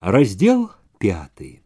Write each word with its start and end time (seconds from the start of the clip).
Раздел 0.00 0.70
пятый. 0.96 1.60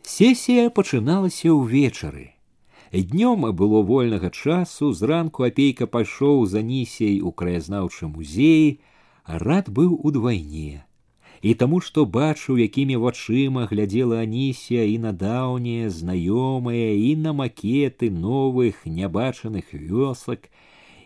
Сесія 0.00 0.70
пачыналася 0.72 1.52
ўвечары. 1.52 2.40
Днём 2.88 3.44
было 3.52 3.82
вольнага 3.84 4.30
часу, 4.32 4.96
зранку 4.96 5.44
апейка 5.44 5.84
пайшоў 5.84 6.46
за 6.48 6.62
нісей 6.64 7.20
у 7.20 7.32
краязнаўчы 7.36 8.08
музеі, 8.08 8.80
рад 9.28 9.68
быў 9.68 10.00
удвайне. 10.00 10.88
І 11.44 11.52
таму, 11.52 11.84
што 11.84 12.06
бачыў, 12.08 12.56
якімі 12.56 12.96
вачыма 12.96 13.68
глядзела 13.68 14.24
Анісія 14.24 14.88
і 14.88 14.96
на 15.04 15.12
даўнія, 15.12 15.92
знаёмыя, 15.92 16.96
і 16.96 17.12
на 17.16 17.36
макеты 17.36 18.08
новых 18.08 18.88
нябачаных 18.88 19.76
вёсак, 19.76 20.48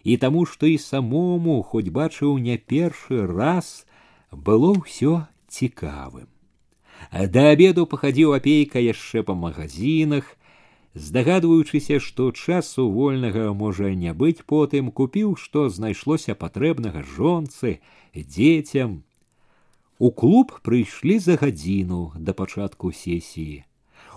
і 0.05 0.17
таму, 0.23 0.47
што 0.47 0.71
і 0.71 0.79
самому, 0.79 1.65
хоць 1.67 1.91
бачыў 1.91 2.39
не 2.39 2.63
першы 2.63 3.27
раз, 3.27 3.83
было 4.34 4.74
ўсё 4.78 5.28
цікавым. 5.48 6.28
Да 7.12 7.50
обеду 7.52 7.86
пахадзіў 7.90 8.36
апейка 8.38 8.80
яшчэ 8.84 9.24
па 9.24 9.34
магазинах, 9.34 10.36
здагадваючыся, 10.94 12.00
што 12.00 12.32
часу 12.32 12.90
вольнага 12.92 13.54
можа 13.54 13.94
не 13.94 14.14
быць 14.14 14.44
потым, 14.46 14.92
купіў, 14.92 15.36
што 15.36 15.70
знайшлося 15.70 16.36
патрэбнага 16.36 17.04
жонцы, 17.04 17.80
дзецям. 18.14 19.04
У 20.00 20.12
клуб 20.12 20.60
прыйшлі 20.64 21.20
за 21.20 21.36
гадзіну 21.40 22.12
да 22.16 22.34
пачатку 22.34 22.92
сесіі. 22.92 23.64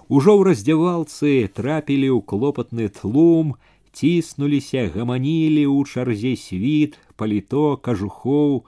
Ужо 0.08 0.34
ў 0.38 0.42
раздзявалцы 0.50 1.48
трапілі 1.54 2.08
ў 2.12 2.20
клопатны 2.22 2.86
тлум, 2.88 3.56
ціснуліся, 3.92 4.90
гаманілі 4.94 5.64
ў 5.66 5.78
чарзе 5.86 6.34
світ, 6.36 6.98
паліто, 7.16 7.76
кажухоў, 7.76 8.66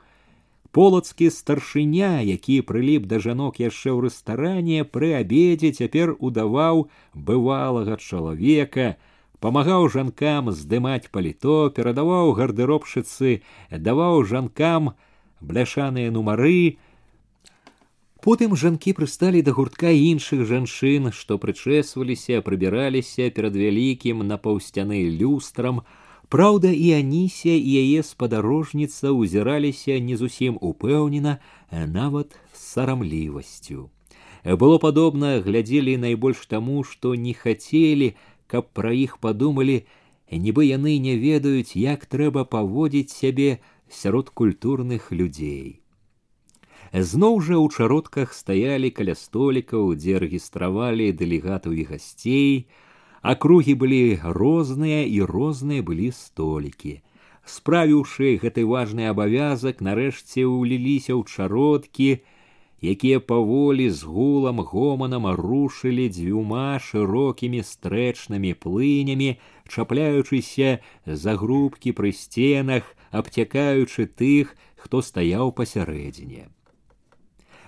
полацкі 0.74 1.30
старшыня 1.30 2.18
які 2.26 2.60
прыліп 2.68 3.04
да 3.10 3.20
жанок 3.22 3.60
яшчэ 3.62 3.94
ў 3.94 4.10
рэстаране 4.10 4.86
пры 4.96 5.10
абедзе 5.18 5.70
цяпер 5.70 6.14
удаваў 6.18 6.86
бывалага 7.14 7.98
чалавека 8.02 8.86
памагаў 9.44 9.86
жанкам 9.94 10.50
здымаць 10.50 11.12
паліто 11.14 11.58
перадаваў 11.76 12.34
гардэробшыцы 12.40 13.36
даваў 13.88 14.24
жанкам 14.34 14.90
бляшаныя 15.52 16.10
нумары 16.10 16.58
потым 18.26 18.56
жанкі 18.56 18.98
прысталі 18.98 19.46
да 19.46 19.54
гуртка 19.54 19.94
іншых 19.94 20.42
жанчын 20.48 21.12
што 21.12 21.36
прычэсваліся 21.38 22.40
прыбіраліся 22.46 23.30
перад 23.38 23.54
вялікім 23.62 24.26
напаўсцяны 24.26 25.04
люстрам 25.22 25.84
Праўда, 26.28 26.70
і 26.72 26.92
Анісія 26.98 27.54
і 27.54 27.72
яе 27.80 28.02
спадарожніца 28.02 29.12
ўзіраліся 29.14 29.98
не 30.00 30.16
зусім 30.16 30.56
упэўнена, 30.60 31.38
нават 31.70 32.34
з 32.52 32.60
сарамлівасцю. 32.74 33.90
Было 34.44 34.78
падобна, 34.78 35.40
глядзелі 35.44 35.96
найбольш 35.96 36.46
таму, 36.46 36.82
што 36.84 37.14
не 37.14 37.32
хацелі, 37.32 38.14
каб 38.46 38.72
пра 38.76 38.92
іх 38.92 39.16
падумалі, 39.18 39.84
нібы 40.32 40.66
яны 40.68 40.98
не 40.98 41.16
ведаюць, 41.16 41.76
як 41.76 42.04
трэба 42.06 42.44
паводзіць 42.44 43.14
сябе 43.14 43.60
сярод 43.88 44.30
культурных 44.30 45.12
людзей. 45.12 45.80
Зноў 46.92 47.40
жа 47.40 47.56
ў 47.58 47.66
чародках 47.74 48.34
стаялі 48.36 48.90
каля 48.90 49.14
столікаў, 49.18 49.94
дзе 49.98 50.20
рэгістравалі 50.22 51.10
дэлегатаў 51.12 51.72
і 51.74 51.84
гасцей, 51.90 52.68
Акругі 53.21 53.75
былі 53.75 54.19
розныя 54.23 55.03
і 55.03 55.21
розныя 55.27 55.83
былі 55.83 56.11
столікі. 56.15 57.01
Справіўшы 57.43 58.39
гэты 58.39 58.63
важны 58.63 59.09
абавязак, 59.11 59.81
нарэшце 59.83 60.45
ўліліся 60.47 61.17
ў 61.19 61.27
чародкі, 61.27 62.23
якія 62.79 63.19
паволі 63.19 63.89
з 63.91 64.07
гулам 64.07 64.63
гоманам 64.63 65.27
рушылі 65.35 66.07
дзвюма 66.07 66.79
шырокімі 66.79 67.59
стрэчнымі 67.59 68.53
плынямі, 68.55 69.35
чапляючыся 69.67 70.79
за 71.03 71.35
грубкі 71.35 71.91
пры 71.99 72.15
сценах, 72.15 72.87
абцякаючы 73.11 74.07
тых, 74.07 74.55
хто 74.79 75.01
стаяў 75.03 75.51
пасярэдзіне. 75.51 76.47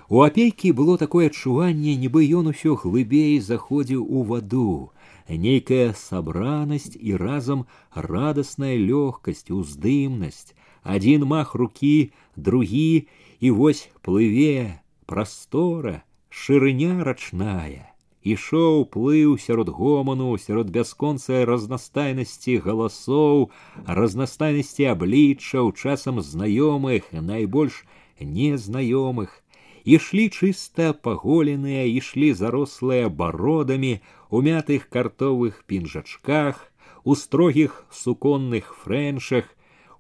У 0.08 0.24
апейкі 0.24 0.72
было 0.76 0.98
такое 0.98 1.28
адчуванне, 1.28 1.96
нібы 2.00 2.24
ён 2.40 2.52
усё 2.52 2.80
глыбей 2.80 3.40
заходзіў 3.40 4.08
у 4.08 4.24
ваду, 4.24 4.92
нейкая 5.31 5.93
сабранасць 5.93 6.97
і 7.01 7.17
разам 7.17 7.67
радасная 7.95 8.77
лёгкасць, 8.77 9.51
уздымнасць, 9.51 10.55
адзін 10.83 11.27
мах 11.27 11.55
рукі, 11.55 12.13
другі 12.37 13.09
і 13.41 13.51
вось 13.51 13.89
плыве, 14.03 14.81
прастора, 15.07 16.03
шырыня 16.31 17.05
рачная. 17.05 17.97
Ішоў 18.27 18.87
плыў 18.91 19.39
сярод 19.39 19.69
гоману, 19.71 20.35
сярод 20.45 20.71
бясконцай 20.75 21.45
разнастайнасці 21.47 22.57
галасоў, 22.65 23.51
разнастайнасці 23.87 24.89
абліччаў, 24.93 25.71
часам 25.79 26.19
знаёмых, 26.19 27.07
найбольш 27.15 27.85
незнаёмых, 28.19 29.31
ішлі 29.87 30.27
чыста 30.35 30.91
паголеныя, 31.07 31.87
ішлі 31.87 32.35
зарослыя 32.35 33.07
бародамі, 33.21 34.03
у 34.31 34.43
мятых 34.43 34.89
картовых 34.89 35.65
пінжачках, 35.67 36.73
у 37.05 37.15
строгіх 37.15 37.87
суконных 37.93 38.75
фрэншах, 38.83 39.47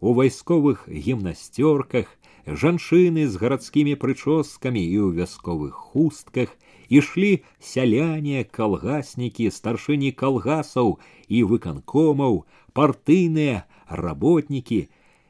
у 0.00 0.12
вайсковых 0.12 0.88
гімнасцёрках, 0.88 2.06
жанчыны 2.46 3.26
з 3.26 3.34
гарадскімі 3.42 3.94
прычоскамі 3.98 4.82
і 4.82 4.98
ў 5.02 5.08
вясковых 5.18 5.74
хустках, 5.94 6.50
ішлі 6.88 7.42
сяляне, 7.58 8.44
калгаснікі, 8.44 9.50
старшыні 9.50 10.12
калгасаў 10.12 10.98
і 11.28 11.42
выканкомаў, 11.50 12.46
партыйныя 12.74 13.66
работнікі, 13.90 14.86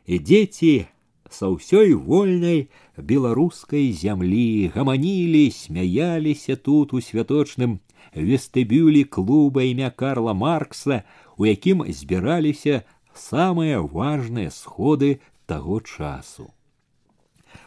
дзеці 0.09 0.87
са 1.31 1.51
ўсёй 1.51 1.95
вольнай 1.95 2.69
беларускай 2.97 3.91
зямлі 3.93 4.71
гаманілі 4.75 5.51
смяяліся 5.51 6.57
тут 6.57 6.95
у 6.95 7.01
святочным 7.01 7.81
вестыбюлі 8.15 9.05
клуба 9.05 9.63
імя 9.63 9.91
карла 9.91 10.35
маркса 10.35 11.03
у 11.37 11.47
якім 11.47 11.85
збіраліся 12.01 12.83
самыя 13.15 13.81
важныя 13.81 14.51
сходы 14.51 15.21
таго 15.47 15.81
часу 15.81 16.51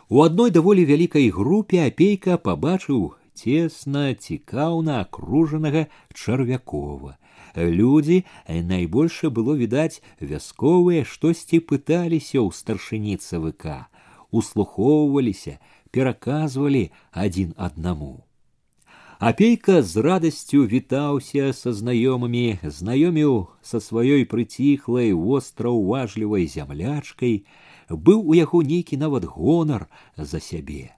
у 0.09 0.21
адной 0.25 0.51
даволі 0.51 0.85
вялікай 0.89 1.29
групе 1.29 1.85
апейка 1.85 2.37
пабачыў 2.49 3.15
цесна 3.33 4.13
цікаўна 4.13 5.01
акружанага 5.05 5.87
чарвякова 6.13 7.19
Людзі 7.55 8.25
найбольше 8.47 9.29
было 9.29 9.55
відаць 9.57 10.01
вясковыя 10.21 11.03
штосьці 11.03 11.59
пыталіся 11.59 12.39
ў 12.39 12.53
старшыні 12.53 13.17
ЦВК, 13.17 13.89
услухоўваліся, 14.31 15.57
пераказвалі 15.91 16.91
адзін 17.11 17.53
аднаму. 17.57 18.23
Апейка 19.19 19.81
з 19.83 19.99
радасцю 19.99 20.63
вітаўся 20.63 21.51
са 21.51 21.73
знаёмымі, 21.75 22.63
знаёміў 22.63 23.51
са 23.59 23.83
сваёй 23.83 24.23
прыціхлай 24.23 25.11
востра 25.11 25.67
ўважлівай 25.75 26.47
зямлячкай, 26.47 27.43
быў 27.91 28.23
у 28.23 28.37
яго 28.39 28.63
нейкі 28.63 28.95
нават 28.95 29.27
гонар 29.27 29.91
за 30.15 30.39
сябе. 30.39 30.95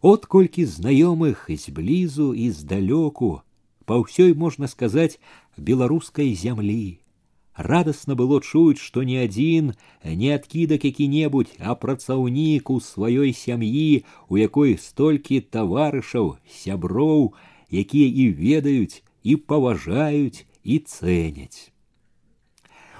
От 0.00 0.24
колькі 0.24 0.64
знаёмых 0.64 1.52
зблізу 1.52 2.32
і 2.32 2.48
здалёку 2.50 3.44
па 3.84 4.00
ўсёй 4.00 4.32
можна 4.32 4.64
сказаць 4.64 5.20
беларускай 5.60 6.32
зямлі. 6.32 7.04
Радасна 7.57 8.13
было 8.13 8.37
чуць, 8.39 8.77
што 8.77 9.01
ні 9.01 9.17
адзін 9.25 9.73
не 10.05 10.29
адкідак 10.35 10.85
які-небудзь, 10.85 11.57
а 11.57 11.73
працаўнік 11.73 12.69
у 12.69 12.77
сваёй 12.77 13.33
сям'і, 13.33 14.05
у 14.29 14.37
якой 14.37 14.77
столькі 14.77 15.41
таварышаў, 15.41 16.37
сяброў, 16.45 17.33
якія 17.73 18.13
і 18.13 18.29
ведаюць 18.37 19.01
і 19.23 19.41
паважаюць 19.41 20.45
і 20.63 20.77
цэняць. 20.85 21.73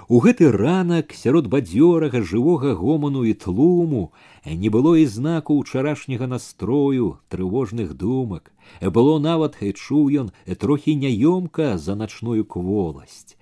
У 0.08 0.18
гэты 0.24 0.50
ранак 0.50 1.14
сярод 1.14 1.46
бадзёрага 1.52 2.24
жывога 2.26 2.74
гоману 2.74 3.22
і 3.28 3.34
тлуму 3.38 4.10
не 4.42 4.74
было 4.74 4.96
і 4.98 5.06
знаку 5.06 5.54
ўчарашняга 5.62 6.26
настрою 6.26 7.20
трывожных 7.28 7.92
думак. 7.94 8.50
Было 8.82 9.20
нават 9.22 9.60
чуў 9.62 10.08
ён 10.26 10.32
трохі 10.58 10.96
няёмка 10.96 11.76
за 11.78 11.94
начную 11.94 12.42
кволасць. 12.42 13.37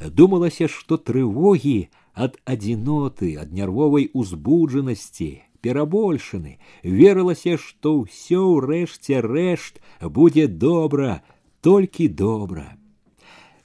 Думалася, 0.00 0.68
што 0.68 0.96
трывогі 0.96 1.88
ад 2.14 2.36
адзіноты, 2.44 3.36
ад 3.40 3.52
нервовай 3.52 4.10
узбуджанасці, 4.12 5.30
перабольшаны, 5.60 6.58
верылася, 6.82 7.56
што 7.56 8.04
ўсё 8.04 8.42
ўрэшце 8.56 9.20
рэшт 9.24 9.80
будзе 10.00 10.46
добра, 10.46 11.22
толькі 11.60 12.08
добра. 12.08 12.76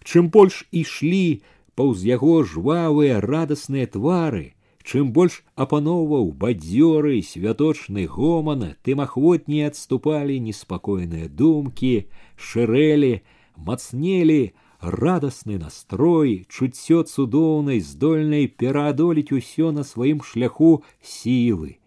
Чым 0.03 0.31
больш 0.33 0.63
ішлі, 0.71 1.43
паўз 1.75 2.03
яго 2.07 2.41
жвавыя 2.47 3.21
радасныя 3.21 3.88
твары, 3.88 4.55
чым 4.83 5.11
больш 5.15 5.43
апаноўваў 5.55 6.31
бадзёры 6.41 7.21
святочны 7.21 8.07
гоман, 8.07 8.75
тым 8.83 9.03
ахвотней 9.05 9.67
адступалі 9.69 10.39
неспакойныя 10.47 11.29
думкі, 11.29 11.93
шырэлі, 12.35 13.21
мацнелі, 13.55 14.41
радасны 14.81 15.57
настрой, 15.57 16.45
чуццё 16.49 17.03
цудоўнай, 17.03 17.79
здольнай 17.79 18.47
пераадолець 18.47 19.31
усё 19.31 19.71
на 19.71 19.83
сваім 19.83 20.21
шляху 20.21 20.83
сілы. 21.01 21.77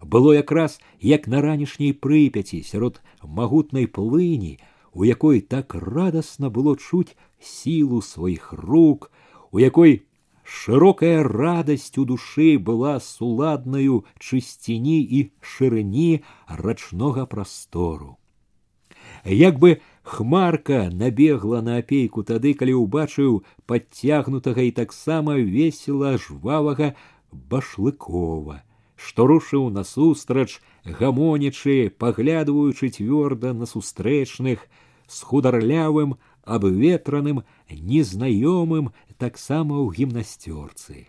Было 0.00 0.32
якраз 0.32 0.80
як 1.00 1.26
на 1.28 1.42
ранішняй 1.42 1.92
прыпяці 1.92 2.62
сярод 2.62 3.02
магутнай 3.22 3.86
плыні, 3.86 4.58
у 4.92 5.04
якой 5.04 5.40
так 5.40 5.74
радасна 5.74 6.50
было 6.50 6.76
чуць 6.76 7.16
сілу 7.40 8.00
сваіх 8.02 8.52
рук, 8.52 9.10
у 9.50 9.58
якой 9.58 10.06
шырокая 10.48 11.22
радасць 11.22 11.98
у 11.98 12.04
душы 12.08 12.56
была 12.58 13.00
суладнаю 13.00 14.04
чысціні 14.18 15.02
і 15.02 15.20
шырыні 15.40 16.24
рачнога 16.48 17.26
прастору. 17.26 18.16
Як 19.24 19.58
бы 19.58 19.80
Хмарка 20.02 20.90
набегла 20.90 21.60
на 21.62 21.78
апейку 21.82 22.24
тады, 22.24 22.54
калі 22.54 22.78
ўбачыў 22.80 23.42
падцягнутага 23.66 24.64
і 24.68 24.72
таксама 24.72 25.36
весела 25.36 26.16
жвавага 26.16 26.94
башлыкова, 27.32 28.62
што 28.96 29.26
рушыў 29.28 29.68
насустрач, 29.70 30.60
гамонячы, 30.84 31.92
паглядваючы 31.98 32.88
цвёрда 32.88 33.52
на 33.52 33.66
сустрэчных, 33.66 34.64
з 35.08 35.18
хударлявым, 35.22 36.16
абветраным, 36.44 37.44
незнаёмым 37.68 38.92
таксама 39.18 39.84
ў 39.84 39.92
гімнасцёрцы. 39.92 41.08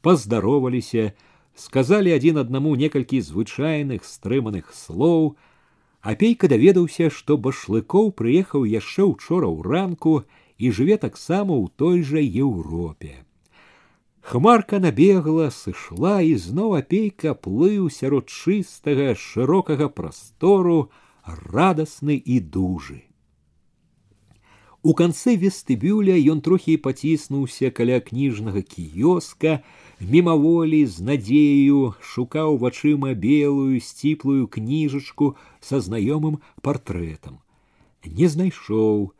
Паздароваліся, 0.00 1.12
сказалі 1.54 2.14
адзін 2.14 2.40
аднаму 2.44 2.74
некалькі 2.78 3.20
звычайных 3.20 4.04
стрыманых 4.04 4.72
слоў, 4.72 5.36
Апейка 6.03 6.49
даведаўся, 6.51 7.07
што 7.07 7.37
башлыкоў 7.39 8.09
прыехаў 8.19 8.65
яшчэ 8.67 9.05
учора 9.07 9.47
ў 9.47 9.63
ранку 9.63 10.15
і 10.59 10.71
жыве 10.79 10.97
таксама 10.99 11.55
ў 11.55 11.71
той 11.79 12.03
жа 12.03 12.19
Еўропе. 12.19 13.23
Хмарка 14.19 14.79
набегла, 14.83 15.47
сышла 15.51 16.19
і 16.19 16.35
зноў 16.35 16.75
апейка 16.79 17.31
плыў 17.47 17.87
сярод 17.87 18.27
чыстага 18.27 19.15
шырокага 19.15 19.87
прастору, 19.87 20.91
радасны 21.23 22.19
і 22.19 22.39
дужы. 22.39 22.99
У 24.83 24.91
канцы 24.99 25.37
вестыбюля 25.39 26.15
ён 26.35 26.43
трохі 26.43 26.75
паціснуўся 26.83 27.71
каля 27.71 28.03
кніжнага 28.03 28.59
кіёска, 28.59 29.63
мімаволі 30.02 30.80
з 30.86 31.04
надзею 31.10 31.94
шукаў 32.00 32.58
вачыма 32.62 33.14
белую 33.14 33.80
сціплую 33.80 34.46
кніжачку 34.46 35.34
са 35.60 35.80
знаёмым 35.82 36.40
партрэтам. 36.62 37.38
Не 38.04 38.28
знайшоў. 38.28 39.12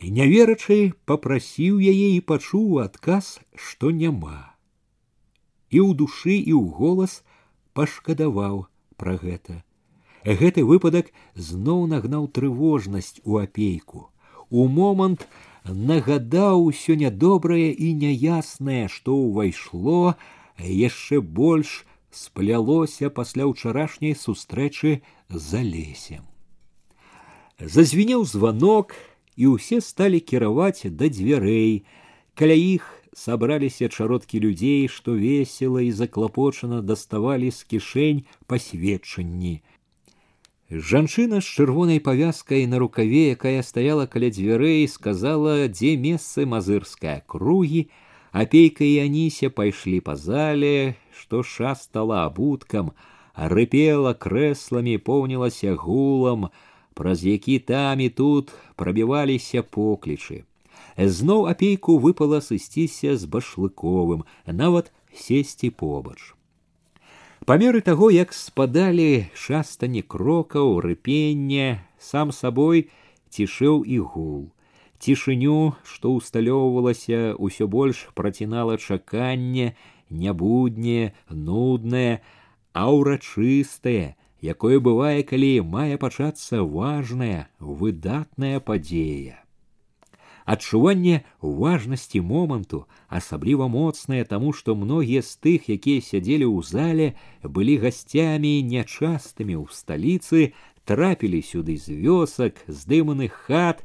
Няверачы 0.00 0.92
попрасіў 1.04 1.80
яе 1.80 2.16
і 2.16 2.20
пачуў 2.24 2.80
адказ, 2.80 3.40
што 3.54 3.90
няма. 3.92 4.56
І 5.68 5.84
ў 5.84 5.90
душы 5.94 6.36
і 6.40 6.56
ў 6.56 6.72
голас 6.72 7.20
пашкадаваў 7.76 8.64
пра 8.96 9.20
гэта. 9.20 9.60
Гэты 10.24 10.64
выпадак 10.64 11.12
зноў 11.34 11.84
нагнаў 11.92 12.28
трывожнасць 12.28 13.20
у 13.24 13.38
апейку. 13.40 14.08
У 14.50 14.66
момант, 14.68 15.28
нагадаў 15.64 16.64
усё 16.70 16.96
нядобрае 16.96 17.70
і 17.72 17.92
няяснае, 17.94 18.88
што 18.88 19.16
ўвайшло, 19.16 20.14
яшчэ 20.58 21.20
больш 21.20 21.84
сплялося 22.10 23.10
пасля 23.10 23.46
ўчарашняй 23.46 24.16
сустрэчы 24.16 25.02
за 25.28 25.62
лесем. 25.62 26.26
Зазвінеў 27.60 28.24
званок, 28.24 28.96
і 29.40 29.56
ўсе 29.56 29.80
сталі 29.80 30.20
кіраваць 30.20 30.84
да 30.84 31.08
дзвярэй. 31.08 31.84
Каля 32.36 32.56
іх 32.56 32.84
сабраліся 33.16 33.88
чародкі 33.88 34.40
людзей, 34.40 34.88
што 34.88 35.16
весела 35.16 35.80
і 35.80 35.90
заклапочана 35.92 36.80
даставалі 36.84 37.48
з 37.48 37.64
кішэнь 37.64 38.24
пасведчанні. 38.46 39.62
Жанчына 40.70 41.40
з 41.42 41.50
чырвонай 41.50 41.98
павязкай 41.98 42.66
на 42.70 42.78
рукаве, 42.78 43.34
якая 43.34 43.62
стаяла 43.66 44.06
каля 44.06 44.30
дзвярэй, 44.30 44.86
сказала, 44.86 45.66
дзе 45.66 45.96
месцы 45.98 46.46
мазырская 46.46 47.24
кругі, 47.26 47.90
апейка 48.30 48.86
і 48.86 49.02
аніся 49.02 49.50
пайшлі 49.50 49.98
па 49.98 50.14
зале, 50.14 50.94
што 51.10 51.42
шастала 51.42 52.22
абуткам, 52.30 52.94
рыпела 53.34 54.14
крэсламі, 54.14 54.98
поўнілася 55.02 55.74
гулам, 55.74 56.50
праз 56.94 57.26
які 57.26 57.58
там 57.58 57.98
і 57.98 58.08
тут 58.08 58.54
прабіваліся 58.78 59.66
поклічы. 59.66 60.46
Зноў 60.94 61.50
апейку 61.50 61.98
выпала 61.98 62.38
сысціся 62.38 63.18
з 63.18 63.26
башлыковым, 63.26 64.22
нават 64.46 64.94
сесці 65.10 65.70
побач. 65.70 66.33
Па 67.45 67.59
меры 67.61 67.79
таго, 67.85 68.07
як 68.09 68.31
спадалі 68.33 69.29
шастані 69.37 70.01
крокаў, 70.01 70.79
рыпення, 70.81 71.85
сам 72.01 72.31
сабой 72.33 72.89
цішэў 73.29 73.85
і 73.85 73.99
гул. 74.01 74.41
Цішыню, 74.97 75.77
што 75.85 76.15
ўсталёўвалася, 76.17 77.37
ўсё 77.37 77.69
больш 77.69 78.09
працінала 78.17 78.81
чаканне, 78.81 79.77
нябудняе, 80.09 81.13
нуднае, 81.29 82.25
а 82.73 82.89
ўрачыстае, 82.89 84.17
якое 84.41 84.81
бывае, 84.81 85.21
калі 85.21 85.61
мае 85.69 86.01
пачацца 86.01 86.65
важная, 86.65 87.45
выдатная 87.61 88.57
падзея. 88.57 89.44
Адчуванне 90.44 91.22
важнасці 91.40 92.20
моманту 92.20 92.84
асабліва 93.08 93.68
моцнае 93.68 94.24
таму, 94.24 94.52
што 94.52 94.74
многія 94.74 95.22
з 95.22 95.36
тых, 95.38 95.68
якія 95.70 96.00
сядзелі 96.00 96.46
ў 96.50 96.58
зале, 96.66 97.06
былі 97.44 97.76
гасцямі 97.84 98.52
нячастымі 98.66 99.56
ў 99.60 99.66
сталіцы, 99.70 100.52
трапілі 100.84 101.42
сюды 101.42 101.76
з 101.76 101.94
вёсак, 101.94 102.64
здыманых 102.66 103.30
хат, 103.46 103.84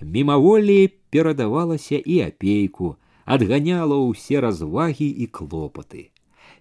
мімаволі 0.00 0.90
перадавалася 1.10 2.00
і 2.00 2.20
апейку, 2.26 2.96
адганяла 3.24 4.00
ўсе 4.10 4.40
развагі 4.40 5.06
і 5.06 5.26
клопаты. 5.30 6.10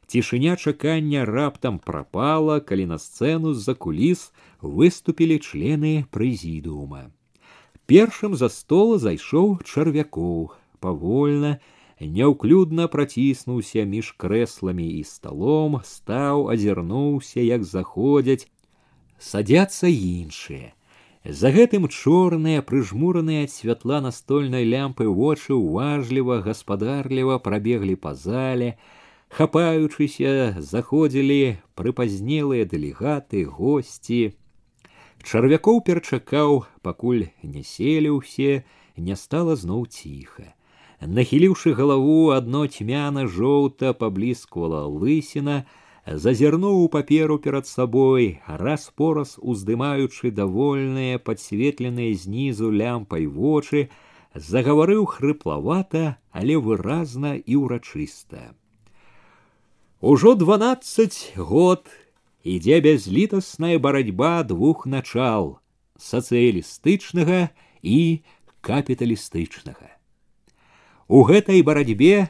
Цішыня 0.10 0.56
чакання 0.58 1.26
раптам 1.26 1.80
прапала, 1.80 2.60
калі 2.60 2.86
на 2.94 2.98
сцэну 2.98 3.54
з-за 3.54 3.74
куліс 3.74 4.30
выступілі 4.62 5.38
члены 5.38 6.06
прэзідуума. 6.10 7.10
Першым 7.90 8.36
за 8.38 8.50
стол 8.54 8.98
зайшоў 9.02 9.60
чарвякоў, 9.66 10.52
павольна, 10.80 11.58
няўклюдна 12.00 12.88
праціснуўся 12.88 13.84
між 13.84 14.12
крэсламі 14.24 14.88
і 15.00 15.04
сталом, 15.04 15.80
стаў, 15.84 16.50
азірнуўся, 16.54 17.42
як 17.42 17.64
заходзяць, 17.64 18.48
садзяцца 19.20 19.90
іншыя. 19.90 20.74
За 21.26 21.52
гэтым 21.52 21.90
чорныя, 21.92 22.62
прыжмураныя 22.64 23.44
ад 23.44 23.52
святла 23.52 24.00
настольнай 24.00 24.64
лямпы 24.64 25.10
вочы 25.10 25.52
ўважліва, 25.52 26.40
гаспадарліва 26.46 27.40
прабеглі 27.44 27.96
па 28.00 28.16
зале, 28.16 28.78
хапаючыся, 29.28 30.56
заходзілі 30.64 31.60
прыпазнелыя 31.76 32.64
дэлегаты, 32.64 33.44
госці, 33.44 34.22
Чарвякоў 35.24 35.82
перачакаў, 35.88 36.64
пакуль 36.82 37.28
не 37.44 37.64
селі 37.64 38.16
ўсе, 38.20 38.64
не 38.96 39.16
стала 39.16 39.56
зноў 39.60 39.86
ціха. 39.88 40.56
Нахіліўшы 41.00 41.74
галаву 41.76 42.32
адно 42.36 42.68
цьмяна 42.68 43.28
жоўта 43.28 43.94
паблісквала 43.96 44.84
лысіна, 44.88 45.64
зазірнуў 46.06 46.84
у 46.84 46.88
паперу 46.92 47.38
перад 47.40 47.68
сабой, 47.68 48.42
раз 48.48 48.92
пораз 48.96 49.38
уздымаючы 49.40 50.32
давольныя 50.32 51.20
падсветленыя 51.20 52.16
знізу 52.16 52.72
лямпай 52.72 53.28
вочы, 53.28 53.90
загаварыў 54.36 55.06
хрыплавата, 55.06 56.18
але 56.32 56.58
выразна 56.58 57.36
і 57.40 57.56
ўрачыста. 57.64 58.56
Ужо 60.02 60.36
дванаццаць 60.36 61.36
год 61.36 61.88
ідзе 62.44 62.80
бязлітасная 62.82 63.80
барацьба 63.80 64.44
двух 64.44 64.86
начал 64.86 65.60
сацыялістычнага 66.00 67.52
і 67.84 68.24
капіталістычнага. 68.62 70.00
У 71.08 71.24
гэтай 71.24 71.62
барацьбе 71.62 72.30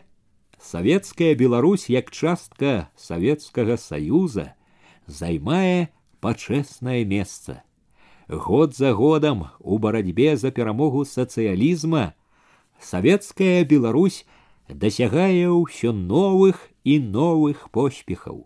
савецкая 0.59 1.35
Беларусь 1.35 1.89
як 1.89 2.11
частка 2.11 2.89
савецкага 2.95 3.77
саюза 3.77 4.55
займае 5.05 5.89
пачэснае 6.21 7.05
месца. 7.05 7.63
Год 8.27 8.75
за 8.75 8.93
годам 8.93 9.49
у 9.59 9.77
барацьбе 9.79 10.37
за 10.37 10.51
перамогу 10.51 11.05
сацыялізма 11.05 12.13
савецкая 12.81 13.65
Беларусь 13.65 14.25
дасягае 14.69 15.49
ўсё 15.49 15.91
новых 15.91 16.69
і 16.83 16.99
новых 16.99 17.69
поспехаў. 17.73 18.45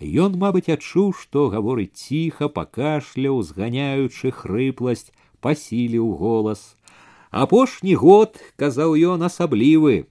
Ён, 0.00 0.38
мабыць, 0.38 0.70
адчуў, 0.70 1.12
што 1.12 1.48
гаворыць 1.50 1.98
ціха, 1.98 2.48
пакашляў, 2.48 3.42
зганяючы 3.42 4.30
хрыпласць, 4.30 5.10
пасіліў 5.40 6.14
голас. 6.20 6.76
Апошні 7.30 7.94
год, 7.94 8.38
казаў 8.56 8.94
ён 8.94 9.26
асаблівы. 9.26 10.06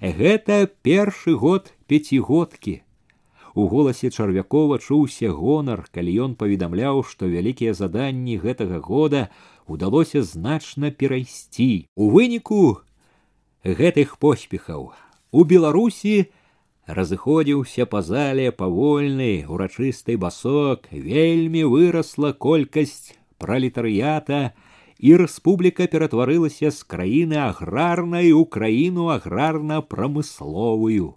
Гэта 0.00 0.68
першы 0.82 1.34
год 1.34 1.72
пяцігодкі. 1.88 2.82
У 3.54 3.68
голасе 3.68 4.10
чарвякова 4.10 4.78
чуўся 4.78 5.32
гонар, 5.32 5.84
калі 5.92 6.12
ён 6.24 6.34
паведамляў, 6.40 7.02
што 7.04 7.28
вялікія 7.28 7.74
заданні 7.76 8.38
гэтага 8.40 8.80
года 8.80 9.28
удалося 9.66 10.22
значна 10.22 10.90
перайсці. 10.90 11.86
У 11.96 12.08
выніку 12.10 12.80
гэтых 13.64 14.16
поспехаў 14.18 14.92
у 15.32 15.44
Беларусі 15.44 16.32
разыходзіўся 16.87 17.85
па 17.91 18.01
зале 18.01 18.51
павольны 18.51 19.45
урачысты 19.47 20.17
басок 20.17 20.87
вельмі 20.91 21.63
вырасла 21.73 22.33
колькасць 22.33 23.13
пралетарыята 23.43 24.53
і 24.97 25.13
рэспубліка 25.21 25.87
ператварылася 25.91 26.71
з 26.71 26.83
краіны 26.95 27.37
аграрнай 27.43 28.31
у 28.31 28.45
краіну 28.45 29.11
аграрна-прамысловую. 29.13 31.13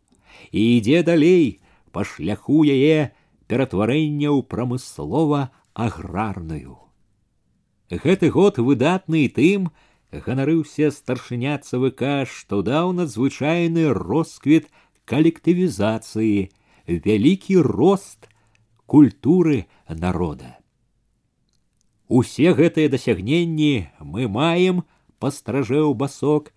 І 0.51 0.61
ідзе 0.77 1.03
далей 1.07 1.61
па 1.95 2.05
шляху 2.05 2.65
яе 2.67 3.15
ператварэння 3.47 4.35
ў 4.35 4.45
прамыслова 4.45 5.49
аграрную 5.75 6.91
гэты 7.91 8.31
год 8.31 8.59
выдатны 8.59 9.27
тым 9.35 9.71
ганарыўся 10.15 10.91
старшыня 10.95 11.59
цвк 11.59 12.03
што 12.31 12.63
даў 12.63 12.95
надзвычайны 12.95 13.91
росквіт 13.91 14.71
калектывізацыі, 15.10 16.52
вялікі 16.88 17.62
рост 17.62 18.30
культуры 18.86 19.66
народа. 19.90 20.58
Усе 22.08 22.54
гэтыя 22.54 22.90
дасягненні 22.90 23.90
мы 24.00 24.28
маем, 24.30 24.84
пастражэў 25.18 25.94
басок, 25.98 26.54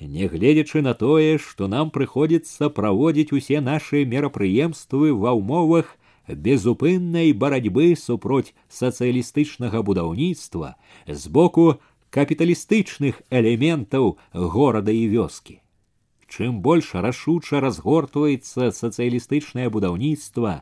нягледзячы 0.00 0.82
на 0.82 0.92
тое, 0.94 1.38
што 1.38 1.68
нам 1.68 1.90
прыходзіцца 1.90 2.68
праводзіць 2.68 3.32
усе 3.32 3.60
нашы 3.60 4.04
мерапрыемствы 4.04 5.12
ва 5.16 5.32
ўмовах 5.36 5.96
безупыннай 6.28 7.32
барацьбы 7.32 7.96
супроць 7.96 8.52
сацыялістычнага 8.68 9.82
будаўніцтва 9.82 10.76
з 11.06 11.22
боку 11.28 11.80
капіталістычных 12.10 13.22
элементаў 13.30 14.18
горада 14.32 14.92
і 14.92 15.08
вёскі. 15.08 15.60
Чым 16.34 16.60
больш 16.62 16.94
рашуча 16.94 17.58
разгортваецца 17.60 18.70
сацыялістычнае 18.72 19.66
будаўніцтва, 19.74 20.52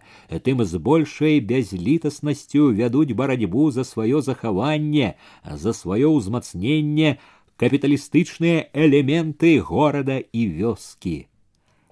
тым 0.47 0.65
з 0.65 0.81
большай 0.81 1.39
бязлітаснасцю 1.51 2.73
вядуць 2.79 3.13
барацьбу 3.13 3.69
за 3.71 3.85
сваё 3.85 4.23
захаванне, 4.25 5.13
за 5.45 5.77
сваё 5.77 6.11
ўзмацненне 6.17 7.13
капіталістычныя 7.61 8.65
элементы 8.73 9.53
горада 9.61 10.19
і 10.19 10.49
вёскі. 10.57 11.17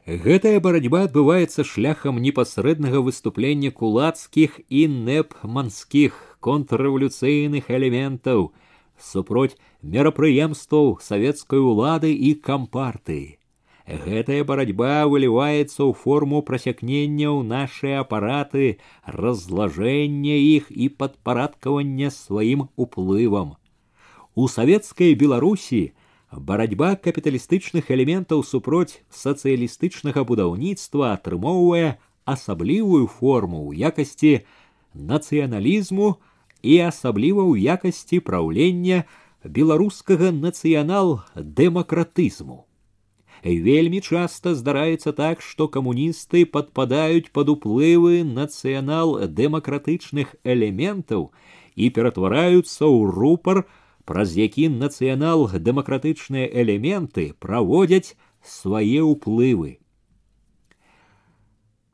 Гэтая 0.08 0.58
барацьба 0.64 1.06
адбываецца 1.12 1.62
шляхам 1.62 2.18
непасрэднага 2.26 3.06
выступлення 3.06 3.70
кулацкіх 3.70 4.60
і 4.66 4.86
непманскіх 4.88 6.20
контррэвалюцыйных 6.40 7.68
элементаў 7.68 8.52
супроць 8.98 9.58
мерапрыемстваў 9.82 10.96
савецкай 11.02 11.60
улады 11.60 12.14
і 12.14 12.38
кампартыі. 12.40 13.36
Гэтая 13.86 14.42
барацьба 14.42 15.06
выліваецца 15.06 15.86
ў 15.86 15.94
форму 15.94 16.42
прасякнення 16.46 17.26
ў 17.30 17.46
нашыя 17.46 18.02
апараты, 18.02 18.82
разлажэння 19.06 20.34
іх 20.42 20.74
і 20.74 20.90
падпарадкавання 21.02 22.10
сваім 22.10 22.66
уплывам. 22.74 23.54
У 24.34 24.50
савецкай 24.50 25.14
Беларусі 25.14 25.94
барацьба 26.50 26.98
капіталістычных 26.98 27.94
элементаў 27.94 28.42
супроць 28.42 28.98
сацыялістычнага 29.22 30.26
будаўніцтва 30.34 31.14
атрымоўвае 31.14 32.02
асаблівую 32.26 33.06
форму 33.06 33.70
ў 33.70 33.86
якасці 33.86 34.42
нацыяналізму 35.14 36.18
і 36.66 36.90
асабліва 36.90 37.46
ў 37.46 37.78
якасці 37.78 38.18
праўлення 38.18 39.06
беларускага 39.46 40.34
нацыянал-дэмакратызму 40.34 42.66
вельмі 43.44 44.00
часта 44.00 44.54
здараецца 44.54 45.12
так, 45.12 45.40
што 45.40 45.68
камуністы 45.68 46.46
падпадаюць 46.46 47.30
пад 47.32 47.48
уплывы 47.48 48.24
нацыянал-дэмакратычных 48.24 50.34
элементаў 50.44 51.32
і 51.76 51.90
ператвараюцца 51.90 52.84
ў 52.84 53.12
рупар, 53.12 53.64
праз 54.04 54.36
які 54.36 54.68
нацыянал-дэмакратычныя 54.68 56.50
элементы 56.50 57.34
праводзяць 57.38 58.16
свае 58.42 59.02
ўплывы. 59.02 59.78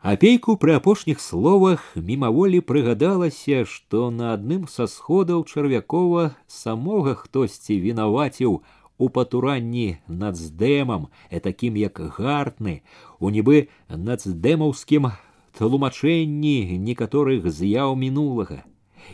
Апейку 0.02 0.58
пры 0.58 0.74
апошніх 0.74 1.22
словах 1.22 1.94
мімаволі 1.94 2.58
прыгадалася, 2.58 3.62
што 3.64 4.10
на 4.10 4.34
адным 4.34 4.66
са 4.66 4.90
сходаў 4.90 5.46
чарвякова 5.46 6.34
самога 6.50 7.14
хтосьці 7.14 7.78
вінаваціў 7.78 8.58
у 8.58 8.75
патуранні 9.08 9.98
нацдэмам, 10.08 11.08
такім 11.42 11.76
як 11.76 11.98
гартны, 12.18 12.82
у 13.18 13.30
нібы 13.34 13.68
нацдэмаўскім 13.88 15.10
тлумачэнні 15.58 16.78
некаторых 16.78 17.50
з'яў 17.50 17.96
мінулага. 17.96 18.62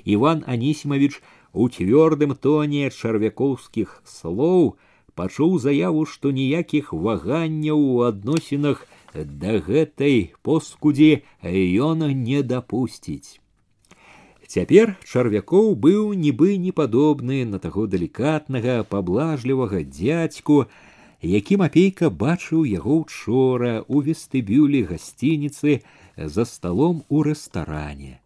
Іван 0.04 0.44
Анісімавіч 0.46 1.22
у 1.52 1.68
цвёрдым 1.68 2.36
тоне 2.36 2.90
чарвякоўскіх 2.90 4.02
слоў 4.04 4.76
пачуў 5.14 5.58
заяву, 5.58 6.04
што 6.06 6.30
ніякіх 6.30 6.92
ваганняў 6.92 7.80
у 7.80 8.00
адносінах 8.06 8.86
да 9.14 9.58
гэтай 9.58 10.34
поскудзі 10.42 11.24
ён 11.42 12.06
не 12.22 12.42
дапусціць. 12.42 13.40
Цяпер 14.52 14.94
чарвякоў 15.04 15.74
быў 15.76 16.12
нібы 16.16 16.56
не 16.56 16.72
падобны 16.72 17.44
на 17.44 17.58
таго 17.60 17.84
далікатнага 17.86 18.80
паблажлівага 18.88 19.82
дзядзьку, 19.84 20.64
якім 21.20 21.64
апейка 21.66 22.08
бачыў 22.08 22.64
яго 22.64 22.96
учора 23.04 23.84
у 23.88 24.00
вестыбюлі 24.06 24.86
гасцініцы 24.88 25.82
за 26.16 26.44
сталом 26.48 27.04
у 27.08 27.22
рэстаране. 27.28 28.20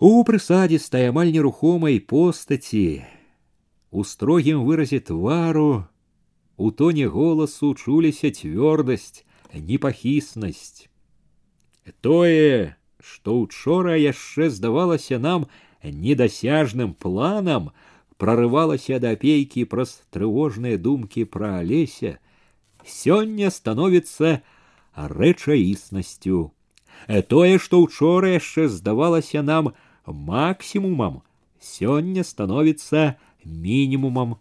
У 0.00 0.24
прысадзістай 0.24 1.10
амаль 1.12 1.36
нерухомай 1.36 2.00
постаці, 2.00 3.04
у 3.90 4.04
строгім 4.04 4.64
выразе 4.64 5.00
твару, 5.04 5.84
у 6.56 6.70
тоне 6.70 7.04
голасу 7.12 7.74
чуліся 7.74 8.32
цвёрдасць, 8.32 9.24
непахіснасць. 9.52 10.88
Тое, 12.00 12.76
што 13.04 13.40
учора 13.40 13.96
яшчэ 13.96 14.50
здавалася 14.50 15.18
нам 15.18 15.46
недасяжным 15.82 16.94
планам, 16.94 17.70
прорывалася 18.20 19.00
да 19.00 19.16
апейкі 19.16 19.64
праз 19.64 19.96
трывожныя 20.12 20.76
думкі 20.76 21.24
пра 21.24 21.60
алеся, 21.64 22.18
сёння 22.84 23.50
становіцца 23.50 24.42
рэчаіснасцю. 24.94 26.52
Э, 27.08 27.22
тое, 27.22 27.58
што 27.58 27.80
учора 27.80 28.36
яшчэ 28.36 28.68
здавалася 28.68 29.42
нам 29.42 29.72
максімумам, 30.06 31.22
сёння 31.60 32.24
становіцца 32.24 33.16
мінімумам. 33.44 34.36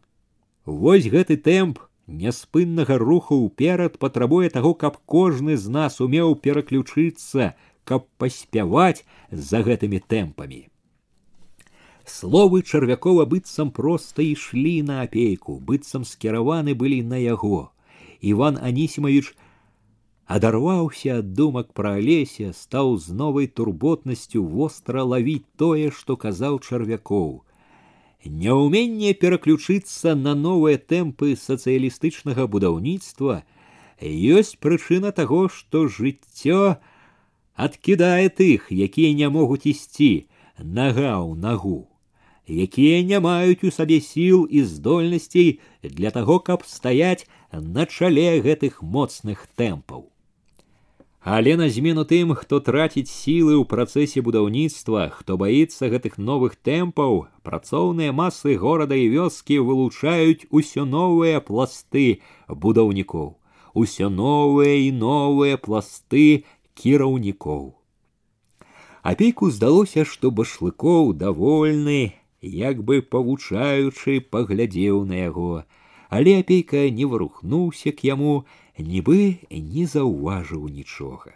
Вось 0.66 1.08
гэты 1.08 1.38
тэмп 1.38 1.80
няспыннага 2.08 2.98
руху 2.98 3.38
ўперад 3.46 3.98
патрабуе 3.98 4.50
таго, 4.50 4.74
каб 4.74 4.98
кожны 5.06 5.56
з 5.58 5.70
нас 5.70 6.02
умеў 6.02 6.36
пераключыцца 6.36 7.54
каб 7.84 8.06
паспяваць 8.22 9.06
за 9.32 9.64
гэтымі 9.66 10.00
тэмпамі. 10.14 10.62
Словы 12.10 12.62
чарвякова 12.62 13.26
быццам 13.30 13.70
проста 13.72 14.26
ішлі 14.26 14.82
на 14.86 15.02
апейку, 15.06 15.60
быццам 15.60 16.06
скіраваны 16.06 16.74
былі 16.74 17.04
на 17.04 17.18
яго. 17.22 17.70
Іван 18.22 18.58
Анісімавіч 18.58 19.36
адарваўся 20.26 21.20
ад 21.22 21.34
думак 21.34 21.70
пра 21.74 21.94
алеся, 22.02 22.50
стаў 22.54 22.98
з 22.98 23.14
новай 23.14 23.48
турботнасцю 23.48 24.44
востра 24.44 25.04
лавіць 25.04 25.46
тое, 25.58 25.92
што 25.92 26.18
казаў 26.18 26.60
чарвякоў. 26.66 27.30
Няўменне 28.26 29.14
пераключыцца 29.14 30.16
на 30.16 30.36
новыя 30.36 30.78
тэмпы 30.78 31.36
сацыялістычнага 31.40 32.50
будаўніцтва 32.52 33.44
ёсць 34.02 34.58
прычына 34.60 35.12
таго, 35.16 35.48
што 35.48 35.88
жыццё, 35.88 36.76
адкідае 37.56 38.30
тых, 38.30 38.72
якія 38.72 39.14
не 39.14 39.30
могуць 39.30 39.68
ісці 39.68 40.28
нага 40.60 41.16
ў 41.24 41.36
нагу, 41.40 41.88
якія 42.50 43.02
не 43.04 43.20
маюць 43.20 43.64
у 43.64 43.72
сабе 43.72 44.00
сіл 44.02 44.48
і 44.50 44.64
здольнасцей 44.64 45.60
для 45.84 46.12
таго, 46.12 46.40
каб 46.40 46.64
стаяць 46.66 47.28
на 47.52 47.86
чале 47.86 48.40
гэтых 48.42 48.82
моцных 48.82 49.46
тэмпаў. 49.56 50.08
Але 51.22 51.58
на 51.58 51.68
змену 51.70 52.06
тым, 52.08 52.32
хто 52.34 52.60
траціць 52.64 53.12
сілы 53.12 53.60
ў 53.60 53.68
працэсе 53.68 54.24
будаўніцтва, 54.24 55.12
хто 55.12 55.36
баіцца 55.36 55.92
гэтых 55.92 56.16
новых 56.16 56.56
тэмпаў, 56.56 57.28
працоўныя 57.44 58.16
масы 58.16 58.56
горада 58.56 58.96
і 58.96 59.12
вёскі 59.12 59.60
вылучаюць 59.68 60.48
усё 60.48 60.88
новыя 60.88 61.44
пласты 61.44 62.24
будаўнікоў, 62.48 63.36
усё 63.76 64.08
новыя 64.08 64.80
і 64.88 64.96
новыя 64.96 65.60
пласты 65.60 66.48
кіраўнікоў. 66.76 67.76
Апейку 69.02 69.50
здалося, 69.50 70.06
што 70.06 70.32
башлыкоў 70.32 71.14
давольны, 71.14 72.14
як 72.42 72.84
бы 72.84 73.02
павучаючы 73.02 74.20
паглядзеў 74.22 75.06
на 75.06 75.26
яго, 75.26 75.64
але 76.10 76.40
апейка 76.40 76.90
не 76.90 77.06
варухнуўся 77.06 77.92
к 77.92 78.04
яму, 78.04 78.46
нібы 78.78 79.40
не 79.52 79.86
заўважыў 79.86 80.68
нічога. 80.68 81.36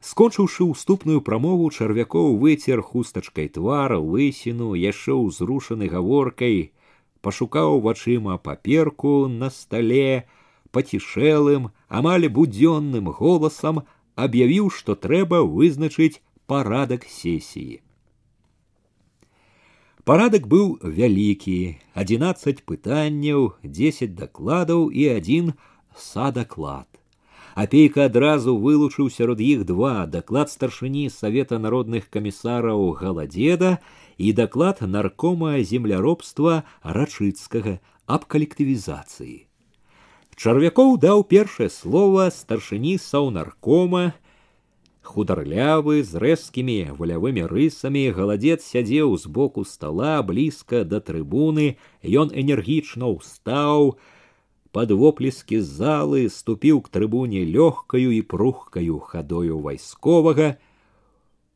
Скончыўшы 0.00 0.64
ўступную 0.64 1.20
прамову 1.20 1.68
чарвякоў 1.70 2.36
выцер 2.40 2.80
хустачкай 2.80 3.48
твар, 3.52 3.96
лысіну, 4.00 4.72
яшчэ 4.72 5.12
ўзрушаны 5.12 5.88
гаворкай, 5.92 6.72
пашукаў 7.20 7.80
вачыма 7.84 8.38
паперку 8.38 9.28
на 9.28 9.50
стале, 9.50 10.24
пацішэлым, 10.74 11.70
амаль 11.88 12.28
будзённым 12.28 13.10
голасам 13.20 13.82
аб'явіў, 14.14 14.70
што 14.70 14.94
трэба 14.94 15.42
вызначыць 15.44 16.20
парадак 16.46 17.06
сесіі. 17.08 17.80
Парадак 20.04 20.46
быў 20.50 20.78
вялікі, 20.82 21.78
11 21.94 22.64
пытанняў, 22.66 23.52
10 23.62 24.14
дакладаў 24.16 24.88
і 24.90 25.04
адзін 25.16 25.52
садаклад. 25.94 26.88
Апейка 27.54 28.06
адразу 28.08 28.56
вылучыў 28.56 29.10
сярод 29.10 29.40
іх 29.44 29.66
два 29.68 30.06
даклад 30.06 30.50
старшыні 30.50 31.10
савета 31.10 31.58
народных 31.58 32.08
камісараў 32.08 32.94
галадзеда 33.02 33.78
і 34.16 34.32
даклад 34.32 34.80
наркома 34.80 35.58
земляробства 35.60 36.62
рачыцкага 36.82 37.78
аб 38.06 38.24
калектывізацыі. 38.24 39.46
Чарвякоў 40.40 40.96
даў 40.96 41.22
першае 41.28 41.68
слово 41.68 42.30
старшыні 42.32 42.96
саўнаркома, 42.96 44.14
хударлявы 45.10 46.00
з 46.06 46.22
рэзкімі 46.22 46.96
валявымі 46.96 47.44
рысамі 47.50 48.04
галадзец 48.16 48.62
сядзеў 48.64 49.16
збоку 49.18 49.66
стола 49.68 50.22
блізка 50.22 50.84
да 50.84 51.00
трыбуны, 51.04 51.76
ён 52.04 52.32
энергічна 52.32 53.10
ўстаў, 53.10 53.98
под 54.72 54.94
воплески 54.94 55.58
залы 55.60 56.30
ступіў 56.30 56.80
к 56.86 56.94
трыбуне 56.94 57.42
лёгкаю 57.44 58.14
і 58.14 58.22
прухкаю 58.22 59.00
хадою 59.02 59.58
вайсковага. 59.58 60.56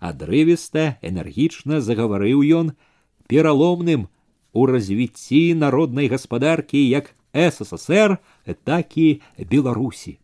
адрывіста 0.00 0.96
энергічна 1.02 1.80
загаварыў 1.84 2.42
ён 2.60 2.72
пераломным 3.30 4.08
у 4.53 4.65
развіцці 4.65 5.53
народнай 5.53 6.07
гаспадаркі 6.07 6.81
як 6.89 7.13
ссср 7.33 8.17
так 8.63 8.97
і 8.97 9.21
беларусі 9.39 10.19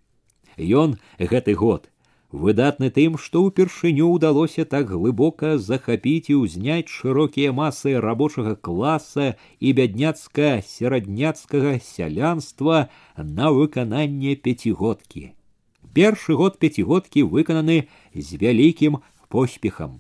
ён 0.58 1.00
гэты 1.20 1.56
год 1.56 1.92
выдатны 2.32 2.90
тым, 2.90 3.18
што 3.20 3.44
ўпершыню 3.44 4.08
ўдалося 4.16 4.66
так 4.66 4.90
глыбока 4.90 5.58
захапіць 5.60 6.32
і 6.32 6.40
ўзняць 6.44 6.88
шырокія 6.88 7.52
масы 7.52 8.00
рабочага 8.00 8.56
класа 8.56 9.36
і 9.60 9.74
бядняцка 9.76 10.62
серадняцкага 10.64 11.80
сялянства 11.84 12.88
на 13.18 13.52
выкананне 13.52 14.36
пяцігодкі. 14.36 15.36
Першы 15.92 16.40
год 16.40 16.56
пяцігодкі 16.60 17.28
выкананы 17.28 17.92
з 18.16 18.40
вялікім 18.40 19.04
поспехам. 19.28 20.00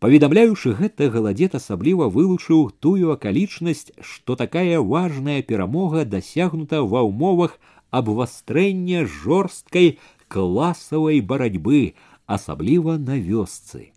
Паведамляючы 0.00 0.74
гэта 0.76 1.08
галадзет 1.08 1.54
асабліва 1.56 2.08
вылучыў 2.12 2.68
тую 2.84 3.12
акалічнасць, 3.14 3.96
што 4.00 4.36
такая 4.36 4.80
важная 4.80 5.40
перамога 5.40 6.04
дасягнута 6.04 6.82
ва 6.84 7.00
ўмовах 7.08 7.56
абвастрэння 7.90 9.06
жорсткай 9.08 9.96
класавай 10.28 11.20
барацьбы, 11.20 11.96
асабліва 12.26 12.98
на 12.98 13.16
вёсцы. 13.16 13.92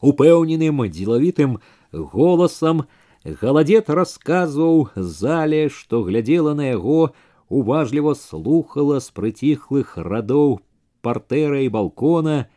Упэўненым 0.00 0.82
дзелавітым 0.88 1.60
голасам 1.92 2.88
галадзет 3.24 3.90
расказваў 3.90 4.88
зале, 4.96 5.68
што 5.68 6.02
глядзела 6.02 6.54
на 6.54 6.72
яго, 6.72 7.12
уважліва 7.48 8.16
слухала 8.16 8.98
з 8.98 9.12
прыціхлых 9.12 9.94
радоў 9.94 10.60
партэра 11.04 11.60
і 11.60 11.68
балкона, 11.68 12.48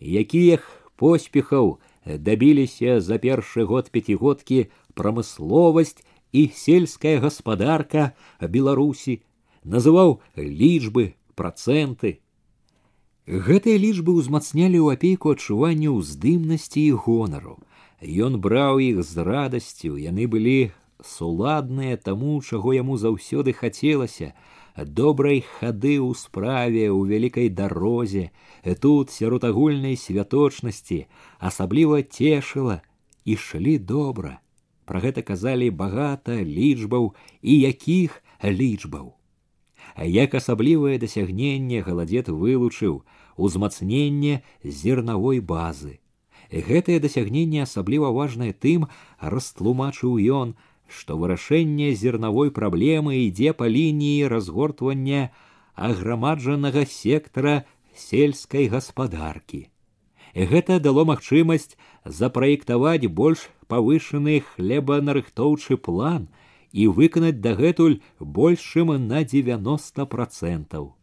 якіх 0.00 0.66
поспехаў 1.01 1.77
дабіліся 2.05 2.99
за 3.01 3.17
першы 3.17 3.65
год 3.65 3.89
пяцігодкі 3.91 4.67
прамысловасць 4.93 6.03
і 6.31 6.49
сельская 6.53 7.19
гаспадарка 7.23 8.13
Беларусі, 8.41 9.21
называў 9.63 10.21
лічбы 10.37 11.15
проценты. 11.35 12.19
Гэтыя 13.25 13.81
лічбы 13.81 14.13
ўзмацнялі 14.21 14.77
ў 14.77 14.99
апейку 14.99 15.33
адчуванне 15.33 15.89
ўздымнасці 15.89 16.81
і 16.81 16.97
гонару. 17.05 17.57
Ён 18.01 18.37
браў 18.37 18.77
іх 18.83 19.01
з 19.01 19.25
радасцю, 19.25 19.97
яны 19.97 20.29
былі 20.29 20.71
суладныя 21.01 21.97
таму, 21.97 22.37
чаго 22.41 22.75
яму 22.77 23.01
заўсёды 23.01 23.53
хацелася, 23.53 24.37
добрай 24.75 25.41
хады 25.41 25.95
ў 26.03 26.11
справе 26.19 26.91
ў 26.91 26.99
вялікай 27.07 27.49
дарозе, 27.49 28.31
тут 28.83 29.11
сярод 29.15 29.47
агульнай 29.47 29.95
святочнасці 29.95 31.07
асабліва 31.39 32.03
цешыла, 32.03 32.81
ішлі 33.23 33.79
добра. 33.79 34.39
Пра 34.85 34.99
гэта 35.01 35.23
казалі 35.25 35.71
багата 35.71 36.43
лічбаў 36.43 37.15
і 37.41 37.53
якіх 37.59 38.21
лічбаў 38.43 39.15
як 40.03 40.35
асаблівае 40.35 40.97
дасягненне 40.99 41.81
галадзет 41.81 42.27
вылучыў 42.27 43.03
узмацненне 43.37 44.43
зернавой 44.63 45.39
базы. 45.39 45.99
Гэтае 46.51 46.99
дасягненне 46.99 47.63
асабліва 47.63 48.11
важнае 48.11 48.53
тым, 48.53 48.87
растлумачыў 49.19 50.19
ён, 50.19 50.55
што 50.88 51.16
вырашэнне 51.20 51.92
зернавой 51.94 52.50
праблемы 52.50 53.16
ідзе 53.26 53.52
па 53.52 53.68
лініі 53.68 54.30
разгортвання 54.32 55.30
аграмаджанага 55.74 56.84
сектара 56.84 57.64
сельскай 57.94 58.66
гаспадаркі. 58.72 59.68
Гэта 60.34 60.78
дало 60.78 61.04
магчымасць 61.06 61.76
запраектаваць 62.04 63.06
больш 63.22 63.48
павышаны 63.70 64.42
хлебанарыхтоўчы 64.54 65.76
план, 65.76 66.28
і 66.72 66.86
выканаць 66.86 67.40
дагэтуль 67.42 68.00
больш 68.20 68.62
чым 68.62 68.94
на 69.06 69.24
90 69.24 70.06
процентаў. 70.06 70.94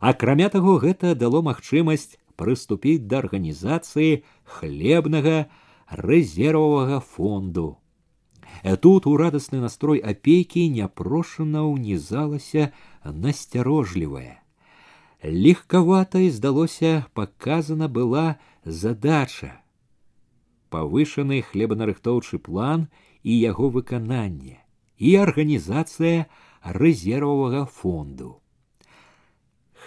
Акрамя 0.00 0.48
таго 0.48 0.78
гэта 0.82 1.14
дало 1.14 1.42
магчымасць 1.42 2.18
прыступіць 2.36 3.06
да 3.10 3.22
арганізацыі 3.22 4.22
хлебнага 4.44 5.46
рэзервовага 5.90 7.00
фонду. 7.00 7.78
Э, 8.66 8.76
тут 8.76 9.06
у 9.06 9.16
радасны 9.16 9.60
настрой 9.60 9.98
апейкі 9.98 10.68
няпрошана 10.68 11.64
ўнізалася 11.66 12.70
насцярожлівая. 13.04 14.42
Легкаватай 15.22 16.30
здалося 16.30 17.06
паказана 17.14 17.88
была 17.88 18.38
задача. 18.64 19.62
Павышаны 20.70 21.42
хлебанарыхтоўчы 21.42 22.38
план 22.38 22.88
і 23.22 23.32
яго 23.38 23.70
выкананне 23.70 24.62
і 24.98 25.14
арганізацыя 25.18 26.26
рэзервовага 26.62 27.66
фонду. 27.66 28.38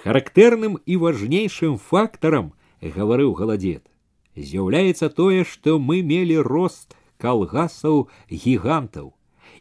Характэрным 0.04 0.78
і 0.86 0.98
важнейшым 1.02 1.78
фактарам, 1.80 2.52
гаварыў 2.84 3.34
галадзет, 3.40 3.88
з'яўляецца 4.36 5.10
тое, 5.10 5.44
што 5.44 5.80
мы 5.80 6.04
мелі 6.04 6.44
рост 6.44 6.96
калгасаў 7.20 8.08
гігантаў 8.30 9.14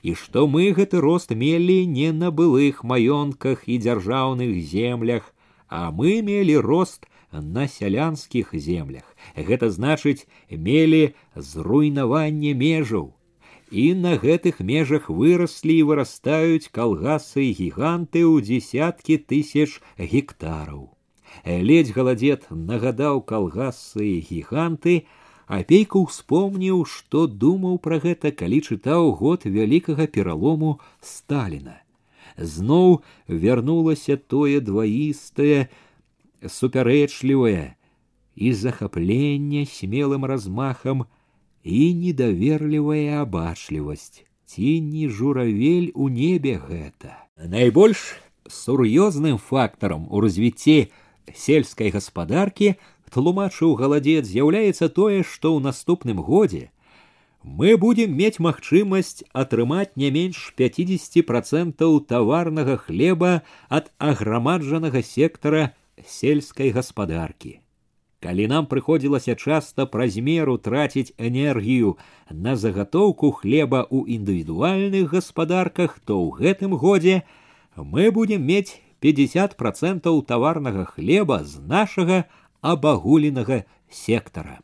і 0.05 0.13
што 0.21 0.45
мы 0.53 0.69
гэты 0.77 1.01
рост 1.01 1.33
мелі 1.43 1.77
не 1.89 2.13
на 2.13 2.31
былых 2.39 2.85
маёнтках 2.85 3.65
і 3.65 3.79
дзяржаўных 3.81 4.53
землях, 4.73 5.33
а 5.69 5.91
мы 5.91 6.21
мелі 6.23 6.59
рост 6.67 7.07
на 7.33 7.67
сялянскіх 7.67 8.53
землях. 8.53 9.17
Гэта 9.35 9.71
значыць, 9.71 10.29
мелі 10.51 11.15
зруйнаванне 11.35 12.53
межаў. 12.55 13.15
І 13.71 13.95
на 13.95 14.15
гэтых 14.21 14.61
межах 14.61 15.09
выраслі 15.09 15.79
і 15.81 15.87
вырастаюць 15.89 16.69
калгасы 16.69 17.49
і 17.49 17.57
гіганты 17.65 18.23
ў 18.29 18.45
дзесяткі 18.45 19.19
тысяч 19.25 19.81
гектараў. 19.97 20.93
Ледзь 21.49 21.97
галадзет 21.97 22.47
нагадаў 22.53 23.25
калгасы 23.25 24.05
і 24.05 24.21
гіганты, 24.21 25.09
апейка 25.49 26.01
ўспомніў, 26.01 26.85
што 26.89 27.27
думаў 27.27 27.79
пра 27.79 28.01
гэта, 28.01 28.33
калі 28.33 28.61
чытаў 28.61 29.13
год 29.21 29.45
вялікага 29.45 30.07
пералому 30.07 30.81
Сталіна. 31.01 31.81
Зноў 32.37 33.03
вярнулася 33.29 34.17
тое 34.17 34.61
дваістае, 34.61 35.69
супярэчлівае 36.45 37.77
і 38.37 38.53
захапленне 38.53 39.65
смелым 39.67 40.25
размахам 40.25 41.05
і 41.65 41.81
недаверлівая 41.95 43.23
абачлівасць 43.23 44.25
ці 44.47 44.81
не 44.81 45.09
журавель 45.09 45.91
у 45.95 46.09
небе 46.09 46.59
гэта 46.61 47.15
найбольш 47.39 48.03
сур'ёзным 48.51 49.39
фактарам 49.39 50.07
у 50.11 50.21
развіцці 50.21 50.91
сельскай 51.33 51.91
гаспадаркі 51.95 52.75
тлумачыў 53.15 53.75
галадзец 53.81 54.25
з'яўляецца 54.31 54.89
тое 54.89 55.23
што 55.23 55.57
ў 55.57 55.65
наступным 55.71 56.23
годзе 56.23 56.71
мы 57.45 57.77
будем 57.77 58.17
мець 58.17 58.41
магчымасць 58.41 59.23
атрымаць 59.33 59.93
не 60.01 60.11
менш 60.11 60.55
50 60.57 61.27
процентаў 61.29 62.01
таварнага 62.13 62.77
хлеба 62.87 63.43
ад 63.69 63.93
аграмаджанага 63.99 65.03
сектара 65.05 65.75
сельскай 66.01 66.73
гаспадаркі. 66.73 67.61
Калі 68.25 68.47
нам 68.49 68.65
прыходзілася 68.65 69.37
часта 69.37 69.85
праз 69.85 70.17
меру 70.17 70.57
траціць 70.57 71.13
энергію 71.19 71.97
на 72.31 72.57
загатоўку 72.57 73.31
хлеба 73.37 73.85
ў 73.85 74.17
індывідуальных 74.17 75.13
гаспадарках, 75.13 76.01
то 76.01 76.17
ў 76.25 76.41
гэтым 76.41 76.73
годзе 76.73 77.29
мы 77.77 78.09
будем 78.09 78.41
мець 78.41 78.81
50 79.05 79.61
процентаў 79.61 80.25
таварнага 80.25 80.89
хлеба 80.89 81.45
з 81.45 81.61
нашага 81.61 82.25
абагуленага 82.61 83.65
сектара. 83.91 84.61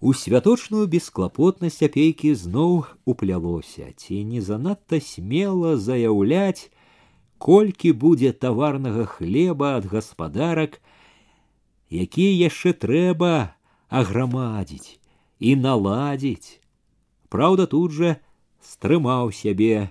У 0.00 0.12
святочную 0.14 0.86
бесклапотнасць 0.86 1.82
апейкі 1.82 2.30
зноў 2.38 2.84
уплялося, 3.02 3.90
ці 3.98 4.22
не 4.24 4.40
занадта 4.40 5.00
смела 5.02 5.74
заяўляць, 5.74 6.70
колькі 7.38 7.90
будзе 8.04 8.30
таварнага 8.32 9.06
хлеба 9.06 9.74
ад 9.78 9.90
гаспадарак, 9.90 10.78
які 11.90 12.26
яшчэ 12.30 12.74
трэба 12.84 13.54
аграмадзіць 13.88 14.98
і 15.38 15.56
наладзіць. 15.56 16.62
Праўда, 17.28 17.66
тут 17.66 17.90
жа 17.92 18.14
стрымаў 18.62 19.34
сябе. 19.34 19.90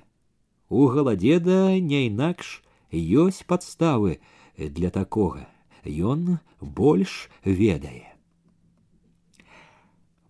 У 0.69 0.87
галадзеда 0.87 1.75
не 1.79 2.07
інакш 2.07 2.63
ёсць 2.91 3.43
падставы 3.43 4.19
для 4.55 4.89
такога. 4.89 5.47
Ён 5.85 6.37
больш 6.61 7.29
ведае. 7.43 8.11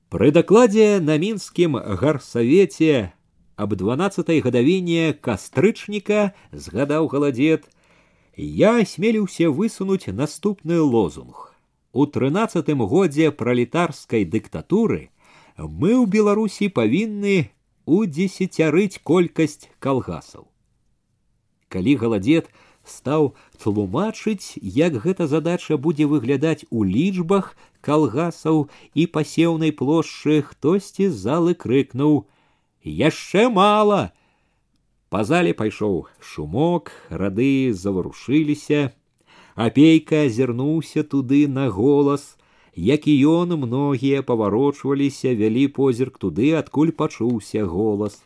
Пры 0.07 0.31
дакладзе 0.31 0.99
на 1.03 1.17
мінскім 1.19 1.75
гарсавеце 1.75 3.11
аб 3.57 3.73
дванаццатай 3.75 4.39
гадавіне 4.45 5.17
кастрычніка 5.27 6.31
згадаў 6.53 7.09
галадзет 7.11 7.65
я 8.37 8.77
асмеліўся 8.85 9.49
высунуць 9.49 10.13
наступны 10.13 10.77
лозунг 10.79 11.51
у 11.91 12.05
трынаццатым 12.05 12.85
годзе 12.85 13.31
пралетарскай 13.33 14.25
дыктатуры 14.35 15.09
мы 15.57 15.91
ў 15.97 16.05
беларусі 16.05 16.69
павінны 16.69 17.49
удзесяцярыць 17.99 19.01
колькасць 19.01 19.65
калгасаў 19.81 20.45
калі 21.73 21.97
галадзет 22.03 22.53
стаў 22.84 23.34
тлумачыць 23.62 24.58
як 24.62 24.98
гэта 25.04 25.26
задача 25.26 25.76
будзе 25.76 26.06
выглядаць 26.06 26.66
у 26.70 26.84
лічбах 26.84 27.54
калгасаў 27.80 28.66
і 28.94 29.06
пасеўнай 29.06 29.72
плошчы 29.72 30.42
хтосьці 30.48 31.08
з 31.08 31.16
залы 31.26 31.54
крыкнуў 31.54 32.26
яшчэ 32.84 33.48
мала! 33.48 34.12
Па 35.12 35.24
зале 35.28 35.52
пайшоў 35.52 35.96
шумок 36.24 36.90
рады 37.10 37.72
заварушыліся. 37.76 38.92
Апейка 39.54 40.24
азірнуўся 40.26 41.02
туды 41.04 41.46
на 41.46 41.68
голас 41.68 42.38
як 42.74 43.06
і 43.06 43.14
ён 43.28 43.56
многія 43.60 44.22
паварочваліся 44.22 45.34
вялі 45.36 45.68
позірк 45.68 46.16
туды 46.16 46.56
адкуль 46.56 46.96
пачуўся 46.96 47.66
голас 47.68 48.22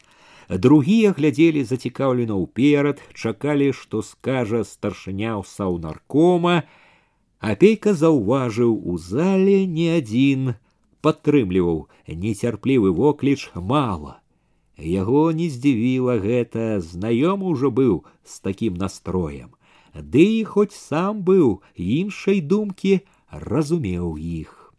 другія 0.68 1.12
глядзелі 1.18 1.64
зацікаўлена 1.74 2.38
ўперад 2.38 3.04
чакалі 3.14 3.72
што 3.82 4.02
скажа 4.06 4.64
старшыня 4.72 5.36
ў 5.40 5.44
саўнаркома 5.52 6.56
апейка 7.54 7.94
заўважыў 8.06 8.74
у 8.74 8.98
зале 9.12 9.60
не 9.78 9.92
адзін 10.00 10.56
падтрымліваў 11.02 11.86
нецярплівы 12.26 12.92
вокліч 13.04 13.52
мала 13.56 14.22
Яго 14.82 15.32
не 15.32 15.48
здзівіла 15.50 16.18
гэта, 16.18 16.82
знаём 16.82 17.44
ужо 17.46 17.70
быў 17.70 18.06
з 18.26 18.40
такім 18.42 18.74
настроем. 18.82 19.54
Ды 19.94 20.42
і 20.42 20.44
хоць 20.44 20.74
сам 20.74 21.22
быў 21.22 21.62
іншай 21.76 22.42
думкі, 22.42 23.02
разумеў 23.30 24.18
іх. 24.18 24.74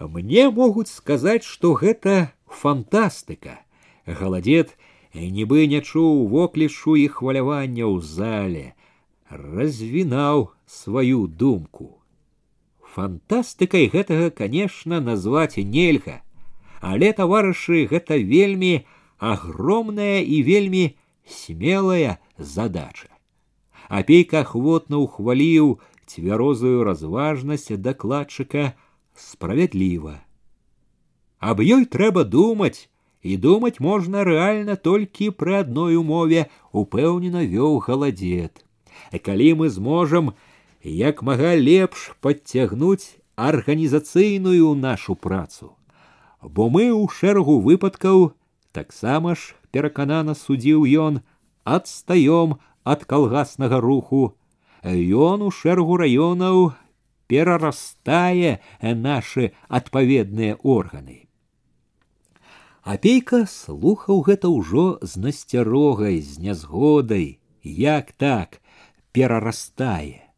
Мне 0.00 0.50
могуць 0.50 0.90
сказаць, 0.90 1.44
што 1.44 1.74
гэта 1.78 2.32
фантастыка. 2.48 3.62
Галадзет 4.08 4.76
нібы 5.14 5.66
не 5.70 5.80
чуў 5.80 6.26
воклішу 6.28 6.96
і 7.00 7.06
хвалявання 7.08 7.86
ў 7.88 8.02
зале, 8.02 8.66
развінаў 9.30 10.50
сваю 10.66 11.26
думку. 11.26 11.98
Фантастыкай 12.94 13.90
гэтага, 13.90 14.30
канешне, 14.30 15.00
назваць 15.00 15.58
нельга 15.58 16.24
але 16.84 17.12
таварышы 17.16 17.86
гэта 17.88 18.20
вельмі 18.20 18.84
агромная 19.32 20.20
і 20.20 20.42
вельмі 20.48 20.84
смелая 21.36 22.18
задача 22.36 23.08
апейка 24.00 24.42
ахвотна 24.44 25.00
ухваліў 25.04 25.70
цвярозую 26.12 26.84
разважнасць 26.88 27.72
дакладчыка 27.86 28.66
справядліва 29.28 30.16
аб 31.52 31.64
ёй 31.64 31.88
трэба 31.96 32.28
думаць 32.36 32.90
і 33.24 33.36
думаць 33.44 33.80
можна 33.80 34.24
рэальна 34.28 34.76
толькі 34.88 35.30
пры 35.42 35.60
адной 35.64 35.96
умове 36.00 36.46
упэўнена 36.82 37.44
вёў 37.54 37.78
галадзет 37.86 38.64
калі 39.28 39.48
мы 39.60 39.70
зможам 39.76 40.32
як 40.96 41.22
мага 41.28 41.54
лепш 41.68 42.12
падцягнуць 42.26 43.16
арганізацыйную 43.48 44.74
нашу 44.84 45.16
працу 45.26 45.72
бо 46.42 46.68
мы 46.68 46.84
ў 46.92 47.08
шэрагу 47.18 47.58
выпадкаў 47.66 48.30
таксама 48.76 49.34
ж 49.34 49.56
пераканана 49.72 50.36
судзіў 50.44 50.86
ён 51.08 51.20
адстаём 51.64 52.56
ад 52.84 53.04
калгаснага 53.08 53.80
руху 53.80 54.22
ён 54.84 55.48
у 55.48 55.50
шэрагу 55.50 55.96
раёнаў 56.04 56.72
перарастае 57.32 58.60
нашы 59.08 59.52
адпаведныя 59.68 60.60
органы 60.60 61.24
Апейка 62.83 63.45
слухаў 63.45 64.21
гэта 64.27 64.49
ўжо 64.49 64.99
з 65.01 65.19
насцярогай 65.19 66.21
з 66.21 66.39
нязгодай. 66.39 67.39
Як 67.63 68.11
так? 68.11 68.61
Перарастае. 69.11 70.31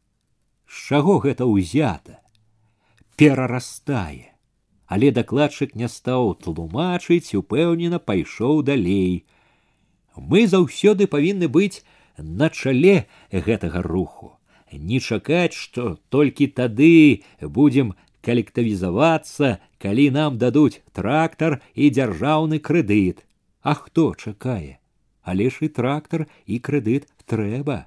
З 0.65 0.75
чаго 0.89 1.19
гэта 1.19 1.45
ўзята? 1.45 2.19
Перарастае. 3.15 4.34
Але 4.88 5.12
дакладчык 5.12 5.75
не 5.75 5.88
стаў 5.88 6.36
тлумачыць 6.43 7.36
упэўнена 7.38 7.99
пайшоў 7.99 8.63
далей. 8.67 9.23
Мы 10.17 10.47
заўсёды 10.47 11.08
павінны 11.08 11.47
быць 11.47 11.84
на 12.17 12.49
чале 12.49 13.08
гэтага 13.32 13.82
руху. 13.82 14.36
Не 14.71 14.99
чакаць 14.99 15.54
што 15.54 15.99
толькі 16.10 16.47
тады 16.47 17.23
будзем 17.39 17.93
калектывізавацца 18.21 19.60
калі 19.82 20.10
нам 20.17 20.38
дадуць 20.38 20.82
трактар 20.94 21.60
і 21.74 21.89
дзяржаўны 21.89 22.60
крэдыт. 22.60 23.26
А 23.62 23.74
хто 23.74 24.13
чакае? 24.15 24.78
Але 25.22 25.50
ж 25.50 25.65
і 25.65 25.70
трактар 25.70 26.28
і 26.46 26.60
крэдыт 26.60 27.10
трэба. 27.26 27.86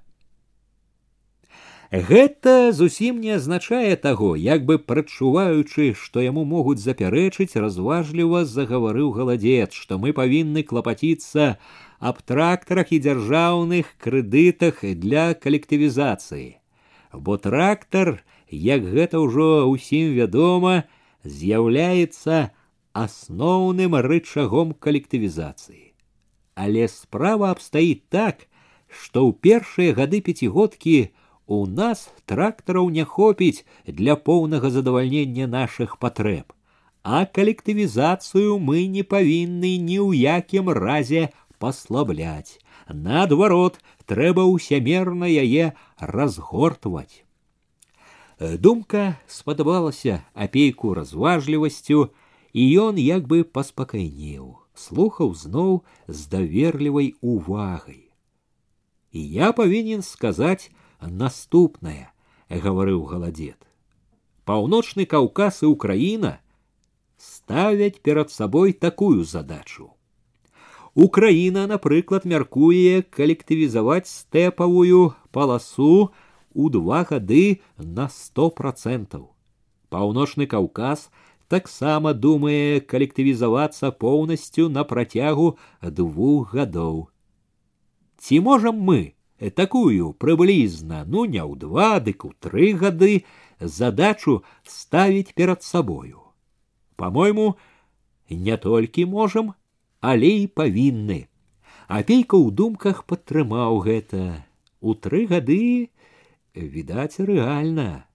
Гэта 1.95 2.73
зусім 2.73 3.21
не 3.23 3.37
азначае 3.39 3.95
таго, 3.95 4.35
як 4.35 4.65
бы 4.67 4.79
прачуваючы, 4.83 5.95
што 5.95 6.25
яму 6.25 6.43
могуць 6.45 6.83
запярэчыць, 6.83 7.55
разважліва 7.55 8.45
загаварыў 8.45 9.13
галадзец, 9.15 9.71
што 9.71 9.99
мы 10.03 10.11
павінны 10.17 10.65
клапаціцца 10.67 11.55
аб 12.01 12.19
трактарах 12.27 12.91
і 12.91 12.99
дзяржаўных 12.99 13.95
крэдытах 14.03 14.83
для 14.99 15.35
калектывізацыі. 15.35 16.59
Бо 17.15 17.39
трактар, 17.39 18.25
як 18.51 18.83
гэта 18.83 19.23
ўжо 19.23 19.71
ўсім 19.71 20.19
вядома, 20.19 20.91
з'яўляецца 21.24 22.52
асноўным 22.94 23.96
рычагом 23.96 24.74
калектывізацыі. 24.74 25.94
Але 26.56 26.88
справа 26.92 27.52
абстаіць 27.56 28.04
так, 28.10 28.48
што 28.90 29.24
ў 29.28 29.32
першыя 29.46 29.96
гады 29.96 30.20
пяцігодкі 30.22 30.98
у 31.50 31.66
нас 31.66 32.10
трактараў 32.26 32.90
не 32.96 33.06
хопіць 33.06 33.66
для 33.86 34.16
поўнага 34.16 34.70
задавальнення 34.70 35.48
нашых 35.48 35.98
патрэб, 36.04 36.54
а 37.04 37.26
калектывізацыю 37.26 38.58
мы 38.60 38.86
не 38.88 39.04
павінны 39.04 39.78
ні 39.78 40.00
ў 40.04 40.26
якім 40.40 40.70
разе 40.70 41.30
паслабляць. 41.60 42.60
Наадварот, 42.90 43.80
трэба 44.10 44.46
ўсямерна 44.50 45.30
яе 45.30 45.74
разгортваць. 46.00 47.23
Думка 48.44 49.18
спадабалася 49.28 50.24
апейку 50.34 50.94
разважлівасцю, 50.94 52.10
і 52.54 52.62
ён 52.80 52.98
як 52.98 53.28
бы 53.28 53.44
паспакайнеў, 53.44 54.58
слухаў 54.74 55.36
зноў 55.36 55.84
з 56.08 56.28
даверлівай 56.28 57.16
увагай. 57.22 58.10
І 59.12 59.22
я 59.32 59.52
павінен 59.54 60.02
сказаць, 60.02 60.72
наступнае 61.02 62.12
гаварыў 62.50 63.06
галадзед 63.08 63.56
паўночны 64.50 65.06
каўказ 65.06 65.62
і 65.64 65.72
украіна 65.72 66.40
ставяць 67.22 68.02
перад 68.02 68.32
сабой 68.32 68.74
такую 68.74 69.24
задачу 69.24 69.90
украіна 71.08 71.68
напрыклад 71.72 72.26
мяркуе 72.26 73.06
калектывізаваць 73.18 74.10
стэпавую 74.12 75.14
паласу 75.32 76.10
у 76.54 76.70
два 76.70 77.04
гады 77.10 77.62
на 77.78 78.08
сто 78.10 78.50
процентаў 78.50 79.30
паўночны 79.90 80.48
каўказ 80.48 81.10
таксама 81.54 82.14
думае 82.14 82.82
калектывізавацца 82.94 83.92
поўнасцю 84.04 84.70
на 84.70 84.84
працягу 84.90 85.48
двух 86.02 86.54
гадоў 86.58 87.08
ці 88.18 88.40
можам 88.48 88.82
мы 88.90 89.00
такую 89.56 90.14
прыблізна 90.14 91.04
ну 91.08 91.26
не 91.26 91.42
ў 91.42 91.56
два 91.58 92.00
дык 92.00 92.26
у 92.30 92.34
тры 92.46 92.74
гады 92.84 93.14
задачу 93.60 94.42
ставіць 94.64 95.34
перад 95.34 95.64
сабою 95.64 96.26
по 96.96 97.10
мойму 97.10 97.56
не 98.30 98.58
толькі 98.58 99.06
можам 99.16 99.54
але 100.02 100.34
і 100.44 100.48
павінны 100.62 101.22
апейка 101.88 102.38
ў 102.38 102.54
думках 102.62 103.06
падтрымаў 103.10 103.80
гэта 103.88 104.44
у 104.80 104.94
тры 104.94 105.26
гады 105.32 105.90
відаць 106.56 107.20
рэальна 107.20 108.06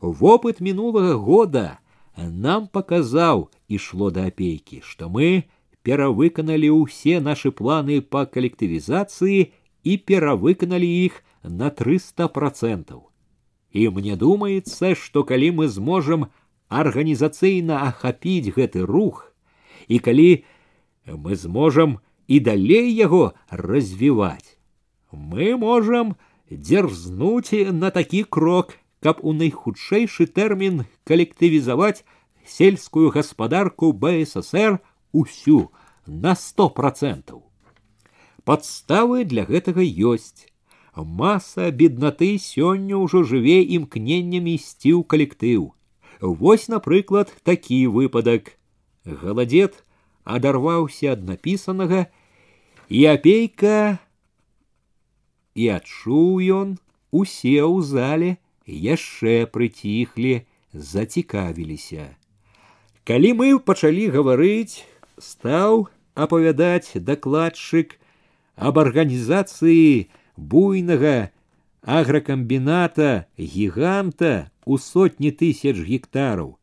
вопыт 0.00 0.60
мінулага 0.60 1.14
года 1.14 1.78
нам 2.16 2.66
паказаў 2.66 3.48
ішло 3.68 4.10
да 4.10 4.26
апейкі 4.32 4.80
што 4.82 5.08
мы 5.08 5.46
перавыканалі 5.86 6.70
ўсе 6.74 7.20
нашы 7.20 7.52
планы 7.52 8.00
па 8.02 8.24
калектывізацыі 8.26 9.38
і 9.82 9.96
перавыканалі 10.10 10.88
іх 11.06 11.22
на 11.42 11.70
триста 11.70 12.28
процентаў 12.28 13.08
і 13.72 13.88
мне 13.88 14.16
думаецца 14.16 14.94
што 14.94 15.24
калі 15.24 15.50
мы 15.62 15.68
зможам 15.68 16.28
арганізацыйна 16.68 17.82
ахапіць 17.88 18.54
гэты 18.56 18.84
рух 18.88 19.28
і 19.88 19.98
калі 19.98 20.44
мы 21.06 21.36
зможам 21.36 21.98
і 22.28 22.40
далей 22.40 22.92
яго 22.92 23.32
развіваць 23.50 24.58
мы 25.12 25.56
можам 25.56 26.14
дзерзнуць 26.50 27.72
на 27.72 27.90
такі 27.90 28.24
крок 28.24 28.74
каб 29.02 29.22
у 29.22 29.32
найхутчэйшы 29.34 30.26
тэрмін 30.30 30.84
калектывізаваць 31.08 32.04
сельскую 32.46 33.10
гаспадарку 33.14 33.92
бсср 33.92 34.78
усю 35.12 35.70
на 36.06 36.34
сто 36.34 36.68
процентаў 36.68 37.42
Подставы 38.44 39.22
для 39.24 39.44
гэтага 39.46 39.82
ёсць. 39.86 40.50
Маса 40.96 41.70
беднаты 41.70 42.38
сёння 42.42 42.98
ўжо 42.98 43.22
жыве 43.22 43.62
імкненнем 43.62 44.50
ісці 44.50 44.98
ў 44.98 45.06
калектыў. 45.06 45.70
Вось, 46.20 46.66
напрыклад, 46.66 47.30
такі 47.46 47.86
выпадак. 47.86 48.58
Галадзед 49.06 49.78
адарваўся 50.24 51.14
ад 51.14 51.22
напісанага, 51.22 52.10
і 52.90 53.06
апейка 53.14 54.02
і 55.56 55.68
адчуў 55.76 56.40
ён, 56.60 56.78
усе 57.10 57.60
ў 57.60 57.82
зале 57.84 58.30
яшчэ 58.66 59.46
прыціхлі, 59.52 60.46
зацікавіліся. 60.72 62.16
Калі 63.04 63.30
мы 63.40 63.48
пачалі 63.58 64.08
гаварыць, 64.14 64.86
стаў 65.18 65.88
апавядаць 66.14 66.96
дакладчык, 66.96 67.98
об 68.56 68.78
арганізацыі 68.78 70.08
буйнага 70.36 71.30
агракамбіната 71.82 73.26
гіганта 73.38 74.50
у 74.64 74.78
сотні 74.78 75.32
тысяч 75.32 75.76
гектараў, 75.82 76.55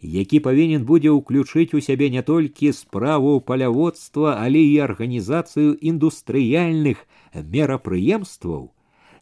які 0.00 0.40
павінен 0.40 0.84
будзе 0.84 1.10
ўключыць 1.10 1.74
у 1.74 1.80
сябе 1.80 2.10
не 2.10 2.22
толькі 2.22 2.72
справу 2.72 3.40
паляводства, 3.40 4.36
але 4.38 4.60
і 4.60 4.78
арганізацыю 4.86 5.74
індустрыяльных 5.80 7.02
мерапрыемстваў. 7.34 8.72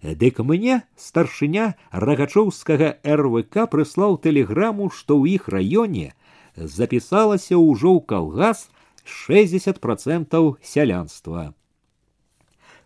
Дык 0.05 0.45
мне 0.45 0.83
старшыня 1.01 1.75
рагачоўскага 1.91 3.01
РВК 3.01 3.65
прыслаў 3.73 4.21
тэлеграму, 4.21 4.91
што 4.91 5.17
ў 5.17 5.41
іх 5.41 5.49
раёне 5.49 6.13
запісалася 6.57 7.57
ўжо 7.57 7.97
ў 7.97 8.01
калгас 8.05 8.69
60 9.05 9.81
процентаў 9.81 10.57
сялянства 10.61 11.55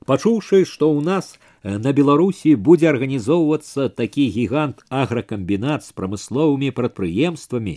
пачуўшы 0.07 0.65
што 0.65 0.89
ў 0.93 1.05
нас 1.05 1.37
э, 1.37 1.77
на 1.79 1.93
беларусі 1.93 2.55
будзе 2.69 2.89
арганізоўвацца 2.93 3.89
такі 3.89 4.29
гігант 4.37 4.85
агракамбінат 4.89 5.85
з 5.87 5.93
прамысловымі 5.99 6.73
прадпрыемствамі 6.79 7.77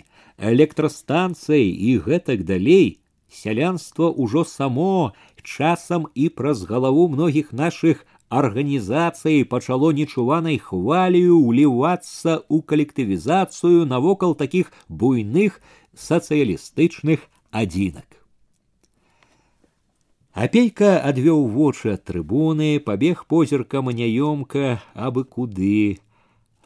электрастанцыяй 0.53 1.67
і 1.69 1.97
гэтак 2.07 2.45
далей 2.45 3.01
сялянство 3.31 4.11
ўжо 4.11 4.43
само 4.43 5.13
часам 5.43 6.07
і 6.15 6.29
праз 6.29 6.63
галаву 6.69 7.07
многіх 7.07 7.51
нашых 7.51 8.05
арганізацый 8.29 9.43
пачало 9.43 9.91
нечуванай 9.91 10.57
хвалію 10.57 11.35
ўлівацца 11.39 12.39
ў 12.47 12.57
калектывізацыю 12.63 13.83
навокал 13.83 14.39
такіх 14.39 14.71
буйных 14.87 15.59
сацыялістычных 16.07 17.27
адзінак 17.51 18.14
Апейка 20.35 21.03
адвёў 21.03 21.47
вочы 21.51 21.91
ад 21.93 22.05
трыбуны, 22.07 22.79
пабег 22.79 23.25
позіркам 23.27 23.91
няёмка 23.91 24.79
абы 24.95 25.23
куды. 25.27 25.99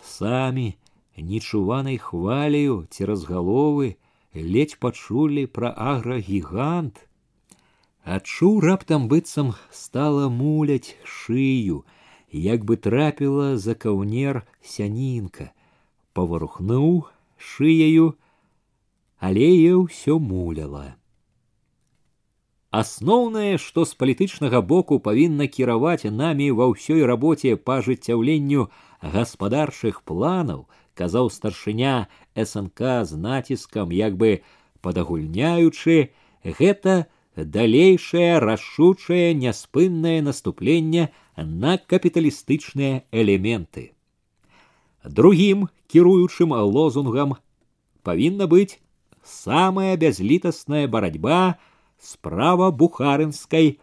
Самі 0.01 0.77
нечуванай 1.17 1.97
хваляю 1.97 2.85
цераз 2.93 3.25
галовы 3.25 3.97
ледзь 4.35 4.77
пачулі 4.77 5.45
пра 5.47 5.73
аграгігант. 5.73 7.01
Адчуў 8.05 8.59
раптам 8.61 9.07
быццам 9.09 9.55
стала 9.71 10.29
муляць 10.29 10.93
шыю, 11.01 11.81
як 12.29 12.65
бы 12.65 12.77
трапіла 12.77 13.57
за 13.57 13.73
каўнер 13.73 14.43
сянінка, 14.61 15.49
паварухнуў 16.13 17.07
шыяю, 17.39 18.13
але 19.17 19.49
ўсё 19.73 20.19
муляла. 20.19 20.93
Асноўнае, 22.70 23.58
што 23.58 23.84
з 23.84 23.98
палітычнага 23.98 24.60
боку 24.62 25.00
павінна 25.02 25.46
кіраваць 25.50 26.06
намі 26.06 26.50
ва 26.54 26.70
ўсёй 26.70 27.02
рабоце 27.02 27.56
па 27.58 27.82
ажыццяўленню 27.82 28.70
гаспадарчых 29.02 30.02
планаў, 30.06 30.68
казаў 30.94 31.30
старшыня 31.34 32.06
СНК 32.38 33.02
з 33.10 33.18
націскам, 33.18 33.90
як 33.90 34.14
бы 34.14 34.46
падагульняючы, 34.86 36.14
гэта 36.44 37.10
далейшае 37.34 38.38
рашучае 38.38 39.34
няспыннае 39.34 40.22
наступленне 40.22 41.10
на 41.36 41.74
капіталістычныя 41.74 43.02
элементы. 43.10 43.98
Другім 45.02 45.66
кіруючым 45.90 46.54
лозунгам 46.54 47.34
павінна 48.06 48.46
быць 48.46 48.78
самая 49.24 49.96
бязлітасная 49.96 50.86
барацьба, 50.86 51.58
справа 51.99 52.71
бухарынскай 52.71 53.79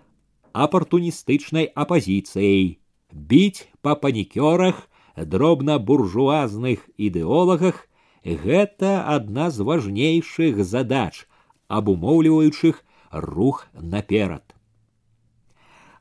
апартуністычнай 0.52 1.70
апазіцыяй, 1.74 2.78
біць 3.12 3.68
па 3.80 3.94
панікёрах, 3.96 4.88
дробна 5.16 5.78
буржуазных 5.78 6.88
ідэолагах 6.96 7.88
гэта 8.24 9.04
адна 9.08 9.50
з 9.50 9.66
важнейшых 9.66 10.64
задач, 10.64 11.26
абумоўліваючых 11.68 12.84
рух 13.10 13.66
наперад. 13.74 14.44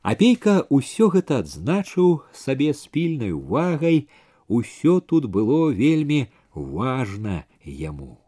Апейка 0.02 0.66
ўсё 0.70 1.08
гэта 1.14 1.42
адзначыў 1.44 2.22
сабе 2.34 2.72
з 2.74 2.86
пільнай 2.90 3.32
увагай, 3.32 4.08
усё 4.48 5.00
тут 5.00 5.26
было 5.26 5.70
вельмі 5.70 6.26
важна 6.54 7.44
яму. 7.64 8.18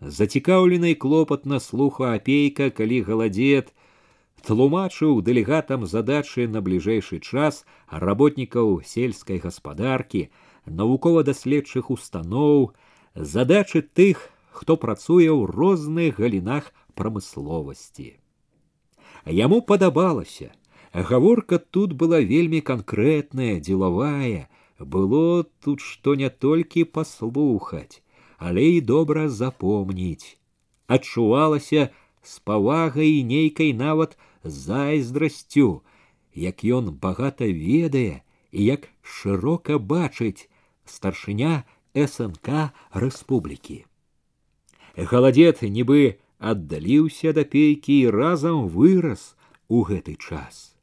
Зацікаўленай 0.00 0.94
клопатна 0.94 1.60
слуха 1.60 2.12
апейка, 2.14 2.70
калі 2.70 3.00
галадзет, 3.08 3.72
тлумачыў 4.44 5.22
дэлегатам 5.24 5.86
задачы 5.88 6.44
на 6.48 6.60
бліжэйшы 6.60 7.20
час 7.20 7.64
работнікаў 7.88 8.82
сельскай 8.84 9.40
гаспадаркі, 9.40 10.28
навукова-даследчых 10.66 11.88
устаноў, 11.90 12.74
задачы 13.14 13.80
тых, 13.80 14.28
хто 14.50 14.76
працуе 14.76 15.30
ў 15.32 15.48
розных 15.48 16.20
галінах 16.20 16.68
прамысловасці. 16.94 18.20
Яму 19.26 19.62
падабалася. 19.62 20.52
Гаворка 20.92 21.58
тут 21.58 21.94
была 21.98 22.20
вельмі 22.20 22.60
канкрэтная, 22.60 23.58
дзелавая, 23.58 24.46
было 24.78 25.42
тут 25.64 25.80
што 25.80 26.14
не 26.14 26.30
толькі 26.30 26.84
паслухаць, 26.84 28.04
але 28.38 28.64
і 28.76 28.80
добра 28.80 29.28
запомніць. 29.28 30.36
Адчувалася 30.86 31.88
з 32.22 32.38
павагай 32.38 33.10
і 33.20 33.24
нейкай 33.24 33.72
нават 33.72 34.18
зайздрасцю, 34.44 35.82
як 36.34 36.64
ён 36.64 36.90
багата 36.90 37.44
ведае 37.44 38.22
і 38.52 38.64
як 38.64 38.88
шырока 39.02 39.78
бачыць 39.78 40.48
старшыня 40.84 41.64
СНК 41.94 42.74
рэспублікі. 42.92 43.84
Галадзет 44.96 45.62
нібы 45.62 46.18
аддаліўся 46.38 47.32
да 47.32 47.44
пейкі 47.44 47.98
і 48.06 48.10
разам 48.10 48.68
вырас 48.68 49.34
у 49.68 49.82
гэты 49.88 50.16
час. 50.18 50.74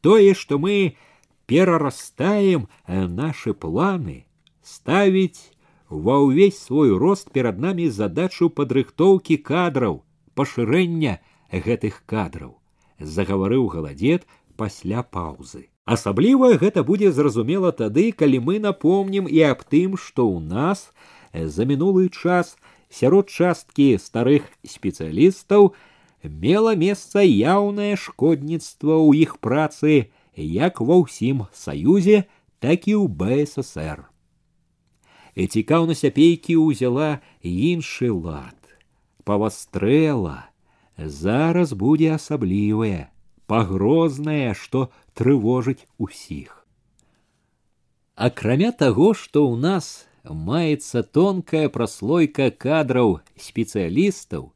Тое, 0.00 0.34
што 0.34 0.58
мы 0.58 0.96
перарастаем 1.46 2.68
э, 2.86 3.06
наши 3.06 3.54
планы, 3.54 4.26
ставить 4.62 5.52
ва 5.89 6.19
ўвесь 6.23 6.59
свой 6.59 6.91
рост 6.97 7.31
перад 7.31 7.59
намі 7.59 7.87
задачу 7.89 8.49
падрыхтоўкі 8.49 9.37
кадраў, 9.37 10.03
пашырэння 10.35 11.19
гэтых 11.51 12.03
кадраў, 12.05 12.59
загаварыў 12.99 13.67
галадзет 13.71 14.27
пасля 14.57 15.03
паўзы. 15.03 15.69
Асабліва 15.87 16.59
гэта 16.59 16.83
будзе 16.83 17.11
зразумела 17.15 17.71
тады, 17.71 18.11
калі 18.11 18.43
мы 18.43 18.59
напомнім 18.59 19.27
і 19.31 19.39
аб 19.47 19.63
тым, 19.63 19.95
што 19.95 20.27
ў 20.27 20.43
нас 20.43 20.91
за 21.31 21.63
мінулы 21.63 22.11
час 22.11 22.57
сярод 22.91 23.31
часткі 23.31 23.95
старых 23.95 24.43
спецыялістаў 24.67 25.71
мела 26.23 26.75
месца 26.75 27.23
яўнае 27.23 27.95
шкодніцтва 27.95 28.99
ў 28.99 29.23
іх 29.23 29.39
працы, 29.39 30.11
як 30.35 30.83
ва 30.83 30.99
ўсім 31.07 31.47
саюзе, 31.55 32.27
так 32.59 32.91
і 32.91 32.99
ў 32.99 33.07
БССР. 33.07 34.03
І 35.36 35.46
цікаўнасць 35.48 36.04
апейкі 36.04 36.56
ўзяла 36.60 37.20
іншы 37.40 38.12
лад, 38.12 38.58
павастрэла, 39.24 40.52
зараз 40.98 41.72
будзе 41.72 42.12
асаблівае, 42.16 43.08
пагрознае, 43.46 44.52
што 44.52 44.90
трывожыць 45.16 45.86
усіх. 45.96 46.66
Акрамя 48.14 48.72
таго, 48.72 49.14
што 49.16 49.48
ў 49.48 49.56
нас 49.56 50.04
маецца 50.24 51.02
тонкая 51.02 51.68
праслойка 51.72 52.50
кадраў 52.52 53.20
спецыялістаў, 53.40 54.52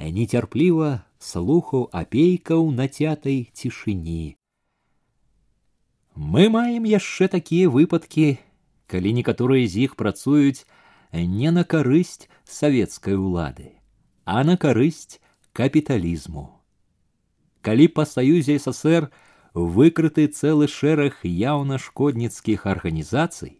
нецярпліва 0.00 1.04
слухаў 1.18 1.88
апейкаў 1.92 2.70
нацятай 2.70 3.50
цішыні. 3.52 4.36
Мы 6.16 6.48
маем 6.48 6.84
яшчэ 6.88 7.28
такія 7.28 7.70
выпадкі, 7.70 8.38
калі 8.86 9.12
некаторыя 9.12 9.68
з 9.68 9.88
іх 9.88 9.96
працуюць 9.96 10.64
не 11.12 11.50
на 11.50 11.64
карысць 11.64 12.28
савецкай 12.44 13.14
улады, 13.14 13.76
а 14.24 14.44
на 14.44 14.56
карысць 14.56 15.20
капіталізму. 15.52 16.48
Калі 17.62 17.88
па 17.92 18.04
саюзе 18.08 18.58
ССР 18.58 19.10
выкрыты 19.54 20.28
цэлы 20.28 20.68
шэраг 20.68 21.24
яўна 21.24 21.78
шкодніцкіх 21.78 22.66
арганізацый, 22.66 23.58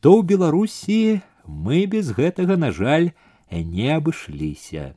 то 0.00 0.16
ў 0.16 0.24
Беларусі 0.24 1.20
мы 1.44 1.84
без 1.86 2.10
гэтага, 2.16 2.56
на 2.56 2.70
жаль, 2.72 3.12
не 3.50 3.90
абышліся. 3.90 4.94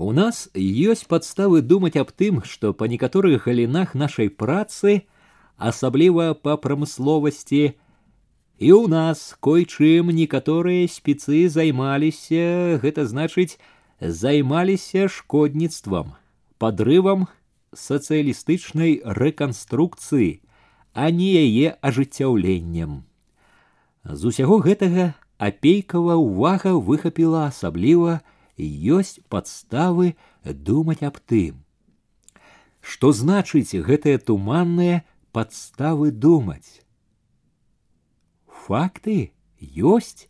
У 0.00 0.12
нас 0.12 0.48
ёсць 0.56 1.04
падставы 1.04 1.60
думаць 1.60 1.96
аб 2.00 2.10
тым, 2.12 2.42
што 2.42 2.72
па 2.72 2.88
некаторых 2.88 3.46
галінах 3.46 3.94
нашай 3.94 4.30
працы, 4.32 5.04
асабліва 5.56 6.32
па 6.34 6.56
прамысловасці 6.56 7.76
і 8.59 8.69
ў 8.71 8.87
нас 8.91 9.35
койчым 9.43 10.11
некаторыя 10.15 10.87
спецы 10.91 11.47
займаліся 11.51 12.79
гэта 12.83 13.07
значыць 13.09 13.59
займаліся 13.99 15.09
шкодніцтвам 15.11 16.13
подрывам 16.57 17.27
сацыялістычнай 17.75 19.01
рэканструкцыі 19.19 20.31
а 20.93 21.11
не 21.11 21.33
яе 21.41 21.75
ажыццяўленнем 21.81 23.03
з 24.05 24.31
усяго 24.31 24.61
гэтага 24.63 25.11
апейкава 25.49 26.15
ўвага 26.15 26.73
выхапіла 26.79 27.51
асабліва 27.51 28.23
ёсць 28.99 29.19
падставы 29.27 30.15
думаць 30.47 31.03
аб 31.03 31.19
тым 31.19 31.65
што 32.85 33.11
значыць 33.11 33.73
гэтае 33.73 34.17
туманнае 34.21 35.03
подставы 35.33 36.11
думать. 36.11 36.84
Факты 38.65 39.31
ёсць, 39.61 40.25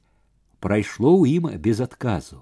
прайшло 0.60 1.16
ў 1.16 1.40
ім 1.40 1.46
без 1.64 1.80
адказу, 1.80 2.42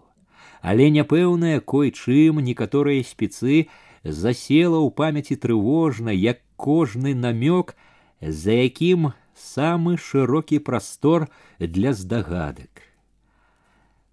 але 0.65 0.89
няпэўная 0.89 1.59
кой-чым 1.61 2.39
некаторыя 2.41 3.05
спецы 3.05 3.67
засела 4.01 4.79
ў 4.81 4.89
памяці 4.89 5.37
трывожна, 5.37 6.09
як 6.09 6.41
кожны 6.57 7.13
намёк, 7.13 7.75
за 8.21 8.57
якім 8.65 9.11
самы 9.37 10.01
шырокі 10.01 10.57
прастор 10.65 11.27
для 11.59 11.93
здагадак. 11.93 12.81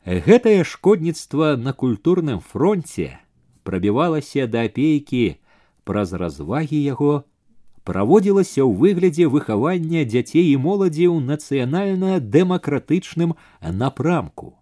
Гэтае 0.05 0.65
шкодніцтва 0.69 1.57
на 1.57 1.73
культурным 1.73 2.45
фронте 2.45 3.21
прабівалася 3.65 4.45
да 4.45 4.69
апейкі 4.69 5.41
праз 5.89 6.13
развагі 6.13 6.77
яго 6.77 7.25
праводзілася 7.86 8.66
ў 8.66 8.74
выглядзе 8.82 9.30
выхавання 9.30 10.10
дзяцей 10.10 10.50
і 10.52 10.58
моладзі 10.58 11.06
ў 11.14 11.22
нацыянальна-дэмакратычным 11.30 13.38
напрамку. 13.62 14.58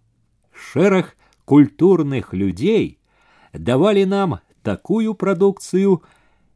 Шэраг 0.52 1.16
культурных 1.44 2.32
людзей 2.32 2.98
давалі 3.52 4.06
нам 4.06 4.38
такую 4.62 5.14
прадукцыю 5.14 6.02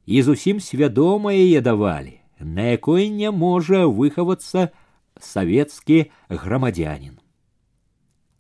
і 0.09 0.23
зусім 0.23 0.61
свядома 0.61 1.33
яе 1.33 1.61
давалі, 1.61 2.21
на 2.41 2.73
якой 2.73 3.09
не 3.09 3.31
можа 3.31 3.87
выхавацца 3.87 4.71
савецкі 5.21 6.11
грамадзянин. 6.29 7.21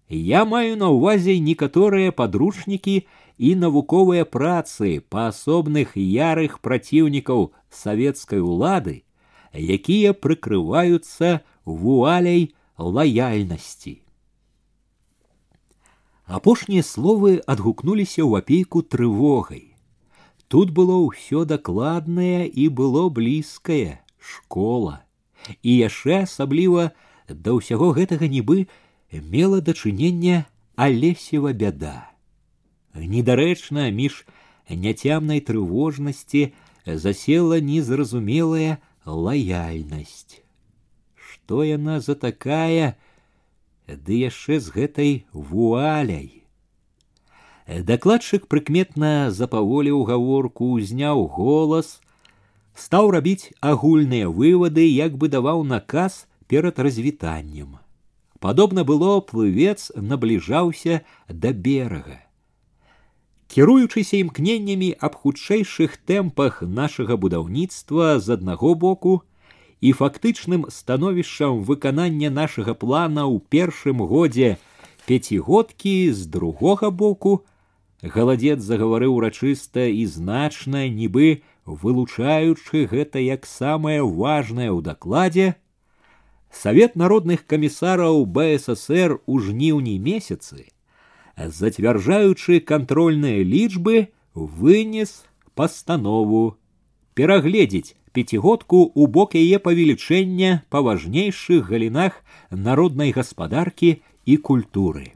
Я 0.08 0.44
маю 0.48 0.80
на 0.80 0.88
ўвазе 0.88 1.36
некаторыя 1.36 2.12
падручнікі 2.12 3.04
і 3.42 3.54
навуковыя 3.54 4.24
працы 4.24 4.98
па 5.14 5.28
асобных 5.30 5.94
ярых 5.96 6.58
праціўнікаў 6.58 7.52
савецкай 7.70 8.42
улады, 8.42 9.02
якія 9.54 10.12
прыкрываюцца 10.12 11.40
вуаляй 11.64 12.50
лаяльнасці. 12.78 14.02
Апошнія 16.28 16.84
словы 16.84 17.40
адгукнуліся 17.46 18.20
ў 18.20 18.44
апейку 18.44 18.82
трывогай. 18.82 19.72
Тут 20.48 20.72
было 20.76 20.98
ўсё 21.08 21.44
дакладнае 21.48 22.44
і 22.48 22.68
было 22.68 23.08
блізкае 23.08 24.04
школа. 24.20 25.04
І 25.62 25.88
яшчэ 25.88 26.28
асабліва 26.28 26.92
да 27.28 27.56
ўсяго 27.56 27.92
гэтага 27.96 28.28
нібы 28.28 28.68
мела 29.12 29.64
дачынення 29.64 30.44
алесева 30.76 31.52
бяда. 31.52 32.11
Недарэчна 32.94 33.90
між 33.94 34.24
няцямнай 34.68 35.40
трывожнасці 35.40 36.52
засела 36.84 37.60
незразумелая 37.60 38.78
лаяльнасць. 39.04 40.42
Што 41.14 41.62
яна 41.64 42.00
за 42.00 42.14
такая, 42.14 42.96
ды 43.88 44.20
яшчэ 44.28 44.60
з 44.60 44.74
гэтай 44.74 45.12
вуаляй. 45.32 46.44
Дакладчык 47.68 48.48
прыкметна 48.48 49.30
запаволіў 49.30 50.04
гаворку, 50.08 50.72
узняў 50.76 51.26
голас, 51.28 52.00
стаў 52.72 53.10
рабіць 53.12 53.52
агульныя 53.60 54.28
вывады, 54.28 54.88
як 54.88 55.16
бы 55.20 55.28
даваў 55.28 55.64
наказ 55.64 56.24
перад 56.48 56.78
развітаннем. 56.78 57.76
Падобна 58.40 58.84
было 58.84 59.20
плывец 59.20 59.90
набліжаўся 59.96 61.02
да 61.28 61.52
берага. 61.52 62.24
Кіруючыся 63.47 64.17
імкненнямі 64.23 64.95
аб 64.99 65.15
хутчэйшых 65.19 65.99
тэмпах 66.09 66.63
нашага 66.63 67.17
будаўніцтва 67.17 68.19
з 68.19 68.37
аднаго 68.37 68.73
боку 68.75 69.21
і 69.81 69.93
фактычным 69.93 70.67
становішчам 70.71 71.63
выканання 71.67 72.29
нашага 72.31 72.73
плана 72.73 73.27
ў 73.27 73.43
першым 73.51 73.99
годзе 74.07 74.57
пяцігодкі 75.05 76.11
з 76.11 76.25
другога 76.31 76.89
боку, 76.89 77.43
галадзец 78.01 78.59
загаварыў 78.63 79.19
урачыста 79.19 79.87
і 79.91 80.05
значна, 80.07 80.87
нібы 80.87 81.43
вылучаючы 81.65 82.87
гэта 82.87 83.19
як 83.19 83.45
самае 83.45 83.99
важнае 84.03 84.71
ў 84.71 84.79
дакладзе, 84.81 85.55
Савет 86.53 86.95
народных 86.95 87.47
камісараў 87.49 88.27
БССР 88.29 89.17
у 89.25 89.39
жніўні 89.41 89.97
месяцы, 89.97 90.69
зацвярджаючы 91.36 92.60
кантрольныя 92.60 93.44
лічбы, 93.44 94.08
вынес 94.34 95.24
пастанову 95.54 96.58
перагледзець 97.14 97.94
пяцігодку 98.12 98.80
ў 98.94 99.04
бок 99.06 99.34
яе 99.38 99.58
павелічэння 99.62 100.64
па 100.70 100.82
важнейшых 100.86 101.70
галінах 101.70 102.18
народнай 102.50 103.14
гаспадаркі 103.14 104.02
і 104.26 104.36
культуры. 104.36 105.14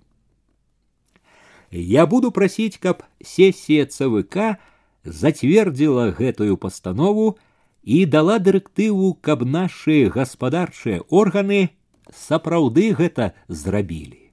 Я 1.72 2.06
буду 2.06 2.30
прасіць, 2.30 2.76
каб 2.76 3.02
сесія 3.24 3.86
ЦВК 3.86 4.58
зацвердзіла 5.04 6.10
гэтую 6.12 6.56
пастанову 6.56 7.38
і 7.82 8.04
дала 8.06 8.38
дырэктыву, 8.38 9.14
каб 9.20 9.42
нашы 9.42 10.06
гаспадарчыя 10.12 11.00
органы 11.08 11.70
сапраўды 12.12 12.92
гэта 12.94 13.32
зрабілі. 13.48 14.25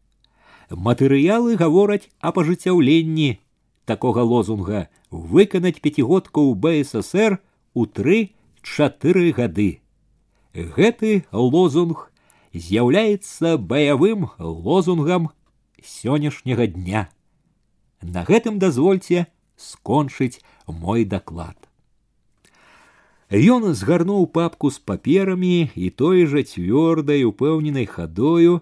Матэрыялы 0.73 1.55
гавораць 1.57 2.09
аб 2.21 2.39
ажыццяўленні 2.43 3.39
такога 3.89 4.21
лозунга 4.21 4.87
выканаць 5.09 5.81
пяцігодку 5.81 6.45
ў 6.45 6.83
БССР 6.85 7.39
у 7.73 7.85
тры-чатыры 7.85 9.33
гады. 9.33 9.81
Гэты 10.53 11.25
лозунг 11.33 12.09
з'яўляецца 12.53 13.57
баявым 13.57 14.29
лозунгам 14.37 15.29
сённяшняга 15.81 16.67
дня. 16.67 17.09
На 18.01 18.23
гэтым 18.29 18.59
дазвольце 18.59 19.25
скончыць 19.57 20.41
мой 20.67 21.05
даклад. 21.05 21.57
Ён 23.29 23.73
згарнуў 23.77 24.25
папку 24.33 24.71
з 24.73 24.81
паперамі 24.81 25.69
і 25.75 25.89
той 25.89 26.25
жа 26.25 26.41
цвёрдай 26.41 27.25
упэўненай 27.29 27.85
хадою 27.85 28.61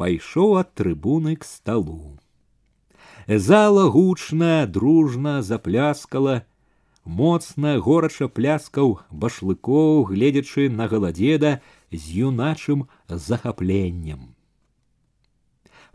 пайшоў 0.00 0.58
ад 0.62 0.74
трыбуны 0.74 1.36
к 1.36 1.44
сталу. 1.44 2.18
Зала 3.26 3.90
гучна, 3.90 4.66
дружна 4.66 5.42
запляскала, 5.42 6.46
моцна 7.04 7.78
горача 7.78 8.28
пляскаў 8.28 9.00
башлыкоў, 9.10 10.06
гледзячы 10.10 10.68
на 10.70 10.86
галадзеда 10.86 11.60
з 11.90 12.02
юначым 12.28 12.86
захапленнем. 13.08 14.34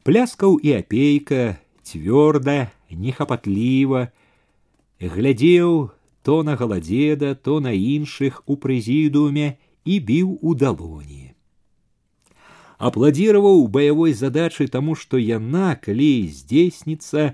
Пляскаў 0.03 0.57
і 0.57 0.75
апейка 0.81 1.61
цвёрда, 1.83 2.71
нехапатліва, 2.89 4.11
глядзеў 4.99 5.91
то 6.23 6.43
на 6.43 6.55
галадзеда, 6.55 7.35
то 7.35 7.59
на 7.59 7.73
іншых 7.73 8.43
у 8.45 8.57
прэзідууме 8.57 9.57
і 9.85 9.99
біў 9.99 10.37
у 10.41 10.55
далоні. 10.55 11.24
Апладзіраваў 12.78 13.66
баявой 13.72 14.12
задачы 14.12 14.68
таму, 14.68 14.94
што 14.94 15.16
яна, 15.16 15.74
калі 15.80 16.28
здзейсніцца, 16.28 17.32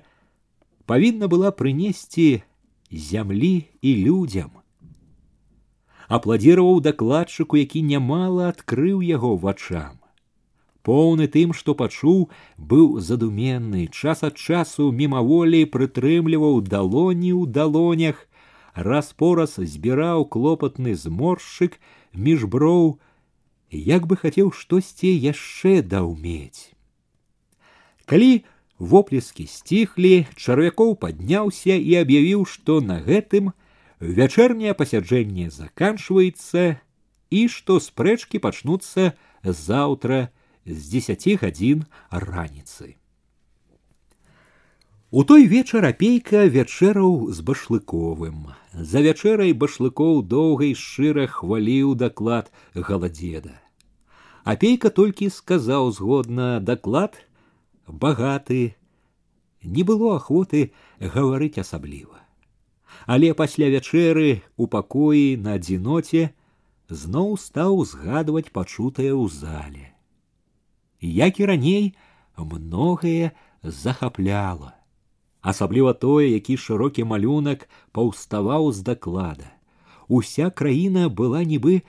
павінна 0.87 1.27
была 1.27 1.51
прынесці 1.51 2.43
зямлі 2.91 3.67
і 3.83 3.95
людзям. 4.07 4.63
Апладзіраваў 6.07 6.79
дакладчыку, 6.85 7.59
які 7.59 7.83
нямала 7.83 8.55
адкрыў 8.55 9.03
яго 9.03 9.35
вачам. 9.37 9.99
Поўны 10.83 11.27
тым, 11.27 11.55
што 11.55 11.75
пачуў, 11.75 12.31
быў 12.59 12.99
задуменны, 13.01 13.87
час 13.87 14.23
ад 14.27 14.39
часу 14.39 14.91
мімаволі 14.91 15.65
прытрымліваў 15.75 16.61
далоні 16.67 17.33
ў 17.35 17.47
далонях, 17.51 18.27
раз-пораз 18.75 19.59
збіраў 19.59 20.27
клопатны 20.27 20.95
зморшчык 20.95 21.79
між 22.13 22.47
броў, 22.51 22.99
як 23.73 24.07
бы 24.07 24.21
хацеў 24.21 24.53
штосьці 24.53 25.09
яшчэ 25.09 25.81
даўмець. 25.83 26.77
Калі 28.05 28.45
воплескі 28.79 29.47
сціхлі, 29.47 30.27
чарвякоў 30.37 30.97
падняўся 31.01 31.75
і 31.75 31.97
аб'явіў, 32.03 32.45
што 32.45 32.81
на 32.85 33.01
гэтым 33.01 33.53
вячэрняе 34.01 34.75
пасяджэнне 34.75 35.51
заканчваецца 35.51 36.81
і 37.31 37.41
што 37.49 37.79
спрэчкі 37.81 38.43
пачнуцца 38.43 39.15
заўтра 39.43 40.29
з 40.67 40.81
дзесяці 40.91 41.39
гадзін 41.41 41.87
раніцы. 42.11 42.97
У 45.13 45.25
той 45.29 45.47
вечар 45.47 45.85
апейка 45.85 46.45
вячэраў 46.49 47.31
з 47.31 47.45
башлыковым. 47.49 48.53
За 48.73 49.05
вячэрай 49.05 49.53
башлыкоў 49.53 50.23
доўга 50.25 50.73
і 50.73 50.75
шчыра 50.83 51.27
хваліў 51.29 51.95
даклад 52.01 52.49
галадзеда. 52.75 53.62
Апейка 54.45 54.91
толькі 54.91 55.31
сказаў 55.31 55.93
згодна 55.95 56.59
даклад 56.61 57.15
багаты, 57.87 58.75
не 59.63 59.87
было 59.87 60.17
ахвоты 60.19 60.73
гаварыць 60.99 61.63
асабліва. 61.63 62.19
Але 63.07 63.35
пасля 63.39 63.71
вячэры 63.71 64.43
у 64.57 64.67
пакоі 64.67 65.39
на 65.39 65.55
адзіноце 65.59 66.35
зноў 66.91 67.39
стаў 67.39 67.87
згадваць 67.87 68.51
пачутае 68.51 69.15
ў 69.15 69.31
зале. 69.31 69.87
Як 70.99 71.39
і 71.39 71.47
раней 71.47 71.85
многае 72.37 73.31
захапляла 73.63 74.75
асабліва 75.43 75.93
тое, 75.93 76.31
які 76.31 76.57
шырокі 76.57 77.05
малюнак 77.05 77.67
паўставаў 77.93 78.71
з 78.73 78.83
даклада. 78.87 79.51
Уся 80.09 80.51
краіна 80.51 81.09
была 81.09 81.43
нібы 81.43 81.83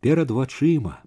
перад 0.00 0.30
вачыма. 0.30 1.02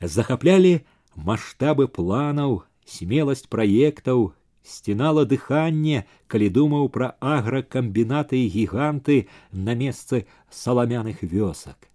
Захаплялі 0.00 0.80
маштабы 1.16 1.86
планаў, 1.88 2.62
смеласць 2.84 3.46
праектаў, 3.46 4.32
сцінала 4.64 5.24
дыханне, 5.24 6.04
калі 6.26 6.48
думаў 6.58 6.88
пра 6.88 7.14
агракамбінаты 7.20 8.40
і 8.42 8.50
гіганты 8.56 9.16
на 9.52 9.74
месцы 9.74 10.24
саламяных 10.50 11.22
вёсак. 11.22 11.90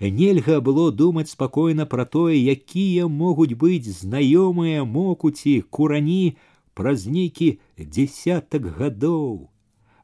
Нельга 0.00 0.60
было 0.60 0.90
думаць 0.90 1.30
спакойна 1.30 1.86
пра 1.86 2.04
тое, 2.04 2.34
якія 2.34 3.06
могуць 3.06 3.54
быць 3.54 3.86
знаёмыя 3.86 4.84
мокуці, 4.84 5.62
курані 5.70 6.36
праз 6.74 7.06
нейкі 7.06 7.58
дзесятак 7.78 8.66
гадоў 8.80 9.52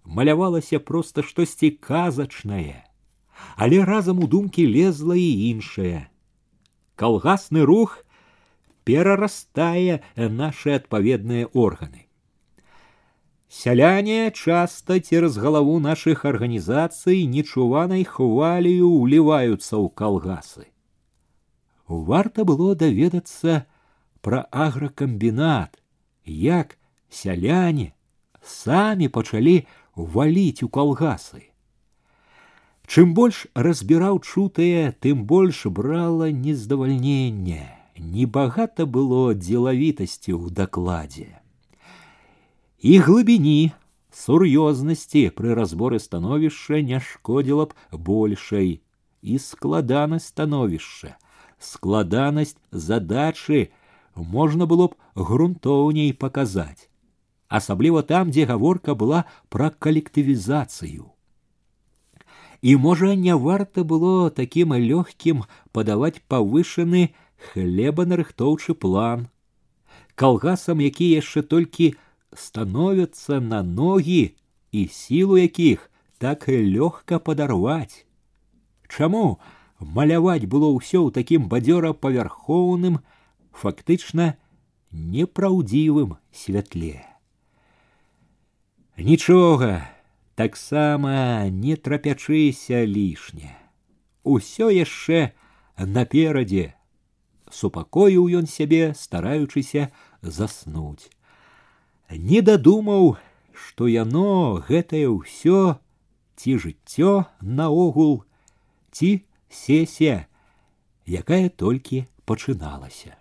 малявалася 0.08 0.78
проста 0.80 1.22
штосьці 1.22 1.70
казачнае, 1.70 2.84
але 3.56 3.84
разам 3.84 4.22
у 4.24 4.26
думкі 4.26 4.66
лезла 4.66 5.16
і 5.16 5.28
іншае. 5.50 6.08
Калгасны 7.02 7.62
рух 7.62 8.04
перарастае 8.84 10.02
нашы 10.16 10.74
адпаведныя 10.74 11.46
органы. 11.52 12.08
Сяляне 13.48 14.30
часта 14.30 15.00
цераз 15.00 15.38
галаву 15.40 15.78
нашых 15.80 16.24
арганізацый 16.28 17.24
нечуванай 17.24 18.04
хвалію 18.04 18.88
ўліваюцца 18.92 19.72
ў 19.80 19.88
калгасы. 19.96 20.66
Варта 21.88 22.44
было 22.44 22.76
даведацца 22.76 23.64
пра 24.20 24.44
агракамбінат, 24.52 25.80
як 26.28 26.76
сяляне 27.08 27.96
самі 28.44 29.08
пачалі 29.08 29.64
валіць 29.96 30.62
у 30.62 30.68
калгасы. 30.68 31.48
Чым 32.88 33.12
больш 33.12 33.46
разбіраў 33.54 34.18
чутае, 34.24 34.96
тым 35.04 35.24
больш 35.28 35.66
брала 35.66 36.30
нездавальнення, 36.32 37.66
небагата 37.98 38.86
было 38.86 39.34
дзелавітасці 39.36 40.32
ў 40.32 40.48
дакладзе. 40.56 41.28
І 42.80 42.92
глыбіні 43.04 43.76
сур'ёзнасці 44.14 45.28
пры 45.36 45.52
разборы 45.58 46.00
становішча 46.00 46.80
не 46.80 47.02
шкодзіла 47.02 47.68
б 47.68 47.76
большай 47.92 48.80
і 49.20 49.36
складанасць 49.36 50.30
становішча, 50.32 51.18
складанасць 51.58 52.56
задачы, 52.72 53.68
можна 54.16 54.64
было 54.64 54.88
б 54.88 54.96
грунтоўней 55.28 56.16
паказаць, 56.16 56.88
асабліва 57.48 58.02
там, 58.02 58.32
дзе 58.32 58.48
гаворка 58.48 58.94
была 58.94 59.24
пра 59.52 59.70
калектывізацыю. 59.70 61.11
і 62.62 62.76
можа 62.76 63.14
не 63.14 63.34
варта 63.36 63.84
было 63.84 64.30
таким 64.30 64.74
лёгкім 64.74 65.44
падаваць 65.72 66.22
павышаны 66.28 67.02
хлебанарыхтоўчы 67.50 68.74
план 68.74 69.28
калгасам 70.14 70.82
які 70.82 71.10
яшчэ 71.14 71.42
толькі 71.42 71.94
становяцца 72.34 73.40
на 73.40 73.62
ногі 73.62 74.34
і 74.72 74.86
сілу 74.92 75.38
якіх 75.38 75.90
так 76.18 76.48
лёгка 76.48 77.18
падарваць 77.22 78.04
чаму 78.88 79.38
маляваць 79.80 80.50
было 80.50 80.72
ўсё 80.74 81.06
ў 81.06 81.14
такім 81.14 81.46
бадзёра 81.52 81.92
павярхоўным 81.94 82.98
фактычна 83.52 84.34
непраўдзівым 84.90 86.16
святле 86.32 87.06
нічога 88.98 89.86
таксама 90.34 91.48
не 91.50 91.76
трапячыся 91.76 92.84
лішне 92.86 93.52
усё 94.36 94.70
яшчэ 94.70 95.20
наперадзе 95.98 96.66
супакоіў 97.60 98.28
ён 98.40 98.50
сябе 98.54 98.82
стараючыся 99.00 99.88
заснуць 100.22 101.10
не 102.30 102.40
дадумаў 102.50 103.16
што 103.66 103.88
яно 103.90 104.62
гэтае 104.68 105.06
ўсё 105.12 105.60
ці 106.38 106.58
жыццё 106.64 107.14
наогул 107.60 108.12
ці 108.92 109.10
сесія 109.62 110.18
якая 111.22 111.48
толькі 111.64 112.04
пачыналася 112.28 113.16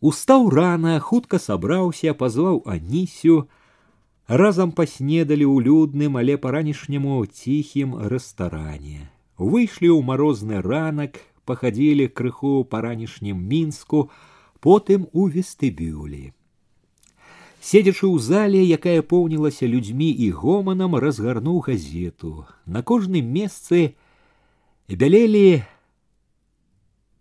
устаў 0.00 0.48
рана 0.54 0.98
хутка 1.10 1.38
сабраўся 1.38 2.14
пазваў 2.14 2.62
анісю 2.74 3.38
разам 4.28 4.72
паснедалі 4.72 5.46
ў 5.48 5.64
людным 5.66 6.18
але 6.20 6.36
па-ранішняму 6.36 7.20
ціхім 7.26 7.94
рэстаране 8.12 9.08
выйшлі 9.38 9.88
ў 9.94 10.00
марозны 10.04 10.60
ранак 10.64 11.22
пахадзілі 11.48 12.08
крыху 12.20 12.64
па-ранішнім 12.74 13.38
мінску 13.52 14.10
потым 14.60 15.08
у 15.12 15.28
вестыбюлі 15.32 16.36
седзячы 17.60 18.04
ў 18.04 18.18
зале 18.20 18.60
якая 18.76 19.00
поўнілася 19.14 19.70
людзьмі 19.70 20.10
і 20.12 20.28
гоманам 20.42 21.00
разгарнуў 21.06 21.64
газету 21.70 22.44
на 22.66 22.84
кожным 22.92 23.32
месцы 23.38 23.96
бялелі 24.92 25.64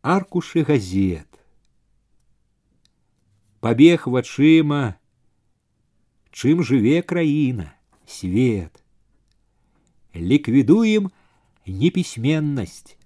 аркушы 0.03 0.67
газет 0.67 1.27
пабег 3.59 4.07
вачыма 4.07 4.99
чым 6.31 6.63
жыве 6.63 7.01
краіна 7.13 7.71
свет 8.05 8.83
ліквідуем 10.15 11.09
непісьменнасць 11.67 12.97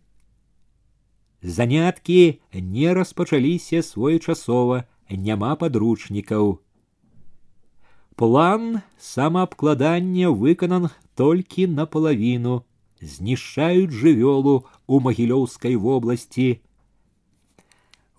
заняткі 1.42 2.20
не 2.54 2.94
распачаліся 2.94 3.84
своечасова 3.92 4.84
няма 5.10 5.56
падручнікаў 5.56 6.60
План 8.22 8.82
самаабкладання 9.00 10.30
выканан 10.30 10.90
толькі 11.16 11.66
наполовіну, 11.68 12.58
знішчаюць 13.02 13.90
жывёлу 14.02 14.54
у 14.86 15.00
магілёўскай 15.00 15.74
вобласці. 15.86 16.62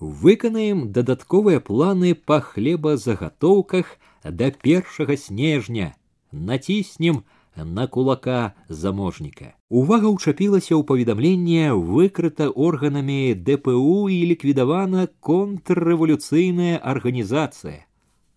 Выканаем 0.01 0.91
дадатковыя 0.91 1.61
планы 1.61 2.15
па 2.15 2.41
хлебазагатоўках 2.41 3.95
да 4.27 4.51
першага 4.51 5.17
снежня, 5.17 5.95
націснем 6.33 7.23
на 7.57 7.87
кулака 7.87 8.55
заможніка. 8.69 9.55
Увага 9.69 10.09
ўчапілася 10.13 10.77
ў 10.77 10.83
паведамленне 10.89 11.73
выкрыта 11.77 12.49
органамі 12.49 13.37
ДПУ 13.37 14.09
і 14.09 14.19
ліквідавана 14.33 15.09
контррэвалюцыйная 15.21 16.81
арганізацыя. 16.81 17.85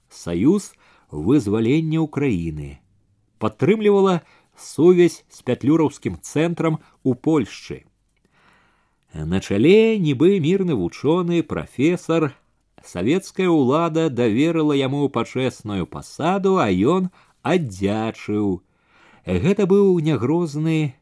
Саюз 0.10 0.76
вызвалення 1.12 2.00
Украіны, 2.04 2.80
падтрымлівала 3.40 4.22
сувязь 4.56 5.24
з 5.30 5.42
пятлюраўскім 5.44 6.20
цэнтрам 6.22 6.80
у 7.04 7.16
Польшчы. 7.16 7.84
На 9.16 9.40
чале 9.40 9.96
нібы 10.00 10.40
мірны 10.44 10.76
вучоны 10.76 11.44
прафесор, 11.44 12.36
савецкая 12.84 13.50
ўлада 13.50 14.10
даверыла 14.10 14.78
яму 14.78 15.10
пачэсную 15.10 15.88
пасаду, 15.88 16.58
а 16.58 16.70
ён 16.70 17.10
аддзячыў. 17.42 18.62
Гэта 19.26 19.66
быў 19.66 20.00
нягрозны 20.06 20.96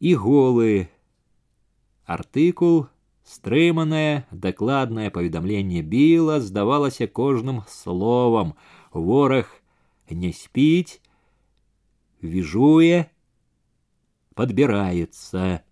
і 0.00 0.14
голы 0.14 0.88
артыкул, 2.06 2.86
стрыманае, 3.24 4.26
дакладнае 4.30 5.10
паведамленне 5.10 5.82
біла 5.82 6.40
здавалася 6.40 7.06
кожным 7.06 7.64
словам, 7.68 8.54
вораг 8.92 9.48
не 10.10 10.32
спіць, 10.32 11.00
віжуе, 12.22 13.10
подбираецца. 14.34 15.64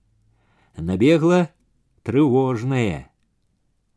Набегла 0.76 1.48
трывожнае. 2.02 3.12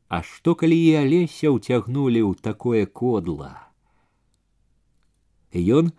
А 0.09 0.21
што 0.21 0.53
калі 0.55 0.77
і 0.77 0.91
алеся 1.01 1.49
ўцягнулі 1.51 2.21
ў 2.21 2.37
такое 2.39 2.85
кодла? 2.85 3.65
Ён 5.55 5.91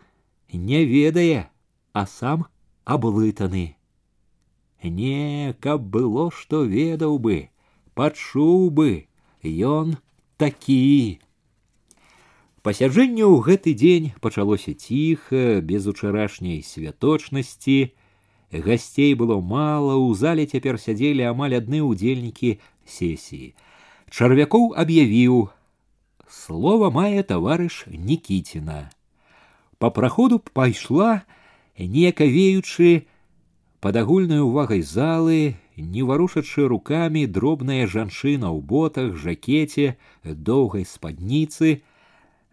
не 0.53 0.85
ведае, 0.85 1.51
а 1.93 2.07
сам 2.07 2.47
аблытаны. 2.85 3.77
Не, 4.83 5.57
каб 5.61 5.83
было, 5.91 6.31
што 6.31 6.63
ведаў 6.63 7.19
бы, 7.19 7.51
пачуў 7.99 8.71
бы, 8.71 9.09
ён 9.43 9.97
такі. 10.37 11.19
Пасяджэнне 12.63 13.23
ў 13.23 13.43
гэты 13.47 13.75
дзень 13.79 14.11
пачалося 14.21 14.75
ціха, 14.75 15.63
без 15.63 15.87
учарашняй 15.87 16.63
святочнасці. 16.63 17.95
Гасцей 18.51 19.15
было 19.15 19.41
мала, 19.41 19.97
у 19.97 20.15
зале 20.15 20.47
цяпер 20.47 20.79
сядзелі 20.79 21.27
амаль 21.31 21.59
адны 21.59 21.83
ўдзельнікі 21.83 22.59
сесіі. 22.87 23.55
Чарвякоў 24.11 24.73
аб'явіў: 24.79 25.49
Слова 26.29 26.91
мае 26.91 27.23
таварыш 27.23 27.85
Нікіціна. 27.91 28.91
Па 29.79 29.91
праходу 29.91 30.39
пайшла, 30.39 31.23
неякавеючы, 31.79 33.07
пад 33.81 33.97
агульнай 34.01 34.41
увагай 34.41 34.83
залы, 34.83 35.57
не 35.77 36.03
варушачы 36.03 36.65
рукамі 36.73 37.27
дробная 37.27 37.87
жанчына 37.87 38.49
ў 38.49 38.59
ботах, 38.65 39.13
жакеце, 39.21 39.97
доўгай 40.25 40.89
спадніцы, 40.89 41.83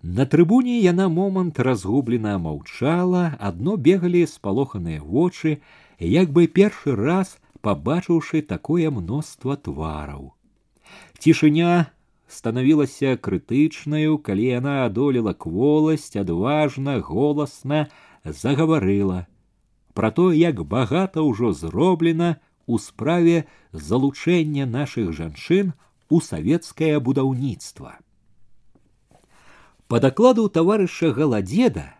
на 0.03 0.25
трыбуне 0.27 0.77
яна 0.83 1.07
момант 1.07 1.59
разгублена 1.59 2.35
маўчала, 2.37 3.39
адно 3.39 3.77
бегалі 3.77 4.27
спалоханыя 4.27 4.99
вочы, 4.99 5.61
як 5.97 6.35
бы 6.35 6.47
першы 6.47 6.95
раз 6.99 7.37
пабачыўшы 7.63 8.43
такое 8.43 8.91
мноства 8.91 9.55
твараў. 9.55 10.35
Цішыня 11.19 11.91
станавілася 12.27 13.17
крытычнаю, 13.17 14.17
калі 14.17 14.45
яна 14.45 14.85
адолела 14.85 15.33
кволасць, 15.33 16.15
адважна, 16.15 16.99
голасна 16.99 17.87
загаварыла 18.23 19.27
пра 19.93 20.11
то, 20.11 20.33
як 20.33 20.63
багата 20.63 21.21
ўжо 21.21 21.53
зроблена 21.53 22.37
у 22.65 22.77
справе 22.77 23.45
залучэння 23.71 24.65
нашых 24.65 25.13
жанчын 25.13 25.73
у 26.09 26.21
савецкае 26.21 26.99
будаўніцтва. 26.99 27.97
По 29.87 29.99
докладу 29.99 30.49
таварыша 30.49 31.13
галадзеда 31.13 31.93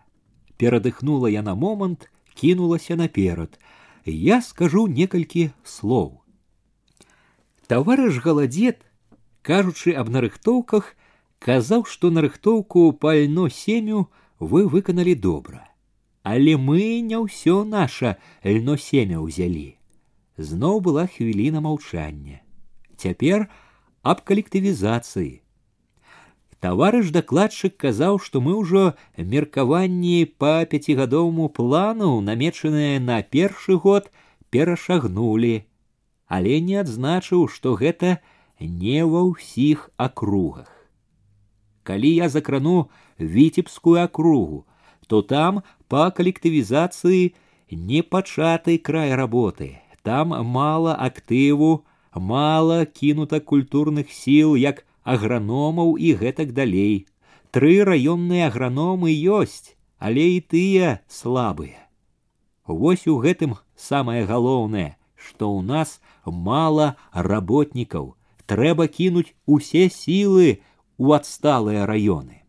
перадыхнула 0.58 1.30
я 1.30 1.42
на 1.42 1.54
момант, 1.54 2.10
кінулася 2.34 2.96
наперад. 2.96 3.58
Я 4.04 4.42
скажу 4.42 4.86
некалькі 4.86 5.50
слоў. 5.62 6.20
Таварыш 7.66 8.18
галадзед, 8.20 8.82
кажучы 9.48 9.92
аб 9.92 10.08
нарыхтоўках, 10.08 10.96
казаў, 11.38 11.84
што 11.84 12.10
нарыхтоўку 12.10 12.92
пально 12.92 13.48
семю 13.50 14.08
вы 14.38 14.66
выканалі 14.66 15.14
добра. 15.14 15.68
Але 16.22 16.56
мы 16.56 17.00
не 17.04 17.20
ўсё 17.20 17.64
наша 17.68 18.16
льно 18.42 18.76
семя 18.80 19.20
ўзялі. 19.20 19.76
Зноў 20.36 20.80
была 20.80 21.06
хвіліна 21.06 21.60
маўчання. 21.60 22.40
Цяпер 22.96 23.48
аб 24.02 24.24
калектывізацыі 24.24 25.44
таварыш 26.64 27.10
дакладчык 27.12 27.76
казаў, 27.76 28.16
што 28.24 28.40
мы 28.44 28.56
ўжо 28.56 28.82
меркаванні 29.32 30.24
па 30.40 30.52
пяцігадоваму 30.64 31.48
плану, 31.58 32.12
намечаныя 32.24 33.00
на 33.08 33.20
першы 33.36 33.76
год 33.76 34.08
перашагнулі, 34.48 35.52
але 36.24 36.54
не 36.68 36.80
адзначыў, 36.82 37.44
што 37.52 37.74
гэта 37.82 38.16
не 38.60 39.04
ва 39.04 39.22
ўсіх 39.30 39.90
акругах. 39.96 40.70
Калі 41.82 42.10
я 42.14 42.28
закрану 42.28 42.88
віцебскую 43.18 44.00
акругу, 44.02 44.64
то 45.06 45.22
там 45.22 45.62
па 45.88 46.10
калектывізацыі 46.10 47.34
не 47.70 48.02
пачаты 48.02 48.78
край 48.78 49.14
работы. 49.14 49.80
Там 50.02 50.28
мала 50.28 50.94
актыву, 50.94 51.84
мала 52.14 52.84
кінута 52.86 53.40
культурных 53.40 54.12
сіл, 54.12 54.56
як 54.56 54.84
аграномаў 55.02 55.96
і 55.98 56.14
гэтак 56.20 56.52
далей. 56.52 57.06
Тры 57.50 57.84
раённыя 57.84 58.48
аграномы 58.48 59.12
ёсць, 59.12 59.76
але 59.98 60.36
і 60.36 60.40
тыя 60.40 61.00
слабыя. 61.08 61.88
Вось 62.66 63.06
у 63.06 63.20
гэтым 63.20 63.56
самае 63.76 64.24
галоўнае, 64.24 64.96
што 65.14 65.52
ў 65.52 65.62
нас 65.62 66.00
мала 66.24 66.96
работнікаў, 67.12 68.16
трэба 68.48 68.88
кінуць 68.88 69.34
усе 69.46 69.88
сілы 69.88 70.60
у 70.98 71.12
адсталыя 71.16 71.86
раёны. 71.86 72.44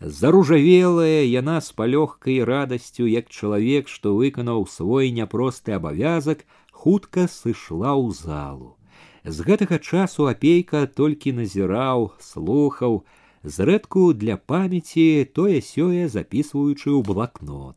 Заружавелая 0.00 1.24
яна 1.24 1.60
з 1.64 1.72
палёгкай 1.72 2.44
радасцю, 2.44 3.06
як 3.06 3.30
чалавек, 3.30 3.88
што 3.88 4.14
выканаў 4.16 4.66
свой 4.68 5.10
няпросты 5.10 5.72
абавязак, 5.78 6.44
хутка 6.70 7.26
сышла 7.26 7.96
ў 7.96 8.12
залу. 8.12 8.76
З 9.24 9.40
гэтага 9.40 9.78
часу 9.80 10.28
апейка 10.28 10.84
толькі 10.84 11.32
назіраў, 11.32 12.12
слухаў, 12.20 13.04
зрэдку 13.44 14.12
для 14.12 14.36
памяці 14.36 15.24
тое 15.32 15.64
сёе 15.64 16.08
записываючы 16.08 16.92
ў 16.92 17.00
блакнот. 17.00 17.76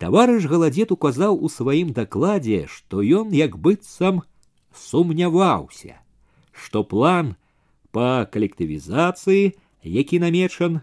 Таварыш 0.00 0.48
галадзет 0.48 0.96
указаў 0.96 1.36
у 1.36 1.52
сваім 1.52 1.92
дакладзе, 1.92 2.64
што 2.72 3.04
ён 3.04 3.36
як 3.36 3.60
быццам 3.60 4.24
сумняваўся, 4.75 6.01
што 6.51 6.83
план 6.83 7.35
па 7.91 8.25
калектывізацыі, 8.31 9.55
які 9.83 10.19
намечан, 10.19 10.81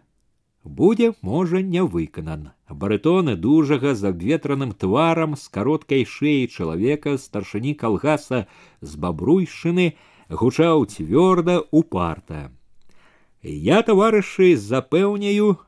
будзе 0.65 1.13
можа 1.23 1.61
не 1.63 1.83
выканан. 1.85 2.51
Барытоны 2.69 3.37
дужага 3.37 3.95
з 3.95 4.09
абветраным 4.09 4.73
тварам 4.73 5.37
з 5.37 5.49
кароткай 5.49 6.07
шеі 6.09 6.49
чалавека 6.49 7.19
старшыні 7.19 7.75
калгаса 7.75 8.47
з 8.81 8.97
бабруйшчыны 8.97 9.93
гучаў 10.31 10.87
цвёрда 10.89 11.61
упарта. 11.71 12.53
Я 13.43 13.83
таварышы 13.83 14.57
запэўняю, 14.57 15.59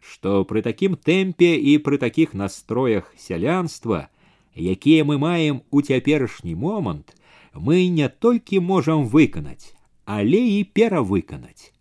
што 0.00 0.44
пры 0.48 0.62
такім 0.62 0.94
тэмпе 0.96 1.58
і 1.58 1.76
пры 1.82 1.98
такіх 1.98 2.32
настроях 2.32 3.12
сялянства, 3.18 4.08
якія 4.54 5.04
мы 5.04 5.18
маем 5.18 5.62
у 5.70 5.82
цяперашні 5.82 6.54
момант, 6.54 7.17
мы 7.57 7.87
не 7.87 8.09
толькі 8.09 8.59
можам 8.59 9.05
выканаць, 9.05 9.73
але 10.05 10.41
і 10.57 10.63
перавыканаць 10.63 11.73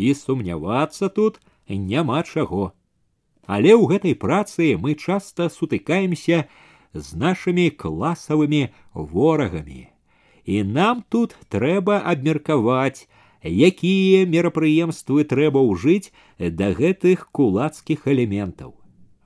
і 0.00 0.14
сумнявацца 0.14 1.08
тут 1.08 1.40
няма 1.68 2.22
чаго. 2.22 2.72
Але 3.46 3.74
ў 3.74 3.84
гэтай 3.92 4.14
працы 4.14 4.74
мы 4.78 4.94
часта 4.94 5.48
сутыкаемся 5.50 6.46
з 6.94 7.06
нашымі 7.14 7.70
класавымі 7.70 8.68
ворагамі. 8.94 9.88
І 10.44 10.62
нам 10.64 11.02
тут 11.08 11.36
трэба 11.50 12.00
абмеркаваць, 12.12 13.06
якія 13.44 14.26
мерапрыемствы 14.26 15.24
трэба 15.24 15.62
ўжыць 15.62 16.12
да 16.38 16.70
гэтых 16.74 17.28
кулацкіх 17.30 18.06
элементаў. 18.06 18.74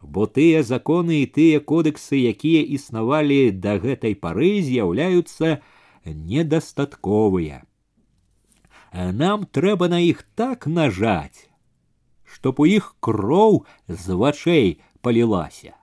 Бо 0.04 0.26
тыя 0.28 0.60
законы 0.62 1.24
і 1.24 1.28
тыя 1.32 1.60
кодексы, 1.60 2.20
якія 2.20 2.60
існавалі 2.76 3.56
да 3.56 3.80
гэтай 3.80 4.12
пары 4.14 4.60
з'яўляюцца 4.60 5.60
недастатковыя 6.04 7.62
нам 8.94 9.44
трэба 9.44 9.88
на 9.88 9.98
іх 9.98 10.22
так 10.34 10.66
нажаць, 10.66 11.50
чтоб 12.24 12.60
у 12.60 12.66
іх 12.66 12.94
кроў 13.00 13.64
з 13.88 14.14
вачэй 14.14 14.80
палілася. 15.02 15.74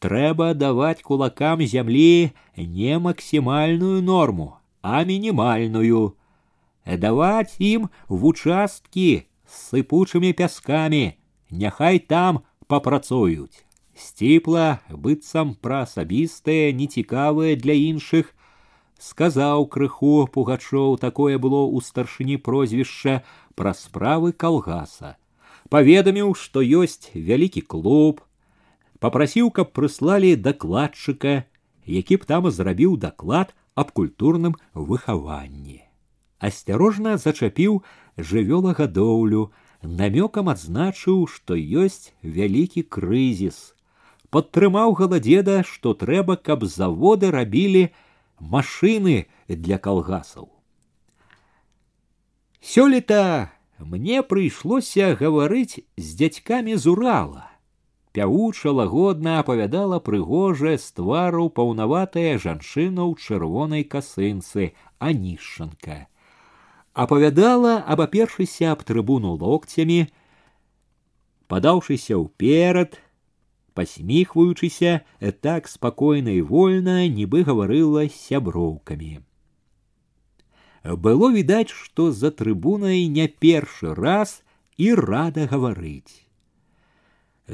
Трэба 0.00 0.54
даваць 0.56 1.04
кулакам 1.04 1.60
зямлі 1.60 2.32
не 2.56 2.98
максімальную 2.98 4.00
норму, 4.00 4.56
а 4.80 5.04
мінімальную. 5.04 6.16
Даваць 6.86 7.60
ім 7.60 7.90
в 8.08 8.24
участкі 8.24 9.28
з 9.44 9.52
сыпучымі 9.68 10.32
пяскамі, 10.32 11.20
няхай 11.50 11.98
там 11.98 12.40
папрацуюць. 12.66 13.60
Сціпла, 13.92 14.80
быццам 14.88 15.52
пра 15.60 15.84
асабістае, 15.84 16.72
нецікавае 16.72 17.60
для 17.60 17.76
іншых, 17.76 18.32
сказаў 19.00 19.66
крыху 19.74 20.28
пугачоў 20.34 20.96
такое 21.04 21.38
было 21.44 21.62
ў 21.64 21.84
старшыні 21.84 22.36
прозвішча 22.48 23.20
пра 23.60 23.72
справы 23.78 24.32
калгаса 24.44 25.14
паведаміў 25.74 26.34
што 26.42 26.64
ёсць 26.82 27.08
вялікі 27.14 27.62
клуб 27.74 28.20
попрасіў 29.04 29.48
каб 29.58 29.72
прыслалі 29.78 30.34
дакладчыка 30.48 31.36
які 31.98 32.20
б 32.22 32.28
там 32.32 32.50
зрабіў 32.58 32.98
даклад 33.06 33.54
аб 33.74 33.96
культурным 34.00 34.56
выхаванні 34.74 35.80
асцярожна 36.50 37.16
зачапіў 37.24 37.80
жывёлагадоўлю 38.30 39.48
намёкам 40.02 40.52
адзначыў 40.52 41.24
што 41.34 41.56
ёсць 41.56 42.12
вялікі 42.36 42.84
крызіс 42.96 43.60
падтрымаў 44.36 44.94
галадзеда 45.00 45.56
што 45.72 45.96
трэба 46.04 46.36
каб 46.48 46.64
заводы 46.76 47.30
рабілі 47.36 47.88
машины 48.38 49.26
для 49.48 49.78
калгасаў. 49.78 50.50
Сёлета 52.60 53.52
мне 53.78 54.22
прыйшлося 54.22 55.16
гаварыць 55.16 55.80
з 55.96 56.08
дзядзькамі 56.20 56.76
з 56.76 56.86
Урала. 56.92 57.46
Пявуча 58.12 58.72
лагодна 58.74 59.38
апавядала 59.40 60.00
прыгожая 60.00 60.76
з 60.76 60.92
твару 60.92 61.48
паўнаватая 61.48 62.36
жанчына 62.42 63.06
ў 63.06 63.12
чырвонай 63.16 63.84
касынцы 63.86 64.74
анішчанка. 64.98 66.10
Апавядала, 66.92 67.78
абапершыся 67.86 68.74
аб 68.74 68.82
трыбуну 68.82 69.38
локцямі, 69.38 70.10
падаўшыся 71.46 72.18
ўперад, 72.18 72.98
посміхваючыся 73.74 75.00
так 75.40 75.68
спакойна 75.68 76.30
і 76.36 76.42
вольна 76.42 76.96
нібы 77.08 77.42
гаварыла 77.48 78.06
з 78.06 78.14
сяброўкамі 78.14 79.12
было 80.84 81.30
відаць 81.32 81.70
што 81.70 82.10
за 82.12 82.30
трыбунай 82.30 83.06
не 83.08 83.28
першы 83.28 83.94
раз 83.94 84.40
і 84.76 84.92
рада 84.94 85.46
гаварыць 85.46 86.24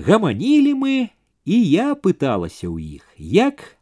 гаманілі 0.09 0.75
мы 0.83 0.97
і 1.45 1.57
я 1.71 1.95
пыталася 1.95 2.67
ў 2.71 2.99
іх 3.01 3.05
як 3.19 3.77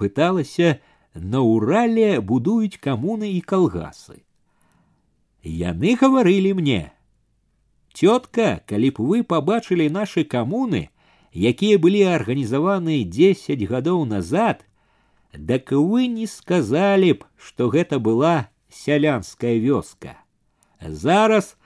пыталася 0.00 0.76
на 1.14 1.40
урале 1.40 2.20
будуюць 2.20 2.80
камуны 2.88 3.32
і 3.36 3.40
калгасы 3.40 4.20
яны 5.44 5.94
гаварылі 6.02 6.52
мне 6.60 6.82
цётка 7.92 8.60
калі 8.66 8.90
б 8.96 9.08
вы 9.10 9.22
пабачылі 9.22 9.88
нашы 9.92 10.24
камуны 10.24 10.88
якія 11.32 11.78
былі 11.78 12.02
арганізаваны 12.16 13.04
дзесяць 13.04 13.68
гадоў 13.68 14.04
назад, 14.08 14.64
дак 15.36 15.72
вы 15.72 16.06
не 16.08 16.26
сказалі 16.26 17.12
б, 17.20 17.28
што 17.36 17.68
гэта 17.68 17.98
была 18.00 18.48
сялянская 18.70 19.58
вёска. 19.60 20.16
Зараз 20.80 21.56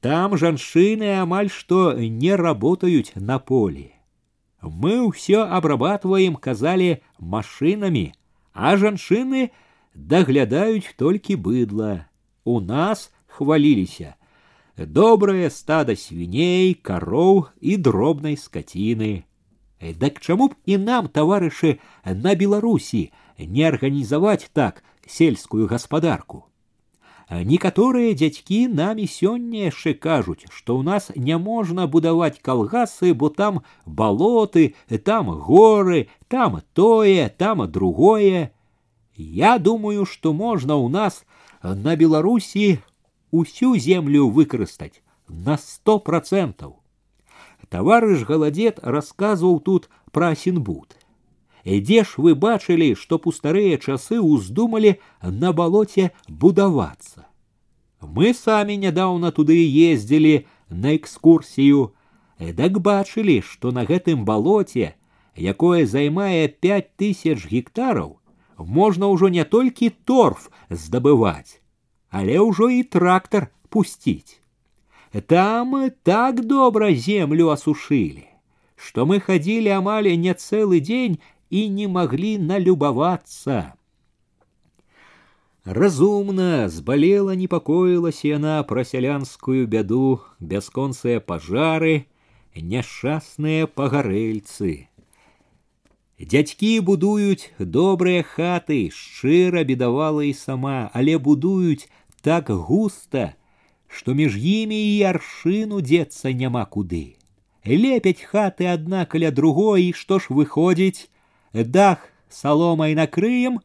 там 0.00 0.36
жанчыны 0.36 1.16
амаль 1.22 1.50
што 1.50 1.94
не 1.96 2.34
работаюць 2.36 3.14
на 3.14 3.38
полі. 3.38 3.94
Мы 4.60 5.00
ўсё 5.04 5.44
абрабатваем, 5.44 6.36
казалі 6.36 7.04
машынамі, 7.18 8.12
а 8.52 8.76
жанчыны 8.76 9.50
даглядаюць 9.94 10.94
толькі 10.96 11.36
быдла. 11.36 12.08
У 12.44 12.60
нас 12.60 13.12
хваліліся 13.26 14.16
добрае 14.78 15.50
стада 15.50 15.96
свіней, 15.96 16.74
кароў 16.74 17.46
і 17.60 17.76
дробнай 17.76 18.36
скаціны. 18.36 19.24
Дак 19.80 20.20
чаму 20.20 20.48
б 20.48 20.56
і 20.64 20.78
нам, 20.78 21.08
таварышы, 21.08 21.78
на 22.04 22.34
Беларусі 22.34 23.12
не 23.38 23.62
арганізаваць 23.68 24.50
так 24.52 24.82
сельскую 25.06 25.68
гаспадарку? 25.68 26.48
Некаторыя 27.30 28.14
дзядзькі 28.14 28.68
намі 28.68 29.06
сёння 29.08 29.68
яшчэ 29.72 29.94
кажуць, 29.96 30.44
што 30.52 30.76
ў 30.76 30.82
нас 30.84 31.10
не 31.16 31.38
можна 31.38 31.86
будаваць 31.88 32.40
калгасы, 32.40 33.14
бо 33.14 33.30
там 33.30 33.62
балоты, 33.86 34.74
там 35.04 35.32
горы, 35.32 36.08
там 36.28 36.60
тое, 36.74 37.28
там 37.28 37.64
другое. 37.70 38.52
Я 39.16 39.58
думаю, 39.58 40.04
што 40.04 40.32
можна 40.32 40.76
ў 40.76 40.88
нас 40.92 41.24
на 41.62 41.96
Беларусі 41.96 42.84
усю 43.30 43.76
землю 43.76 44.28
выкарыстаць 44.30 45.02
на 45.28 45.56
сто 45.56 45.98
процентаў. 45.98 46.80
Таварыш 47.68 48.24
галадзет 48.28 48.78
расказваў 48.82 49.58
тут 49.58 49.88
пра 50.12 50.34
сінбуд. 50.34 50.96
Дзе 51.64 52.04
ж 52.04 52.20
вы 52.20 52.34
бачылі, 52.34 52.94
што 52.94 53.18
у 53.24 53.32
старыя 53.32 53.78
часы 53.78 54.20
ўздумалі 54.20 55.00
на 55.22 55.52
балоце 55.52 56.10
будавацца. 56.28 57.24
Мы 58.04 58.34
самі 58.36 58.76
нядаўна 58.76 59.32
туды 59.32 59.56
ездзілі 59.56 60.44
на 60.68 60.92
экскурсію, 60.96 61.94
дак 62.38 62.78
бачылі, 62.84 63.40
што 63.40 63.72
на 63.72 63.88
гэтым 63.88 64.28
балоце 64.28 64.92
якое 65.34 65.86
займае 65.86 66.48
пять 66.48 66.94
тысяч 66.96 67.48
гектараў, 67.48 68.20
можна 68.58 69.08
ўжо 69.08 69.28
не 69.28 69.44
толькі 69.44 69.90
торф 70.04 70.50
здабываць, 70.68 71.60
але 72.10 72.38
ўжо 72.38 72.70
і 72.70 72.82
трактор 72.82 73.50
пусціць. 73.68 74.40
Там 75.26 75.90
так 76.02 76.42
добра 76.46 76.90
землю 76.94 77.50
асушылі, 77.54 78.26
што 78.74 79.06
мы 79.06 79.20
хадзілі 79.22 79.70
амаль 79.78 80.10
не 80.18 80.34
цэлы 80.34 80.80
дзень 80.82 81.18
і 81.50 81.68
не 81.70 81.86
маглі 81.86 82.38
налюбавацца. 82.38 83.74
Разумна 85.64 86.68
збалела 86.68 87.34
непакоілася 87.40 88.26
яна 88.28 88.56
пра 88.68 88.84
сялянскую 88.84 89.66
бяду, 89.66 90.20
бясконцыя 90.40 91.22
пажары, 91.24 91.94
няшчасныя 92.54 93.66
пагарэльцы. 93.66 94.90
Дядькі 96.20 96.80
будуюць 96.80 97.50
добрыя 97.58 98.22
хаты, 98.22 98.90
шчыра 98.94 99.64
бедавала 99.64 100.22
і 100.22 100.32
сама, 100.32 100.90
але 100.94 101.18
будуюць 101.18 101.88
так 102.20 102.50
густа, 102.50 103.34
што 103.88 104.14
між 104.14 104.36
імі 104.38 104.78
і 104.94 105.02
аршыну 105.10 105.80
дзецца 105.80 106.32
няма 106.32 106.64
куды. 106.64 107.16
Лепяць 107.64 108.24
хаты 108.24 108.68
адна 108.68 109.04
каля 109.04 109.30
другой, 109.30 109.92
што 109.92 110.18
ж 110.18 110.28
выходзіць, 110.28 111.08
дах 111.52 112.02
саломай 112.28 112.94
накрыем, 112.98 113.60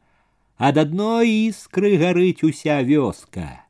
ад 0.58 0.78
адной 0.78 1.50
іскры 1.50 1.98
гарыць 1.98 2.44
уся 2.44 2.80
вёска. 2.84 3.66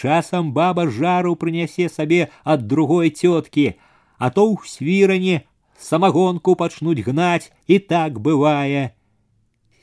Часам 0.00 0.52
баба 0.56 0.88
жару 0.88 1.36
прынясе 1.36 1.88
сабе 1.92 2.30
ад 2.42 2.66
другой 2.66 3.10
цёткі, 3.10 3.76
а 4.16 4.30
то 4.32 4.48
ў 4.48 4.64
свіране 4.64 5.44
самагонку 5.76 6.56
пачнуць 6.56 7.04
гнаць 7.04 7.52
і 7.68 7.78
так 7.78 8.20
бывае. 8.20 8.96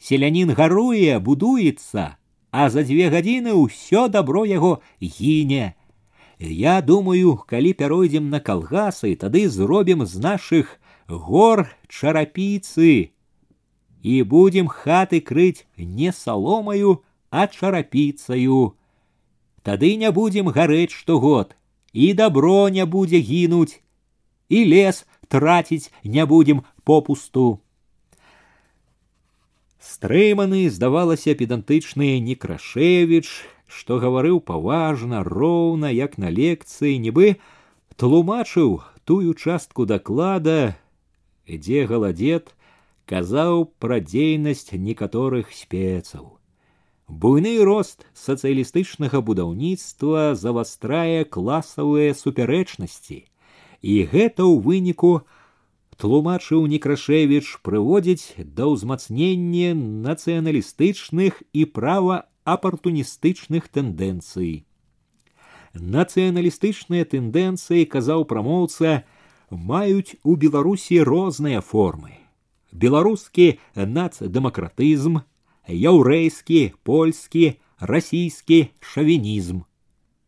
Селянін 0.02 0.54
гаруе, 0.58 1.20
будуецца, 1.20 2.18
а 2.52 2.70
за 2.70 2.84
дзве 2.84 3.10
гадзіны 3.14 3.54
ўсё 3.54 4.08
дабро 4.08 4.46
яго 4.46 4.80
гіне. 5.02 5.76
Я 6.40 6.82
думаю, 6.82 7.38
калі 7.50 7.74
пяройдзем 7.74 8.30
на 8.30 8.40
калгасы, 8.40 9.16
тады 9.16 9.50
зробім 9.50 10.06
з 10.06 10.22
нашых 10.22 10.80
гор 11.08 11.68
чарапіцы 11.90 13.12
і 14.08 14.24
будем 14.24 14.68
хаты 14.68 15.20
крыць 15.20 15.66
не 15.78 16.12
саломаю, 16.14 17.04
а 17.30 17.48
чарапіцаю. 17.48 18.78
Тады 19.64 19.96
не 19.98 20.12
будем 20.12 20.48
гарэць 20.48 20.96
штогод, 20.96 21.56
і 21.92 22.14
дабро 22.14 22.70
не 22.70 22.86
будзе 22.86 23.20
гінуць, 23.20 23.82
і 24.50 24.64
лес 24.66 25.06
траціць 25.28 25.92
не 26.04 26.26
будем 26.26 26.64
попусту. 26.84 27.60
Стрыманы, 30.03 30.67
здавалася, 30.67 31.31
педантычны 31.39 32.19
Некрашевіч, 32.19 33.29
што 33.71 33.99
гаварыў 34.03 34.41
паважна, 34.43 35.23
роўна, 35.23 35.95
як 35.95 36.19
на 36.19 36.27
лекцыі, 36.27 36.99
нібы 36.99 37.39
тлумачыў 37.95 38.83
тую 39.07 39.31
частку 39.39 39.87
даклада, 39.87 40.75
дзе 41.47 41.87
галадзет, 41.87 42.51
казаў 43.07 43.71
пра 43.79 44.03
дзейнасць 44.03 44.75
некаторых 44.75 45.55
спецаў. 45.55 46.35
Буйны 47.07 47.63
рост 47.63 48.03
сацыялістычнага 48.19 49.23
будаўніцтва 49.23 50.35
завастрае 50.35 51.23
класавыя 51.31 52.11
супярэчнасці, 52.11 53.23
і 53.87 53.95
гэта 54.11 54.43
ў 54.51 54.67
выніку 54.67 55.23
тлумачыў 56.02 56.68
Некрашевіч 56.72 57.62
прыводзіць 57.66 58.36
да 58.38 58.70
ўзмацнення 58.72 59.74
нацыяналістычных 59.78 61.42
і 61.54 61.66
праваапартуністычных 61.80 63.68
тэндэнцый. 63.74 64.66
Нацыяналістычныя 65.74 67.06
тэндэнцыі, 67.06 67.90
казаў 67.90 68.30
прамоўца, 68.30 69.04
маюць 69.50 70.18
у 70.24 70.36
Беларусі 70.36 71.04
розныя 71.06 71.62
формы 71.62 72.18
беларускі 72.72 73.58
нацдэмакратызм, 73.76 75.22
яўрэйскі, 75.68 76.62
польскі, 76.84 77.58
расійскі 77.80 78.60
шавінізм. 78.80 79.64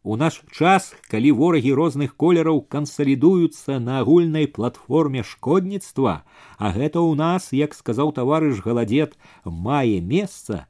У 0.05 0.17
наш 0.21 0.43
час, 0.53 0.93
калі 1.09 1.31
ворагі 1.33 1.73
розных 1.73 2.11
колераў 2.21 2.59
кансалідуюцца 2.69 3.79
на 3.81 4.01
агульнай 4.05 4.45
платформе 4.45 5.25
шкодніцтва, 5.25 6.29
а 6.61 6.67
гэта 6.77 7.01
ў 7.01 7.17
нас, 7.17 7.49
як 7.57 7.73
сказаў 7.73 8.13
таварыш 8.13 8.61
галадзет, 8.61 9.17
мае 9.49 10.05
месца, 10.05 10.69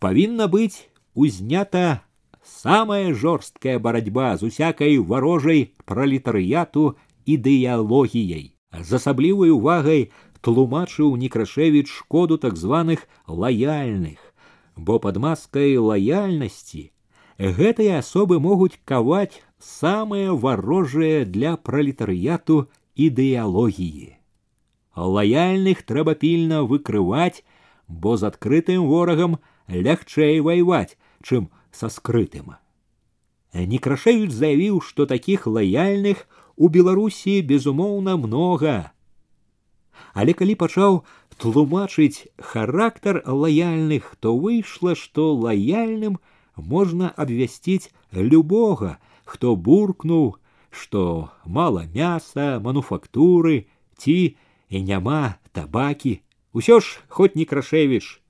павінна 0.00 0.48
быць 0.48 0.88
узнята 1.12 2.00
самая 2.40 3.12
жорсткая 3.12 3.76
барацьба 3.76 4.32
з 4.40 4.48
усякай 4.48 4.96
варожай 5.04 5.76
пралетарыяту 5.84 6.96
ідэалогіяй. 7.28 8.56
З 8.72 8.90
асаблівай 8.96 9.52
увагай 9.52 10.08
тлумачыў 10.40 11.12
некрашевіч 11.20 11.92
шкоду 11.92 12.40
так 12.40 12.56
званых 12.56 13.04
лаяльных, 13.28 14.16
бо 14.80 14.96
под 14.96 15.20
маскай 15.20 15.76
лаяльнасці 15.76 16.95
гэтыя 17.38 17.98
асобы 18.00 18.40
могуць 18.40 18.78
каваць 18.84 19.42
самыя 19.60 20.32
варожыя 20.32 21.24
для 21.24 21.56
пралетарыяту 21.56 22.68
ідэалогіі. 22.96 24.16
Лаяльных 24.96 25.82
трэба 25.84 26.14
пільна 26.14 26.62
выкрываць, 26.64 27.44
бо 27.88 28.16
з 28.16 28.32
адкрытым 28.32 28.88
ворагам 28.88 29.36
лягчэй 29.68 30.40
ваяваць, 30.40 30.96
чым 31.22 31.52
са 31.72 31.92
скрытым. 31.92 32.56
Некрашевіч 33.52 34.32
заявіў, 34.32 34.80
што 34.80 35.06
такіх 35.06 35.46
лаяльных 35.46 36.24
у 36.56 36.68
Беларусі 36.68 37.42
безумоўна 37.42 38.16
многа, 38.16 38.92
але 40.16 40.32
калі 40.32 40.54
пачаў 40.56 41.04
тлумачыць 41.36 42.28
характар 42.40 43.20
лаяльных, 43.26 44.16
то 44.20 44.36
выйшла, 44.36 44.94
што 44.96 45.34
лаяльным 45.36 46.16
можна 46.55 47.13
абвясціць 47.17 47.91
любога, 48.13 48.97
хто 49.25 49.55
буркнуў, 49.55 50.35
што 50.71 51.29
мала 51.45 51.85
мяса, 51.93 52.59
мануфактуры 52.63 53.67
ці 53.97 54.35
і 54.69 54.81
няма 54.81 55.35
табакі. 55.51 56.21
Усё 56.53 56.79
ж 56.79 56.99
хоць 57.07 57.35
не 57.35 57.45
крашевіш. 57.45 58.21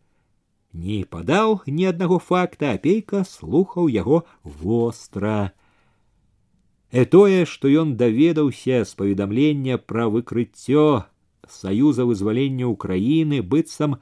Не 0.74 1.04
падаў 1.06 1.62
ні 1.68 1.86
аднаго 1.92 2.20
факта, 2.20 2.74
апейка 2.78 3.24
слухаў 3.28 3.90
яго 3.90 4.24
востра. 4.44 5.52
І 6.92 7.06
тое, 7.06 7.46
што 7.46 7.68
ён 7.68 7.96
даведаўся 7.96 8.84
з 8.86 8.92
паведамлення 9.00 9.78
пра 9.78 10.08
выкрыццё 10.12 11.08
саюза 11.48 12.06
вызвалення 12.06 12.70
ўкраіны 12.72 13.42
быццам 13.42 13.98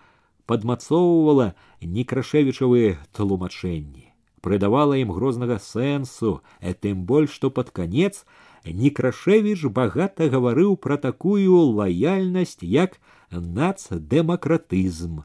падмацоўвала 0.49 1.53
некрашевічавыя 1.81 2.97
тлумачэнні 3.13 4.02
прыдавала 4.43 4.99
ім 4.99 5.11
грознага 5.15 5.57
сэнсу 5.63 6.39
а 6.61 6.73
тым 6.85 7.03
больш 7.11 7.35
што 7.39 7.51
пад 7.57 7.71
канец 7.79 8.25
некрашевіч 8.65 9.65
багата 9.79 10.29
гаварыў 10.33 10.75
пра 10.85 10.97
такую 10.97 11.59
лаяльнасць 11.79 12.59
як 12.61 12.99
нацдэмакратызм 13.31 15.23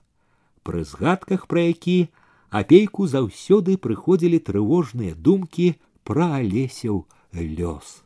пры 0.63 0.85
згадках 0.93 1.47
пра 1.51 1.67
які 1.71 1.99
апейку 2.63 3.11
заўсёды 3.11 3.77
прыходзілі 3.89 4.39
трывожныя 4.49 5.15
думкі 5.29 5.75
пра 6.05 6.31
алесяў 6.41 7.05
лёс 7.35 8.01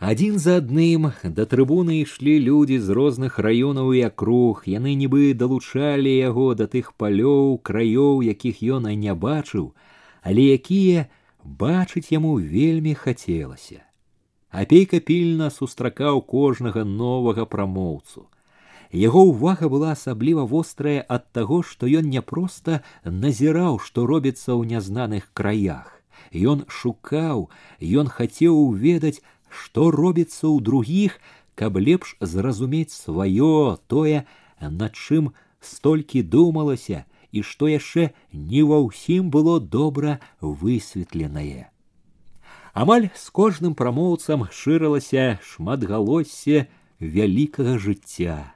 Адзін 0.00 0.38
за 0.40 0.56
адным 0.64 1.10
да 1.36 1.44
трыбуны 1.44 2.00
ішлі 2.00 2.40
людзі 2.40 2.78
з 2.80 2.94
розных 2.96 3.36
раёнаў 3.36 3.92
і 3.92 4.00
акруг, 4.08 4.62
яны 4.64 4.96
нібы 4.96 5.36
далучалі 5.36 6.08
яго 6.08 6.54
да 6.56 6.64
тых 6.64 6.96
палёў, 6.96 7.60
краёў, 7.60 8.24
якіх 8.24 8.64
ён 8.64 8.88
і 8.88 8.96
не 8.96 9.12
бачыў, 9.12 9.76
але 10.24 10.56
якія 10.56 11.04
бачыць 11.44 12.08
яму 12.16 12.40
вельмі 12.40 12.96
хацелася. 12.96 13.84
Апейка 14.48 15.04
пільна 15.04 15.50
сустракаў 15.52 16.24
кожнага 16.24 16.80
новага 16.88 17.44
прамоўцу. 17.44 18.24
Яго 18.96 19.28
ўвага 19.28 19.68
была 19.68 19.92
асабліва 19.92 20.48
вострая 20.48 21.04
ад 21.12 21.28
таго, 21.36 21.60
што 21.60 21.84
ён 21.84 22.08
не 22.08 22.24
проста 22.24 22.80
назіраў, 23.04 23.76
што 23.84 24.08
робіцца 24.08 24.56
ў 24.56 24.64
нязнаных 24.64 25.28
краях. 25.36 26.00
Ён 26.32 26.64
шукаў, 26.72 27.52
ён 27.84 28.08
хацеў 28.08 28.72
ведаць, 28.72 29.20
што 29.49 29.91
робіцца 29.91 30.47
ў 30.47 30.61
другіх, 30.61 31.19
каб 31.55 31.79
лепш 31.79 32.15
зразумець 32.19 32.91
сваё 32.91 33.77
тое, 33.87 34.25
над 34.61 34.93
чым 34.93 35.31
столькі 35.59 36.23
думалася 36.23 37.05
і 37.31 37.43
што 37.43 37.67
яшчэ 37.67 38.11
не 38.31 38.63
ва 38.63 38.79
ўсім 38.87 39.31
было 39.31 39.59
добра 39.59 40.19
высветленае. 40.39 41.67
Амаль 42.75 43.07
з 43.15 43.31
кожным 43.31 43.75
прамоўцам 43.79 44.47
шырылася 44.51 45.39
шматгалоссе 45.43 46.67
вялікага 46.99 47.77
жыцця. 47.79 48.55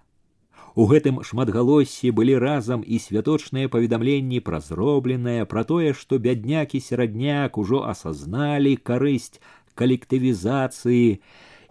У 0.80 0.86
гэтым 0.88 1.20
шматгалоссі 1.28 2.12
былі 2.16 2.36
разам 2.39 2.84
і 2.86 2.99
святочныя 3.03 3.72
паведамленні 3.72 4.39
пра 4.39 4.60
зробленае, 4.64 5.43
пра 5.43 5.64
тое, 5.68 5.91
што 5.93 6.20
бядняк 6.20 6.76
і 6.76 6.80
серадняк 6.84 7.57
ужо 7.60 7.82
асазналі 7.84 8.76
карысць 8.89 9.41
калектывізацыі, 9.76 11.22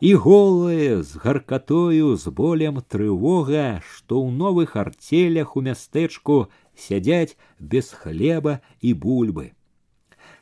і 0.01 0.15
голае 0.15 1.03
з 1.03 1.19
гаркатою 1.19 2.15
з 2.17 2.31
болем 2.31 2.79
трывога, 2.87 3.83
што 3.83 4.23
ў 4.23 4.31
новых 4.31 4.77
арцелях 4.79 5.57
у 5.59 5.63
мястэчку 5.67 6.47
сядзяць 6.79 7.37
без 7.59 7.91
хлеба 7.91 8.61
і 8.81 8.95
бульбы. 8.95 9.53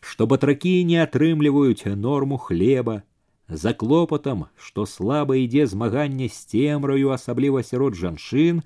Што 0.01 0.27
батракі 0.29 0.85
не 0.85 1.01
атрымліваюць 1.03 1.89
норму 1.97 2.37
хлеба, 2.37 3.03
за 3.49 3.73
клопатам, 3.73 4.47
што 4.57 4.87
слаба 4.87 5.37
ідзе 5.39 5.67
змаганне 5.67 6.29
з 6.29 6.45
цемраю, 6.51 7.15
асабліва 7.17 7.63
сярод 7.63 7.95
жанчын, 7.95 8.61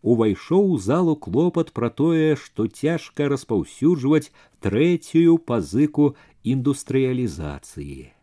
увайшоў 0.00 0.70
у 0.76 0.78
залу 0.78 1.16
клопат 1.16 1.72
пра 1.76 1.90
тое, 1.90 2.36
што 2.36 2.66
цяжка 2.66 3.28
распаўсюджваць 3.28 4.32
трэцюю 4.64 5.36
пазыку 5.36 6.14
індустрыялізацыі. 6.44 8.13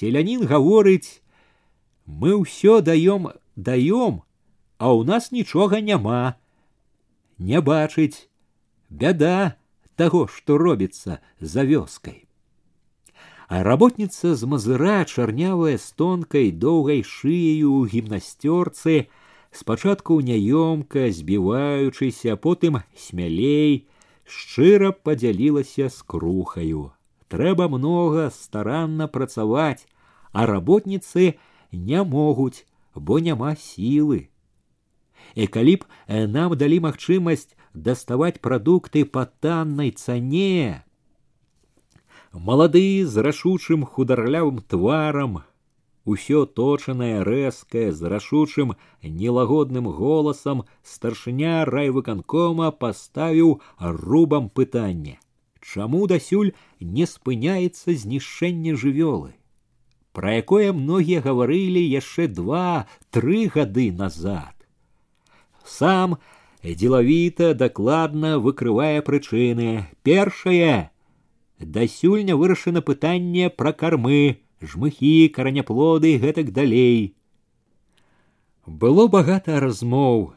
Селянін 0.00 0.46
гаворыць: 0.46 1.22
мы 2.06 2.36
ўсё 2.40 2.80
даём 2.80 3.32
даём, 3.56 4.22
а 4.78 4.92
ў 4.94 5.04
нас 5.04 5.32
нічога 5.32 5.80
няма. 5.80 6.36
Не 7.38 7.60
бачыць, 7.60 8.28
бяда 8.88 9.56
таго, 9.96 10.28
што 10.28 10.56
робіцца 10.56 11.20
за 11.40 11.64
вёскай 11.64 12.26
а 13.48 13.62
работница 13.62 14.34
з 14.34 14.42
мазыра 14.44 15.04
чарнявая 15.04 15.78
з 15.78 15.92
тонкай 15.94 16.50
доўгай 16.50 17.02
шыяю 17.06 17.70
ў 17.78 17.92
гімнасцёрцы 17.94 19.06
спачатку 19.54 20.18
няёмка 20.20 21.06
збіваючыся 21.14 22.34
потым 22.36 22.82
смялей 22.98 23.86
шчыра 24.26 24.90
падзялілася 24.90 25.86
з 25.86 26.02
крухаю 26.02 26.90
трэба 27.30 27.68
многа 27.68 28.30
старанна 28.30 29.08
працаваць 29.18 29.86
а 30.32 30.46
работніцы 30.46 31.34
не 31.72 32.02
могуць 32.16 32.64
бо 32.94 33.18
няма 33.28 33.52
сілы 33.66 34.28
і 35.34 35.46
калі 35.46 35.76
б 35.76 35.82
э, 35.84 36.26
нам 36.26 36.56
далі 36.56 36.80
магчымасць 36.88 37.54
даставаць 37.74 38.40
прадукты 38.40 39.04
па 39.04 39.24
таннай 39.44 39.90
цане 39.90 40.86
Малады 42.36 43.06
з 43.08 43.22
рашучым 43.24 43.84
хударлявым 43.88 44.58
тварам, 44.60 45.38
усё 46.04 46.44
точанае 46.44 47.22
рэзкае 47.24 47.92
з 47.92 48.10
рашучым 48.12 48.74
нелагодным 49.02 49.88
голасам 50.00 50.64
старшыня 50.82 51.64
райвыканкома 51.64 52.70
паставіў 52.82 53.60
рубам 53.80 54.50
пытанне 54.50 55.16
чаму 55.60 56.06
дасюль 56.12 56.52
не 56.80 57.06
спыняецца 57.12 57.96
знішэнне 58.04 58.74
жывёлы 58.84 59.32
пра 60.16 60.36
якое 60.40 60.72
многія 60.72 61.20
гаварылі 61.28 61.84
яшчэ 61.84 62.26
два 62.40 62.66
тры 63.10 63.46
гады 63.58 63.86
назад 63.92 64.54
сам 65.78 66.18
дзелавіта 66.62 67.54
дакладна 67.54 68.36
выкрывае 68.48 69.00
прычыны 69.08 69.72
першае 70.02 70.90
дасюль 71.58 72.24
не 72.24 72.34
вырашана 72.34 72.82
пытанне 72.82 73.50
пра 73.50 73.72
кармы, 73.72 74.38
жмыхі, 74.60 75.28
караняплоды 75.28 76.18
гэтак 76.18 76.52
далей. 76.52 77.14
Было 78.66 79.06
багата 79.08 79.60
размоў. 79.60 80.34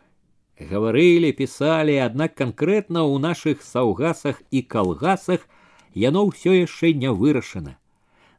Гаварылі, 0.59 1.31
пісалі, 1.31 1.95
аднак 2.03 2.35
канкрэтна 2.35 3.03
ў 3.07 3.23
нашых 3.23 3.63
саўгасах 3.63 4.41
і 4.51 4.61
калгасах 4.61 5.47
яно 5.95 6.25
ўсё 6.29 6.55
яшчэ 6.57 6.93
не 6.93 7.11
вырашана. 7.11 7.77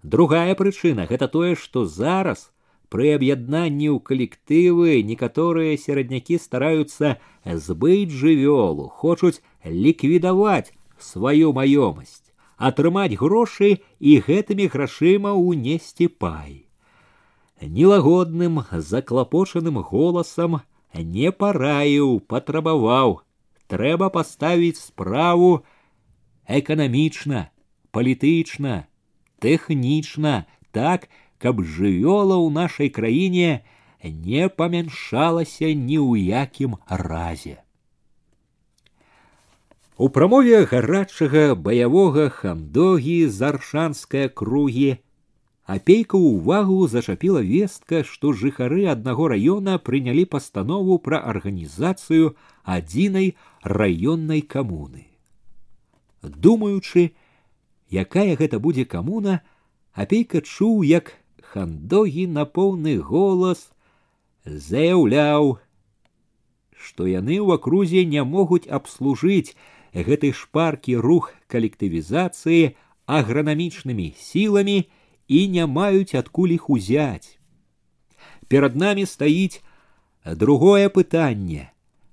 Другая 0.03 0.55
прычына 0.55 1.07
гэта 1.11 1.29
тое, 1.29 1.57
што 1.57 1.85
зараз 1.85 2.49
пры 2.93 3.15
аб'яднанні 3.17 3.89
ў 3.91 3.99
калектывы 4.01 5.01
некаторыя 5.13 5.77
сераднякі 5.77 6.41
стараюцца 6.41 7.17
збыць 7.45 8.13
жывёлу, 8.13 8.89
хочуць 8.89 9.41
ліквідаваць 9.65 10.75
сваю 10.99 11.53
маёмасць 11.57 12.31
атрымаць 12.61 13.17
грошы 13.17 13.81
і 13.99 14.17
гэтымі 14.27 14.69
грашыма 14.73 15.33
ўнесці 15.33 16.09
пай. 16.23 16.69
Нелагодным 17.61 18.61
заклапочаным 18.71 19.81
голасам 19.81 20.61
не 20.95 21.31
параіў, 21.31 22.21
патрабаваў, 22.27 23.21
трэба 23.71 24.11
паставіць 24.11 24.83
справу 24.83 25.63
эканамічна, 26.47 27.49
палітычна, 27.95 28.87
тэхнічна, 29.39 30.47
так, 30.73 31.09
каб 31.39 31.63
жывёла 31.63 32.37
ў 32.37 32.49
нашай 32.53 32.89
краіне 32.91 33.63
не 34.05 34.49
памяншалася 34.49 35.73
ні 35.75 35.99
ў 35.99 36.31
якім 36.45 36.77
разе. 36.89 37.61
У 40.01 40.09
прамове 40.09 40.65
гарачага 40.65 41.55
баявога 41.55 42.29
хамдогі 42.33 43.29
з 43.29 43.39
аршанская 43.53 44.29
кругі 44.29 44.97
апейка 45.66 46.18
ўвагу 46.18 46.86
зачапіла 46.88 47.42
вестка, 47.42 48.04
што 48.06 48.34
жыхары 48.34 48.86
аднаго 48.86 49.30
раёна 49.34 49.78
прынялі 49.82 50.26
пастанову 50.30 50.98
пра 51.02 51.20
арганізацыю 51.34 52.38
адзінай 52.64 53.34
раённай 53.64 54.42
камуны. 54.42 55.10
Думаючы, 56.22 57.14
якая 57.90 58.38
гэта 58.38 58.60
будзе 58.62 58.86
камуна, 58.86 59.42
апейка 59.94 60.42
чуў, 60.42 60.86
як 60.86 61.18
хандогі 61.42 62.28
на 62.28 62.46
поўны 62.46 62.98
голас 63.02 63.72
заяўляў, 64.46 65.58
што 66.78 67.10
яны 67.10 67.42
ў 67.42 67.58
акрузе 67.58 68.06
не 68.06 68.22
могуць 68.22 68.70
абслужыць 68.70 69.58
гэты 69.96 70.30
шпаркі 70.34 70.98
рух 71.02 71.32
калектывізацыі 71.50 72.76
агранамічнымі 73.10 74.14
сіламі 74.20 74.78
і 75.29 75.49
не 75.49 75.67
маюць 75.67 76.15
адкуль 76.15 76.55
іх 76.57 76.71
узяць. 76.71 77.39
Перад 78.49 78.77
намі 78.77 79.07
стаіць 79.07 79.63
другое 80.25 80.89
пытанне, 80.89 81.71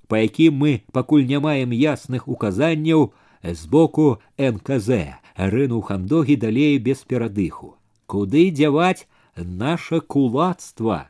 па 0.07 0.21
якім 0.23 0.61
мы 0.63 0.73
пакуль 0.93 1.25
не 1.25 1.39
маем 1.39 1.73
ясных 1.73 2.28
указанняў 2.28 3.11
з 3.43 3.65
боку 3.65 4.21
НКЗ 4.38 5.17
рыну 5.36 5.82
хандогі 5.82 6.36
далей 6.36 6.78
без 6.78 7.03
перадыху. 7.03 7.75
Куды 8.05 8.49
дзяваць 8.51 9.07
наша 9.36 9.99
кулацтва? 9.99 11.09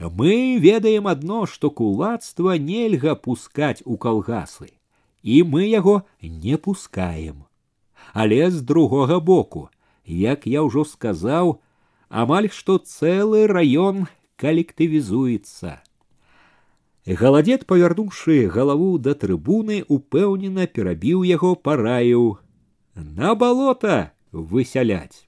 Мы 0.00 0.58
ведаем 0.60 1.08
адно, 1.08 1.46
што 1.46 1.70
кулацтва 1.70 2.58
нельга 2.58 3.14
пускаць 3.14 3.80
у 3.84 3.96
калгасы 3.96 4.76
і 5.26 5.42
мы 5.42 5.66
яго 5.66 6.02
не 6.22 6.56
пускаем. 6.56 7.44
Але 8.14 8.50
з 8.50 8.62
другога 8.62 9.18
боку, 9.18 9.68
як 10.04 10.46
я 10.46 10.62
ўжо 10.62 10.84
сказаў, 10.84 11.58
амаль 12.08 12.48
што 12.50 12.78
цэлы 12.78 13.46
раён 13.50 14.06
калектывізуецца. 14.36 15.82
Галадзед, 17.06 17.66
павярнуўшы 17.70 18.50
галаву 18.50 18.98
да 18.98 19.14
трыбуны, 19.14 19.84
упэўнена 19.86 20.66
перабіў 20.66 21.22
яго 21.22 21.54
параіў 21.54 22.38
на 22.96 23.34
балота 23.34 24.10
высяляць. 24.32 25.26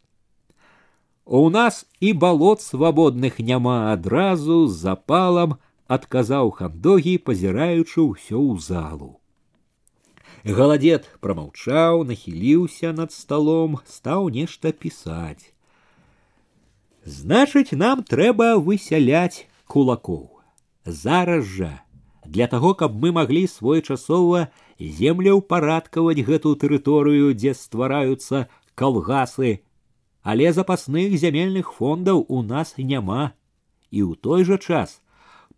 У 1.24 1.50
нас 1.50 1.86
і 2.00 2.12
балот 2.12 2.62
свабодных 2.62 3.38
няма 3.38 3.92
адразу 3.92 4.66
з 4.66 4.74
запалам 4.74 5.58
адказаў 5.86 6.50
хандогі, 6.58 7.18
пазіраючы 7.18 8.00
ўсё 8.00 8.38
ў 8.40 8.58
залу. 8.58 9.20
Галадзед 10.44 11.08
прамаўчаў, 11.20 12.04
нахіліўся 12.08 12.92
над 12.92 13.12
сталом, 13.12 13.78
стаў 13.86 14.30
нешта 14.34 14.72
пісаць. 14.72 15.52
Значыць, 17.04 17.72
нам 17.72 18.04
трэба 18.04 18.56
высяляць 18.58 19.46
кулакоў. 19.66 20.40
Зараз 20.84 21.44
жа 21.44 21.72
для 22.28 22.46
таго, 22.46 22.74
каб 22.74 22.94
мы 23.02 23.12
маглі 23.12 23.46
своечасова 23.48 24.48
землеўпарадкаваць 24.78 26.24
гэту 26.28 26.54
тэрыторыю, 26.60 27.32
дзе 27.34 27.54
ствараюцца 27.54 28.48
калгасы, 28.74 29.60
але 30.22 30.52
запасных 30.52 31.16
зямельных 31.18 31.72
фондаў 31.72 32.24
у 32.28 32.42
нас 32.42 32.74
няма. 32.76 33.32
І 33.90 34.04
ў 34.04 34.20
той 34.20 34.44
жа 34.44 34.60
час 34.60 35.00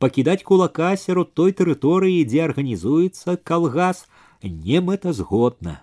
пакідаць 0.00 0.42
кулака 0.48 0.96
сярод 0.96 1.34
той 1.34 1.52
тэрыторыі, 1.52 2.24
дзе 2.24 2.46
арганізуецца 2.46 3.36
калгас, 3.50 4.06
не 4.44 4.80
мэтазгодна. 4.80 5.80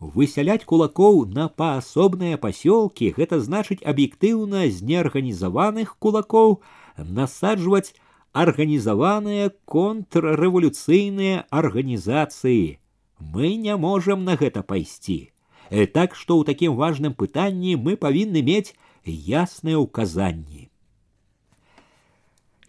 Высялять 0.00 0.64
кулакоў 0.64 1.26
на 1.28 1.48
паасобныя 1.48 2.40
пасёлкі 2.40 3.12
гэта 3.16 3.40
значыць 3.40 3.84
аб'ектыўна 3.84 4.64
з 4.68 4.80
неарганізаваных 4.90 5.96
кулакоў 5.98 6.62
насаджваць 6.96 7.92
арганізаваныя 8.32 9.50
контррэвалюцыйныя 9.66 11.44
арганізацыі. 11.50 12.78
Мы 13.20 13.54
не 13.56 13.76
можам 13.76 14.24
на 14.24 14.36
гэта 14.40 14.62
пайсці. 14.62 15.30
Э, 15.70 15.86
так 15.86 16.16
што 16.16 16.40
ў 16.40 16.46
такім 16.46 16.74
важным 16.74 17.14
пытанні 17.14 17.76
мы 17.76 17.96
павінны 17.96 18.42
мець 18.42 18.74
ясныя 19.04 19.78
ўказанні. 19.78 20.70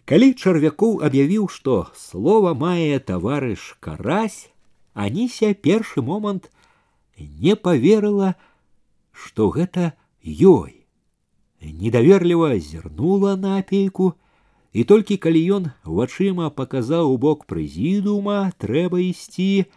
Калі 0.04 0.34
чарвякоў 0.34 1.00
аб'явіў, 1.06 1.48
што 1.48 1.88
слова 1.96 2.52
мае 2.54 2.98
таварыш 2.98 3.78
карась, 3.80 4.50
Аніся 4.96 5.54
першы 5.54 6.02
момант 6.02 6.50
не 7.18 7.56
поверыла, 7.56 8.34
што 9.12 9.48
гэта 9.50 9.92
ёй. 10.24 10.82
Недаверліва 11.62 12.58
зірнула 12.58 13.36
на 13.36 13.58
апейку, 13.58 14.14
і 14.72 14.84
толькі 14.84 15.16
калі 15.20 15.40
ён 15.56 15.70
вачыма 15.84 16.50
паказаў 16.50 17.12
у 17.12 17.16
бок 17.20 17.44
прэзідума, 17.46 18.52
трэба 18.58 19.00
ісці, 19.04 19.68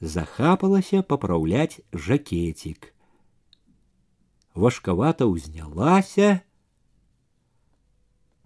захапалася 0.00 1.02
папраўляць 1.02 1.80
жакетик. 1.92 2.92
Важкавата 4.54 5.26
ўзнялася, 5.30 6.42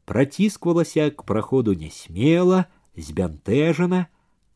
працісквалася 0.04 1.08
к 1.10 1.24
праходу 1.24 1.72
нясмела, 1.72 2.68
збянтэжана, 2.96 4.06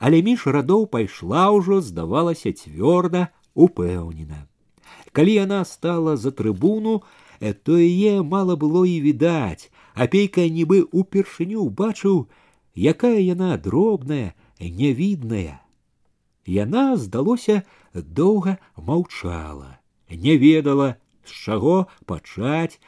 але 0.01 0.23
між 0.23 0.47
радоў 0.57 0.87
пайшла 0.93 1.45
ўжо 1.57 1.81
здавалася 1.85 2.53
цвёрда 2.53 3.29
упэўнена 3.67 4.41
калі 5.17 5.37
яна 5.37 5.61
стала 5.65 6.17
за 6.17 6.33
трыбуну 6.39 7.03
э, 7.41 7.53
то 7.53 7.79
яе 7.81 8.23
мала 8.23 8.57
было 8.57 8.85
і 8.85 8.97
відаць 9.01 9.71
апейка 9.95 10.45
нібы 10.59 10.83
упершыню 11.03 11.69
бачыў 11.81 12.27
якая 12.77 13.21
яна 13.21 13.57
дробная 13.57 14.35
нявідная 14.61 15.61
яна 16.59 16.85
здалося 16.97 17.63
доўга 17.95 18.59
маўчала 18.77 19.73
не 20.11 20.37
ведала 20.45 20.93
з 21.25 21.33
чаго 21.45 21.77
пачаць 22.05 22.79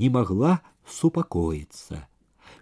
не 0.00 0.10
магла 0.10 0.58
супакоіцца 0.88 2.04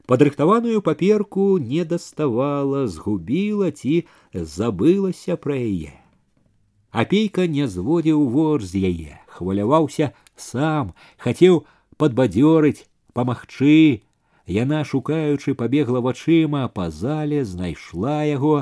падрыхтаваную 0.07 0.83
паперку 0.83 1.59
не 1.59 1.85
даставала 1.85 2.87
згубіла 2.87 3.71
ці 3.71 4.05
забылася 4.33 5.37
пра 5.47 5.59
яе 5.59 5.93
апейка 6.93 7.47
не 7.57 7.67
зводзіў 7.75 8.25
вор 8.37 8.65
з 8.71 8.85
яе 8.93 9.19
хваляваўся 9.37 10.13
сам 10.47 10.93
хацеў 11.27 11.63
падбадзёрыць 12.03 12.87
памагчы 13.17 14.03
яна 14.59 14.83
шукаючы 14.93 15.55
пабегла 15.55 16.05
вачыма 16.09 16.67
па 16.79 16.91
зале 16.91 17.45
знайшла 17.49 18.19
яго 18.29 18.55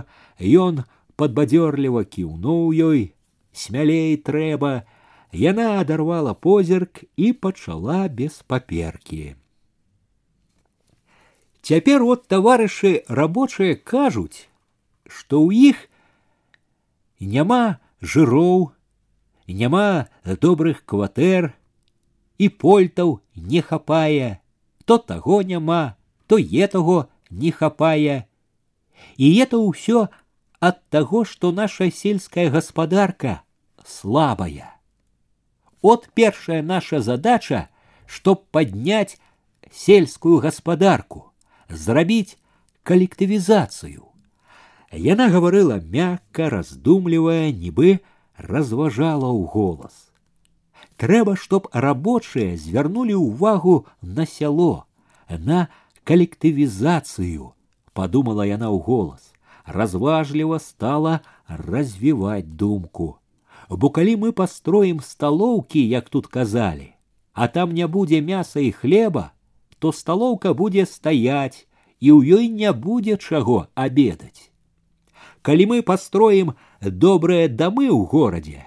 ён 0.65 0.83
падбадзёрліва 1.17 2.05
кіўнуў 2.17 2.63
ёй 2.91 3.03
смялей 3.65 4.17
трэба 4.31 4.73
яна 5.43 5.69
адарвала 5.81 6.35
позірк 6.35 7.05
і 7.17 7.33
пачала 7.33 8.09
без 8.09 8.43
паперкі 8.47 9.35
Цяпер 11.71 12.03
от 12.03 12.27
таварышы 12.27 13.05
рабочыя 13.07 13.77
кажуць, 13.77 14.49
што 15.07 15.39
ў 15.45 15.71
іх 15.71 15.87
няма 17.21 17.79
жыроў, 18.01 18.73
няма 19.47 20.09
добрых 20.25 20.83
кватэр 20.89 21.53
і 22.39 22.49
польтаў 22.49 23.21
не 23.37 23.61
хапае, 23.61 24.41
то 24.85 24.99
таго 24.99 25.43
няма, 25.43 25.97
то 26.27 26.41
етаго 26.41 27.07
не 27.31 27.53
хапае. 27.53 28.27
І 29.17 29.27
это 29.45 29.61
ўсё 29.61 30.09
ад 30.61 30.81
таго, 30.89 31.25
што 31.25 31.53
наша 31.53 31.91
сельская 31.91 32.51
гаспадарка 32.51 33.43
слабая. 33.85 34.75
От 35.83 36.09
першая 36.15 36.63
наша 36.63 37.01
задача, 37.01 37.69
чтоб 38.07 38.45
падняць 38.51 39.21
сельскую 39.71 40.41
гаспадарку 40.41 41.31
зрабіць 41.69 42.37
калектывізацыю. 42.83 44.11
Яна 44.91 45.31
гаварыла 45.31 45.79
мякка, 45.79 46.51
раздумлівая, 46.51 47.53
нібы 47.55 48.01
разважала 48.37 49.31
ў 49.31 49.47
голас. 49.47 50.11
Трэба, 50.97 51.37
чтоб 51.37 51.69
рабочыя 51.73 52.57
звярнулі 52.57 53.15
ўвагу 53.17 53.87
на 54.03 54.27
сяло, 54.27 54.85
на 55.29 55.69
калектывізацыю, 56.05 57.55
подумала 57.95 58.45
яна 58.45 58.69
ў 58.69 58.83
голас, 58.83 59.33
разважліва 59.65 60.59
стала 60.59 61.21
развіваць 61.47 62.45
думку. 62.45 63.17
Бо 63.71 63.91
калі 63.95 64.17
мы 64.27 64.33
пастроім 64.33 65.01
сталоўкі, 65.01 65.79
як 65.79 66.11
тут 66.11 66.27
казалі, 66.27 66.93
а 67.33 67.47
там 67.47 67.71
не 67.71 67.87
будзе 67.87 68.19
мяса 68.21 68.61
і 68.61 68.73
хлеба, 68.73 69.31
то 69.79 69.93
сталоўка 69.93 70.53
будзе 70.55 70.87
стаяць 70.87 71.67
і 72.01 72.13
ў 72.13 72.41
ёй 72.41 72.49
не 72.49 72.73
будзе 72.73 73.17
чаго 73.17 73.69
абедаць. 73.75 74.51
Калі 75.43 75.65
мы 75.73 75.79
пастроім 75.83 76.53
добрыя 76.81 77.49
дамы 77.49 77.89
ў 77.89 78.05
горадзе, 78.13 78.65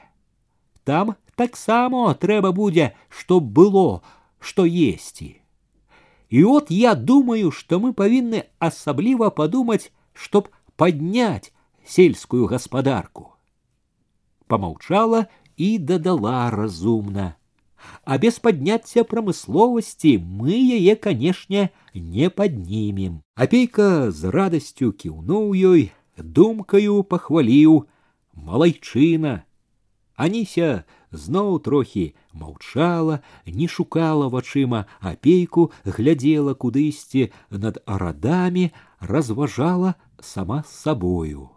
там 0.83 1.15
таксама 1.35 2.13
трэба 2.13 2.51
будзе, 2.51 2.93
чтоб 3.09 3.45
было, 3.45 4.01
што 4.39 4.65
есці. 4.65 5.37
І 6.33 6.43
от 6.49 6.71
я 6.73 6.95
думаю, 6.95 7.51
што 7.51 7.79
мы 7.79 7.93
павінны 7.93 8.49
асабліва 8.57 9.29
падумаць, 9.29 9.93
чтоб 10.13 10.49
падняць 10.75 11.53
сельскую 11.85 12.49
гаспадарку. 12.49 13.29
Помаўчала 14.49 15.27
і 15.57 15.77
дадала 15.77 16.49
разумна 16.49 17.35
а 18.05 18.17
без 18.17 18.39
подняцця 18.39 19.03
прамысловасці 19.07 20.17
мы 20.41 20.57
яе 20.77 20.95
канешне 21.05 21.69
не 21.93 22.29
паднімем 22.41 23.21
апейка 23.45 23.89
з 24.11 24.33
радасцю 24.35 24.91
кіўнуў 25.03 25.55
ёй 25.71 25.85
думкаю 26.39 26.99
пахваліў 27.13 27.79
малайчына 28.49 29.33
аніся 30.27 30.69
зноў 31.25 31.57
трохі 31.69 32.05
маўчала 32.43 33.19
не 33.47 33.71
шукала 33.77 34.29
вачыма 34.35 34.85
апейку 35.13 35.71
глядзела 35.97 36.59
кудысьці 36.65 37.27
над 37.65 37.81
арадамі 37.97 38.69
разважала 39.15 39.95
сама 40.33 40.63
з 40.67 40.79
сабою 40.85 41.49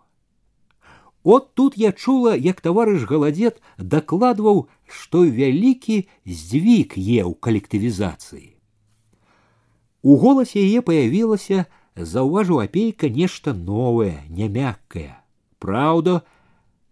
От 1.28 1.54
тут 1.54 1.76
я 1.76 1.90
чула, 1.90 2.36
як 2.36 2.60
таварыш 2.62 3.02
галадзет 3.10 3.56
дакладваў, 3.78 4.68
што 4.90 5.24
вялікі 5.24 6.06
здвиг 6.26 6.94
е 6.96 7.22
ў 7.26 7.32
калектывізацыі. 7.38 8.56
У 10.06 10.16
голасе 10.22 10.62
яе 10.62 10.82
паявілася, 10.86 11.66
заўважыў 11.96 12.62
апейка 12.62 13.08
нешта 13.10 13.54
новае, 13.54 14.22
нямяккае. 14.28 15.18
Праўда, 15.58 16.22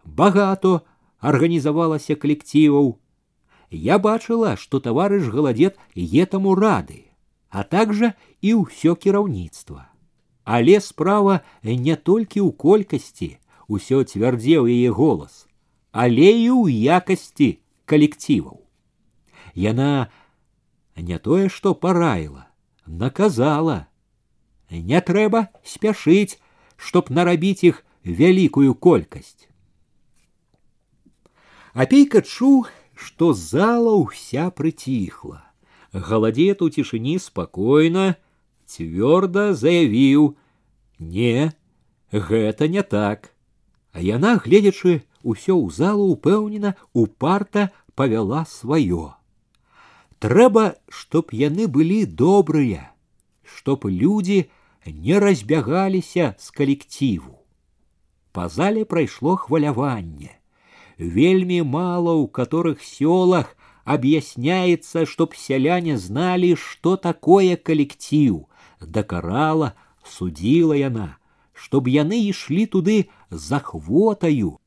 багато 0.04 0.82
арганізавалася 1.20 2.16
калектываў. 2.16 2.98
Я 3.70 3.98
бачыла, 3.98 4.56
што 4.56 4.80
таварыш 4.80 5.30
галадзет 5.30 5.78
етаму 5.94 6.54
рады, 6.54 7.04
а 7.50 7.62
также 7.62 8.14
і 8.40 8.54
ўсё 8.66 8.94
кіраўніцтва. 8.94 9.88
Але 10.44 10.80
справа 10.80 11.40
не 11.62 11.96
толькі 11.96 12.40
ў 12.44 12.50
колькасці, 12.52 13.30
усё 13.68 14.04
цвярдзеў 14.04 14.68
яе 14.68 14.90
голас, 14.90 15.46
але 15.92 16.28
і 16.34 16.48
ў 16.50 16.98
якасці 16.98 17.58
калектываў. 17.88 18.60
Яна 19.54 20.10
не 20.96 21.18
тое, 21.18 21.48
што 21.48 21.74
параіла, 21.74 22.48
наказала. 22.86 23.86
Не 24.70 25.00
трэба 25.00 25.48
спяшыць, 25.62 26.40
чтоб 26.76 27.10
нарабіць 27.10 27.64
іх 27.64 27.82
вялікую 28.04 28.74
колькасць. 28.74 29.48
Апейка 31.74 32.22
чуў, 32.22 32.66
што 32.94 33.32
зала 33.34 33.94
ўся 33.98 34.50
прыціхла. 34.50 35.42
Галадзет 35.94 36.62
у 36.62 36.70
цішыні 36.70 37.18
спакойна, 37.18 38.14
цвёрда 38.66 39.54
заявіў: « 39.54 40.98
Не, 40.98 41.54
гэта 42.10 42.68
не 42.68 42.82
так. 42.82 43.34
А 43.92 44.00
яна, 44.02 44.38
гледзячы 44.38 45.02
ўсё 45.22 45.54
ў 45.56 45.70
залу 45.72 46.10
упэўнена, 46.14 46.74
упарта 46.92 47.70
павяла 47.94 48.44
сваё. 48.44 49.14
Трэба, 50.18 50.76
чтоб 50.88 51.32
яны 51.32 51.66
былі 51.68 52.04
добрыя, 52.06 52.92
чтоб 53.42 53.84
людзі 53.86 54.50
не 54.86 55.18
разбягаліся 55.18 56.34
з 56.38 56.46
калектыву. 56.50 57.44
Па 58.32 58.48
зале 58.48 58.84
прайшло 58.84 59.36
хваляванне. 59.36 60.44
вельми 60.98 61.60
мало 61.60 62.12
у 62.14 62.26
которых 62.28 62.82
селах 62.82 63.56
объясняется, 63.84 65.06
чтоб 65.06 65.34
селяне 65.34 65.98
знали, 65.98 66.54
что 66.54 66.96
такое 66.96 67.56
коллектив. 67.56 68.46
Дакарала, 68.80 69.74
судила 70.04 70.72
яна, 70.72 71.18
чтоб 71.52 71.86
яны 71.88 72.28
ішли 72.28 72.66
туды 72.66 73.08
за 73.30 73.60
хвотаю. 73.60 74.60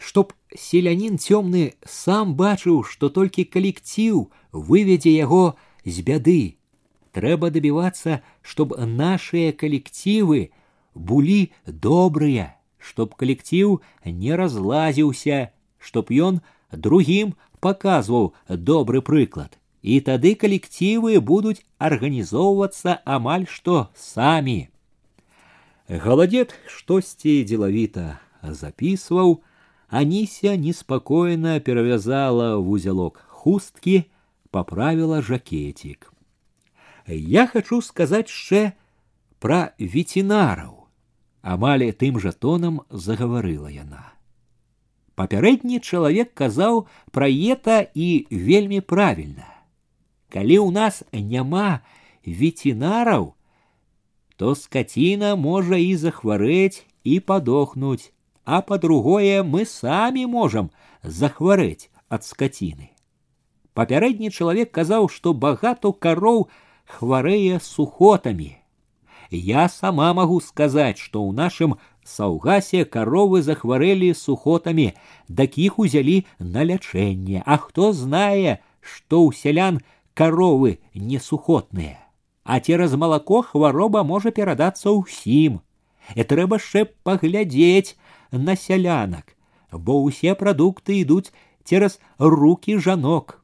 Чтоб 0.00 0.32
селянин 0.54 1.16
темны 1.18 1.74
сам 1.84 2.34
бачыў, 2.36 2.84
что 2.84 3.08
толькі 3.08 3.44
калектыў 3.44 4.30
выведзе 4.52 5.12
яго 5.16 5.56
з 5.84 6.02
бяды. 6.02 6.56
Трэба 7.16 7.50
дабівацца, 7.50 8.20
чтоб 8.42 8.76
нашыя 8.76 9.52
калектывы 9.52 10.52
былі 10.94 11.52
добрыя, 11.66 12.56
чтоб 12.78 13.14
калектыў 13.14 13.80
не 14.04 14.36
разлазіўся, 14.36 15.50
чтоб 15.78 16.12
ён 16.12 16.40
другім 16.70 17.34
паказваў 17.60 18.34
добры 18.48 19.00
прыклад. 19.00 19.56
І 19.82 20.00
тады 20.00 20.34
калектывы 20.34 21.20
будуць 21.20 21.62
арганізоўвацца 21.78 23.00
амаль 23.04 23.46
што 23.46 23.88
самі. 23.94 24.68
Галадзед 25.88 26.54
штосьці 26.66 27.44
дзелавіта 27.46 28.18
записываў, 28.42 29.42
Анися 29.90 30.56
неспокойно 30.56 31.60
перевязала 31.60 32.56
в 32.56 32.70
узелок 32.70 33.24
хустки, 33.28 34.10
поправила 34.50 35.22
жакетик. 35.22 36.12
Я 37.06 37.46
хочу 37.46 37.80
сказать 37.82 38.28
ще 38.28 38.74
про 39.38 39.74
ветеринаров. 39.78 40.88
Амале 41.42 41.92
тым 41.92 42.18
жа 42.18 42.32
тонам 42.32 42.82
загаварыла 42.90 43.70
яна. 43.70 44.10
Папярэдні 45.14 45.78
чалавек 45.78 46.34
казаў 46.34 46.90
пра 47.14 47.30
ета 47.30 47.86
і 47.94 48.26
вельмі 48.34 48.82
правільна. 48.82 49.46
Калі 50.26 50.58
ў 50.58 50.74
нас 50.74 51.06
няма 51.14 51.86
ветеринараў, 52.26 53.38
то 54.34 54.58
скаціна 54.58 55.36
можа 55.38 55.78
і 55.78 55.94
захварэць 55.94 56.82
і 57.06 57.20
падохнуць 57.22 58.10
а 58.44 58.62
по-другое 58.62 59.42
мы 59.42 59.66
сами 59.66 60.24
можем 60.24 60.70
захварэць 61.02 61.90
ад 62.08 62.24
скаціны. 62.24 62.90
Папярэдні 63.74 64.30
чалавек 64.30 64.70
казаў, 64.72 65.08
што 65.08 65.34
багато 65.34 65.92
кароў 65.92 66.46
хварэе 66.86 67.58
сухотамі. 67.60 68.56
Я 69.30 69.68
сама 69.68 70.14
магу 70.14 70.40
сказаць, 70.40 70.96
што 71.02 71.20
ў 71.26 71.34
нашым 71.34 71.74
саўгасе 72.06 72.86
каровы 72.86 73.42
захварэлі 73.42 74.14
сухотамі, 74.14 74.94
дакіх 75.28 75.78
узялі 75.82 76.24
на 76.38 76.62
лячэнне, 76.62 77.42
А 77.44 77.58
хто 77.58 77.92
знае, 77.92 78.62
што 78.80 79.26
ў 79.26 79.34
сялян 79.34 79.82
каровы 80.14 80.78
не 80.94 81.18
сухотныя. 81.18 81.98
А 82.44 82.60
цераз 82.60 82.94
малако 82.94 83.42
хвароба 83.42 84.06
можа 84.06 84.30
перадацца 84.30 84.94
ўсім. 84.94 85.60
І 86.14 86.22
трэба 86.22 86.62
яшчэ 86.62 86.86
паглядзець, 87.02 87.98
на 88.30 88.56
сялянак, 88.56 89.36
бо 89.72 90.02
ўсе 90.04 90.34
прадукты 90.34 91.00
ідуць 91.02 91.32
цераз 91.64 91.98
руки 92.18 92.78
жанок. 92.78 93.42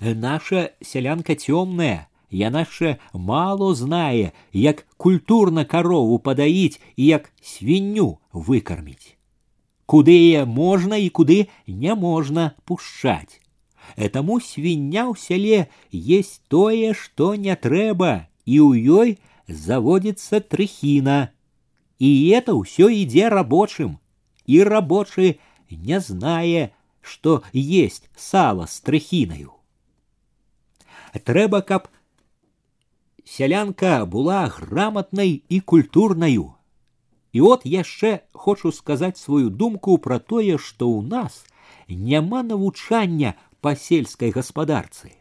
Наша 0.00 0.70
сялянка 0.82 1.34
цёмная, 1.34 2.06
яна 2.30 2.62
яшчэ 2.62 2.98
мало 3.12 3.74
знае, 3.74 4.32
як 4.52 4.86
культурна 4.96 5.64
карову 5.64 6.18
падаіць 6.18 6.78
і 6.96 7.04
як 7.06 7.32
свінню 7.42 8.18
выкарміць. 8.32 9.16
Куды 9.86 10.12
яе 10.12 10.44
можна 10.44 11.00
і 11.00 11.08
куды 11.08 11.48
не 11.66 11.94
можна 11.94 12.52
пушчаць. 12.64 13.40
Этаму 13.96 14.36
свіння 14.44 15.08
ў 15.08 15.16
сяле 15.16 15.72
есть 15.90 16.42
тое, 16.52 16.92
што 16.92 17.34
не 17.34 17.56
трэба, 17.56 18.28
і 18.44 18.60
ў 18.60 18.70
ёй 18.84 19.08
заводзіцца 19.48 20.44
трыхіна, 20.44 21.31
и 22.02 22.28
это 22.28 22.60
все 22.62 22.88
иде 22.88 23.28
рабочим. 23.28 23.98
И 24.46 24.62
рабочий 24.62 25.40
не 25.70 26.00
зная, 26.00 26.72
что 27.00 27.42
есть 27.52 28.08
сало 28.16 28.66
с 28.66 28.80
трыхінаю. 28.80 29.52
Трэба, 31.24 31.62
каб 31.62 31.88
сялянка 33.24 34.06
была 34.06 34.48
грамотной 34.48 35.42
и 35.48 35.60
культурною. 35.60 36.54
И 37.32 37.40
вот 37.40 37.64
яшчэ 37.64 38.22
хочу 38.32 38.72
сказать 38.72 39.18
свою 39.18 39.50
думку 39.50 39.98
про 39.98 40.18
тое, 40.18 40.58
что 40.58 40.88
у 40.88 41.02
нас 41.02 41.44
няма 41.88 42.42
навучання 42.42 43.34
па 43.60 43.74
сельскай 43.74 44.30
гаспадарцы. 44.30 45.12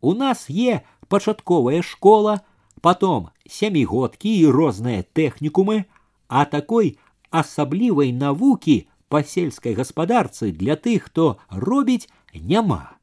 У 0.00 0.12
нас 0.14 0.50
е 0.50 0.82
пачатковая 1.08 1.82
школа, 1.82 2.40
потом 2.80 3.30
сямігодкі 3.48 4.30
і 4.38 4.46
розныя 4.50 5.04
тэхнікумы, 5.14 5.84
а 6.30 6.44
такой 6.44 6.98
асаблівай 7.30 8.12
навукі 8.12 8.86
па 9.08 9.22
сельскай 9.22 9.74
гаспадарцы 9.74 10.52
для 10.52 10.76
тых, 10.76 11.10
хто 11.10 11.38
робіць 11.50 12.08
няма. 12.34 12.98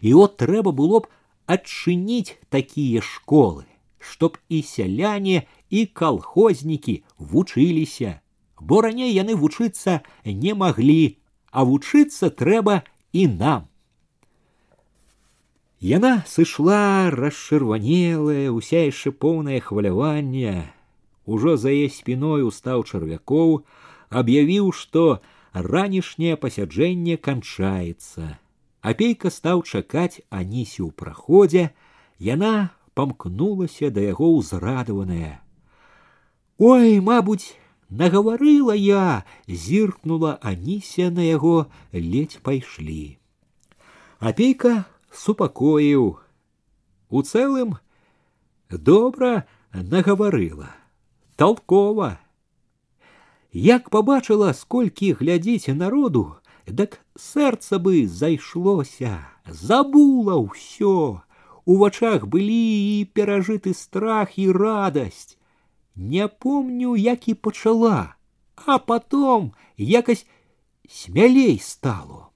І 0.00 0.14
от 0.14 0.36
трэба 0.40 0.72
было 0.72 1.00
б 1.04 1.08
адчыніць 1.46 2.36
такія 2.48 3.00
школы, 3.00 3.64
чтоб 3.98 4.38
і 4.48 4.62
сяляне 4.62 5.44
і 5.70 5.86
калхознікі 5.86 7.02
вучыліся, 7.18 8.20
бо 8.60 8.80
раней 8.80 9.12
яны 9.12 9.36
вучыцца 9.36 10.00
не 10.24 10.54
маглі, 10.54 11.18
а 11.50 11.64
вучыцца 11.64 12.30
трэба 12.30 12.82
і 13.12 13.28
нам. 13.28 13.68
Яна 15.84 16.24
сышла 16.26 17.10
расчырванелая, 17.12 18.48
уся 18.48 18.88
яшчэ 18.88 19.12
поўнае 19.12 19.60
хваляванне, 19.60 20.72
ужо 21.28 21.56
за 21.56 21.72
яе 21.72 21.88
спіной 21.88 22.44
устаў 22.44 22.84
чарвякоў, 22.84 23.64
аб'явіў, 24.10 24.72
што 24.72 25.20
ранішняе 25.54 26.36
пасяджэнне 26.36 27.16
канчаецца. 27.16 28.38
Апейка 28.84 29.32
стаў 29.32 29.64
чакаць 29.64 30.20
анісі 30.28 30.84
ў 30.84 30.90
праходзе, 30.92 31.72
яна 32.20 32.74
памкнулася 32.94 33.90
да 33.90 34.04
яго 34.04 34.36
ўзрадаваная. 34.36 35.40
Ой, 36.58 37.00
мабуць, 37.00 37.56
нагаварыла 37.88 38.76
я, 38.76 39.24
зіркнула 39.48 40.36
Аніся 40.42 41.10
на 41.10 41.24
яго 41.24 41.66
ледзь 41.92 42.38
пайшлі. 42.44 43.16
Апейка 44.20 44.84
супакоіў. 45.10 46.20
У 47.10 47.18
цэлым 47.22 47.76
добра 48.70 49.44
нагаварыла 49.72 50.77
толкова. 51.38 52.18
Як 53.52 53.90
побачила, 53.90 54.54
сколькі 54.54 55.12
глядзіць 55.12 55.68
народу, 55.68 56.36
дак 56.66 56.98
сэрца 57.14 57.78
бы 57.78 58.06
зайшлося, 58.06 59.30
забула 59.46 60.40
ўсё. 60.42 61.22
У 61.64 61.76
вачах 61.80 62.26
былі 62.26 63.00
і 63.00 63.08
перажыты 63.14 63.72
страх 63.72 64.38
і 64.38 64.50
радасць. 64.52 65.38
Не 65.94 66.28
помню, 66.28 66.96
як 66.96 67.28
і 67.28 67.34
пачала, 67.34 68.14
а 68.66 68.78
потом 68.78 69.52
якось 69.76 70.26
смялей 70.88 71.58
стало. 71.58 72.30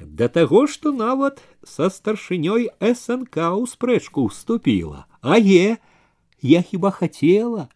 Да 0.00 0.28
таго, 0.28 0.66
што 0.66 0.92
нават 0.92 1.40
са 1.64 1.88
старшынёй 1.88 2.68
СНК 2.80 3.36
ў 3.52 3.64
спрэчку 3.64 4.28
ўступіла, 4.28 5.06
а 5.20 5.40
е, 5.40 5.78
я 6.42 6.60
хіба 6.62 6.90
хацела, 6.90 7.68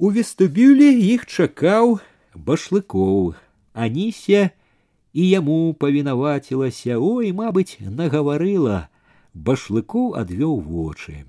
у 0.00 0.10
вестыбюлі 0.12 0.88
іх 1.14 1.26
чакаў 1.26 1.98
башлыкоў, 2.34 3.34
Аніся 3.76 4.50
і 5.12 5.22
яму 5.28 5.76
павінавацілася, 5.76 6.96
ой, 6.96 7.32
мабыць, 7.32 7.76
нагаварыла, 7.80 8.88
башлыкоў 9.32 10.16
адвёў 10.20 10.60
вочы. 10.60 11.24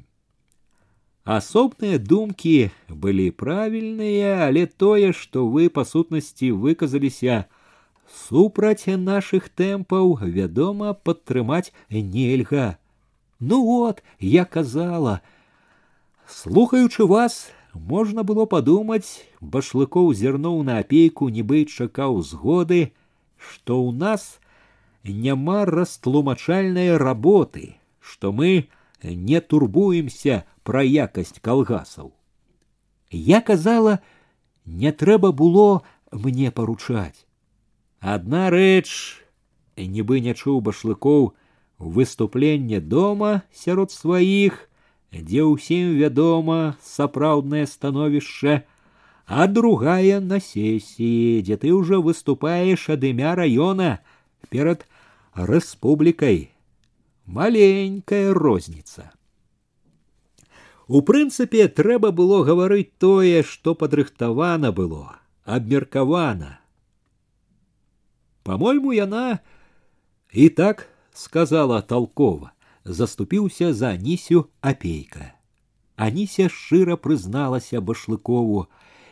Асобныя 1.27 1.99
думкі 1.99 2.71
былі 2.87 3.31
правільныя, 3.31 4.47
але 4.47 4.63
тое, 4.65 5.11
што 5.11 5.43
вы 5.51 5.67
па 5.67 5.83
сутнасці 5.83 6.51
выказаліся 6.55 7.47
супраць 8.07 8.87
нашых 8.87 9.49
тэмпаў, 9.51 10.19
вядома, 10.23 10.93
падтрымаць 10.93 11.75
нельга. 11.91 12.77
Ну 13.39 13.63
вот, 13.63 14.03
я 14.19 14.45
казала, 14.45 15.19
слухаючы 16.27 17.05
вас, 17.05 17.51
Можна 17.73 18.23
было 18.23 18.45
падумаць, 18.45 19.21
башлыкоў 19.41 20.13
зірнуў 20.13 20.63
на 20.63 20.79
апейку, 20.83 21.29
нібы 21.29 21.65
чакаў 21.65 22.21
згоды, 22.21 22.93
што 23.37 23.77
ў 23.77 23.93
нас 23.93 24.39
няма 25.03 25.65
растлумачальнай 25.65 26.97
работы, 26.97 27.77
што 27.99 28.31
мы 28.31 28.69
не 29.03 29.41
турбуемся 29.41 30.43
пра 30.63 30.81
якасць 30.83 31.39
калгасаў. 31.39 32.11
Я 33.11 33.41
казала, 33.41 33.99
не 34.65 34.91
трэба 34.91 35.31
было 35.31 35.83
мне 36.11 36.51
паручаць. 36.51 37.25
Адна 37.99 38.49
рэч, 38.49 38.89
нібы 39.77 40.19
не 40.21 40.33
чуў 40.33 40.61
башлыкоў 40.61 41.33
выступленне 41.77 42.79
дома 42.81 43.43
сярод 43.53 43.91
сваіх, 43.91 44.69
дзе 45.11 45.43
ўсім 45.43 45.97
вядома 45.99 46.77
сапраўднае 46.83 47.65
становішча, 47.67 48.63
а 49.27 49.47
другая 49.47 50.19
на 50.23 50.39
сессіі, 50.39 51.43
дзе 51.43 51.55
ты 51.59 51.75
ўжо 51.75 51.99
выступаеш 52.01 52.87
ад 52.95 53.03
імя 53.03 53.35
раёна 53.35 53.99
перад 54.49 54.87
рэспублікай. 55.35 56.51
Маленькая 57.27 58.31
розніца. 58.31 59.11
У 60.87 61.03
прынцыпе 61.03 61.67
трэба 61.67 62.15
было 62.15 62.47
гаварыць 62.47 62.95
тое, 62.95 63.43
што 63.43 63.75
падрыхтавана 63.75 64.71
было, 64.71 65.19
абмеркавана. 65.43 66.63
По-мойму, 68.47 68.95
яна 68.95 69.43
і 70.31 70.47
так 70.47 70.87
сказала 71.11 71.81
толкова, 71.81 72.50
заступіўся 72.85 73.73
за 73.73 73.93
Анісю 73.97 74.47
апейка. 74.61 75.33
Аніся 75.95 76.49
шчыра 76.49 76.95
прызналася 76.95 77.81
башлыкову: 77.81 78.67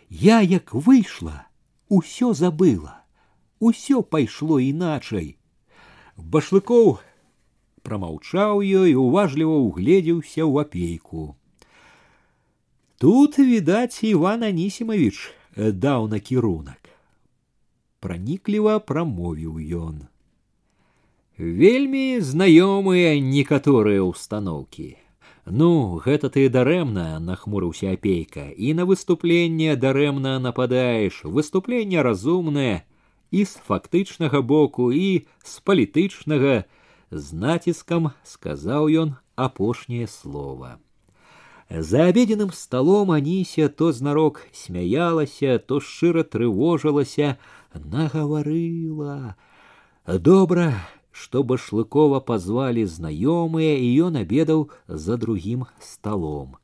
Я 0.10 0.42
як 0.42 0.74
выйшла, 0.74 1.48
усё 1.90 2.34
забыла, 2.34 3.02
усё 3.60 4.02
пайшло 4.04 4.60
іначай. 4.60 5.38
Башлыкоў 6.16 7.00
прамаўчаў 7.86 8.62
ёй, 8.62 8.94
уважліва 8.98 9.58
ўгледзеўся 9.70 10.42
ў 10.46 10.66
апейку. 10.66 11.36
Тут, 12.98 13.38
відаць, 13.38 14.02
Іван 14.04 14.44
Анісімович 14.44 15.34
даў 15.56 16.08
накірунак. 16.10 16.90
Пранікліва 18.00 18.80
прамовіў 18.80 19.60
ён. 19.78 19.96
Вельмі 21.40 22.22
знаёмыя 22.24 23.20
некаторыя 23.20 24.04
ўстаноўкі. 24.08 24.96
Ну, 25.46 26.00
гэта 26.00 26.30
ты 26.32 26.48
дарэмна 26.50 27.20
нахмурыўся 27.20 27.92
апейка 27.94 28.50
і 28.56 28.74
на 28.74 28.86
выступленне 28.90 29.76
дарэмна 29.76 30.40
нападаеш, 30.40 31.22
выступленне 31.24 32.02
разумнае 32.02 32.88
і 33.32 33.46
з 33.46 33.60
фактычнага 33.68 34.42
боку 34.42 34.90
і 34.96 35.28
з 35.44 35.60
палітычнага, 35.60 36.64
з 37.12 37.26
націскам 37.36 38.12
сказаў 38.24 38.90
ён 38.90 39.14
апошняе 39.36 40.08
слово. 40.08 40.80
За 41.70 42.08
обеденным 42.08 42.52
столом 42.52 43.12
Анися 43.12 43.70
то 43.70 43.92
знарок 43.92 44.48
смяялася, 44.54 45.60
то 45.60 45.80
шчыра 45.80 46.24
трывожылася, 46.24 47.38
нагаварыла. 47.74 49.36
Добра, 50.08 50.74
што 51.12 51.44
башлыкова 51.44 52.20
позвали 52.20 52.84
знаёмыя, 52.84 53.80
і 53.80 53.88
ён 54.10 54.20
обедаў 54.20 54.70
за 54.88 55.18
другим 55.18 55.66
столом. 55.80 56.58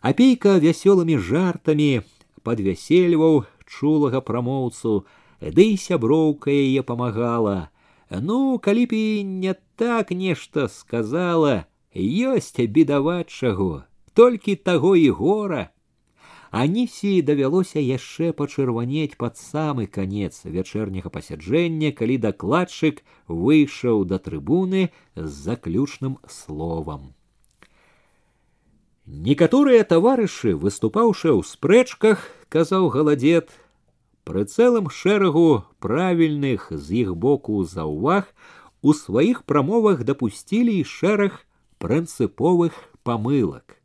Апейка 0.00 0.58
вясёлымі 0.62 1.18
жартамі 1.18 2.02
подвясельваў 2.46 3.44
чулага 3.66 4.20
прамоўцу, 4.22 5.04
ды 5.42 5.74
і 5.74 5.76
сяброўка 5.76 6.50
яе 6.54 6.82
памагала. 6.82 7.70
Ну, 8.10 8.58
калі 8.58 8.86
б 8.86 8.92
і 8.94 9.24
не 9.24 9.54
так 9.76 10.10
нешта 10.10 10.68
сказала, 10.68 11.66
ёсць 11.92 12.56
бедаваць 12.56 13.28
чаго, 13.28 13.84
толькі 14.14 14.56
таго 14.56 14.94
і 14.96 15.10
гора. 15.10 15.68
Анісіі 16.52 17.20
давялося 17.22 17.80
яшчэ 17.80 18.32
пачырванець 18.32 19.20
пад 19.20 19.36
самы 19.36 19.86
канец 19.86 20.40
вячэрняга 20.44 21.12
пасяджэння, 21.12 21.92
калі 21.92 22.16
дакладчык 22.24 23.04
выйшаў 23.28 24.04
да 24.08 24.18
трыбуны 24.18 24.90
з 25.14 25.28
заключным 25.28 26.18
словам. 26.26 27.12
Некаторыя 29.04 29.84
таварышы, 29.84 30.56
выступаўшы 30.56 31.32
ў 31.32 31.40
спрэчках, 31.44 32.28
казаў 32.48 32.92
галадзет, 32.92 33.52
Пры 34.28 34.44
цэлым 34.44 34.90
шэрагу 34.92 35.64
правільных 35.80 36.68
з 36.68 36.96
іх 37.02 37.12
боку 37.16 37.64
заўваг 37.64 38.26
у 38.84 38.92
сваіх 38.92 39.40
прамовах 39.48 40.02
дапусцілі 40.04 40.74
і 40.80 40.84
шэраг 40.84 41.38
прынцыповых 41.80 42.76
памылак. 43.08 43.80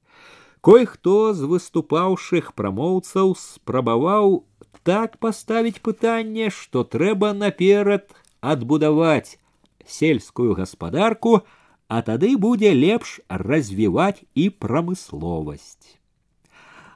Кой-хто 0.63 1.33
з 1.35 1.47
выступаўшых 1.51 2.53
прамоўцаў 2.55 3.35
спрабаваў 3.35 4.45
так 4.83 5.17
паставіць 5.19 5.83
пытанне, 5.83 6.49
што 6.49 6.83
трэба 6.83 7.33
наперад 7.33 8.07
адбудаваць 8.39 9.39
сельскую 9.85 10.53
гаспадарку, 10.55 11.41
а 11.87 12.01
тады 12.01 12.35
будзе 12.37 12.71
лепш 12.73 13.19
развіваць 13.27 14.23
і 14.35 14.49
прамысловасць. 14.49 15.99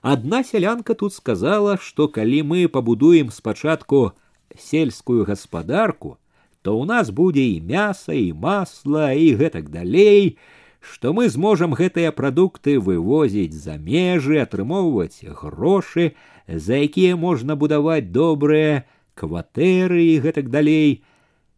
Адна 0.01 0.43
сялянка 0.43 0.95
тут 0.95 1.14
сказала, 1.14 1.77
што 1.77 2.07
калі 2.07 2.43
мы 2.43 2.68
пабудуем 2.68 3.31
спачатку 3.31 4.14
сельскую 4.57 5.26
гаспадарку, 5.26 6.18
то 6.61 6.76
ў 6.80 6.88
нас 6.88 7.11
будзе 7.11 7.43
і 7.55 7.59
мяса 7.61 8.15
і 8.15 8.31
масла 8.31 9.11
і 9.14 9.35
гэтак 9.39 9.69
далей, 9.69 10.38
што 10.81 11.14
мы 11.14 11.30
зможам 11.30 11.73
гэтыя 11.73 12.11
прадукты 12.11 12.80
вывозіць 12.80 13.53
за 13.53 13.77
межы, 13.77 14.39
атрымоўваць 14.39 15.26
грошы, 15.41 16.14
за 16.47 16.80
якія 16.88 17.15
можна 17.15 17.55
будаваць 17.55 18.11
добрыя 18.11 18.85
кватэры 19.15 20.03
і 20.14 20.19
гэтак 20.23 20.49
далей. 20.49 21.03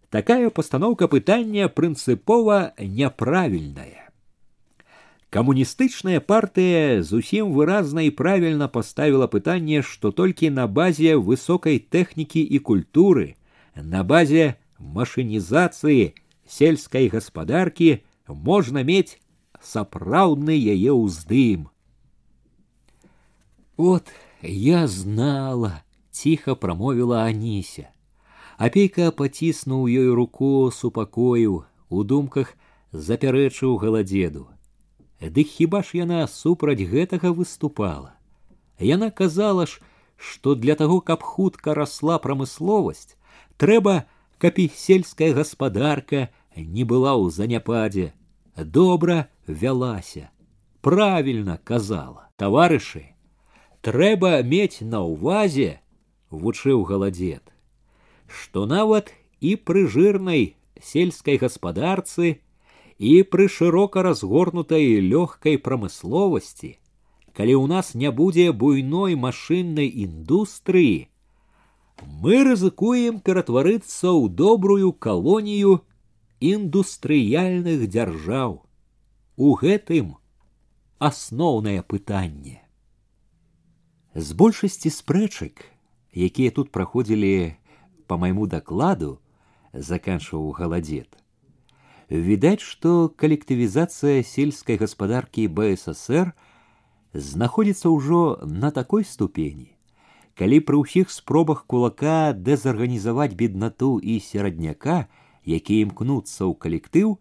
Такая 0.10 0.50
пастаноўка 0.50 1.08
пытання 1.08 1.70
прынцыпова 1.70 2.74
няправільная. 2.80 4.10
Камуністычная 5.30 6.20
партыя 6.26 7.04
зусім 7.06 7.52
выразна 7.54 8.02
і 8.02 8.10
правільна 8.10 8.68
паставіла 8.68 9.28
пытанне, 9.28 9.84
што 9.86 10.10
толькі 10.10 10.50
на 10.50 10.66
базе 10.66 11.14
высокай 11.22 11.78
тэхнікі 11.78 12.42
і 12.42 12.58
культуры, 12.58 13.38
на 13.78 14.02
базе 14.02 14.56
машынізацыі 14.80 16.18
сельскай 16.50 17.14
гаспадаркі 17.14 18.02
можна 18.28 18.84
мець 18.84 19.20
сапраўдны 19.62 20.56
яе 20.56 20.92
ўздым. 20.92 21.70
Вот 23.78 24.12
я 24.42 24.88
знала, 24.88 25.84
ціха 26.12 26.56
прамовіла 26.56 27.24
Аніся. 27.24 27.90
Апейка 28.60 29.12
паціснуў 29.16 29.88
ёй 29.88 30.12
руку 30.12 30.70
супакою, 30.76 31.64
у 31.90 32.04
думках 32.04 32.56
запярэчыў 32.92 33.80
галадзеду. 33.80 34.50
Дык 35.20 35.48
хіба 35.48 35.84
ж 35.84 36.04
яна 36.04 36.28
супраць 36.28 36.84
гэтага 36.84 37.32
выступала. 37.32 38.16
Яна 38.80 39.12
казала 39.12 39.66
ж, 39.68 39.80
што 40.16 40.56
для 40.56 40.76
таго, 40.76 41.00
каб 41.00 41.24
хутка 41.24 41.74
расла 41.76 42.20
прамысловасць, 42.20 43.16
трэба, 43.56 44.08
каб 44.40 44.60
і 44.60 44.68
сельская 44.76 45.32
гаспадарка 45.36 46.28
не 46.56 46.84
была 46.84 47.14
ў 47.16 47.30
заняпадзе, 47.32 48.14
добра 48.58 49.30
вялася, 49.48 50.30
правільна 50.82 51.60
казала, 51.64 52.30
таварышы, 52.38 53.16
трэба 53.82 54.44
мець 54.44 54.82
на 54.82 55.04
ўвазе, 55.06 55.80
вучыў 56.30 56.84
галадзет, 56.84 57.44
што 58.28 58.66
нават 58.66 59.14
і 59.40 59.56
пры 59.56 59.88
жырнай 59.88 60.56
сельскай 60.84 61.38
гаспадарцы 61.38 62.40
і 63.00 63.14
пры 63.24 63.48
шырока 63.48 64.04
разгорнутай 64.04 65.00
лёгкай 65.00 65.58
прамысловасці, 65.58 66.76
калі 67.34 67.54
ў 67.56 67.66
нас 67.72 67.96
не 67.96 68.12
будзе 68.12 68.52
буйной 68.52 69.16
машыннай 69.16 69.88
індустрыі, 69.88 71.08
мы 72.00 72.44
рызыкуем 72.48 73.20
ператварыцца 73.20 74.12
ў 74.12 74.32
добрую 74.32 74.92
калонію 74.94 75.84
індустрыяльных 76.41 77.89
дзяржаў. 77.89 78.63
У 79.37 79.55
гэтым 79.55 80.15
асноўнае 80.99 81.83
пытанне. 81.83 82.63
З 84.15 84.33
большасці 84.33 84.91
спрэчак, 84.95 85.67
якія 86.15 86.51
тут 86.55 86.71
праходзілі 86.71 87.59
по 88.07 88.19
майму 88.19 88.47
дакладу, 88.47 89.19
заканчваў 89.75 90.51
галадзет 90.55 91.25
відаць, 92.09 92.61
што 92.61 93.09
калектывізацыя 93.17 94.23
сельскай 94.23 94.77
гаспадаркі 94.77 95.49
БССР 95.49 96.33
знаходзіцца 97.15 97.89
ўжо 97.89 98.39
на 98.45 98.71
такой 98.71 99.05
ступені, 99.05 99.73
калі 100.35 100.61
пры 100.61 100.83
ўсіх 100.85 101.11
спробах 101.11 101.65
кулака 101.67 102.35
дэзарганізаваць 102.35 103.35
беднату 103.35 103.99
і 103.99 104.19
серадняка, 104.21 105.09
які 105.46 105.82
імкнуцца 105.86 106.46
ў 106.46 106.54
калектыў, 106.56 107.18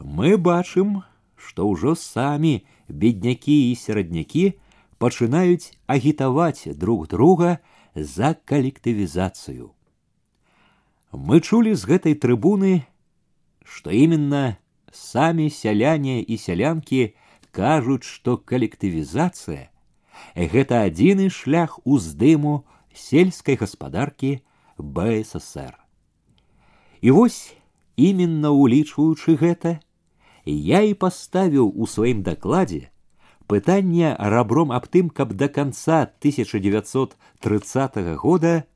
мы 0.00 0.36
бачым, 0.36 1.02
што 1.36 1.68
ўжо 1.68 1.94
самі 1.94 2.64
беднякі 2.88 3.56
і 3.70 3.74
сераднякі 3.74 4.56
пачынаюць 4.98 5.72
агітаваць 5.86 6.68
друг 6.74 7.06
друга 7.08 7.58
за 7.94 8.34
калектывізацыю. 8.34 9.72
Мы 11.12 11.40
чулі 11.40 11.72
з 11.72 11.88
гэтай 11.88 12.14
трыбуны, 12.14 12.84
што 13.64 13.90
именно 13.90 14.56
самі 14.92 15.48
сяляне 15.50 16.20
і 16.20 16.36
сялянкі 16.36 17.14
кажуць, 17.52 18.04
што 18.04 18.36
калектывізацыя 18.36 19.72
гэта 20.36 20.84
адзіны 20.88 21.28
шлях 21.30 21.78
уздыму 21.84 22.64
сельскай 22.92 23.56
гаспадаркі 23.56 24.40
БССР. 24.78 25.76
І 27.00 27.10
вось 27.10 27.54
именно 27.96 28.52
улічваючы 28.52 29.36
гэта, 29.36 29.80
я 30.46 30.82
і 30.82 30.94
паставіў 30.94 31.72
у 31.74 31.86
сваім 31.86 32.22
дакладзе 32.22 32.90
пытанне 33.46 34.16
рабром 34.18 34.72
аб 34.72 34.88
тым, 34.90 35.10
каб 35.10 35.34
да 35.34 35.48
канца 35.48 36.02
1930 36.02 38.16
года 38.18 38.66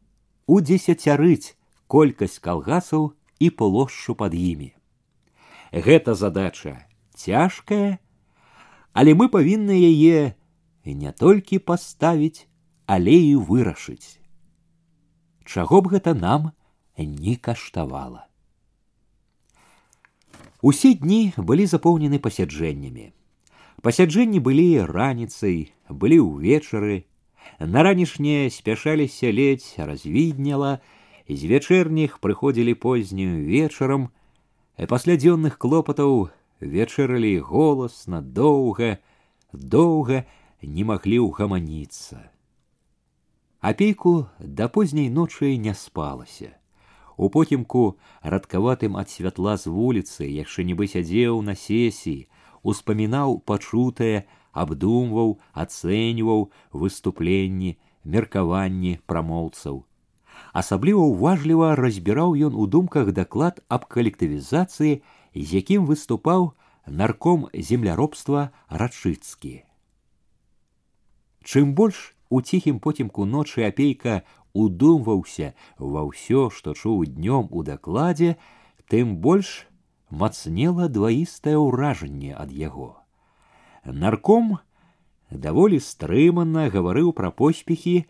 удзесяцярыць 0.46 1.56
колькасць 1.90 2.38
калгасаў 2.38 3.12
і 3.38 3.50
плошчу 3.50 4.14
пад 4.14 4.34
імі. 4.34 4.74
Гэта 5.72 6.14
задача 6.14 6.86
цяжкая, 7.14 7.98
але 8.92 9.14
мы 9.14 9.28
павінны 9.28 9.74
яе 9.74 10.34
не 10.84 11.12
толькі 11.12 11.58
паставіць, 11.58 12.46
але 12.86 13.14
і 13.14 13.36
вырашыць. 13.36 14.18
Чаго 15.46 15.82
б 15.82 15.98
гэта 15.98 16.14
нам 16.14 16.52
не 16.96 17.36
каштавала. 17.36 18.26
Усе 20.62 20.92
дні 20.94 21.32
былі 21.36 21.64
запоўнены 21.66 22.18
пасяджэннямі. 22.20 23.12
Пасяджэнні 23.80 24.40
былі 24.44 24.84
раніцай, 24.84 25.72
былі 25.88 26.20
ўвечары, 26.20 27.08
на 27.58 27.82
ранішнее 27.82 28.50
спяшаліся 28.52 29.32
ледзь 29.32 29.80
развідняла, 29.80 30.80
з 31.28 31.40
вечэрніх 31.48 32.18
прыходзілі 32.20 32.74
познюю 32.74 33.40
вечарам, 33.46 34.10
пасля 34.76 35.16
дзённых 35.16 35.56
клопатаў 35.56 36.28
вечарылі 36.60 37.38
голасна, 37.40 38.20
доўга, 38.20 38.98
доўга 39.52 40.24
не 40.62 40.84
маглі 40.84 41.24
ўгаманіцца. 41.24 42.28
Апейку 43.60 44.28
да 44.38 44.68
позняй 44.68 45.08
ночы 45.08 45.56
не 45.56 45.74
спалася. 45.74 46.56
У 47.20 47.28
потімку 47.28 47.98
радкаватым 48.22 48.96
ад 48.96 49.10
святла 49.12 49.56
з 49.60 49.68
вуліцы 49.68 50.24
яшчэ 50.24 50.64
нібы 50.64 50.88
сядзеў 50.88 51.42
на 51.44 51.54
сесіі, 51.54 52.26
успамінаў 52.62 53.40
пачутае, 53.44 54.24
абдумваў, 54.52 55.36
ацэньваў 55.52 56.48
выступленні, 56.72 57.76
меркаванні 58.04 58.98
прамоўцаў. 59.06 59.84
Асабліва 60.52 61.04
ўважліва 61.12 61.76
разбіраў 61.76 62.34
ён 62.48 62.56
у 62.56 62.66
думках 62.66 63.12
даклад 63.12 63.60
аб 63.68 63.86
калектывізацыі, 63.86 65.02
з 65.34 65.46
якім 65.60 65.86
выступаў 65.86 66.52
нарком 66.86 67.46
земляробства 67.54 68.50
рачыцкі. 68.68 69.62
Чым 71.44 71.74
больш 71.74 72.16
у 72.28 72.40
ціхім 72.40 72.80
потімку 72.80 73.24
ночы 73.24 73.62
апейка 73.68 74.22
удумваўся 74.54 75.52
ва 75.78 76.06
ўсё, 76.06 76.50
што 76.50 76.74
чуў 76.74 77.04
днём 77.06 77.48
у 77.50 77.62
дакладзе, 77.62 78.36
тым 78.90 79.16
больш 79.16 79.66
мацнела 80.10 80.88
дваістае 80.88 81.56
ўражанне 81.56 82.34
ад 82.34 82.50
яго. 82.50 82.98
Нарком 83.84 84.58
даволі 85.30 85.78
стрыманна 85.78 86.68
гаварыў 86.70 87.12
пра 87.14 87.30
поспехі 87.30 88.04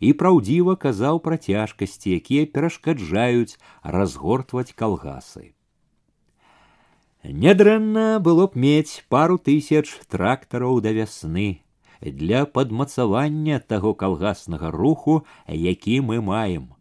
і 0.00 0.12
праўдзіва 0.20 0.76
казаў 0.76 1.20
пра 1.20 1.36
цяжкасці, 1.36 2.16
якія 2.20 2.48
перашкаджаюць 2.48 3.60
разгортваць 3.82 4.72
калгасы. 4.72 5.52
Нядрэнна 7.24 8.20
было 8.20 8.48
б 8.52 8.60
мець 8.60 9.04
пару 9.08 9.38
тысяч 9.38 9.96
трактараў 10.12 10.80
да 10.84 10.92
вясны, 10.92 11.64
для 12.01 12.45
падмацавання 12.45 13.59
таго 13.59 13.93
калгаснага 13.93 14.71
руху, 14.71 15.25
які 15.47 16.01
мы 16.01 16.21
маем. 16.21 16.75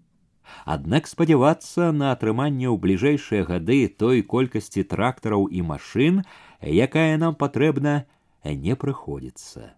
Аднак 0.64 1.06
спадзявацца 1.06 1.92
на 1.92 2.12
атрыманне 2.16 2.68
ў 2.68 2.76
бліжэйшыя 2.80 3.44
гады 3.48 3.88
той 3.88 4.22
колькасці 4.22 4.84
трактараў 4.84 5.48
і 5.50 5.64
машын, 5.72 6.22
якая 6.62 7.18
нам 7.18 7.34
патрэбна, 7.34 8.06
не 8.44 8.74
прыходзіцца. 8.76 9.74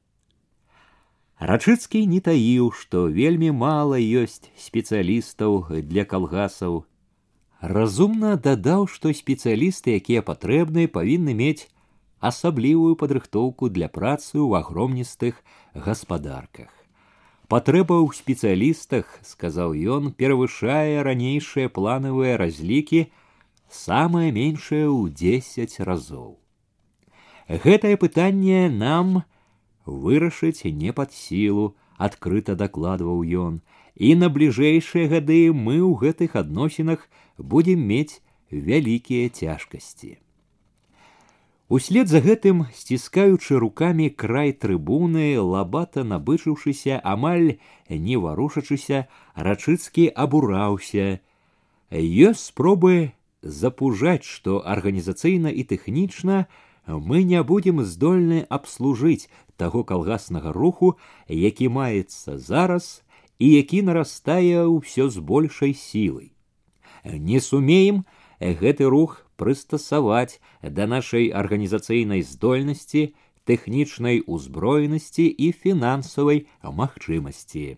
Рачыцкі 1.41 2.05
не 2.07 2.21
таіў, 2.21 2.71
што 2.77 3.09
вельмі 3.09 3.51
мала 3.51 3.97
ёсць 3.97 4.53
спецыялістаў 4.61 5.81
для 5.89 6.05
калгасаў. 6.05 6.85
Разумна 7.61 8.37
дадаў, 8.37 8.87
што 8.87 9.13
спецыялісты, 9.17 9.97
якія 9.97 10.21
патрэбны, 10.21 10.87
павінны 10.89 11.33
мець 11.35 11.69
асаблівую 12.20 12.96
падрыхтоўку 13.02 13.70
для 13.70 13.88
працы 13.88 14.40
ў 14.42 14.62
агромністых 14.62 15.44
гаспадарках. 15.74 16.72
Патрэба 17.48 18.02
ў 18.02 18.10
спецыялістах, 18.18 19.06
сказаў 19.22 19.78
ён, 19.96 20.10
перавышае 20.18 21.06
ранейшыя 21.06 21.70
планавыя 21.70 22.40
разлікі 22.42 23.06
самае 23.70 24.32
меншае 24.34 24.88
ў 24.90 25.14
10 25.14 25.78
разоў. 25.86 26.42
Гэтае 27.46 27.96
пытанне 28.02 28.66
нам 28.74 29.22
вырашыць 29.86 30.66
не 30.66 30.90
пад 30.90 31.14
сілу, 31.14 31.76
адкрыта 31.98 32.56
дакладваў 32.58 33.22
ён, 33.22 33.62
і 33.96 34.16
на 34.20 34.34
бліжэйшыя 34.34 35.08
гады 35.14 35.54
мы 35.54 35.78
ў 35.80 35.94
гэтых 36.02 36.36
адносінах 36.36 37.06
будзем 37.38 37.86
мець 37.86 38.22
вялікія 38.50 39.30
цяжкасці. 39.30 40.18
Услед 41.71 42.09
за 42.11 42.19
гэтым, 42.19 42.65
сціскаючы 42.75 43.55
руками 43.63 44.09
край 44.09 44.51
трыбуны, 44.51 45.39
лабата 45.39 46.03
набычыўшыся, 46.03 46.99
амаль 46.99 47.63
не 47.87 48.17
варушачыся, 48.19 49.07
рачыцкі 49.39 50.09
абураўся. 50.11 51.23
Ёсць 51.95 52.51
спробы 52.51 53.15
запужаць, 53.43 54.27
што 54.27 54.59
арганізацыйна 54.67 55.55
і 55.55 55.63
тэхнічна 55.63 56.51
мы 56.91 57.23
не 57.23 57.39
будзем 57.47 57.87
здольны 57.87 58.43
абслужыць 58.51 59.31
таго 59.55 59.87
калгаснага 59.87 60.51
руху, 60.51 60.99
які 61.31 61.71
маецца 61.71 62.35
зараз 62.35 63.07
і 63.39 63.47
які 63.47 63.87
нарастае 63.87 64.67
ўсё 64.67 65.07
з 65.07 65.23
большай 65.23 65.79
сілай. 65.79 66.35
Не 67.07 67.39
сумеем 67.39 68.03
гэты 68.40 68.90
рух 68.90 69.26
прыстасаваць 69.36 70.40
да 70.62 70.88
нашай 70.88 71.30
арганізацыйнай 71.30 72.22
здольнасці, 72.22 73.14
тэхнічнай 73.46 74.24
узброенасці 74.26 75.26
і 75.30 75.52
фінансавай 75.52 76.48
магчымасці. 76.64 77.78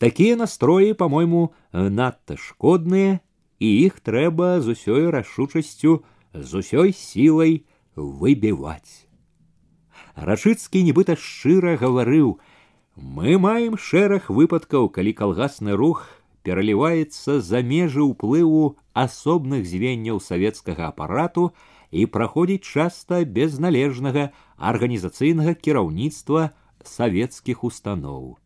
Такія 0.00 0.36
настроі, 0.36 0.94
по-мойму, 0.94 1.52
надта 1.72 2.36
шкодныя, 2.40 3.20
і 3.60 3.68
іх 3.84 4.00
трэба 4.00 4.60
з 4.64 4.72
усёй 4.72 5.12
рашучасцю, 5.12 6.00
з 6.32 6.50
усёй 6.56 6.96
сілай 6.96 7.68
выбіваць. 7.96 9.04
Рачыцкі 10.16 10.80
нібыта 10.88 11.20
шчыра 11.20 11.76
гаварыў: 11.76 12.40
мы 12.96 13.36
маем 13.36 13.76
шэраг 13.76 14.32
выпадкаў, 14.32 14.88
калі 14.88 15.12
калгасны 15.12 15.76
рух 15.76 16.08
пераліваецца 16.44 17.40
за 17.40 17.62
межы 17.62 18.04
ўплыву 18.04 18.76
асобных 19.04 19.66
звенняў 19.66 20.20
савецкага 20.24 20.88
апарату 20.92 21.50
і 21.90 22.06
праходзіць 22.06 22.64
часта 22.64 23.24
без 23.24 23.58
належнага 23.58 24.30
арганізацыйнага 24.56 25.54
кіраўніцтва 25.54 26.50
савецкіх 26.84 27.64
устаноў. 27.64 28.38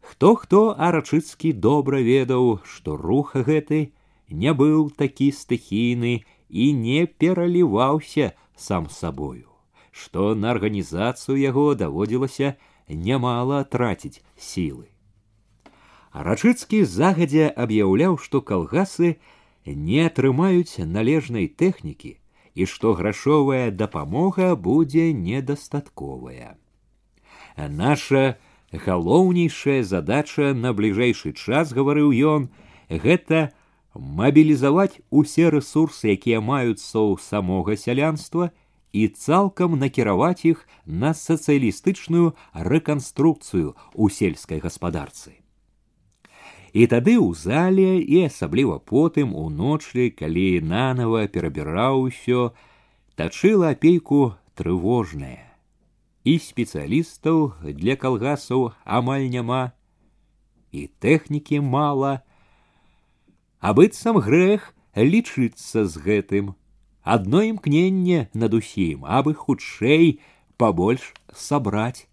Хто 0.00 0.34
хто 0.38 0.60
арачыцкі 0.78 1.52
добра 1.52 1.98
ведаў, 1.98 2.60
што 2.64 2.96
рух 2.96 3.34
гэты 3.34 3.90
не 4.30 4.54
быў 4.54 4.90
такі 5.02 5.32
стыхійны 5.34 6.22
і 6.48 6.72
не 6.72 7.06
пераліваўся 7.06 8.32
сам 8.54 8.88
сабою, 8.88 9.50
што 9.90 10.34
на 10.34 10.54
арганізацыю 10.54 11.38
яго 11.42 11.74
даводзілася 11.74 12.54
нямала 12.88 13.64
траціць 13.64 14.22
сілы. 14.38 14.86
Рачыцкі 16.12 16.84
загадзя 16.84 17.48
аб'яўляў, 17.52 18.16
што 18.16 18.40
калгасы 18.40 19.16
не 19.66 20.06
атрымаюць 20.08 20.80
належнай 20.80 21.48
тэхнікі 21.48 22.16
і 22.56 22.64
што 22.64 22.94
грашовая 22.96 23.70
дапамога 23.70 24.54
будзе 24.56 25.12
недастатковая. 25.12 26.56
Наша 27.56 28.38
галоўнейшая 28.72 29.82
задача 29.82 30.54
на 30.54 30.72
бліжэйшы 30.72 31.32
час 31.36 31.76
гаварыў 31.76 32.12
ён 32.12 32.48
гэта 32.88 33.52
мабілізаваць 33.94 35.00
усе 35.10 35.48
рэсурсы, 35.52 36.16
якія 36.16 36.40
маюцца 36.40 36.96
ў 36.96 37.20
самога 37.20 37.76
сялянства 37.76 38.50
і 38.92 39.08
цалкам 39.08 39.76
накіраваць 39.80 40.44
іх 40.48 40.68
на 40.86 41.12
сацыялістычную 41.12 42.32
рэканструкцыю 42.52 43.76
ў 43.92 44.04
сельскай 44.12 44.60
гаспадарцы. 44.64 45.39
І 46.76 46.86
тады 46.92 47.16
ў 47.16 47.32
зале 47.32 48.02
і 48.04 48.28
асабліва 48.28 48.78
потым 48.84 49.32
уночы, 49.32 50.10
калі 50.12 50.60
нанова 50.60 51.24
перабіраў 51.26 52.10
усё, 52.10 52.52
тачыла 53.16 53.72
апейку 53.72 54.36
трывожная. 54.54 55.48
І 56.26 56.36
спецыялістаў 56.42 57.54
для 57.80 57.96
калгасаў 57.96 58.76
амаль 58.84 59.30
няма, 59.32 59.72
і 60.76 60.90
тэхнікі 61.00 61.62
мала, 61.64 62.20
а 63.60 63.72
быццам 63.72 64.20
грэх 64.20 64.74
лічыцца 64.92 65.86
з 65.86 65.94
гэтым. 65.96 66.54
Адно 67.06 67.40
імкненне 67.46 68.26
над 68.34 68.52
усім, 68.58 69.06
абы 69.06 69.32
хутчэй 69.32 70.18
побольш 70.58 71.14
сабраць. 71.32 72.09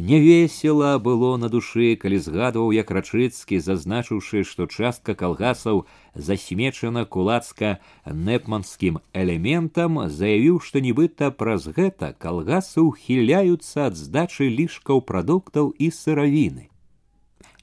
Не 0.00 0.20
весела 0.20 0.98
было 0.98 1.36
на 1.36 1.48
душы, 1.48 1.96
калі 1.96 2.18
згадваў 2.22 2.70
як 2.70 2.90
рачыцкі, 2.94 3.58
зазначыўшы, 3.58 4.44
што 4.46 4.66
частка 4.66 5.14
калгасаў 5.18 5.86
засмечана 6.14 7.04
кулацка 7.04 7.78
непманскім 8.06 9.00
элементам, 9.12 9.98
заявіў, 10.06 10.60
што 10.60 10.78
нібыта 10.84 11.30
праз 11.34 11.66
гэта 11.74 12.12
калгасы 12.14 12.84
ўхіляюцца 12.84 13.88
ад 13.90 13.98
здачы 13.98 14.46
лішкаў 14.46 15.02
прадуктаў 15.02 15.74
і 15.74 15.90
сыравіны. 15.90 16.70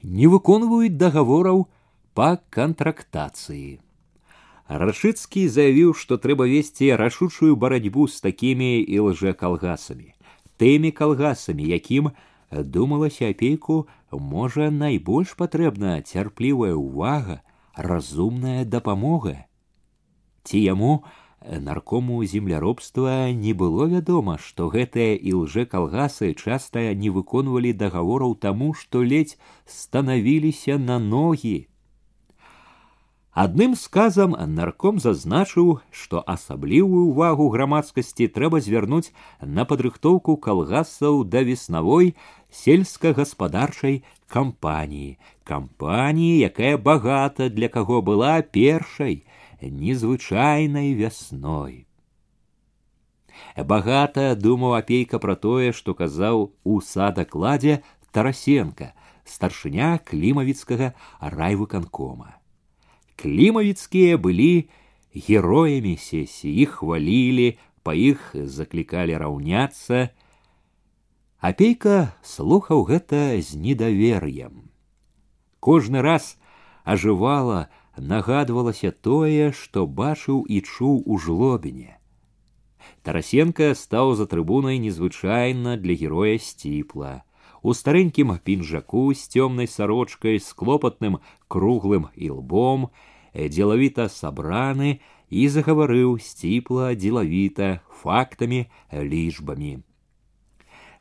Не 0.04 0.28
выконваюць 0.28 0.98
дагавораў 1.00 1.68
па 2.14 2.36
кантрактацыі. 2.50 3.80
Рашыцкі 4.68 5.48
заявіў, 5.48 5.96
што 5.96 6.20
трэба 6.20 6.50
весці 6.52 6.92
рашучую 7.00 7.56
барацьбу 7.56 8.10
з 8.12 8.20
такімі 8.28 8.82
і 8.82 9.00
лжэкалгасамі 9.08 10.12
тымі 10.60 10.92
калгасамі, 10.92 11.66
якім 11.68 12.12
думалася 12.52 13.30
апейку 13.34 13.88
можа 14.12 14.70
найбольш 14.72 15.36
патрэбна 15.36 16.02
цярплівая 16.02 16.76
ўвага, 16.76 17.42
разумная 17.76 18.64
дапамога. 18.64 19.46
Ці 20.44 20.62
яму 20.62 21.04
наркому 21.46 22.24
земляробства 22.24 23.32
не 23.32 23.54
было 23.54 23.86
вядома, 23.92 24.38
што 24.38 24.70
гэтыя 24.70 25.16
і 25.20 25.34
лжэкалгасы 25.44 26.34
часта 26.34 26.94
не 26.94 27.10
выконвалі 27.10 27.74
дагавораў 27.74 28.36
таму, 28.36 28.74
што 28.74 29.04
ледзь 29.04 29.38
станавіліся 29.66 30.78
на 30.78 30.98
ногі 31.00 31.68
Адным 33.36 33.76
сказам 33.76 34.34
нарком 34.56 35.00
зазначыў, 35.04 35.72
што 35.92 36.24
асаблівую 36.34 37.02
ўвагу 37.12 37.50
грамадскасці 37.52 38.28
трэба 38.36 38.62
звярнуць 38.64 39.12
на 39.42 39.66
падрыхтоўку 39.72 40.36
калгасаў 40.46 41.26
да 41.34 41.42
веснавой 41.50 42.14
сельскагаспадарчай 42.60 43.98
кампаніі, 44.32 45.18
кампаніі, 45.44 46.38
якая 46.48 46.78
багата 46.78 47.50
для 47.50 47.68
каго 47.68 48.00
была 48.02 48.40
першай 48.42 49.26
незвычайнай 49.60 50.96
вясной. 50.96 51.84
Багата 53.58 54.32
думаў 54.40 54.80
апейка 54.80 55.20
пра 55.20 55.36
тое, 55.36 55.76
што 55.76 55.92
казаў 55.94 56.56
у 56.64 56.80
садакладзе 56.80 57.82
Тарасенко, 58.16 58.94
старшыня 59.28 60.00
клімавіцкага 60.00 60.94
райвыканкома. 61.20 62.39
Климовицкие 63.20 64.18
были 64.18 64.70
героями 65.14 65.96
сессии, 65.96 66.50
их 66.50 66.76
хвалили, 66.76 67.58
по 67.84 67.96
их 67.96 68.32
закликали 68.34 69.14
раўняцца. 69.14 70.12
Апейка 71.40 72.16
слухаў 72.24 72.84
гэта 72.84 73.40
з 73.40 73.56
недавер'ем. 73.56 74.72
Кожны 75.60 76.02
раз 76.02 76.38
ажывала, 76.84 77.70
нагадвалася 77.98 78.92
тое, 78.92 79.52
што 79.52 79.86
бачыў 79.86 80.44
і 80.50 80.62
чуў 80.62 81.04
у 81.06 81.18
жлобіне. 81.18 81.98
Тарасенко 83.04 83.74
стаў 83.78 84.16
за 84.16 84.26
трыбунай 84.26 84.78
незвычайна 84.82 85.78
для 85.78 85.94
героя 85.94 86.38
сціпла 86.38 87.24
у 87.66 87.74
старенькім 87.74 88.38
пінжаку 88.46 89.10
з 89.14 89.26
цёмнай 89.26 89.66
сарочкай 89.66 90.38
з 90.38 90.54
клопатным 90.54 91.18
круглым 91.50 92.10
ілбом 92.14 92.90
дзелавіта 93.36 94.08
сабраны 94.10 95.00
і 95.30 95.48
загаварыў 95.50 96.16
сціпла 96.22 96.94
дзелавіта 96.96 97.80
фактамі 98.02 98.66
лічбамі. 98.94 99.74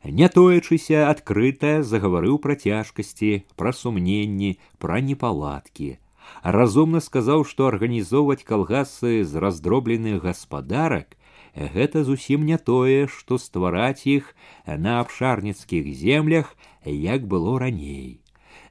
Не 0.05 0.27
тоячыся 0.29 1.09
адкрыта 1.09 1.81
загаварыў 1.81 2.37
пра 2.41 2.55
цяжкасці, 2.55 3.45
пра 3.57 3.71
сумненні, 3.73 4.57
пра 4.77 5.01
непаладкі. 5.01 5.97
Разумна 6.43 7.01
сказаў, 7.01 7.45
што 7.45 7.69
арганізоўваць 7.69 8.45
калгасы 8.45 9.23
з 9.23 9.41
раздробленых 9.41 10.21
гаспадарак 10.25 11.17
гэта 11.55 12.03
зусім 12.03 12.45
не 12.45 12.57
тое, 12.57 13.07
што 13.07 13.39
ствараць 13.41 14.05
іх 14.05 14.35
на 14.67 14.99
абшарніцкіх 14.99 15.89
землях, 15.95 16.53
як 16.85 17.25
было 17.25 17.57
раней 17.59 18.19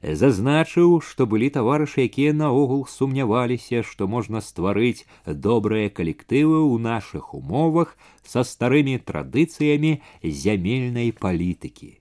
зазначыў, 0.01 1.01
што 1.01 1.25
былі 1.25 1.49
таварышы, 1.49 2.05
якія 2.05 2.33
наогул 2.33 2.85
сумняваліся, 2.85 3.81
што 3.81 4.07
можна 4.07 4.41
стварыць 4.41 5.05
добрыя 5.25 5.89
калектывы 5.89 6.61
ў 6.61 6.77
нашых 6.81 7.33
умовах 7.33 7.97
са 8.23 8.45
старымі 8.45 8.97
традыцыямі 9.01 10.01
зямельнай 10.21 11.11
палітыкі. 11.11 11.97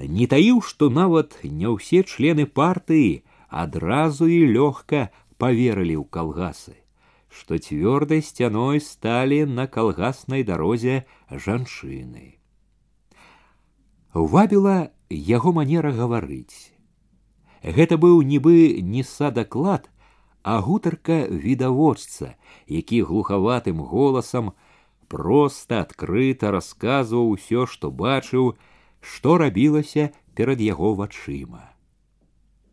Не 0.00 0.26
таіў, 0.26 0.62
што 0.64 0.88
нават 0.88 1.36
не 1.44 1.68
ўсе 1.68 2.02
члены 2.08 2.46
партыі 2.46 3.20
адразу 3.50 4.24
і 4.24 4.40
лёгка 4.56 5.10
поверылі 5.36 6.00
ў 6.00 6.04
калгасы, 6.08 6.76
што 7.28 7.60
цвёрдай 7.60 8.24
сцяной 8.24 8.80
сталі 8.80 9.44
на 9.44 9.68
калгаснай 9.68 10.46
дарозе 10.46 11.04
жанчыны. 11.28 12.40
Вабіла 14.14 14.90
яго 15.10 15.52
манера 15.52 15.92
гаварыць 15.92 16.73
Гэта 17.65 17.97
быў 17.97 18.21
нібы 18.21 18.77
не 18.85 19.01
садаклад, 19.01 19.89
а 20.43 20.61
гутарка 20.61 21.25
відавочца, 21.25 22.35
які 22.67 23.01
глухаватым 23.01 23.81
голасам 23.81 24.53
проста 25.09 25.81
адкрыта 25.81 26.51
расказваў 26.53 27.33
усё, 27.33 27.65
што 27.65 27.89
бачыў, 27.89 28.53
што 29.01 29.37
рабілася 29.41 30.13
перад 30.37 30.61
яго 30.61 30.93
вачыма. 30.93 31.73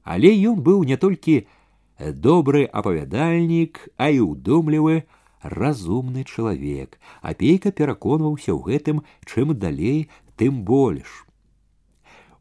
Але 0.04 0.36
ён 0.52 0.60
быў 0.60 0.84
не 0.84 1.00
толькі 1.00 1.48
добры 1.98 2.68
апавядальнік, 2.68 3.88
а 3.96 4.12
і 4.12 4.20
ўдумлівы, 4.28 5.08
разумны 5.40 6.28
чалавек. 6.28 7.00
Апейка 7.22 7.72
пераконваўся 7.72 8.52
ў 8.52 8.60
гэтым, 8.68 9.02
чым 9.24 9.56
далей, 9.56 10.10
тым 10.36 10.64
больш. 10.68 11.24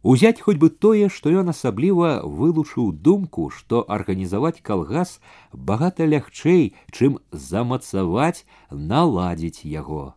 Узять 0.03 0.41
хоть 0.41 0.57
бы 0.57 0.71
тое, 0.71 1.09
што 1.11 1.31
ён 1.35 1.51
асабліва 1.51 2.23
вылучыў 2.23 2.93
думку, 2.93 3.51
што 3.51 3.83
арганізаваць 3.89 4.63
калгас 4.63 5.19
багата 5.53 6.07
лягчэй, 6.07 6.77
чым 6.95 7.19
замацаваць, 7.33 8.47
наладзіць 8.71 9.67
яго. 9.67 10.15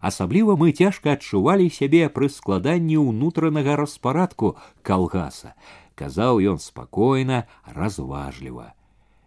Асабліва 0.00 0.56
мы 0.56 0.72
цяжка 0.72 1.12
адчувалі 1.14 1.68
сябе 1.68 2.08
пры 2.08 2.32
складанні 2.32 2.96
ўнутранага 2.98 3.76
распарадку 3.76 4.56
калгаса, 4.82 5.52
казаў 5.94 6.40
ён 6.40 6.58
спакойна, 6.58 7.44
разважліва. 7.76 8.72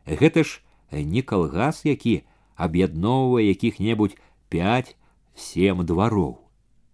Гэта 0.10 0.44
ж 0.44 0.65
не 0.91 1.22
калгас, 1.22 1.86
які 1.86 2.26
аб'ядноўвае 2.57 3.45
якіх-небудзь 3.53 4.18
пять 4.49 4.98
сем 5.36 5.86
двароў. 5.86 6.41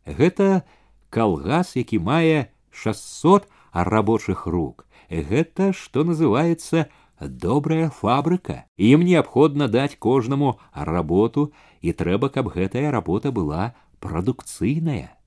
Гэта 0.05 0.67
калгас, 1.09 1.75
які 1.75 1.99
мае 1.99 2.51
600 2.71 3.47
рабочых 3.73 4.47
рук. 4.47 4.85
Гэта 5.09 5.73
што 5.75 6.03
называецца 6.07 6.87
добрая 7.19 7.89
фабрыка. 7.89 8.65
Ім 8.77 9.03
неабходна 9.05 9.67
даць 9.67 9.99
кожнаму 9.99 10.59
работу 10.73 11.51
і 11.81 11.93
трэба, 11.93 12.29
каб 12.29 12.49
гэтая 12.55 12.91
работа 12.91 13.31
была 13.31 13.75
прадукцыйная. 13.99 15.17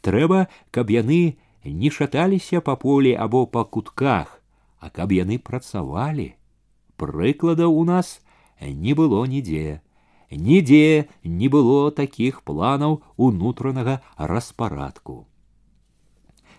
Трэба, 0.00 0.48
каб 0.70 0.90
яны 0.90 1.38
не 1.64 1.90
шаталіся 1.90 2.60
па 2.60 2.76
полі 2.76 3.14
або 3.16 3.46
па 3.46 3.64
кутках, 3.64 4.40
а 4.78 4.90
каб 4.90 5.12
яны 5.16 5.38
працавалі. 5.38 6.36
Прыкладаў 6.96 7.72
у 7.72 7.84
нас 7.84 8.20
не 8.60 8.94
было 8.94 9.24
нідзе. 9.24 9.80
Нідзе 10.30 11.06
не 11.22 11.48
было 11.48 11.90
такіх 11.90 12.42
планаў 12.42 13.02
унутранага 13.16 14.00
распарадку. 14.18 15.26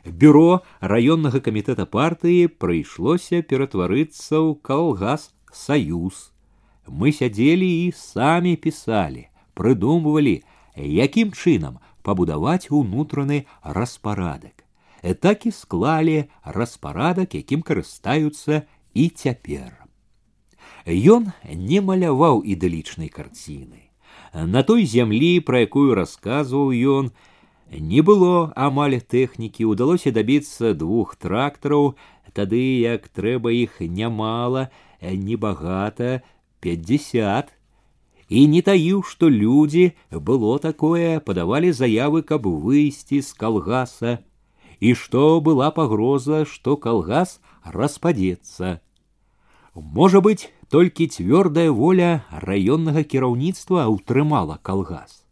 Бюро 0.05 0.61
раённага 0.81 1.41
камітэта 1.41 1.85
партыі 1.89 2.47
прыйшлося 2.47 3.41
ператварыцца 3.41 4.37
ў 4.37 4.55
калгас 4.61 5.33
саюз. 5.51 6.31
Мы 6.85 7.09
сядзелі 7.09 7.65
і 7.65 7.91
самі 7.97 8.53
пісалі, 8.55 9.25
прыдумвалі, 9.57 10.43
якім 10.77 11.33
чынам 11.33 11.81
пабудаваць 12.05 12.69
унутраны 12.69 13.45
распарадак. 13.63 14.61
так 15.13 15.45
і 15.45 15.51
склалі 15.51 16.25
распарадак, 16.43 17.35
якім 17.35 17.61
карыстаюцца 17.61 18.65
і 18.93 19.09
цяпер. 19.09 19.78
Ён 20.85 21.31
не 21.45 21.81
маляваў 21.81 22.43
ідылічнай 22.45 23.09
карціны. 23.09 23.89
На 24.33 24.63
той 24.63 24.85
зямлі, 24.85 25.39
пра 25.39 25.63
якую 25.65 25.95
расказваў 25.95 26.71
ён, 26.71 27.11
не 27.71 28.01
было 28.01 28.51
амаль 28.55 28.99
тэхнікі, 28.99 29.65
удалося 29.65 30.11
дабіцца 30.11 30.73
двух 30.77 31.15
трактараў, 31.15 31.95
тады 32.35 32.61
як 32.83 33.07
трэба 33.07 33.51
іх 33.55 33.79
нямала, 33.81 34.69
небагата, 35.01 36.21
50. 36.59 37.53
І 38.29 38.47
не 38.49 38.61
таіў, 38.65 39.03
што 39.05 39.29
людзі 39.29 39.93
было 40.09 40.57
такое, 40.59 41.19
падавалі 41.19 41.71
заявы, 41.71 42.21
каб 42.21 42.47
выйсці 42.49 43.21
з 43.21 43.33
калгаса, 43.33 44.19
і 44.79 44.93
што 44.93 45.41
была 45.41 45.69
пагроза, 45.71 46.43
што 46.45 46.75
калгас 46.75 47.39
распадзецца. 47.63 48.81
Можа 49.75 50.21
быць, 50.25 50.49
толькі 50.69 51.07
цвёрдая 51.07 51.71
воля 51.71 52.25
раённага 52.31 53.03
кіраўніцтва 53.03 53.85
ўтрымала 53.91 54.57
калгас. 54.61 55.25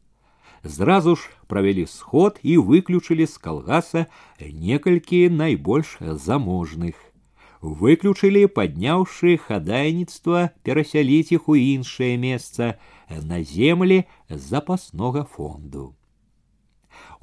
Зразу 0.64 1.16
ж 1.16 1.30
правялі 1.48 1.86
сход 1.86 2.40
і 2.44 2.58
выключылі 2.58 3.28
з 3.28 3.36
калгаса 3.38 4.06
некалькі 4.40 5.28
найбольш 5.30 5.98
заможных. 6.00 6.96
Выключылі, 7.64 8.48
падняўшы 8.52 9.40
хадайніцтва 9.40 10.52
перасяліць 10.68 11.32
іх 11.32 11.48
у 11.48 11.56
іншае 11.56 12.16
месца 12.20 12.76
на 13.08 13.44
землі 13.44 14.04
запаснога 14.28 15.24
фонду. 15.24 15.96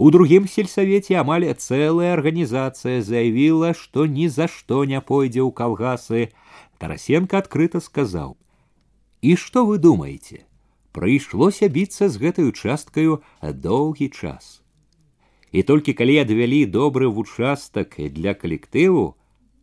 У 0.01 0.09
другім 0.11 0.49
сельсавеце 0.49 1.17
амаль 1.21 1.45
цэлая 1.53 2.13
арганізацыя 2.17 3.03
заявіла, 3.05 3.75
што 3.77 4.07
ні 4.09 4.29
за 4.33 4.49
што 4.49 4.85
не 4.89 5.01
пойдзе 5.01 5.45
ў 5.45 5.53
калгасы. 5.53 6.33
Тарасенко 6.79 7.39
адкрыта 7.39 7.81
сказаў: « 7.81 9.29
І 9.29 9.37
што 9.37 9.67
вы 9.67 9.79
думаеце? 9.79 10.47
Прыйшлося 10.93 11.69
біцца 11.69 12.09
з 12.09 12.19
гэтаю 12.19 12.51
часткаю 12.53 13.23
доўгі 13.43 14.09
час. 14.11 14.63
І 15.53 15.63
толькі 15.63 15.95
калі 15.99 16.17
адвялі 16.23 16.65
добры 16.67 17.11
вучастак 17.11 17.99
для 17.99 18.35
калектыву, 18.35 19.15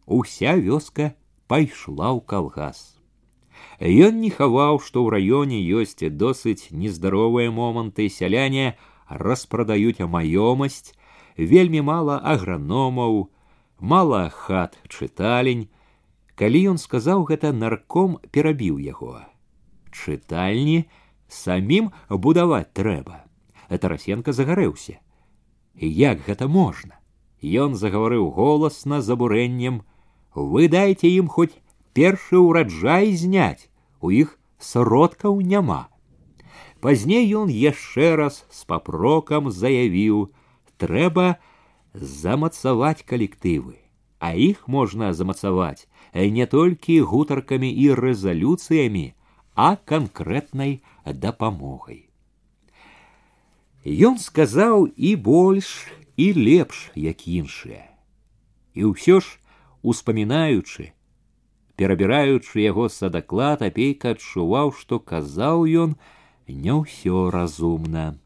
уся 0.06 0.56
вёска 0.56 1.16
пайшла 1.48 2.12
ў 2.16 2.20
калгас. 2.24 3.00
Ён 3.80 4.20
не 4.22 4.30
хаваў, 4.34 4.80
што 4.82 5.04
ў 5.06 5.08
раёне 5.16 5.60
ёсць 5.80 6.02
досыць 6.02 6.72
нездаровыя 6.72 7.52
моманты 7.52 8.10
сяляне, 8.10 8.78
распрадаюць 9.08 10.02
маёмасць, 10.02 10.94
вельмі 11.38 11.82
мала 11.82 12.18
аграномаў, 12.20 13.30
мала 13.80 14.30
хат 14.30 14.78
чыталень. 14.90 15.70
Калі 16.38 16.60
ён 16.72 16.78
сказаў 16.78 17.26
гэта 17.26 17.50
нарком 17.50 18.20
перабіў 18.30 18.78
яго. 18.78 19.26
Чытальні 19.90 20.86
самім 21.28 21.90
будаваць 22.10 22.70
трэба. 22.78 23.26
Тарасенко 23.68 24.32
загарэўся. 24.32 25.02
Як 25.76 26.22
гэта 26.30 26.48
можна? 26.48 27.02
Ён 27.42 27.76
загаварыў 27.76 28.30
голасна 28.38 29.02
з 29.02 29.18
абурэннем: 29.18 29.82
вы 30.34 30.70
дайце 30.70 31.10
ім 31.10 31.28
хоць 31.28 31.58
першы 31.98 32.38
ўраджай 32.38 33.14
зняць, 33.18 33.70
у 34.02 34.14
іх 34.14 34.38
сродкаў 34.62 35.42
няма. 35.42 35.90
Пазней 36.82 37.26
ён 37.34 37.50
яшчэ 37.50 38.16
раз 38.16 38.46
з 38.50 38.66
папрокам 38.70 39.50
заявіў: 39.50 40.30
трэба 40.78 41.42
замацаваць 41.94 43.02
калектывы, 43.02 43.82
а 44.22 44.34
іх 44.34 44.68
можна 44.70 45.14
замацаваць 45.14 45.90
не 46.14 46.46
толькі 46.46 47.02
гутаркамі 47.02 47.70
і 47.70 47.94
рэзалюцыямі, 47.94 49.14
а 49.56 49.76
канкрэтнай 49.76 50.82
дапамогай. 51.06 52.08
Ён 53.86 54.18
сказаў 54.20 54.90
і 54.96 55.16
больш 55.16 55.88
і 56.18 56.34
лепш, 56.34 56.92
як 56.96 57.28
іншыя. 57.28 57.88
І 58.74 58.92
ўсё 58.92 59.22
ж, 59.22 59.40
успамінаючы, 59.82 60.92
перабіраючы 61.78 62.62
яго 62.62 62.90
садаклад, 62.90 63.62
апейка 63.62 64.18
адчуваў, 64.18 64.74
што 64.74 65.00
казаў 65.00 65.66
ён, 65.70 65.96
не 66.48 66.74
ўсё 66.74 67.30
разумна. 67.32 68.18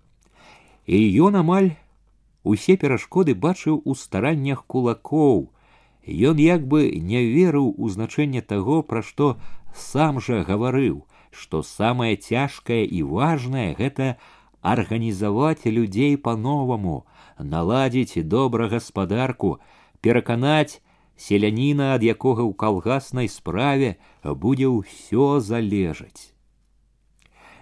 І 0.88 0.98
ён 1.22 1.38
амаль 1.46 1.72
усе 2.44 2.76
перашкоды 2.78 3.36
бачыў 3.36 3.82
у 3.86 3.96
стараннях 3.96 4.66
кулакоў. 4.66 5.52
Ён 6.07 6.39
як 6.39 6.67
бы 6.67 6.91
не 6.95 7.27
верыў 7.27 7.75
у 7.77 7.89
значэнне 7.91 8.41
таго, 8.41 8.83
пра 8.83 9.03
што 9.03 9.37
сам 9.75 10.21
жа 10.23 10.47
гаварыў, 10.47 11.03
што 11.35 11.63
самае 11.67 12.15
цяжкае 12.17 12.87
і 12.87 13.03
важнае 13.03 13.75
гэта 13.75 14.17
арганізаваць 14.63 15.67
людзей 15.67 16.17
па-новаму, 16.17 17.07
наладзіць 17.39 18.23
добра 18.23 18.69
гаспадарку, 18.71 19.59
пераканаць 20.01 20.79
селяніна, 21.19 21.95
ад 21.99 22.07
якога 22.07 22.47
ў 22.47 22.55
калгаснай 22.55 23.29
справе 23.29 23.99
будзе 24.23 24.71
ўсё 24.71 25.41
залежаць. 25.41 26.31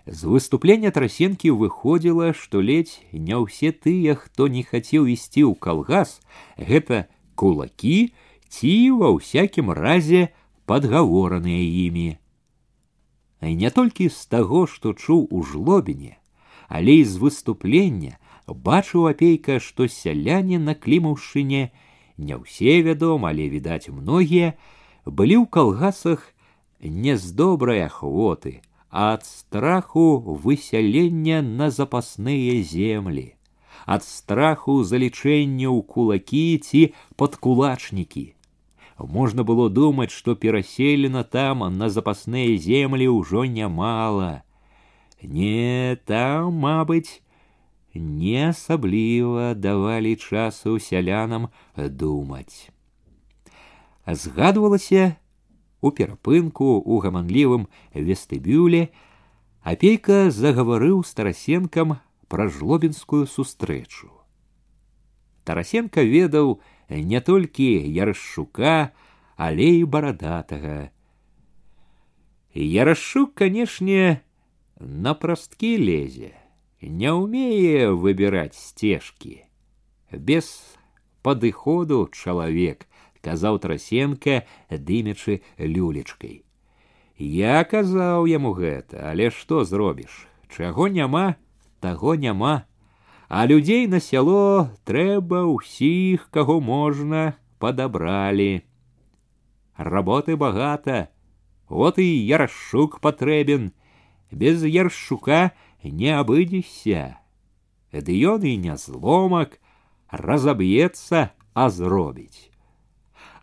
З 0.04 0.28
выступлення 0.28 0.92
трасенкі 0.92 1.48
выходзіла, 1.56 2.36
што 2.36 2.60
ледзь 2.60 3.00
не 3.12 3.40
ўсе 3.40 3.72
тыя, 3.72 4.20
хто 4.20 4.52
не 4.52 4.60
хацеў 4.60 5.08
ісці 5.08 5.48
ў 5.48 5.56
калгас, 5.56 6.20
гэта 6.60 7.08
кулакі 7.34 8.12
ці 8.53 8.73
ва 8.99 9.09
ўсякім 9.15 9.71
разе 9.71 10.29
падгавораныя 10.65 11.65
імі. 11.87 12.17
А 13.39 13.53
не 13.55 13.69
толькі 13.69 14.09
з 14.09 14.25
таго, 14.25 14.65
што 14.67 14.93
чуў 14.93 15.27
у 15.31 15.43
жлобіне, 15.43 16.17
але 16.67 17.01
і 17.01 17.05
з 17.05 17.17
выступлення 17.17 18.17
бачыў 18.47 19.07
апейка, 19.09 19.59
што 19.59 19.87
сяляне 19.87 20.59
на 20.59 20.75
клімаўшыне 20.75 21.69
не 22.17 22.35
ўсе 22.35 22.81
вядома, 22.83 23.29
але 23.31 23.47
відаць 23.49 23.89
многія 23.89 24.53
былі 25.05 25.37
ў 25.41 25.45
калгасах 25.47 26.33
не 26.81 27.15
з 27.17 27.31
добрай 27.31 27.85
ахвоты, 27.85 28.61
ад 28.89 29.25
страху 29.25 30.17
высялення 30.19 31.41
на 31.41 31.69
запасныя 31.69 32.61
землі, 32.63 33.35
ад 33.85 34.03
страху 34.03 34.83
залічэння 34.83 35.69
ў 35.69 35.79
кулакі 35.85 36.57
ці 36.57 36.81
падкулачнікі. 37.15 38.33
Можна 38.97 39.43
было 39.43 39.69
думаць, 39.69 40.11
што 40.11 40.35
пераселена 40.35 41.23
там 41.23 41.63
на 41.77 41.89
запасныя 41.89 42.57
землі 42.57 43.07
ўжо 43.07 43.45
нямала. 43.45 44.43
Не 45.23 45.97
там, 46.05 46.53
мабыць, 46.53 47.21
не 47.93 48.49
асабліва 48.49 49.53
давалі 49.55 50.15
часу 50.15 50.79
сялянам 50.79 51.47
думаць. 51.75 52.69
Згадвалася, 54.05 55.15
у 55.81 55.91
перапынку 55.91 56.79
у 56.83 56.99
гаманлівым 56.99 57.67
вестыбюле 57.93 58.89
апейка 59.63 60.29
загаварыў 60.31 61.03
старасенкам 61.07 61.99
пра 62.27 62.47
жлобінскую 62.47 63.25
сустрэчу. 63.27 64.11
Тарасенко 65.43 66.03
ведаў 66.03 66.59
не 66.89 67.21
толькі 67.21 67.67
ярашчука, 67.93 68.91
але 69.35 69.67
і 69.79 69.85
барадатага. 69.85 70.89
Ярашчук, 72.53 73.35
канешне, 73.35 74.21
на 74.79 75.13
прасткі 75.13 75.77
лезе, 75.77 76.33
не 76.81 77.13
ўмее 77.13 77.93
выбіраць 77.93 78.57
сцежкі. 78.57 79.45
Без 80.11 80.49
падыходу 81.21 82.09
чалавек, 82.11 82.87
казаў 83.21 83.59
трасенка 83.59 84.43
дымячы 84.71 85.41
люлечкай 85.59 86.43
я 87.19 87.63
казаў 87.67 88.25
яму 88.31 88.55
гэта 88.55 89.11
але 89.11 89.27
што 89.29 89.67
зробіш 89.67 90.27
чаго 90.47 90.87
няма 90.87 91.35
таго 91.83 92.15
няма 92.15 92.63
а 93.27 93.45
людзей 93.45 93.87
на 93.87 93.99
сяло 93.99 94.73
трэба 94.89 95.45
ўсіх 95.51 96.27
каго 96.35 96.59
можна 96.59 97.37
падабралі 97.63 98.63
работы 99.77 100.35
багата 100.35 101.07
вот 101.69 102.01
і 102.03 102.09
яршук 102.09 102.99
патрэбен 103.05 103.71
без 104.31 104.63
яршука 104.65 105.41
не 105.83 106.13
абыдзешся 106.19 107.17
ды 107.93 108.21
ён 108.35 108.45
і 108.45 108.55
не 108.67 108.77
зломак 108.77 109.59
разаб'ецца 110.09 111.27
а 111.53 111.69
зробіць 111.69 112.49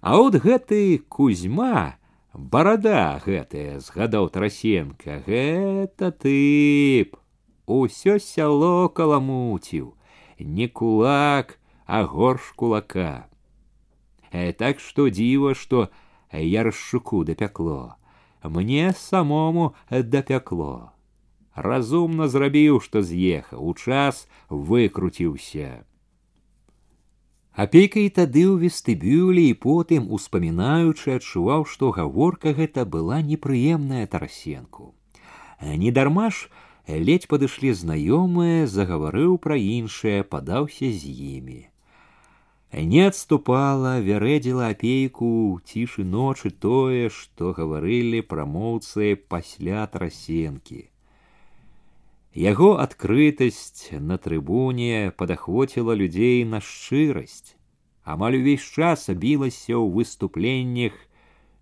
А 0.06 0.20
от 0.22 0.36
гэты 0.38 1.02
кузьма, 1.10 1.98
барада 2.32 3.18
гэтая 3.24 3.80
згадаў 3.82 4.28
трасенка, 4.30 5.18
гэта 5.26 6.12
тып. 6.14 7.16
Усё 7.66 8.18
сяло 8.18 8.88
каламуціў, 8.88 9.94
не 10.38 10.68
кулак, 10.68 11.58
а 11.86 12.04
горш 12.04 12.52
кулака. 12.56 13.26
э, 14.32 14.52
так 14.52 14.80
што 14.80 15.08
дзіва, 15.08 15.54
што 15.54 15.88
яршчуку 16.32 17.24
дапякло. 17.24 17.96
Мне 18.42 18.92
самому 18.92 19.74
дапякло. 19.90 20.92
Разумна 21.54 22.28
зрабіў, 22.28 22.80
што 22.84 23.02
з'ехаў, 23.02 23.64
у 23.64 23.74
час 23.74 24.28
выкруціўся. 24.50 25.84
Апейка 27.56 28.04
і 28.04 28.12
тады 28.12 28.44
ў 28.44 28.60
вестыбюлі 28.60 29.48
і 29.48 29.56
потым, 29.56 30.12
успамінаючы, 30.12 31.16
адчуваў, 31.16 31.64
што 31.64 31.88
гаворка 31.96 32.52
гэта 32.52 32.84
была 32.84 33.24
непрыемная 33.24 34.04
тарасенку. 34.06 34.92
Недарма 35.64 36.28
ж 36.28 36.52
ледь 36.88 37.28
падышлі 37.28 37.72
знаёмыя, 37.74 38.66
загаварыў 38.66 39.38
пра 39.42 39.56
іншае, 39.58 40.22
падаўся 40.22 40.90
з 40.90 41.14
імі. 41.36 41.62
Не 42.72 43.06
адступала, 43.08 44.00
вярэдзіла 44.00 44.68
апейку 44.74 45.60
цішы 45.64 46.04
ночы 46.04 46.50
тое, 46.50 47.08
што 47.08 47.54
гаварылі 47.56 48.20
прамоўцы 48.20 49.14
пасля 49.16 49.86
трасенкі. 49.86 50.90
Яго 52.36 52.76
адкрытасць 52.76 53.96
на 53.96 54.18
трыбуне 54.18 55.10
падахвоціла 55.16 55.94
людзей 55.96 56.44
на 56.44 56.60
шчырасць. 56.60 57.56
Амаль 58.04 58.36
увесь 58.38 58.66
час 58.66 59.08
білася 59.08 59.72
ў 59.80 59.88
выступленнях 59.96 60.92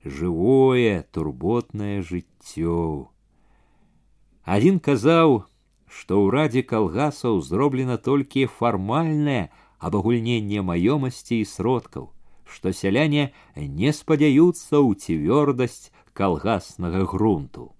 жывое, 0.05 1.07
турботнае 1.15 2.03
жыццё. 2.03 3.09
Адзін 4.45 4.79
казаў, 4.79 5.45
што 5.89 6.19
ў 6.21 6.27
радзе 6.37 6.63
калгасаў 6.63 7.41
зроблена 7.41 7.97
толькі 7.97 8.49
фармальнае 8.59 9.51
абагульненне 9.79 10.65
маёмасці 10.71 11.41
і 11.41 11.47
сродкаў, 11.53 12.11
што 12.45 12.73
сяляне 12.73 13.31
не 13.57 13.93
спадзяюцца 13.93 14.81
ў 14.81 14.91
цвёрдасць 15.01 15.89
калгаснага 16.13 17.07
грунту. 17.09 17.73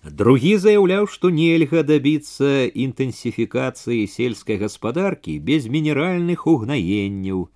Другі 0.00 0.56
заяўляў, 0.56 1.06
што 1.12 1.28
нельга 1.28 1.82
дабіцца 1.84 2.72
інтэнсіфікацыі 2.72 4.06
сельскай 4.08 4.56
гаспадаркі 4.56 5.36
без 5.38 5.68
мінеральных 5.68 6.46
угнаенняў. 6.48 7.50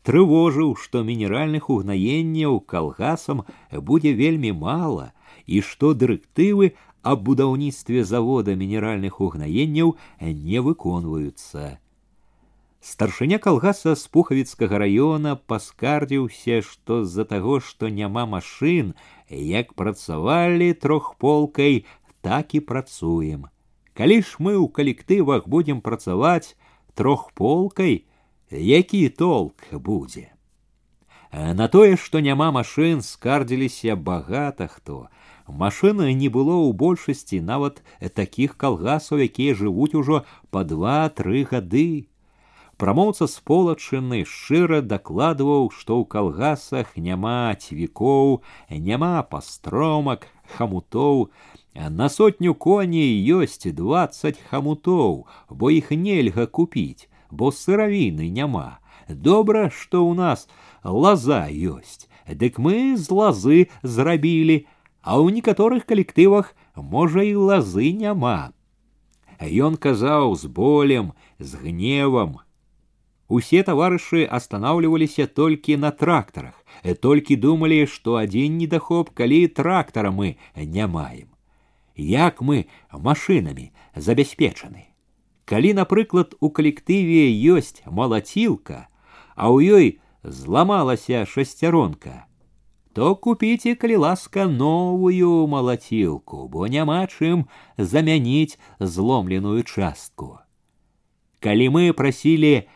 Трывожыў, 0.00 0.72
што 0.80 1.04
мінеральных 1.04 1.68
угнаенняў 1.68 2.60
калгасам 2.64 3.44
будзе 3.70 4.14
вельмі 4.16 4.56
мала 4.56 5.12
І 5.47 5.61
што 5.61 5.93
дырэктывы 5.93 6.73
аб 7.03 7.23
будаўніцтве 7.27 8.03
завода 8.03 8.55
мінеральных 8.55 9.19
угнаенняў 9.21 9.95
не 10.21 10.59
выконваюцца. 10.59 11.79
Старшыня 12.83 13.39
калгаса 13.39 13.95
з 13.95 14.07
пухавіцкага 14.11 14.79
раёна 14.83 15.35
паскардзіўся, 15.47 16.59
што 16.67 17.03
з-за 17.07 17.23
таго, 17.23 17.59
што 17.63 17.87
няма 17.87 18.25
машын, 18.27 18.91
як 19.29 19.71
працавалі 19.73 20.73
трохполкай, 20.73 21.85
так 22.19 22.55
і 22.55 22.59
працуем. 22.59 23.47
Калі 23.95 24.19
ж 24.19 24.35
мы 24.39 24.59
ў 24.59 24.67
калектывах 24.67 25.47
будзем 25.47 25.79
працаваць 25.79 26.59
трохполкай, 26.95 28.03
які 28.51 29.07
толк 29.09 29.63
будзе. 29.71 30.33
На 31.31 31.67
тое, 31.67 31.95
што 31.95 32.19
няма 32.19 32.51
машын, 32.51 33.01
скардзіліся 33.01 33.95
багата 33.95 34.67
хто. 34.67 35.07
Машыны 35.48 36.12
не 36.12 36.28
было 36.28 36.56
ў 36.68 36.76
большасці 36.76 37.40
нават 37.40 37.82
такіх 38.14 38.56
калгасаў, 38.60 39.24
якія 39.24 39.56
жывуць 39.56 39.96
ужо 39.96 40.22
па 40.50 40.64
два-тры 40.64 41.44
гады 41.48 42.08
прамоўца 42.78 43.26
з 43.26 43.42
полачыны 43.42 44.22
шчыра 44.24 44.80
дакладваў, 44.80 45.68
што 45.74 45.98
ў 45.98 46.04
калгасах 46.14 46.94
няма 46.96 47.52
цвікоў, 47.58 48.40
няма 48.70 49.26
пастромак, 49.26 50.30
хамутоў, 50.56 51.28
на 51.74 52.08
сотню 52.08 52.54
коней 52.54 53.18
ёсць 53.34 53.66
двадцать 53.74 54.38
хамутоў, 54.50 55.26
бо 55.50 55.74
іх 55.74 55.90
нельга 55.90 56.46
купіць, 56.46 57.10
бо 57.30 57.50
сыравіны 57.50 58.30
няма. 58.30 58.78
Добра, 59.10 59.68
што 59.74 60.06
ў 60.06 60.14
нас 60.14 60.46
лаза 60.84 61.50
ёсць, 61.50 62.06
дык 62.30 62.62
мы 62.62 62.94
з 62.94 63.10
лазы 63.10 63.60
зрабілі, 63.82 64.66
а 65.02 65.20
ў 65.20 65.38
некаторых 65.38 65.86
калектывах 65.86 66.54
можа 66.74 67.24
і 67.24 67.34
лазы 67.34 67.92
няма. 67.92 68.52
Ён 69.38 69.78
казаў 69.78 70.34
з 70.34 70.50
болем, 70.50 71.14
з 71.38 71.54
гневам, 71.62 72.38
Усе 73.28 73.62
таварышы 73.62 74.24
останавливаліся 74.24 75.26
толькі 75.26 75.76
на 75.76 75.90
трактарах, 75.90 76.64
толькі 77.00 77.36
думалі, 77.36 77.84
што 77.84 78.16
адзін 78.16 78.56
недахоп, 78.56 79.10
калі 79.12 79.40
трактара 79.48 80.10
мы 80.10 80.36
не 80.56 80.86
маем. 80.86 81.28
Як 81.94 82.40
мы 82.40 82.64
машынамі 82.92 83.68
забяспечаны. 83.94 84.88
Калі, 85.44 85.74
напрыклад, 85.76 86.36
у 86.40 86.48
калектыве 86.48 87.28
ёсць 87.52 87.84
малацілка, 87.84 88.88
а 89.36 89.52
ў 89.52 89.76
ёй 89.76 89.86
зламалася 90.24 91.28
шасцяронка, 91.28 92.24
то 92.93 93.15
купіце, 93.15 93.75
калі 93.75 93.95
ласка, 93.95 94.45
новую 94.45 95.47
малацілку, 95.47 96.47
бо 96.47 96.67
няма 96.67 97.09
чым 97.09 97.49
замяніць 97.77 98.59
зломленую 98.79 99.63
частку. 99.63 100.37
Калі 101.41 101.69
мы 101.73 101.93
прасілі 101.93 102.69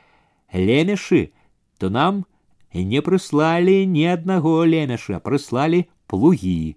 лемешы, 0.54 1.32
то 1.78 1.90
нам 1.94 2.26
не 2.74 3.02
прыслалі 3.06 3.86
ні 3.86 4.10
аднаго 4.18 4.66
лемеша, 4.66 5.22
прыслалі 5.22 5.86
плугі. 6.10 6.76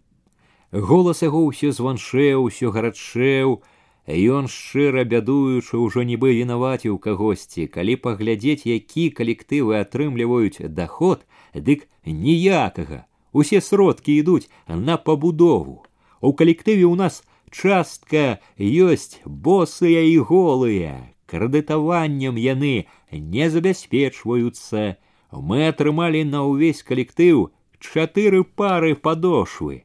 Голас 0.70 1.24
яго 1.24 1.48
ўсё 1.48 1.72
званшэў, 1.72 2.44
усё 2.44 2.70
гарачэў, 2.70 3.64
Ён 4.10 4.48
шчыра 4.48 5.04
бядуючы 5.04 5.78
ўжо 5.78 6.02
нібы 6.02 6.34
вінаваціў 6.34 6.98
кагосьці, 6.98 7.68
калі 7.70 7.94
паглядзець, 7.96 8.66
які 8.66 9.10
калектывы 9.14 9.78
атрымліваюць 9.78 10.66
доход, 10.66 11.22
дык 11.54 11.86
ніякага. 12.04 13.06
Усе 13.35 13.61
сродкі 13.61 14.15
ідуць 14.15 14.49
на 14.67 14.97
пабудову. 14.97 15.83
У 16.21 16.31
калектыве 16.31 16.87
ў 16.87 16.95
нас 16.95 17.23
частка 17.51 18.39
ёсць 18.59 19.19
босыя 19.25 20.03
і 20.07 20.17
голыя, 20.29 20.93
крэдытаваннем 21.27 22.39
яны 22.39 22.87
не 23.11 23.49
забяспечваюцца. 23.49 24.97
Мы 25.31 25.67
атрымалі 25.67 26.23
на 26.31 26.47
ўвесь 26.47 26.81
калектыў 26.87 27.51
чатыры 27.79 28.43
пары 28.43 28.95
падошвы. 28.95 29.83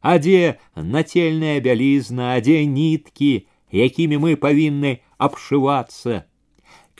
А 0.00 0.16
дзе 0.18 0.60
нацельная 0.76 1.60
бялізна, 1.60 2.36
а 2.36 2.40
дзе 2.40 2.64
ніткі, 2.64 3.48
якімі 3.72 4.16
мы 4.20 4.36
павінны 4.36 5.00
абшывацца. 5.16 6.24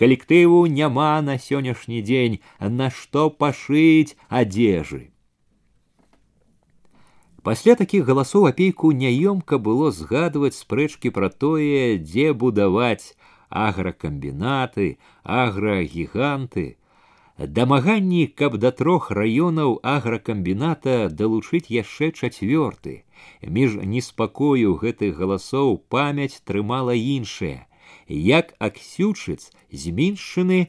Калектыву 0.01 0.65
няма 0.65 1.21
на 1.21 1.37
сённяшні 1.37 2.01
дзень, 2.01 2.41
на 2.61 2.89
што 2.89 3.29
пашыць 3.29 4.17
адзежы. 4.29 5.13
Пасля 7.45 7.75
такіх 7.75 8.05
галасоў 8.05 8.51
апейку 8.51 8.93
няёмка 8.93 9.57
было 9.57 9.89
згадваць 9.91 10.59
спрэчкі 10.59 11.13
пра 11.17 11.31
тое, 11.33 11.97
дзе 11.97 12.33
будаваць 12.33 13.17
агракамбінаты, 13.49 14.99
аграгіганты. 15.25 16.77
Дамаганні, 17.41 18.27
каб 18.27 18.59
да 18.61 18.71
трох 18.71 19.11
раёнаў 19.11 19.81
агракамбіната 19.81 21.09
далучыць 21.09 21.73
яшчэ 21.73 22.13
чацвёрты. 22.13 23.09
Між 23.41 23.81
неспакою 23.81 24.77
гэтых 24.77 25.17
галасоў 25.17 25.81
памяць 25.89 26.45
трымала 26.45 26.93
іншае, 26.93 27.65
як 28.09 28.53
аксючыц 28.61 29.49
зменшаны 29.73 30.69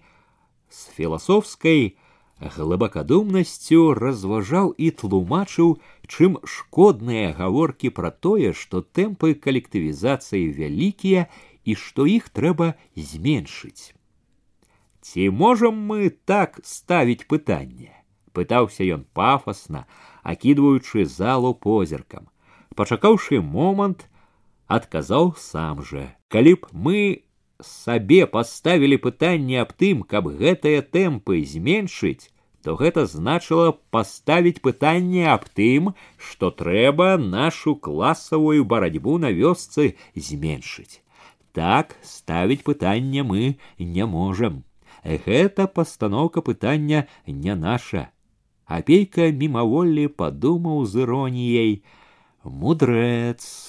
з 0.71 0.79
філасофскай 0.95 1.99
глыбакадумнасцю 2.41 3.93
разважаў 3.93 4.73
і 4.77 4.89
тлумачыў, 5.03 5.77
чым 6.09 6.37
шкодныя 6.43 7.31
гаворкі 7.37 7.93
пра 7.93 8.11
тое, 8.11 8.51
што 8.57 8.81
тэмпы 8.81 9.33
калектывізацыі 9.45 10.51
вялікія 10.57 11.29
і 11.63 11.77
што 11.77 12.09
іх 12.09 12.29
трэба 12.29 12.73
зменшыць. 12.97 13.93
Ці 15.01 15.29
можам 15.29 15.81
мы 15.89 16.09
так 16.25 16.61
ставіць 16.65 17.25
пытанне? 17.25 18.01
пытаўся 18.33 18.87
ён 18.87 19.03
пафасна, 19.13 19.85
акідваючы 20.23 21.05
залу 21.05 21.53
позіркам. 21.53 22.29
Пачакаўшы 22.75 23.41
момант, 23.41 24.07
адказаў 24.67 25.35
сам 25.37 25.83
жа: 25.83 26.15
калі 26.31 26.55
б 26.55 26.71
мы 26.71 26.99
сабе 27.61 28.25
паставілі 28.25 28.97
пытанне 28.97 29.61
аб 29.61 29.73
тым, 29.73 30.03
каб 30.03 30.27
гэтыя 30.41 30.81
тэмпы 30.81 31.43
зменшыць, 31.45 32.29
то 32.63 32.75
гэта 32.77 33.05
значыла 33.09 33.77
паставіць 33.89 34.61
пытанне 34.61 35.27
аб 35.33 35.45
тым, 35.49 35.93
што 36.17 36.51
трэба 36.51 37.17
нашу 37.17 37.75
класавую 37.75 38.65
барацьбу 38.65 39.17
на 39.17 39.31
вёсцы 39.31 39.95
зменшыць. 40.15 41.01
Так 41.53 41.95
ставить 42.03 42.63
пытанне 42.63 43.23
мы 43.23 43.57
не 43.77 44.05
можем. 44.05 44.63
гэта 45.03 45.67
пастаноўка 45.67 46.41
пытання 46.41 47.07
не 47.25 47.55
наша. 47.55 48.09
Апейка 48.65 49.31
мімаволі 49.31 50.07
падумаў 50.07 50.85
з 50.85 51.03
іроніяй: 51.03 51.83
мудрэц. 52.43 53.64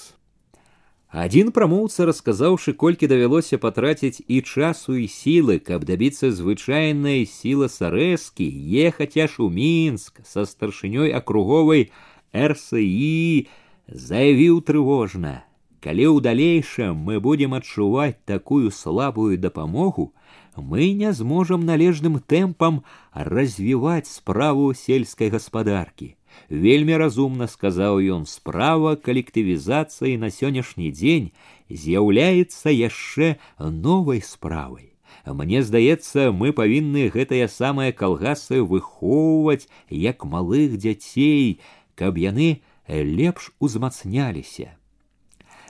Адзін 1.16 1.52
прамоўца, 1.52 2.06
расказаўшы, 2.08 2.72
колькі 2.72 3.04
давялося 3.04 3.58
патраціць 3.60 4.24
і 4.32 4.40
часу 4.40 4.96
і 4.96 5.04
сілы, 5.12 5.58
каб 5.60 5.84
дабіцца 5.84 6.32
звычайнай 6.32 7.26
сілы 7.28 7.68
сарэзкі, 7.68 8.46
ехаць 8.88 9.20
аж 9.20 9.36
у 9.44 9.50
мінск 9.52 10.24
са 10.24 10.48
старшынёй 10.48 11.12
акруговай 11.12 11.92
РСІ, 12.32 13.48
заявіў 13.92 14.64
трывожна: 14.64 15.44
калі 15.84 16.16
ў 16.16 16.24
далейшым 16.24 16.96
мы 16.96 17.20
будем 17.20 17.52
адчуваць 17.60 18.16
такую 18.24 18.72
слабую 18.72 19.36
дапамогу, 19.36 20.14
мы 20.56 20.96
не 20.96 21.12
зможам 21.12 21.68
належным 21.68 22.24
тэмпам 22.24 22.84
развіваць 23.12 24.08
справу 24.08 24.72
сельскай 24.72 25.28
гаспадаркі. 25.28 26.15
Вельмі 26.48 26.96
разумна 27.00 27.48
сказаў 27.48 28.00
ён 28.16 28.26
справа 28.26 28.96
калектывізацыі 28.96 30.16
на 30.22 30.28
сённяшні 30.28 30.90
дзень 30.92 31.30
з'яўляецца 31.70 32.72
яшчэ 32.72 33.36
новай 33.58 34.20
справай. 34.20 34.92
Мне 35.26 35.62
здаецца, 35.62 36.32
мы 36.32 36.52
павінны 36.52 37.08
гэтыя 37.14 37.46
самыя 37.46 37.92
калгасы 37.92 38.60
выхоўваць 38.60 39.68
як 39.88 40.24
малых 40.24 40.76
дзяцей, 40.76 41.60
каб 41.94 42.18
яны 42.18 42.62
лепш 42.88 43.52
узмацняліся 43.60 44.72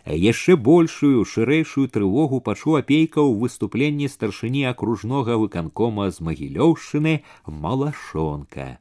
яшчэ 0.07 0.57
большую 0.57 1.24
шырэйшую 1.24 1.86
трывогу 1.89 2.40
пачуў 2.43 2.78
апейка 2.82 3.23
ў 3.23 3.39
выступленні 3.39 4.09
старшыні 4.11 4.66
акружнога 4.66 5.39
выканкома 5.39 6.11
з 6.11 6.19
магілёўшчыны 6.27 7.23
малашонка. 7.47 8.78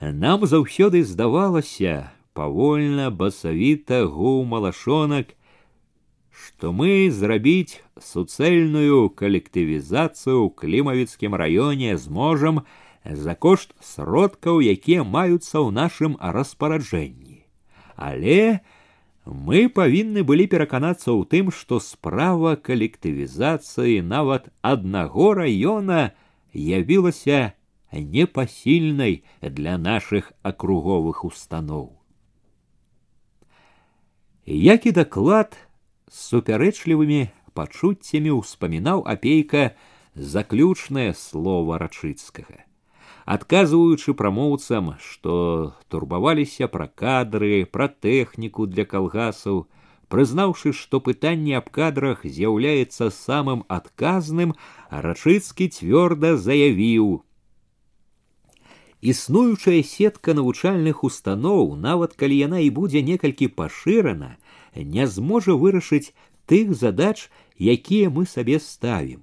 Нам 0.00 0.44
заўсёды 0.44 1.02
здавалася 1.02 2.12
павольна 2.36 3.10
басавіта 3.10 4.04
гуў 4.04 4.44
малашонак, 4.44 5.32
што 6.36 6.72
мы 6.72 7.08
зрабіць 7.08 7.80
суцэльную 7.96 9.08
калектывізацыю 9.16 10.36
ў 10.44 10.48
клімавіцкім 10.52 11.32
раёне 11.32 11.96
зможам 11.96 12.60
за 13.08 13.34
кошт 13.34 13.72
сродкаў, 13.80 14.60
якія 14.60 15.00
маюцца 15.00 15.64
ў 15.64 15.72
нашым 15.72 16.20
распараджэнні. 16.20 17.48
Але, 17.96 18.60
мы 19.24 19.72
павінны 19.72 20.20
былі 20.28 20.44
пераканацца 20.46 21.08
ў 21.16 21.24
тым, 21.24 21.48
што 21.48 21.80
справа 21.80 22.60
калектывізацыі 22.60 24.04
нават 24.04 24.52
аднаго 24.60 25.32
раёна 25.40 26.12
явілася 26.52 27.56
непасільнай 27.92 29.24
для 29.42 29.78
нашых 29.78 30.32
акруговых 30.42 31.24
устаноў. 31.24 31.96
Як 34.46 34.86
і 34.86 34.92
даклад 34.92 35.56
з 36.06 36.16
супярэчлівымі 36.30 37.32
пачуццямі 37.56 38.38
ўспамінаў 38.38 39.02
апейка 39.08 39.74
заключнае 40.14 41.12
слова 41.18 41.82
рачыцкага 41.82 42.66
адказваючы 43.26 44.14
прамоўцам, 44.14 44.94
што 45.02 45.74
турбаваліся 45.90 46.70
пра 46.70 46.86
кадры, 46.86 47.66
пра 47.66 47.90
тэхніку 47.90 48.70
для 48.70 48.86
калгасаў, 48.86 49.66
прызнаўшы, 50.08 50.72
што 50.72 51.02
пытанне 51.02 51.58
аб 51.58 51.68
кадрах 51.74 52.22
з'яўляецца 52.22 53.10
самым 53.10 53.66
адказным, 53.66 54.54
рачыцкі 54.90 55.68
цвёрда 55.74 56.36
заявіў: 56.38 57.26
Існуючая 59.00 59.82
сетка 59.82 60.34
навучальных 60.34 61.04
устаноў, 61.04 61.76
нават 61.76 62.16
калі 62.16 62.36
яна 62.36 62.58
і 62.64 62.70
будзе 62.70 63.02
некалькі 63.02 63.48
пашырана, 63.48 64.36
не 64.74 65.06
зможа 65.06 65.54
вырашыць 65.54 66.14
тых 66.46 66.74
задач, 66.74 67.28
якія 67.58 68.10
мы 68.10 68.26
сабе 68.26 68.58
ставім, 68.58 69.20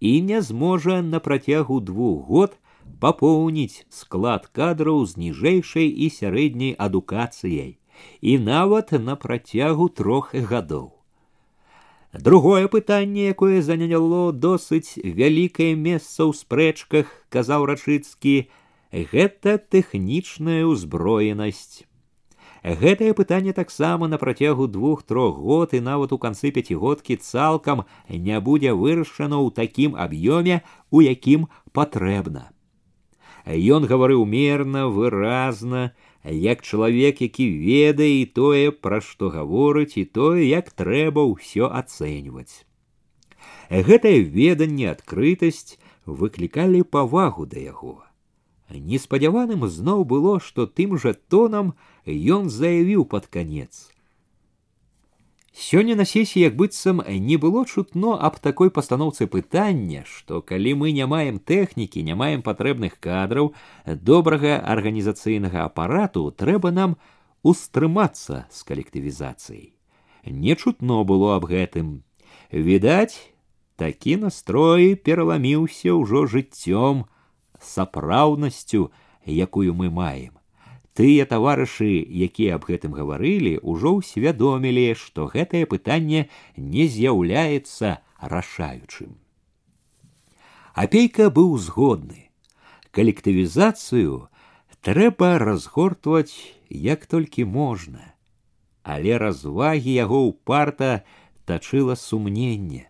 і 0.00 0.22
не 0.22 0.40
зможа 0.42 1.02
на 1.02 1.18
працягу 1.20 1.80
двух 1.80 2.26
год 2.28 2.56
папоўніць 3.00 3.84
склад 3.90 4.46
кадраў 4.52 5.04
з 5.06 5.16
ніжэйшай 5.24 5.88
і 5.88 6.10
сярэдняй 6.10 6.72
адукацыяй 6.78 7.76
і 8.20 8.38
нават 8.38 8.92
на 8.92 9.16
працягу 9.16 9.88
трох 9.88 10.34
гадоў. 10.34 10.94
Другое 12.12 12.68
пытанне, 12.68 13.28
якое 13.28 13.60
заняло 13.62 14.32
досыць 14.32 14.96
вялікае 14.96 15.74
месца 15.76 16.24
ў 16.24 16.32
спрэчках, 16.32 17.10
казаў 17.28 17.68
рачыцкі, 17.68 18.48
гэта 18.93 19.57
тэхнічная 19.57 20.61
ўзброенасць. 20.69 21.89
Гэтае 22.63 23.11
пытанне 23.17 23.51
таксама 23.51 24.07
на 24.07 24.17
працягу 24.17 24.67
двух-трох 24.71 25.35
год 25.35 25.73
і 25.73 25.81
нават 25.83 26.13
у 26.13 26.17
канцы 26.17 26.51
пяцігодкі 26.55 27.17
цалкам 27.17 27.83
не 28.07 28.39
будзе 28.39 28.71
вырашана 28.71 29.41
ў 29.41 29.51
такім 29.51 29.97
аб'ёме, 29.99 30.61
у 30.93 31.01
якім 31.01 31.49
патрэбна. 31.73 32.53
Ён 33.43 33.83
гаварыў 33.83 34.23
мерна, 34.23 34.87
выразна, 34.87 35.91
як 36.23 36.63
чалавек, 36.63 37.19
які 37.19 37.49
ведае 37.51 38.23
і 38.23 38.25
тое, 38.31 38.71
пра 38.71 39.01
што 39.01 39.27
гаворыць 39.27 39.99
і 39.99 40.05
тое, 40.05 40.47
як 40.47 40.71
трэба 40.71 41.27
ўсё 41.27 41.67
ацэньваць. 41.67 42.63
Гэтае 43.67 44.23
веданне 44.23 44.87
адкрытасць 44.95 45.75
выклікалі 46.05 46.87
павагу 46.87 47.43
да 47.43 47.59
яго. 47.59 48.07
Неспадзяваным 48.69 49.67
зноў 49.67 50.05
было, 50.05 50.39
што 50.39 50.65
тым 50.67 50.97
жа 50.97 51.13
тонам 51.13 51.73
ён 52.05 52.49
заявіў 52.49 53.05
пад 53.05 53.27
канец. 53.27 53.93
Сёння 55.53 55.95
на 55.95 56.05
сесіі 56.05 56.41
як 56.41 56.55
быццам 56.57 57.03
не 57.05 57.37
было 57.37 57.63
чутно 57.65 58.17
аб 58.17 58.39
такой 58.39 58.71
пастаноўцы 58.73 59.27
пытання, 59.27 60.01
што 60.09 60.41
калі 60.41 60.73
мы 60.81 60.91
не 60.91 61.05
маем 61.05 61.37
тэхнікі, 61.37 62.01
не 62.01 62.15
маем 62.15 62.41
патрэбных 62.41 62.97
кадраў, 62.99 63.53
добрага 63.85 64.57
арганізацыйнага 64.57 65.61
апарату 65.69 66.31
трэба 66.31 66.71
нам 66.71 66.97
устрымацца 67.43 68.47
з 68.49 68.63
калектывізацыяй. 68.65 69.77
Не 70.25 70.55
чутно 70.55 71.03
было 71.03 71.37
аб 71.37 71.45
гэтым. 71.45 72.01
Відаць, 72.49 73.21
такі 73.77 74.17
настрой 74.25 74.95
пераламіўся 74.95 75.93
ўжо 75.93 76.25
жыццём, 76.25 77.05
сапраўднасцю, 77.63 78.91
якую 79.25 79.73
мы 79.73 79.89
маем. 79.89 80.37
Тыя 80.93 81.25
таварышы 81.25 81.89
якія 82.05 82.61
аб 82.61 82.69
гэтым 82.69 82.93
гаварылі 82.93 83.57
ўжо 83.65 83.97
ўсвядомілі 83.97 84.93
што 84.93 85.25
гэтае 85.25 85.65
пытанне 85.65 86.29
не 86.57 86.85
з'яўляецца 86.85 87.97
рашаючым. 88.21 89.17
Апейка 90.73 91.29
быў 91.33 91.57
згодны. 91.57 92.29
Калектывізацыю 92.93 94.29
трэба 94.85 95.41
разгортваць 95.41 96.37
як 96.69 97.05
толькі 97.09 97.49
можна. 97.49 98.13
Але 98.83 99.17
развагі 99.17 99.89
яго 99.89 100.29
ўпарта 100.29 101.01
тачыла 101.49 101.95
сумненне. 101.97 102.85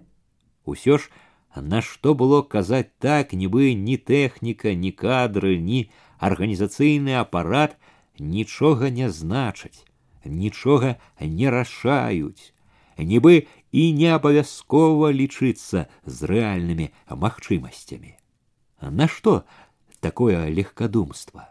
Усё 0.65 0.97
ж 0.97 1.11
на 1.56 1.80
што 1.82 2.14
было 2.14 2.42
казаць 2.42 2.90
так 2.98 3.32
нібы 3.32 3.74
ні 3.74 3.96
тэхніка 3.96 4.74
ні 4.74 4.92
кадры 4.92 5.58
ні 5.58 5.88
арганізацыйны 6.18 7.18
апарат 7.18 7.76
нічога 8.18 8.90
не 8.90 9.10
значаць, 9.10 9.84
нічога 10.24 10.96
не 11.20 11.50
рашаюць, 11.50 12.52
нібы 12.98 13.46
і 13.72 13.92
не 13.92 14.10
абавязкова 14.14 15.12
лічыцца 15.12 15.86
з 16.04 16.16
рэальнымі 16.30 16.90
магчымасцямі. 17.10 18.16
Нашто 18.80 19.44
такое 20.00 20.48
легкадумства? 20.50 21.50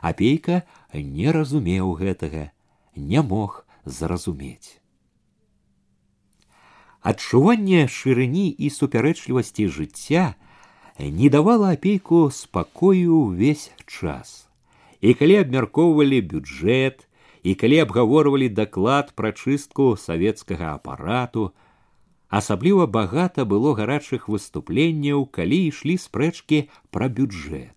Апейка 0.00 0.62
не 0.92 1.30
разумеў 1.32 1.94
гэтага, 1.98 2.50
не 2.96 3.22
мог 3.22 3.64
зразумець. 3.84 4.77
Адчуванне 7.04 7.84
шырыні 7.88 8.48
і 8.48 8.70
супярэчлівасці 8.72 9.68
жыцця 9.68 10.32
не 10.98 11.28
давала 11.28 11.76
апейку 11.76 12.30
спакою 12.32 13.28
ўвесь 13.28 13.68
час 13.84 14.44
і 15.04 15.12
калі 15.12 15.36
абмяркоўвалі 15.44 16.20
бюджэт 16.32 17.04
і 17.44 17.52
калі 17.60 17.78
абгаворвалі 17.84 18.48
даклад 18.48 19.12
пра 19.12 19.36
чыстку 19.36 19.92
савецкага 20.00 20.80
апарату, 20.80 21.52
асабліва 22.32 22.86
багата 22.88 23.44
было 23.44 23.76
гарачых 23.76 24.32
выступленняў, 24.32 25.28
калі 25.28 25.58
ішлі 25.68 26.00
спрэчкі 26.00 26.64
пра 26.88 27.12
бюджэт. 27.12 27.76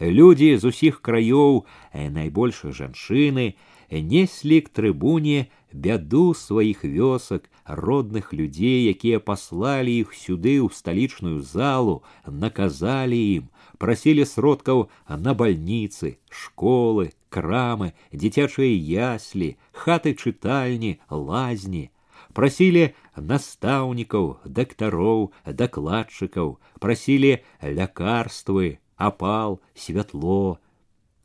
Людзі 0.00 0.60
з 0.60 0.68
усіх 0.68 1.00
краёў, 1.00 1.64
найбольш 1.96 2.60
жанчыны, 2.76 3.56
неслі 3.90 4.60
к 4.60 4.70
трыбуне 4.72 5.46
бяду 5.72 6.34
сваіх 6.34 6.84
вёсак, 6.84 7.50
родных 7.66 8.32
людзей, 8.32 8.86
якія 8.86 9.18
паслалі 9.18 9.90
іх 9.90 10.14
сюды 10.14 10.62
ў 10.62 10.70
сталічную 10.70 11.42
залу, 11.42 12.02
наказалі 12.26 13.18
ім, 13.18 13.50
прасілі 13.78 14.24
сродкаў 14.24 14.88
на 15.08 15.34
бальніцы, 15.34 16.18
школы, 16.30 17.10
крамы, 17.28 17.92
дзіцячыя 18.14 18.70
яслі, 18.70 19.56
хаты 19.72 20.14
чытальні, 20.14 21.02
лазні, 21.10 21.90
прасілі 22.32 22.94
настаўнікаў, 23.16 24.40
дактароў, 24.44 25.32
дакладчыкаў, 25.44 26.56
прасілі 26.78 27.42
лякарствы, 27.60 28.78
апал, 28.96 29.60
святло, 29.74 30.58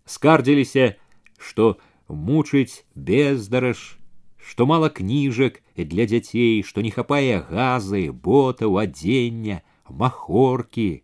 скардзіліся, 0.06 0.98
што 1.38 1.78
мучыць 2.08 2.84
бездараж, 2.96 3.98
што 4.38 4.66
мала 4.66 4.90
кніжак 4.90 5.62
для 5.78 6.06
дзяцей, 6.06 6.64
што 6.64 6.82
не 6.82 6.92
хапае 6.92 7.42
газы, 7.50 8.12
ботаў, 8.12 8.78
адзення, 8.82 9.62
махоркі. 9.90 11.04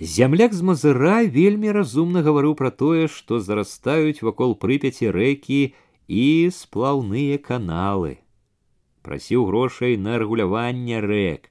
Зямляк 0.00 0.52
з 0.54 0.62
мазыра 0.66 1.22
вельмі 1.22 1.70
разумна 1.70 2.22
гаварыў 2.26 2.54
пра 2.58 2.70
тое, 2.70 3.06
што 3.06 3.38
зарастаюць 3.38 4.26
вакол 4.26 4.54
прыпяці 4.58 5.10
рэкі 5.14 5.60
і 6.08 6.50
сплаўныя 6.50 7.38
каналы. 7.38 8.18
Прасіў 9.06 9.46
грошай 9.46 9.96
на 9.96 10.18
рэгуляванне 10.18 10.98
рэк, 11.04 11.50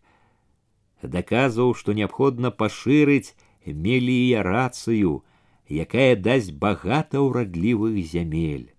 даказваў, 1.04 1.74
што 1.74 1.94
неабходна 1.94 2.52
пашырыць 2.52 3.36
меліярацыю, 3.66 5.24
якая 5.70 6.16
дасць 6.16 6.52
багата 6.52 7.24
ўрадлівых 7.24 8.00
зямель. 8.06 8.74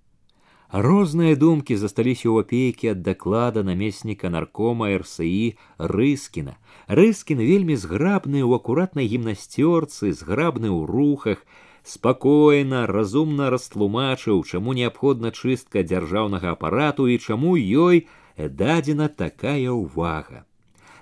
Розныя 0.75 1.37
думкі 1.39 1.77
засталіся 1.79 2.27
ў 2.35 2.43
апейкі 2.43 2.89
ад 2.93 3.03
даклада 3.07 3.63
намесніка 3.63 4.27
наркома 4.27 4.89
рсі 4.99 5.55
рыскіна. 5.79 6.59
Рыскін 6.91 7.39
вельмі 7.39 7.77
зграбны 7.79 8.43
ў 8.43 8.59
акуратнай 8.59 9.07
гімнасцёрцы, 9.07 10.11
зграбны 10.11 10.73
ў 10.75 10.83
рухах, 10.91 11.47
спакойна, 11.87 12.87
разумна 12.91 13.55
растлумачыў, 13.55 14.43
чаму 14.43 14.75
неабходна 14.75 15.31
чыстка 15.31 15.87
дзяржаўнага 15.87 16.59
апарату 16.59 17.07
і 17.07 17.23
чаму 17.23 17.55
ёй 17.55 18.09
дадзена 18.35 19.07
такая 19.09 19.71
ўвага. 19.71 20.43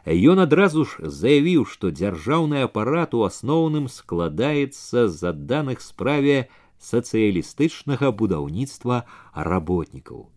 Ён 0.07 0.39
адразу 0.39 0.85
ж 0.88 1.09
заявіў, 1.11 1.67
што 1.67 1.91
дзяржаўны 1.91 2.63
апарат 2.63 3.11
у 3.11 3.27
асноўным 3.27 3.91
складаецца 3.91 5.11
з 5.11 5.19
адданых 5.35 5.84
справе 5.84 6.47
сацыялістычнага 6.79 8.15
будаўніцтва 8.15 9.03
работнікаў. 9.35 10.31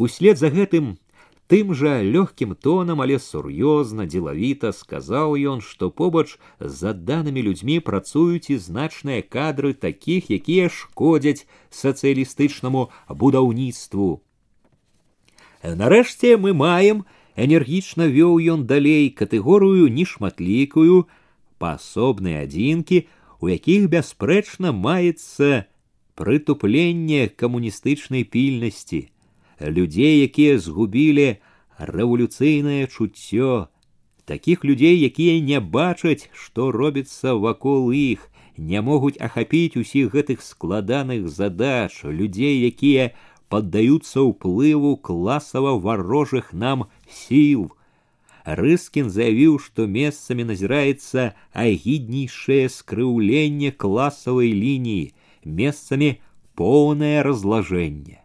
Услед 0.00 0.40
за 0.40 0.48
гэтым 0.48 0.96
тым 1.52 1.76
жа 1.76 2.00
лёгкім 2.00 2.56
тонам, 2.56 3.04
але 3.04 3.20
сур'ёзна, 3.20 4.08
дзелавіта 4.08 4.72
сказаў 4.72 5.36
ён, 5.36 5.60
што 5.60 5.92
побач 5.92 6.40
з 6.56 6.96
адданымі 6.96 7.44
людзьмі 7.44 7.84
працуюць 7.84 8.48
і 8.48 8.56
значныя 8.56 9.20
кадры 9.20 9.76
такіх, 9.76 10.32
якія 10.32 10.72
шкодзяць 10.72 11.44
сацыялістычнаму 11.68 12.88
будаўніцтву. 13.12 14.24
Нарэшце 15.60 16.40
мы 16.40 16.56
маем, 16.56 17.04
энергічна 17.35 18.09
вёў 18.09 18.41
ён 18.53 18.65
далей 18.65 19.09
катэгорыю 19.09 19.87
нешматлікую, 19.93 21.05
паасобныя 21.61 22.43
адзінкі, 22.47 23.05
у 23.41 23.49
якіх 23.53 23.89
бясспрэчна 23.93 24.73
маецца 24.73 25.65
прытупленне 26.17 27.29
камуністычнай 27.29 28.23
пільнасці, 28.25 29.01
людзей, 29.61 30.25
якія 30.25 30.57
згубілі 30.57 31.37
рэвалюцыйнае 31.77 32.89
чуццё, 32.89 33.69
такіх 34.25 34.65
людзей, 34.65 34.97
якія 35.05 35.37
не 35.41 35.61
бачаць, 35.61 36.29
што 36.33 36.71
робіцца 36.71 37.37
вакол 37.37 37.93
іх, 37.93 38.29
не 38.57 38.81
могуць 38.81 39.21
ахапіць 39.21 39.77
усіх 39.77 40.13
гэтых 40.17 40.41
складаных 40.41 41.29
задач, 41.29 41.93
людзей, 42.03 42.65
якія 42.65 43.13
паддаюцца 43.51 44.23
ўплыву 44.27 44.97
класава 44.97 45.77
варожых 45.79 46.53
нам 46.53 46.85
сіл. 47.09 47.71
Рыскін 48.47 49.09
заявіў, 49.11 49.59
што 49.59 49.87
месцамі 49.91 50.47
назіраецца 50.47 51.33
агіднейшае 51.51 52.67
скрыўленне 52.71 53.71
класавай 53.75 54.51
лініі, 54.55 55.11
месцамі 55.43 56.15
поўнае 56.55 57.23
разлажэнне. 57.27 58.23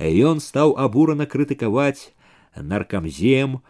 Ён 0.00 0.40
стаў 0.40 0.74
абурана 0.80 1.26
крытыкаваць 1.30 2.10
наркамзем, 2.56 3.60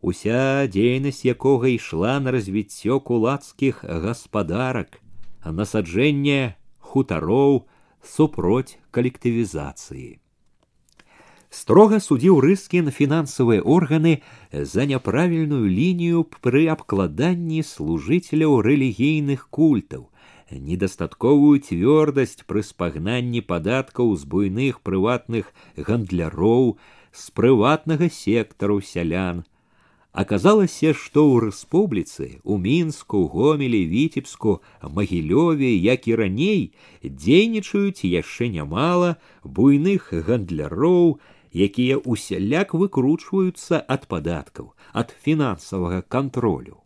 уся 0.00 0.66
дзейнасць 0.70 1.24
якога 1.24 1.72
ішла 1.74 2.20
на 2.20 2.30
развіццё 2.30 3.00
кулацкіх 3.00 3.82
гаспадарак, 3.84 5.00
насаджэнне 5.44 6.54
хутароў 6.78 7.66
супроць 8.04 8.78
калектывізацыі. 8.90 10.18
Строга 11.50 11.98
судзіў 11.98 12.38
рыскін 12.44 12.92
фінансавыя 12.94 13.62
органы 13.76 14.22
за 14.52 14.86
няправільную 14.86 15.66
лінію 15.66 16.22
пры 16.46 16.70
абкладанні 16.70 17.64
служыцеляў 17.66 18.62
рэлігійных 18.62 19.48
культаў, 19.50 20.06
недастатковую 20.50 21.58
цвёрдасць 21.58 22.46
пры 22.46 22.62
спагнанні 22.62 23.42
падаткаў 23.42 24.14
з 24.14 24.30
буйных 24.30 24.78
прыватных 24.86 25.50
гандляроў 25.74 26.78
з 27.10 27.24
прыватнага 27.34 28.06
сектару 28.06 28.80
сялян. 28.80 29.42
Аказалася, 30.14 30.90
што 30.90 31.22
ў 31.22 31.46
рэспубліцы 31.46 32.42
у 32.42 32.58
мінску, 32.58 33.30
гомелі, 33.30 33.86
віцебску, 33.86 34.58
магілёве, 34.82 35.70
як 35.70 36.10
і 36.10 36.18
раней 36.18 36.74
дзейнічаюць 37.04 38.02
яшчэ 38.02 38.50
нямала 38.50 39.14
буйных 39.44 40.10
гандляроў, 40.10 41.22
якія 41.54 42.02
усяляк 42.02 42.74
выкручваюцца 42.74 43.82
ад 43.86 44.10
падаткаў, 44.10 44.74
ад 44.92 45.14
фінансавага 45.22 46.02
кантролю. 46.02 46.82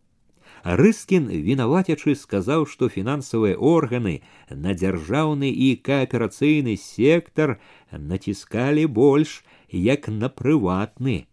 Рыскін 0.65 1.29
вінавацячы 1.29 2.15
сказаў, 2.17 2.65
што 2.69 2.89
фінансавыя 2.89 3.57
органы 3.57 4.21
на 4.49 4.73
дзяржаўны 4.73 5.49
і 5.49 5.77
кааперацыйны 5.81 6.77
сектар 6.81 7.61
націскалі 7.93 8.85
больш 8.87 9.45
як 9.69 10.09
на 10.09 10.29
прыватны. 10.29 11.25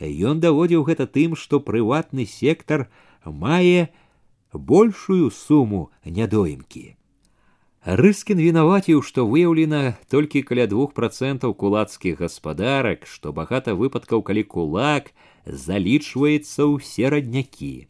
Ён 0.00 0.40
даводзіў 0.40 0.84
гэта 0.88 1.06
тым, 1.06 1.36
што 1.36 1.60
прыватны 1.60 2.24
сектар 2.24 2.88
мае 3.24 3.92
большую 4.52 5.30
суму 5.30 5.90
нядоімкі. 6.04 6.96
Рыскін 7.84 8.36
вінаваціў, 8.36 9.00
што 9.00 9.24
выяўлена 9.24 9.96
толькі 10.12 10.42
каля 10.44 10.66
двух 10.68 10.92
процентаў 10.92 11.54
кулацкіх 11.54 12.20
гаспадарак, 12.20 13.06
што 13.06 13.32
багата 13.32 13.72
выпадкаў, 13.74 14.20
калі 14.20 14.44
кулак 14.44 15.12
залічваецца 15.46 16.60
ў 16.68 16.76
сераднякі. 16.84 17.88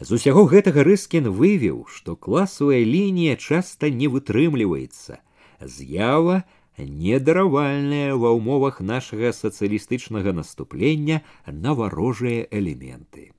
З 0.00 0.16
усяго 0.16 0.48
гэтага 0.48 0.80
рыскін 0.80 1.28
вывеў, 1.28 1.84
што 1.92 2.16
класавая 2.16 2.80
лінія 2.80 3.36
часта 3.36 3.92
не 3.92 4.08
вытрымліваецца. 4.08 5.20
З'ява 5.60 6.44
недаравальная 6.78 8.14
ва 8.16 8.32
ўмовах 8.36 8.80
нашага 8.80 9.32
сацыялістычнага 9.36 10.32
наступлення 10.32 11.20
на 11.46 11.74
варожыя 11.74 12.46
элементы. 12.50 13.32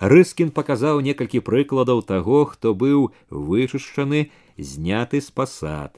Рыскін 0.00 0.52
паказаў 0.52 1.00
некалькі 1.00 1.40
прыкладаў 1.40 2.02
таго, 2.04 2.44
хто 2.44 2.74
быў 2.74 3.08
вычышчаны, 3.30 4.28
зняты 4.58 5.20
з 5.20 5.30
пасад. 5.30 5.96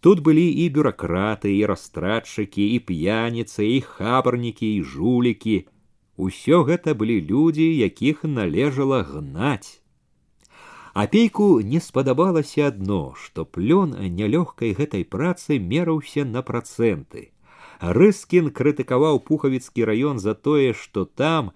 Тут 0.00 0.20
былі 0.20 0.46
і 0.46 0.68
бюракраты, 0.70 1.50
і 1.58 1.66
растратчыкі, 1.66 2.62
і 2.62 2.78
п'яніцы, 2.78 3.66
і 3.66 3.80
хабарнікі, 3.80 4.76
і 4.76 4.82
жулікі, 4.82 5.58
Усё 6.20 6.56
гэта 6.68 6.92
былі 7.00 7.16
людзі, 7.28 7.66
якіх 7.80 8.24
належала 8.28 9.02
гнаць. 9.10 9.80
Апейку 10.94 11.60
не 11.60 11.80
спадабалася 11.80 12.68
адно, 12.68 13.14
што 13.16 13.44
плён 13.44 13.94
нялёгкай 13.94 14.74
гэтай 14.74 15.04
працы 15.04 15.58
мераўся 15.58 16.24
на 16.24 16.42
працэнты. 16.42 17.30
Рыскін 17.80 18.50
крытыкаваў 18.50 19.20
пухавіцкі 19.24 19.86
раён 19.86 20.18
за 20.18 20.34
тое, 20.34 20.74
што 20.74 21.04
там 21.06 21.52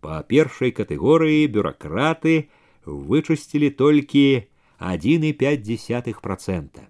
па 0.00 0.22
першай 0.22 0.72
катэгорыі 0.72 1.46
бюракраты 1.52 2.48
вычысцілі 2.84 3.70
толькі 3.70 4.48
1,5 4.80 6.20
процента. 6.22 6.88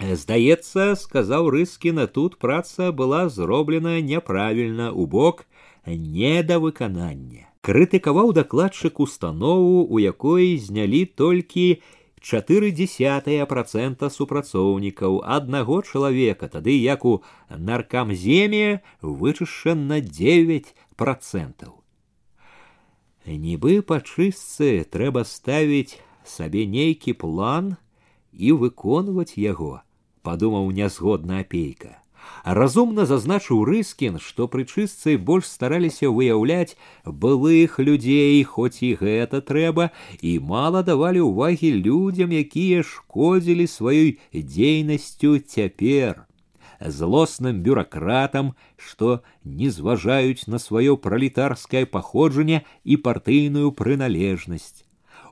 Здаецца, 0.00 0.96
сказаў 0.96 1.50
Рыскіна, 1.50 2.06
тут 2.06 2.38
праца 2.38 2.92
была 2.92 3.28
зроблена 3.28 4.00
няправільна 4.00 4.92
у 4.92 5.06
бок 5.06 5.44
недавыканання. 5.84 7.50
Крытыкаваў 7.65 8.31
дакладчык 8.37 8.99
установу, 8.99 9.87
у 9.89 9.97
якой 9.97 10.57
знялі 10.61 11.05
толькі 11.05 11.81
чатыры 12.25 12.69
десятыя 12.69 13.45
процента 13.49 14.09
супрацоўнікаў 14.13 15.17
аднаго 15.37 15.79
чалавека 15.81 16.49
тады 16.57 16.77
як 16.77 17.05
у 17.05 17.13
наркамземе 17.49 18.81
вычышчана 19.01 19.99
9 20.01 20.71
процентаў 21.01 21.73
нібы 23.25 23.81
па 23.81 24.01
чыстцы 24.01 24.71
трэба 24.97 25.25
ставіць 25.33 25.97
сабе 26.37 26.65
нейкі 26.77 27.17
план 27.25 27.75
і 28.33 28.57
выконваць 28.63 29.37
яго 29.41 29.73
подумаў 30.21 30.73
нязгодна 30.81 31.45
апейка 31.45 31.97
разумна 32.44 33.04
зазначыў 33.06 33.64
рыскін 33.68 34.18
што 34.24 34.46
пры 34.52 34.64
чыстцы 34.64 35.16
больш 35.30 35.48
стараліся 35.50 36.08
выяўляць 36.08 36.76
былых 37.04 37.78
людзей 37.78 38.42
хоць 38.44 38.80
і 38.80 38.94
гэта 39.02 39.40
трэба 39.50 39.90
і 40.20 40.38
мала 40.52 40.82
давалі 40.82 41.26
ўвагі 41.28 41.72
людзям 41.84 42.32
якія 42.32 42.82
шкодзілі 42.82 43.68
сваёй 43.68 44.18
дзейнасцю 44.32 45.38
цяпер 45.38 46.24
злосным 46.80 47.60
бюракратам 47.62 48.54
што 48.76 49.20
не 49.44 49.68
зважаюць 49.68 50.48
на 50.48 50.58
сваё 50.58 50.96
пралетарскае 50.96 51.84
паходжанне 51.84 52.64
і 52.84 52.96
партыйную 52.96 53.72
прыналежнасць 53.82 54.84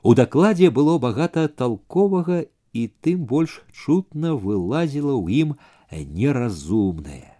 у 0.03 0.13
дакладзе 0.13 0.69
было 0.69 0.99
багата 0.99 1.47
талковага 1.47 2.45
і 2.73 2.87
тым 3.01 3.25
больш 3.25 3.61
чутна 3.73 4.37
вылазіла 4.37 5.17
ў 5.17 5.41
ім 5.41 5.57
неразумнае. 5.93 7.35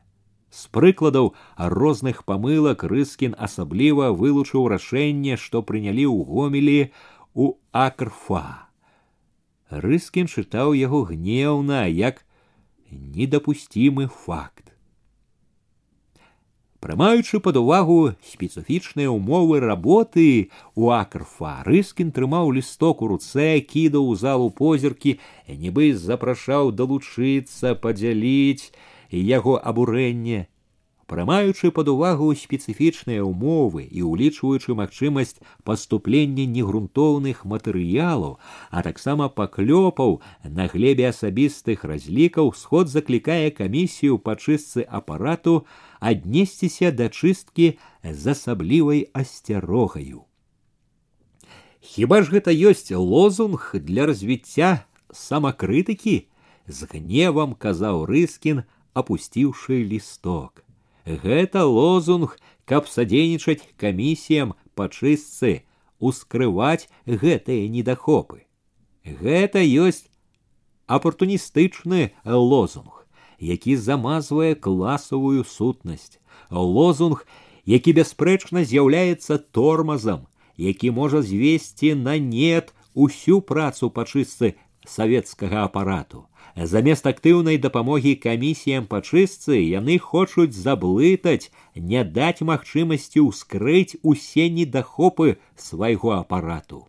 З 0.49 0.61
прыкладаў 0.73 1.33
розных 1.57 2.23
памылак 2.25 2.83
рыскін 2.83 3.35
асабліва 3.37 4.09
вылучыў 4.21 4.67
рашэнне, 4.73 5.37
што 5.37 5.61
прынялі 5.61 6.05
ў 6.09 6.25
гомелі 6.25 6.79
у 7.35 7.53
акрфа. 7.71 8.65
Рыскін 9.69 10.25
чытаў 10.25 10.73
яго 10.73 11.05
гнеўна 11.13 11.85
як 11.85 12.25
недапусцімы 12.89 14.09
факт 14.09 14.62
прымаючы 16.83 17.39
пад 17.45 17.57
увагу 17.59 17.95
спецыфічныя 18.31 19.11
ўмовы 19.11 19.59
работы 19.63 20.27
у 20.75 20.91
акрфа 20.95 21.59
рыскін 21.67 22.13
трымаў 22.15 22.53
лісток 22.55 23.03
у 23.03 23.09
руцэ 23.11 23.49
кідаў 23.71 24.07
у 24.13 24.15
залу 24.15 24.47
позіркі 24.61 25.17
нібы 25.47 25.91
запрашаў 26.05 26.71
далучыцца 26.71 27.75
падзяліць 27.83 28.71
яго 29.11 29.59
абурэнне 29.59 30.47
прымаючы 31.09 31.71
пад 31.73 31.89
увагу 31.89 32.29
спецыфічныя 32.37 33.25
ўмовы 33.25 33.81
і 33.89 34.05
ўлічваючы 34.05 34.77
магчымасць 34.77 35.41
паступлення 35.65 36.45
негрунтоўных 36.45 37.41
матэрыялаў 37.53 38.37
а 38.69 38.83
таксама 38.85 39.27
паклёпаў 39.41 40.21
на 40.45 40.69
глебе 40.69 41.09
асабістых 41.09 41.83
разлікаў 41.91 42.53
сход 42.61 42.93
заклікае 42.93 43.49
камісію 43.61 44.21
па 44.21 44.37
чыстцы 44.37 44.85
апарату 45.01 45.65
аднесціся 45.99 46.93
да 46.93 47.09
чысткі 47.09 47.73
з 48.05 48.23
асаблівай 48.37 49.09
асцярогаю. 49.11 50.29
Хіба 51.81 52.21
ж 52.21 52.37
гэта 52.37 52.53
ёсць 52.53 52.93
лозунг 52.93 53.73
для 53.73 54.05
развіцця 54.05 54.85
самакрытыкі 55.09 56.29
з 56.69 56.79
гневам 56.93 57.57
казаў 57.57 58.05
рыскін 58.05 58.67
апусціўшы 58.93 59.81
лісток 59.89 60.62
гэта 61.05 61.65
лозунг 61.65 62.37
каб 62.65 62.87
садзейнічаць 62.87 63.65
камісіям 63.81 64.53
па 64.75 64.87
чыстцы 64.87 65.65
ускрываць 65.99 66.87
гэтыя 67.05 67.67
недахопы 67.75 68.45
гэта 69.23 69.65
ёсць 69.87 70.07
апартуністычны 70.87 72.11
лозунг 72.25 73.05
які 73.39 73.75
замазвае 73.75 74.55
класавую 74.55 75.43
сутнасць 75.43 76.19
лозунг 76.51 77.25
які 77.65 77.93
бясспрэчна 77.99 78.65
з'яўляецца 78.71 79.37
тормазам 79.57 80.25
які 80.57 80.91
можа 80.91 81.21
звесці 81.21 81.93
на 81.95 82.17
нет 82.19 82.73
усю 82.93 83.41
працу 83.41 83.89
па 83.89 84.05
чыстцы 84.05 84.55
савецкага 84.85 85.63
апарату 85.69 86.25
замест 86.55 87.07
актыўнай 87.11 87.57
дапамогі 87.65 88.15
камісіям 88.25 88.85
па 88.91 89.01
чыстцы 89.01 89.57
яны 89.61 89.97
хочуць 90.09 90.53
заблытаць 90.57 91.51
не 91.75 92.03
даць 92.03 92.45
магчымасці 92.51 93.25
ўскрыць 93.29 93.97
усе 94.13 94.49
недахопы 94.59 95.37
свайго 95.55 96.15
апарату 96.19 96.85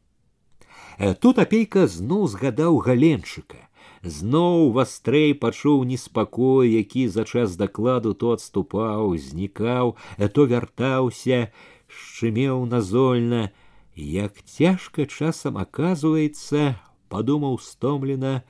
тут 1.24 1.42
апейка 1.46 1.86
зноў 1.86 2.28
згадаў 2.34 2.80
галенчыка 2.86 3.66
зноў 4.02 4.70
вастрэй 4.72 5.34
пачуў 5.34 5.84
неспакой, 5.84 6.70
які 6.72 7.08
за 7.08 7.24
час 7.24 7.56
дакладу 7.56 8.14
то 8.14 8.32
адступаў, 8.32 9.16
знікаў, 9.16 9.96
то 10.34 10.46
вяртаўся, 10.46 11.52
шчымеў 11.86 12.64
назольна, 12.66 13.50
як 13.94 14.40
цяжка 14.44 15.04
часам 15.06 15.58
аказваецца, 15.58 16.80
падумаў 17.08 17.58
стомлена 17.60 18.42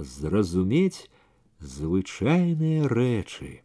зразумець 0.00 1.08
звычайныя 1.60 2.88
рэчы. 2.88 3.62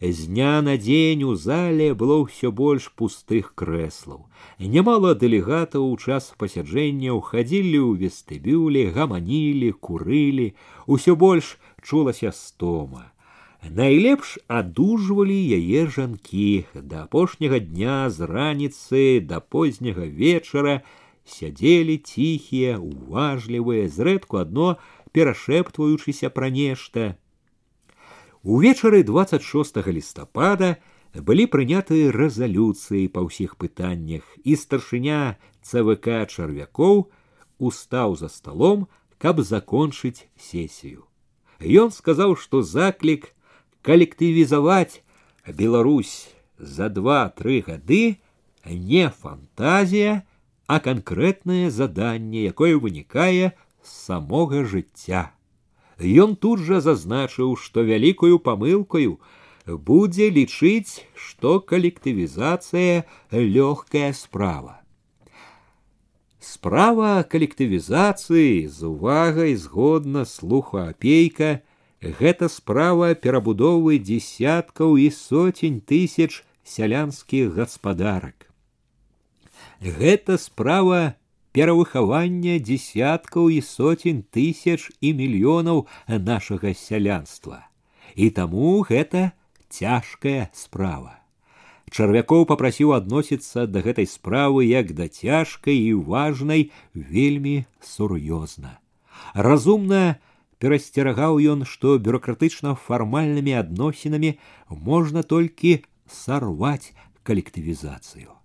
З 0.00 0.26
дня 0.26 0.62
на 0.62 0.76
дзень 0.76 1.22
у 1.22 1.34
зале 1.34 1.94
было 1.94 2.18
ўсё 2.22 2.50
больш 2.50 2.90
пустых 2.98 3.54
крэслаў. 3.54 4.26
Нямала 4.58 5.14
дэлегатаў 5.14 5.86
у 5.86 5.96
час 5.98 6.34
пасяджэнняў 6.38 7.22
хадзілі 7.22 7.78
ў 7.78 7.92
вестыбюле, 8.02 8.90
гаманілі, 8.90 9.70
курылі, 9.78 10.54
усё 10.86 11.14
больш 11.14 11.58
чулася 11.82 12.34
стома. 12.34 13.10
Найлепш 13.62 14.38
адужвалі 14.50 15.38
яе 15.38 15.86
жанкі 15.86 16.66
да 16.74 17.06
апошняга 17.06 17.62
дня 17.62 18.10
з 18.10 18.26
раніцы 18.26 19.22
да 19.22 19.38
позняга 19.38 20.02
вечара 20.02 20.82
сядзелі 21.22 22.02
ціхія, 22.02 22.82
уважлівыя, 22.82 23.86
зрэдку 23.86 24.42
адно 24.42 24.82
перашэптваючыся 25.16 26.30
пра 26.30 26.50
нешта 26.50 27.16
Увечары 28.42 29.04
26 29.06 29.86
лістапада 29.86 30.76
былі 31.14 31.46
прыняты 31.46 32.10
рэзалюцыі 32.10 33.06
па 33.14 33.22
ўсіх 33.22 33.54
пытаннях 33.54 34.26
і 34.42 34.58
старшыня 34.58 35.38
цвк 35.62 36.10
чарвякоў 36.26 37.06
устаў 37.62 38.16
за 38.18 38.26
сталом, 38.26 38.88
каб 39.22 39.38
закончыць 39.46 40.26
сесію. 40.34 41.06
Ён 41.62 41.94
сказаў, 41.94 42.34
што 42.34 42.66
заклік 42.66 43.30
калектывізаваць 43.86 45.06
Беларусь 45.46 46.34
за 46.58 46.90
два-тры 46.90 47.62
гады 47.62 48.18
не 48.66 49.06
фантазія, 49.06 50.26
а 50.66 50.80
канкрэтнае 50.82 51.70
заданне, 51.70 52.42
якое 52.50 52.74
вынікае 52.74 53.54
з 53.54 53.54
самога 53.86 54.64
жыцця. 54.64 55.30
Ён 55.98 56.34
тут 56.36 56.60
жа 56.60 56.80
зазначыў, 56.80 57.56
што 57.56 57.82
вялікую 57.86 58.38
памылкаю 58.38 59.18
будзе 59.66 60.30
лічыць, 60.30 61.06
што 61.14 61.60
калектывізацыя 61.60 63.04
лёгкая 63.30 64.12
справа. 64.12 64.82
Справа 66.42 67.22
калектывізацыі 67.22 68.66
з 68.66 68.82
увагай 68.82 69.54
згодна 69.54 70.24
слуха 70.26 70.90
апейка, 70.90 71.62
гэта 72.02 72.48
справа 72.50 73.14
перабудовы 73.14 73.98
дзесяткаў 74.02 74.98
і 74.98 75.10
соцень 75.14 75.78
тысяч 75.78 76.42
сялянскіх 76.66 77.54
гаспадарак. 77.54 78.50
Гэта 79.78 80.38
справа 80.38 81.14
перавыхавання 81.52 82.56
дзесяткаў 82.58 83.52
і 83.52 83.60
соцень 83.60 84.24
тысяч 84.32 84.88
і 85.00 85.12
мільёнаў 85.12 85.86
нашага 86.08 86.72
сялянства. 86.74 87.68
І 88.16 88.30
таму 88.30 88.80
гэта 88.88 89.32
цяжкая 89.68 90.48
справа. 90.52 91.20
Чарвякоў 91.92 92.48
попрасіў 92.48 92.96
адносіцца 92.96 93.68
да 93.68 93.84
гэтай 93.84 94.08
справы 94.08 94.64
як 94.64 94.96
да 94.96 95.08
цяжкай 95.12 95.76
і 95.76 95.92
важнай 96.08 96.72
вельмі 96.96 97.68
сур'ёзна. 97.84 98.80
Разумна 99.36 100.16
перасцерагаў 100.56 101.36
ён, 101.52 101.68
што 101.68 102.00
бюрократычна 102.00 102.74
фармальнымі 102.80 103.52
адносінамі 103.60 104.36
можна 104.72 105.20
толькі 105.20 105.84
сарваць 106.08 106.96
калектывізацыю 107.28 108.35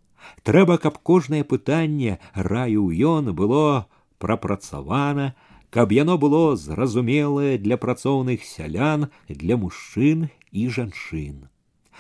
трэба 0.44 0.78
каб 0.78 0.98
кожнае 1.10 1.44
пытанне 1.44 2.20
раю 2.34 2.88
ён 3.16 3.34
было 3.42 3.88
прапрацавана 4.18 5.34
каб 5.70 5.92
яно 5.92 6.18
было 6.18 6.56
зразумелае 6.56 7.58
для 7.58 7.78
працоўных 7.78 8.44
сялян 8.44 9.08
для 9.28 9.58
мужчын 9.58 10.30
і 10.52 10.70
жанчын 10.80 11.48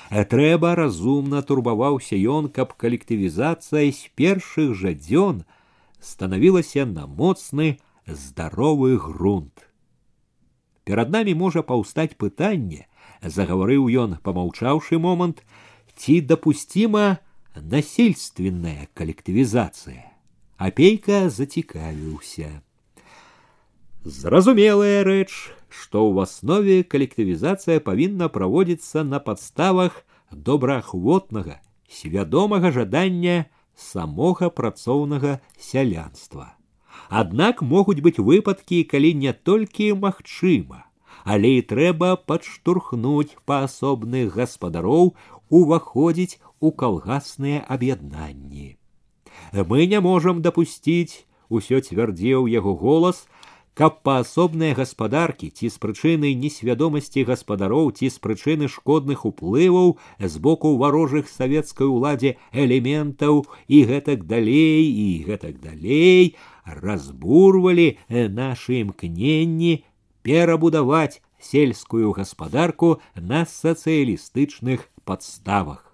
трэба 0.09 0.75
разумна 0.75 1.41
турбаваўся 1.41 2.15
ён 2.15 2.49
каб 2.49 2.73
калектывізацыя 2.73 3.91
з 3.91 4.11
першых 4.15 4.73
жа 4.81 4.93
дзён 4.93 5.43
станавілася 5.99 6.85
на 6.85 7.07
моцны 7.07 7.79
здаровы 8.07 8.97
грунт. 8.97 9.67
Перад 10.83 11.11
намі 11.11 11.33
можа 11.35 11.63
паўстаць 11.63 12.15
пытанне, 12.15 12.87
загаварыў 13.21 13.89
ён, 13.91 14.15
помаўчаўшы 14.23 14.99
момант, 14.99 15.43
ці 15.97 16.21
дапусціма 16.21 17.19
насельственная 17.55 18.87
калектывізацыя. 18.93 20.13
Апейка 20.57 21.29
зацікавіўся. 21.29 22.61
Зразумелая 24.03 25.03
рэч, 25.03 25.29
што 25.69 26.07
ў 26.07 26.23
аснове 26.23 26.77
калектывізацыя 26.83 27.83
павінна 27.83 28.29
праводзіцца 28.31 29.03
на 29.03 29.19
падставах 29.19 30.01
добраахвотнага, 30.31 31.59
свядомага 31.89 32.71
жадання 32.71 33.45
самога 33.75 34.49
працоўнага 34.49 35.39
сялянства. 35.59 36.57
Аднак 37.09 37.61
могуць 37.61 38.01
быць 38.03 38.19
выпадкі, 38.19 38.83
калі 38.83 39.13
не 39.13 39.33
толькі 39.33 39.93
магчыма, 39.93 40.87
але 41.23 41.59
і 41.59 41.67
трэба 41.69 42.15
падштурхнуць 42.17 43.37
паасобных 43.45 44.33
гаспадароў 44.35 45.13
уваходзіць 45.49 46.39
у 46.61 46.71
калгасныя 46.71 47.63
аб'яднанні. 47.67 48.77
Мы 49.53 49.87
не 49.87 49.99
можам 50.01 50.41
дапусціць, 50.41 51.25
усё 51.49 51.81
цвярдзеў 51.81 52.47
яго 52.51 52.73
голас, 52.75 53.27
каб 53.77 54.01
паасобныя 54.01 54.73
гаспадаркі 54.77 55.47
ці 55.53 55.69
з 55.69 55.77
прычыны 55.81 56.33
несвядомасці 56.43 57.23
гаспадароў 57.29 57.91
ці 57.93 58.09
з 58.09 58.17
прычыны 58.23 58.69
шкодных 58.73 59.25
уплываў 59.29 59.93
з 60.17 60.41
боку 60.47 60.73
варожых 60.81 61.29
савецкай 61.29 61.85
уладзе 61.85 62.31
элементаў 62.65 63.45
і 63.67 63.83
гэтак 63.91 64.25
далей 64.25 64.89
і 64.89 65.07
гэтак 65.29 65.61
далей 65.61 66.33
разбурвалі 66.65 67.87
нашы 68.09 68.81
імкненні 68.81 69.73
перабудаваць 70.25 71.21
сельскую 71.39 72.17
гаспадарку 72.17 72.97
на 73.13 73.45
сацыялістычных 73.45 74.89
падставах. 75.05 75.85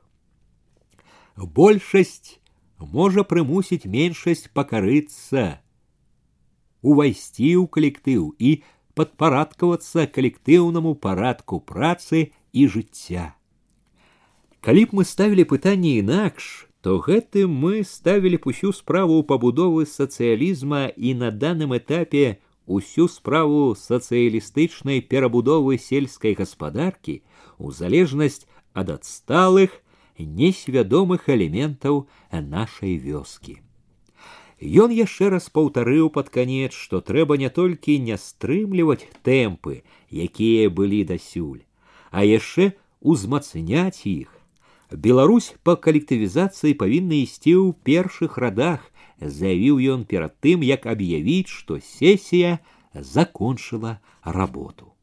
Большасць 1.38 2.40
можа 2.80 3.24
прымусіць 3.24 3.90
меншасць 3.90 4.50
пакарыцца 4.54 5.64
увайсці 6.84 7.52
ў 7.58 7.66
калектыў 7.72 8.24
і 8.38 8.52
падпарадкавацца 8.94 10.06
калектыўнаму 10.16 10.94
парадку 11.06 11.60
працы 11.60 12.30
і 12.52 12.68
жыцця. 12.68 13.34
Калі 14.64 14.84
б 14.92 15.00
мы 15.00 15.04
ставілі 15.08 15.48
пытанне 15.50 15.98
інакш, 16.04 16.68
то 16.84 17.00
гэтым 17.00 17.56
мы 17.64 17.84
ставілі 17.88 18.44
б 18.44 18.52
усю 18.52 18.76
справу 18.76 19.24
пабудовы 19.24 19.88
сацыялізма 19.88 20.92
і 20.92 21.16
на 21.20 21.32
данным 21.32 21.76
этапе 21.76 22.44
усю 22.68 23.08
справу 23.08 23.76
сацыялістычнай 23.80 25.02
перабудовы 25.02 25.80
сельскай 25.80 26.36
гаспадаркі 26.36 27.24
у 27.58 27.72
залежнасць 27.72 28.44
ад 28.76 28.92
адсталых 29.00 29.80
несвядомых 30.18 31.30
элементаў 31.30 32.08
нашай 32.32 32.98
вёскі. 32.98 33.60
Ён 34.64 34.94
яшчэ 34.96 35.30
раз 35.34 35.50
паўтарыў 35.50 36.10
пад 36.10 36.30
канец, 36.30 36.72
што 36.72 37.02
трэба 37.02 37.36
не 37.38 37.50
толькі 37.50 38.00
не 38.00 38.18
стрымліваць 38.18 39.08
тэмпы, 39.28 39.84
якія 40.10 40.70
былі 40.70 41.04
дасюль, 41.04 41.66
а 42.12 42.24
яшчэ 42.24 42.72
узмацняць 43.02 44.08
іх. 44.08 44.32
Беларусь 44.94 45.52
па 45.68 45.76
калектывізацыі 45.76 46.78
павінна 46.80 47.20
ісці 47.26 47.54
ў 47.60 47.76
першых 47.84 48.38
радах, 48.38 48.88
заявіў 49.20 49.84
ён 49.98 50.06
перад 50.06 50.40
тым, 50.40 50.64
як 50.64 50.86
аб'явіць, 50.88 51.52
што 51.52 51.80
сесія 51.84 52.60
закончыла 52.94 54.00
работу. 54.24 54.94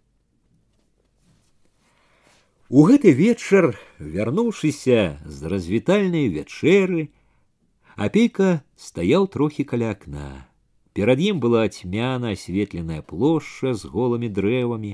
У 2.71 2.85
гэты 2.87 3.11
вечар, 3.11 3.75
вярнуўшыся 3.99 5.19
з 5.27 5.51
развітальнай 5.51 6.29
вячэры, 6.31 7.11
Апейка 8.01 8.63
стаяў 8.79 9.27
трохі 9.27 9.65
каля 9.67 9.91
акна. 9.93 10.47
Перад 10.95 11.21
ім 11.21 11.41
была 11.43 11.67
цьмяна 11.69 12.31
асветленая 12.37 13.03
плошча 13.03 13.75
з 13.75 13.91
голымі 13.91 14.31
дрэвамі. 14.31 14.93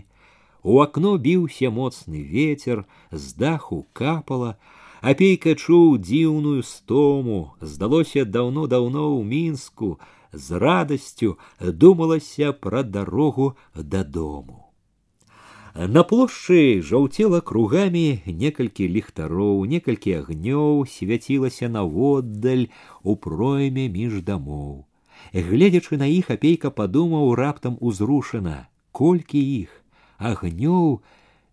У 0.65 0.81
акно 0.81 1.15
біўся 1.21 1.71
моцны 1.71 2.25
ветер, 2.25 2.85
з 3.13 3.37
даху 3.37 3.85
капала, 3.93 4.57
Апейка 5.05 5.55
чуў 5.55 5.99
дзіўную 6.03 6.65
стому, 6.65 7.55
здалося 7.61 8.25
даўно-даўно 8.25 9.05
ў 9.15 9.23
мінску, 9.23 10.01
з 10.33 10.59
радасцю 10.59 11.37
думалася 11.61 12.53
пра 12.53 12.83
дарогу 12.83 13.55
дадому. 13.77 14.67
На 15.77 16.03
плошчы 16.09 16.81
жаўцела 16.81 17.43
кругамі 17.45 18.25
некалькі 18.25 18.89
ліхтароў, 18.93 19.67
некалькі 19.69 20.15
агнёў 20.23 20.87
свяцілася 20.89 21.69
наводдаль 21.69 22.73
у 23.03 23.17
пройме 23.17 23.85
між 23.93 24.25
дамоў. 24.25 24.87
Гледзячы 25.37 26.01
на 26.01 26.09
іх 26.09 26.33
апейка 26.33 26.71
падумаў 26.71 27.35
раптам 27.37 27.77
узрушана, 27.81 28.69
колькі 28.93 29.37
іх, 29.37 29.69
агнёў 30.17 31.03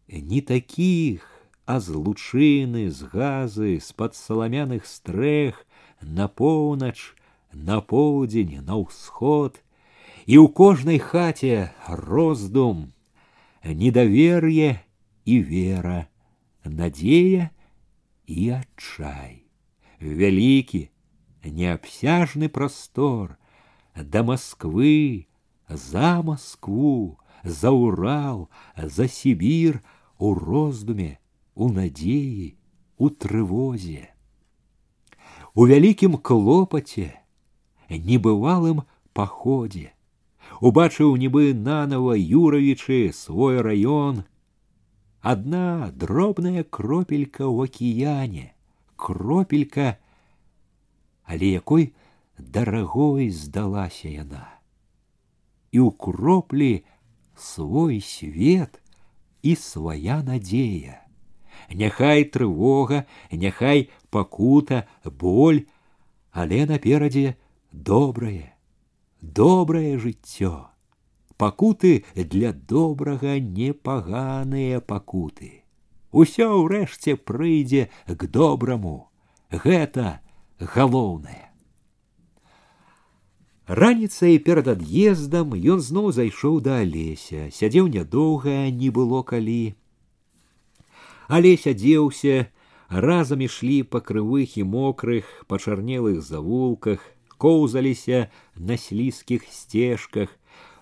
не 0.07 0.39
такіх, 0.39 1.27
а 1.65 1.79
з 1.83 1.91
лучыны, 1.91 2.87
з 2.91 3.11
газы, 3.11 3.79
з-пад 3.83 4.15
саламяных 4.15 4.87
стрэх, 4.87 5.65
на 5.99 6.27
поўнач, 6.27 7.15
на 7.51 7.79
поўдзень, 7.81 8.63
на 8.63 8.79
ўсход, 8.79 9.59
і 10.25 10.39
ў 10.39 10.47
кожнай 10.47 10.99
хаце 10.99 11.71
роздум, 11.87 12.91
недоверие 13.64 14.84
и 15.24 15.38
вера, 15.38 16.08
надея 16.64 17.52
и 18.26 18.50
отчай. 18.50 19.44
Великий, 19.98 20.90
необсяжный 21.42 22.48
простор, 22.48 23.36
до 23.94 24.22
Москвы, 24.22 25.28
за 25.68 26.22
Москву, 26.22 27.18
за 27.42 27.70
Урал, 27.70 28.48
за 28.76 29.08
Сибир, 29.08 29.82
у 30.18 30.34
роздуме, 30.34 31.18
у 31.54 31.68
надеи, 31.68 32.58
у 32.96 33.10
трывозе. 33.10 34.10
У 35.54 35.66
вялікім 35.66 36.18
клопаце, 36.22 37.18
небывалым 37.90 38.84
паходзе, 39.12 39.90
убачыў 40.69 41.15
нібы 41.21 41.53
нанова 41.53 42.15
юравічы 42.17 43.11
свой 43.15 43.59
раён 43.67 44.23
одна 45.33 45.91
дробная 46.03 46.63
кропелька 46.63 47.43
ў 47.47 47.67
акіяне 47.69 48.47
кропелька 48.95 49.99
але 51.23 51.51
якой 51.59 51.93
дарагой 52.37 53.29
здалася 53.29 54.09
яна 54.09 54.45
і 55.71 55.79
ў 55.83 55.89
кроплі 56.05 56.73
свой 57.35 58.01
свет 58.01 58.81
і 59.41 59.55
свая 59.59 60.19
надзея 60.27 60.99
няхай 61.83 62.23
трывога 62.35 63.05
няхай 63.31 63.87
пакута 64.09 64.83
боль 65.05 65.63
але 66.31 66.65
наперадзе 66.69 67.37
добрае 67.71 68.53
добрае 69.20 69.98
жыццё. 69.98 70.68
Пакуты 71.36 72.04
для 72.14 72.52
добрага 72.52 73.38
непаганыя 73.38 74.80
пакуты. 74.80 75.62
Усё 76.10 76.64
ўрэшце 76.64 77.14
прыйдзе 77.16 77.90
к 78.06 78.26
добраму. 78.26 79.10
Гэта 79.50 80.20
галоўнае. 80.58 81.48
Раніцай 83.68 84.38
перад 84.40 84.68
ад'ездам 84.72 85.52
ён 85.52 85.80
зноў 85.84 86.08
зайшоў 86.16 86.60
да 86.64 86.80
алеся, 86.80 87.52
сядзеў 87.52 87.92
нядоўга, 87.92 88.72
не 88.72 88.88
было 88.88 89.20
калі. 89.22 89.76
Алесь 91.28 91.68
адзеўся, 91.68 92.48
разам 92.88 93.44
ішлі 93.44 93.82
па 93.84 94.00
крывых 94.00 94.56
і 94.56 94.64
мокрых, 94.64 95.28
пачарнелых 95.46 96.24
завулках, 96.24 97.04
коўзаліся 97.37 98.29
на 98.55 98.77
слізкіх 98.77 99.43
сцежках. 99.49 100.29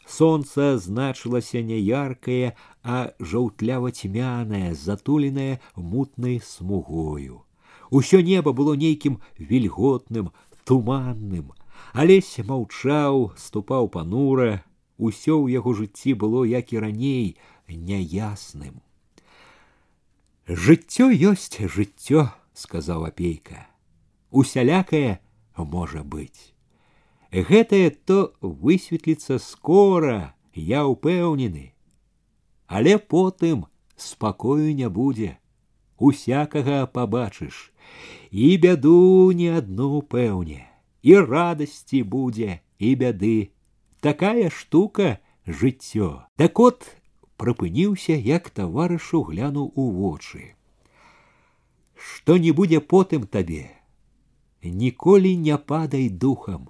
Солнце 0.06 0.78
значылася 0.78 1.62
не 1.62 1.80
яркае, 1.80 2.53
а 2.84 3.14
жаўтлява-цьмянае, 3.20 4.74
затуленае 4.76 5.60
мутнай 5.76 6.41
смугою. 6.44 7.45
Усё 7.90 8.22
неба 8.22 8.52
было 8.52 8.74
нейкім 8.76 9.22
вільготным, 9.38 10.32
туманным. 10.66 11.53
Алесь 11.94 12.40
маўчаў, 12.40 13.34
ступаў 13.38 13.90
панура, 13.90 14.64
усё 14.98 15.40
ў 15.41 15.58
яго 15.58 15.74
жыцці 15.74 16.14
было 16.14 16.45
як 16.45 16.74
і 16.74 16.80
раней 16.80 17.38
няясным. 17.68 18.82
Жыццё 20.48 21.08
ёсць 21.10 21.60
жыццё, 21.60 22.30
сказаў 22.53 23.08
апейка. 23.08 23.68
Усялякае 24.32 25.20
можа 25.58 26.03
быць. 26.03 26.53
гэтае 27.32 27.90
то 28.06 28.34
высветліцца 28.41 29.40
скора, 29.40 30.36
я 30.53 30.84
ўпэўнены. 30.84 31.72
Але 32.68 32.98
потым 32.98 33.66
спакою 33.95 34.76
не 34.76 34.90
будзе. 34.90 35.38
Усякага 35.98 36.88
пабачыш, 36.88 37.72
і 38.32 38.58
бяду 38.58 39.32
не 39.32 39.52
адну 39.53 40.02
пэўне, 40.02 40.66
і 41.03 41.16
радасці 41.20 42.02
будзе, 42.03 42.62
і 42.80 42.95
бяды. 42.95 43.52
Такая 44.02 44.49
штука 44.49 45.20
жыццё. 45.45 46.26
Так 46.36 46.60
от 46.60 46.90
прыпыніўся, 47.38 48.18
як 48.18 48.49
таварышу 48.49 49.22
глянуў 49.24 49.72
у 49.76 49.91
вочы. 49.91 50.56
Што 51.95 52.38
не 52.38 52.52
будзе 52.52 52.82
потым 52.82 53.28
табе, 53.30 53.70
ніколі 54.66 55.38
не 55.38 55.58
падай 55.58 56.10
духам. 56.10 56.70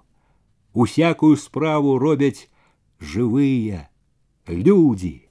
Усякую 0.73 1.35
справу 1.35 1.97
робяць 1.99 2.49
жывыя 2.99 3.89
людзі. 4.47 5.27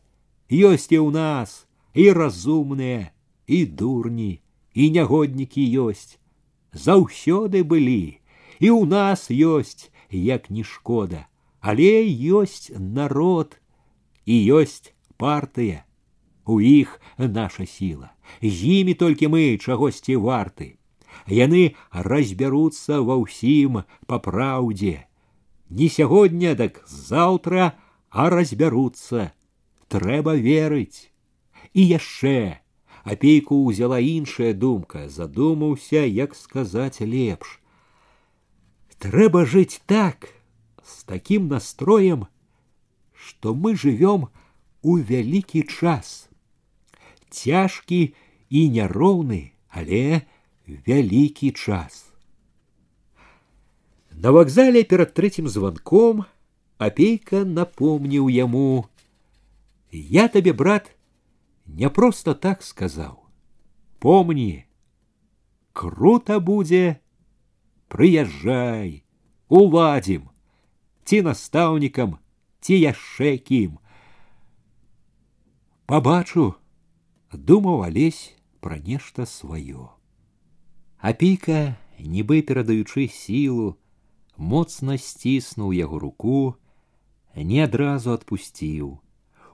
Ёсць 0.50 0.90
і 0.90 0.98
ў 0.98 1.10
нас 1.14 1.66
і 1.94 2.12
разумныя, 2.12 3.10
і 3.46 3.66
дурні, 3.66 4.42
і 4.74 4.90
нягоднікі 4.90 5.62
ёсць. 5.78 6.18
Заўсёды 6.72 7.62
былі, 7.64 8.22
і 8.60 8.68
ў 8.70 8.86
нас 8.86 9.30
ёсць, 9.30 9.90
як 10.10 10.50
не 10.50 10.62
шкода, 10.62 11.26
але 11.60 12.06
ёсць 12.06 12.70
народ 12.78 13.58
і 14.26 14.34
ёсць 14.54 14.94
партыя. 15.16 15.84
У 16.46 16.60
іх 16.60 17.00
наша 17.18 17.66
сіла. 17.66 18.14
З 18.42 18.58
імі 18.82 18.94
толькі 18.94 19.28
мы 19.28 19.58
чагосьці 19.58 20.16
варты. 20.16 20.78
Яны 21.26 21.74
разбяруцца 21.92 23.00
ва 23.06 23.16
ўсім 23.22 23.82
па 24.06 24.18
праўдзе. 24.18 25.06
Не 25.70 25.88
сягоння, 25.88 26.54
дак 26.54 26.82
заўтра, 26.86 27.74
а 28.10 28.30
разбяруцца. 28.30 29.30
Трэба 29.88 30.34
верыць. 30.34 31.10
І 31.74 31.86
яшчэ 31.86 32.58
апейку 33.04 33.62
ўзяла 33.66 34.00
іншая 34.02 34.52
думка, 34.54 35.08
задумаўся, 35.08 36.02
як 36.04 36.34
сказаць 36.34 37.00
лепш. 37.00 37.60
Трэба 38.98 39.46
жыць 39.46 39.80
так, 39.86 40.28
с 40.84 41.04
таким 41.04 41.48
настроем, 41.48 42.26
что 43.14 43.54
мы 43.54 43.76
живем 43.76 44.28
у 44.82 44.98
вялікі 44.98 45.62
час. 45.62 46.28
Цяжкі 47.30 48.14
і 48.50 48.60
няроўны, 48.74 49.52
але 49.70 50.26
вялікі 50.66 51.50
час. 51.50 52.06
На 54.10 54.30
вакзале 54.30 54.84
перад 54.84 55.14
трэцім 55.16 55.48
званком 55.48 56.24
апейка 56.78 57.44
напомніў 57.44 58.28
яму: « 58.28 59.90
Я 59.90 60.28
табе, 60.28 60.52
брат, 60.52 60.92
не 61.66 61.90
просто 61.90 62.34
так 62.34 62.62
сказаў. 62.62 63.26
Помні, 63.98 64.64
круто 65.72 66.40
будзе, 66.40 67.00
прыязджай, 67.88 69.04
уладзім, 69.48 70.28
ці 71.04 71.22
настаўнікам, 71.26 72.18
ці 72.60 72.74
яшчэ 72.80 73.36
кім. 73.38 73.78
Пабачу, 75.86 76.54
думаў 77.32 77.84
алесь 77.88 78.34
пра 78.60 78.78
нешта 78.78 79.26
сваё. 79.26 79.93
Апейка, 81.04 81.76
нібы 81.98 82.40
перадаючы 82.42 83.08
сілу, 83.08 83.76
моцна 84.36 84.96
сціснуў 84.96 85.72
яго 85.76 85.98
руку, 85.98 86.56
не 87.36 87.62
адразу 87.64 88.12
адпусціў 88.16 88.98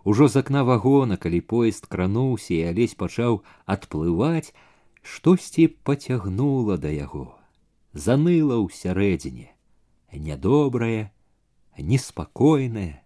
Ужо 0.07 0.28
з 0.28 0.36
акна 0.36 0.62
вагона, 0.62 1.16
калі 1.16 1.40
поезд 1.40 1.86
крануўся 1.90 2.55
і 2.55 2.62
алесь 2.70 2.94
пачаў 2.94 3.40
адплываць, 3.66 4.55
штосьці 5.03 5.66
пацягнула 5.82 6.77
да 6.78 6.93
яго, 6.94 7.35
заныла 7.90 8.59
ўсярэдзіне, 8.62 9.51
нядобрае, 10.28 11.11
неспакойнае, 11.74 13.03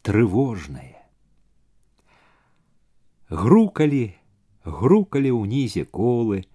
трывожнае. 0.00 0.96
Грукалі, 3.28 4.16
грукалі 4.64 5.36
ўнізе 5.36 5.84
колы, 5.84 6.48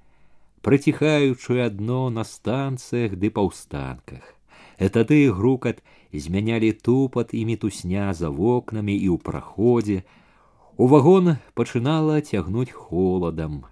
прыціхаючы 0.66 1.62
адно 1.66 2.10
на 2.10 2.24
станцыях 2.24 3.18
ды 3.18 3.30
паўстанках. 3.30 4.24
Тады 4.78 5.30
грукат 5.30 5.82
змянялі 6.14 6.72
тупат 6.72 7.34
і 7.34 7.46
мітусня 7.46 8.14
за 8.14 8.30
вокнамі 8.30 8.96
і 8.96 9.08
ў 9.14 9.18
праходзе. 9.22 10.04
У 10.78 10.88
вагон 10.88 11.38
пачынала 11.54 12.22
цягнуць 12.22 12.74
холадам. 12.74 13.66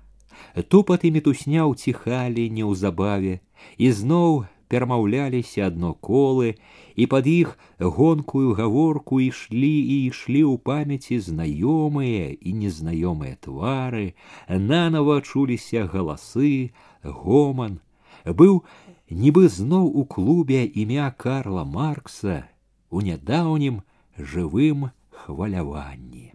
Тупат 0.70 1.06
і 1.06 1.12
мітусня 1.12 1.66
ўціхалі 1.66 2.50
неўзабаве, 2.50 3.42
і 3.78 3.92
зноў 3.92 4.46
перамаўляліся 4.70 5.68
адно 5.68 5.94
колы, 5.94 6.56
і 6.96 7.06
пад 7.10 7.28
іх 7.28 7.58
гонкую 7.80 8.54
гаворку 8.60 9.20
ішлі 9.24 9.74
і 9.82 9.98
ішлі 10.14 10.44
ў 10.46 10.56
памяці 10.62 11.18
знаёмыя 11.26 12.30
і 12.38 12.50
незнаёмыя 12.62 13.40
твары, 13.42 14.14
нанова 14.48 15.20
чуліся 15.26 15.90
галасы, 15.90 16.72
гоман. 17.04 17.82
Быў 18.26 18.64
нібы 19.10 19.50
зноў 19.50 19.90
у 19.90 20.06
клубе 20.06 20.66
імя 20.66 21.10
Карла 21.18 21.66
Маркса 21.66 22.46
у 22.90 23.02
нядаўнім 23.02 23.82
жывым 24.18 24.90
хваляванні. 25.10 26.34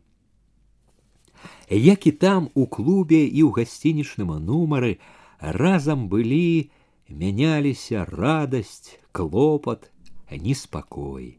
Як 1.70 2.06
і 2.06 2.12
там 2.12 2.48
у 2.54 2.66
клубе 2.66 3.24
і 3.24 3.40
ў 3.46 3.50
гасцінічным 3.52 4.32
нумары 4.42 4.98
разам 5.40 6.08
былі, 6.08 6.70
мяняліся 7.09 8.05
радасць, 8.05 8.99
клопат, 9.11 9.91
неспакой. 10.31 11.37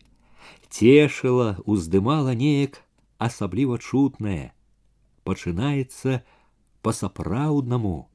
Цешыла, 0.69 1.59
уздымала 1.67 2.35
неяк 2.35 2.83
асабліва 3.19 3.79
чутнае. 3.79 4.53
Пачынаецца 5.25 6.23
па-сапраўднаму 6.83 8.11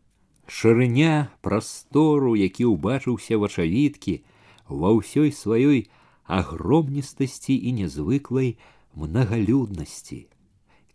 шырыня 0.47 1.31
прастору, 1.41 2.35
які 2.35 2.69
ўбачыўся 2.71 3.39
вачавіткі 3.39 4.23
ва 4.69 4.91
ўсёй 4.99 5.31
сваёй 5.31 5.87
агромністасці 6.25 7.55
і 7.55 7.71
нязвыклай 7.79 8.57
мнагалюднасці. 8.95 10.27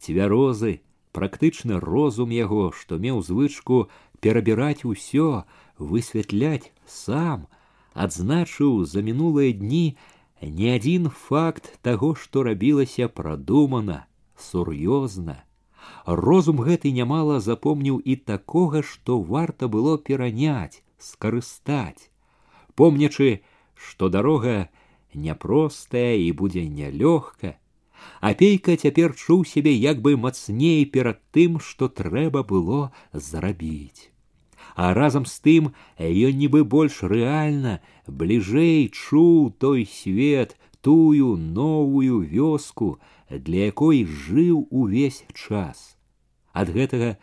Цвярозы, 0.01 0.81
практычны 1.12 1.78
розум 1.81 2.31
яго, 2.35 2.73
што 2.73 2.99
меў 2.99 3.23
звычку 3.23 3.89
перабіраць 4.20 4.85
усё, 4.85 5.45
высвятляць 5.80 6.72
сам, 6.88 7.47
адзначыў 7.93 8.84
за 8.85 9.02
мінулыя 9.02 9.53
дні 9.53 9.97
не 10.41 10.76
адзін 10.76 11.10
факт 11.10 11.72
таго, 11.81 12.14
што 12.15 12.43
рабілася 12.43 13.07
прадумана, 13.07 14.06
сур'ёзна, 14.38 15.43
розум 16.06 16.61
гэты 16.68 16.91
нямала 16.91 17.39
запомніў 17.39 17.99
і 17.99 18.15
такога, 18.15 18.81
што 18.84 19.19
варта 19.22 19.68
было 19.68 19.97
пераняць, 19.97 20.84
скарыстаць, 20.99 22.10
помнячы, 22.76 23.41
што 23.76 24.10
дарога 24.10 24.69
няпростая 25.14 26.15
і 26.19 26.31
будзе 26.31 26.65
нялёгка, 26.68 27.56
апейка 28.19 28.76
цяпер 28.76 29.15
чуў 29.15 29.45
сябе 29.45 29.73
як 29.73 30.02
бы 30.02 30.18
мацней 30.18 30.85
перад 30.85 31.22
тым, 31.31 31.60
што 31.60 31.88
трэба 31.88 32.43
было 32.43 32.91
зрабіць. 33.14 34.11
А 34.74 34.94
разам 34.94 35.26
з 35.26 35.36
тым 35.44 35.64
ён 35.98 36.34
нібы 36.40 36.64
больш 36.64 37.02
рэальна, 37.02 37.80
бліжэй 38.06 38.88
чуў 38.88 39.51
той 39.59 39.86
свет, 39.86 40.56
тую 40.80 41.36
новую 41.36 42.22
вёску, 42.24 42.98
для 43.30 43.70
якой 43.70 44.05
жыў 44.05 44.66
увесь 44.70 45.24
час. 45.34 45.97
Ад 46.52 46.70
гэтага 46.74 47.16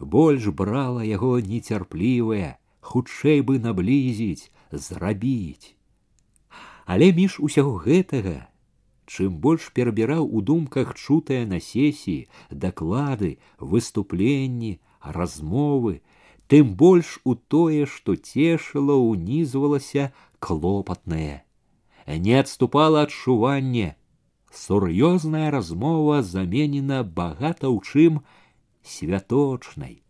больш 0.00 0.48
брала 0.52 1.02
яго 1.04 1.38
нецярплівая, 1.40 2.58
хутчэй 2.80 3.40
бы 3.42 3.58
наблізіць, 3.58 4.50
зрабіць. 4.72 5.74
Але 6.84 7.12
між 7.12 7.38
усяго 7.40 7.76
гэтага, 7.84 8.48
чым 9.08 9.40
больш 9.44 9.72
перабіраў 9.76 10.28
у 10.28 10.40
думках 10.40 10.94
чутая 10.94 11.44
на 11.48 11.60
сесіі, 11.60 12.28
даклады, 12.50 13.38
выступленні, 13.58 14.78
размовы, 15.00 16.00
тым 16.47 16.75
больш 16.75 17.19
у 17.23 17.35
тое, 17.35 17.85
што 17.85 18.15
цешыла, 18.15 18.95
унізвалася 18.95 20.11
клопатнае. 20.39 21.43
Не 22.07 22.39
адступала 22.39 23.03
адчуванне, 23.07 23.95
сур'ёзная 24.53 25.49
размова 25.51 26.21
заменена 26.21 27.03
багата 27.03 27.67
ў 27.71 27.79
чым 27.81 28.21
святочнай. 28.83 30.03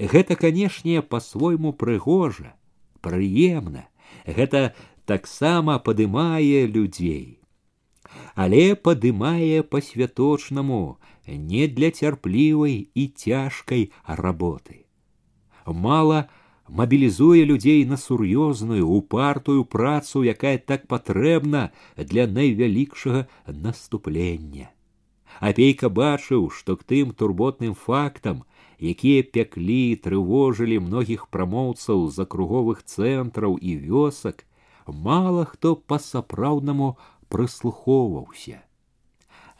Гэта, 0.00 0.36
канешне, 0.40 1.02
па-свойму 1.02 1.72
прыгожа, 1.72 2.56
прыемна, 3.04 3.86
гэта 4.24 4.72
таксама 5.04 5.78
падымае 5.78 6.66
людзей. 6.66 7.38
Але 8.34 8.74
падымае 8.74 9.62
па-святочнаму, 9.62 10.98
не 11.26 11.68
для 11.68 11.90
цярплівай 11.90 12.88
і 12.94 13.06
цяжкай 13.08 13.92
работы. 14.06 14.86
Мала 15.65 16.29
мабілізуе 16.67 17.45
людзей 17.45 17.85
на 17.85 17.97
сур'ёзную 17.97 18.87
упартую 18.87 19.65
працу, 19.65 20.23
якая 20.23 20.57
так 20.57 20.87
патрэбна 20.87 21.71
для 21.97 22.27
найвялікшага 22.27 23.27
наступлення. 23.47 24.71
Апейка 25.39 25.89
бачыў, 25.89 26.49
што 26.49 26.77
к 26.77 26.83
тым 26.83 27.11
турботным 27.11 27.73
фактам, 27.73 28.43
якія 28.79 29.23
пяклі 29.23 29.95
трывожылі 29.95 30.79
многіх 30.79 31.27
прамоўцаў 31.27 32.09
з 32.09 32.25
акруговых 32.25 32.83
цэнтраў 32.83 33.57
і 33.57 33.77
вёсак, 33.77 34.45
мала 34.87 35.45
хто 35.45 35.75
па-сапраўднаму 35.75 36.97
прыслухоўваўся. 37.29 38.61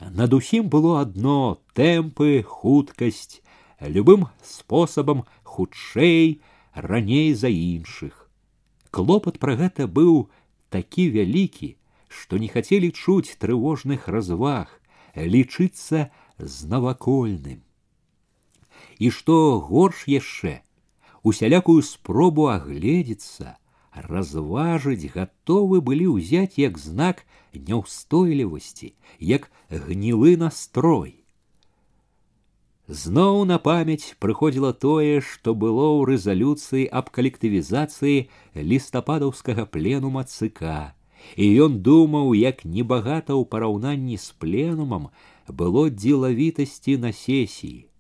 Над 0.01 0.33
усім 0.33 0.69
было 0.69 1.01
адно 1.01 1.61
тэмпы, 1.77 2.41
хуткасць, 2.41 3.41
любым 3.81 4.27
спосабам 4.41 5.23
хутчэй, 5.50 6.40
раней 6.74 7.34
за 7.34 7.48
іншых. 7.48 8.28
Клопат 8.90 9.38
пра 9.38 9.56
гэта 9.56 9.86
быў 9.86 10.28
такі 10.70 11.10
вялікі, 11.10 11.76
што 12.08 12.38
не 12.38 12.48
хацелі 12.48 12.92
чуць 12.92 13.36
трывожных 13.40 14.08
разваг, 14.08 14.68
лічыцца 15.16 16.10
з 16.38 16.68
навакольным. 16.68 17.62
І 18.98 19.10
што 19.10 19.60
горш 19.60 20.04
яшчэ, 20.08 20.60
усялякую 21.22 21.82
спробу 21.82 22.48
агледзецца, 22.52 23.56
разважыць 23.92 25.12
гатовы 25.12 25.80
былі 25.80 26.08
ўзяць 26.16 26.60
як 26.60 26.78
знак 26.78 27.24
няўстойлівасці, 27.56 28.92
як 29.20 29.50
гнілы 29.70 30.36
настрой. 30.36 31.19
Зноў 32.90 33.44
на 33.50 33.58
памяць 33.58 34.14
прыходзіла 34.22 34.70
тое, 34.72 35.18
што 35.20 35.54
было 35.58 35.86
ў 35.98 36.06
рэзалюцыі 36.10 36.84
аб 36.86 37.08
калектывізацыі 37.10 38.28
лістападаўскага 38.54 39.66
пленума 39.66 40.22
ЦК. 40.22 40.94
І 41.34 41.46
ён 41.66 41.80
думаў, 41.82 42.30
як 42.38 42.62
небагата 42.62 43.34
ў 43.34 43.42
параўнанні 43.50 44.14
з 44.22 44.30
пленумам 44.38 45.10
было 45.50 45.90
дзелавітасці 45.90 46.94
на 47.02 47.10
сесіі, 47.10 47.90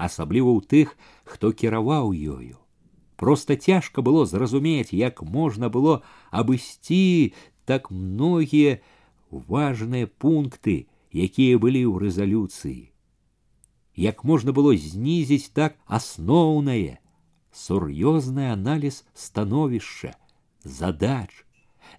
асабліва 0.00 0.56
ў 0.56 0.60
тых, 0.64 0.96
хто 1.28 1.52
кіраваў 1.52 2.16
ёю. 2.16 2.56
Просто 3.20 3.56
цяжка 3.60 4.00
было 4.00 4.24
зразумець, 4.24 4.96
як 4.96 5.20
можна 5.20 5.68
было 5.68 6.00
абысці 6.32 7.36
так 7.68 7.92
многія 7.92 8.80
важныя 9.28 10.08
пункты, 10.08 10.88
якія 11.12 11.60
былі 11.60 11.84
ў 11.84 12.08
рэзалюцыі. 12.08 12.88
Як 13.96 14.24
можна 14.24 14.52
было 14.56 14.72
знізіць 14.76 15.52
так 15.52 15.76
асноўнае, 15.86 16.98
сур'ёзны 17.52 18.48
аналіз 18.52 19.04
становішча, 19.12 20.16
задач, 20.64 21.44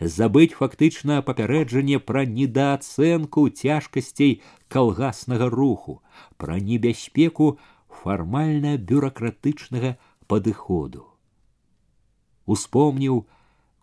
забыць 0.01 0.57
фактычна 0.57 1.21
папярэджанне 1.21 1.99
пра 1.99 2.25
недаацэнку 2.25 3.47
цяжкасцей 3.49 4.41
калгаснага 4.67 5.49
руху, 5.53 6.01
пра 6.37 6.57
небяспеку 6.57 7.57
фармальна 8.01 8.77
бюракратычнага 8.77 9.97
падыходу 10.27 11.13
успомніў 12.45 13.25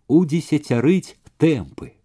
удзесяцярыць 0.08 1.16
тэмпы. 1.40 1.96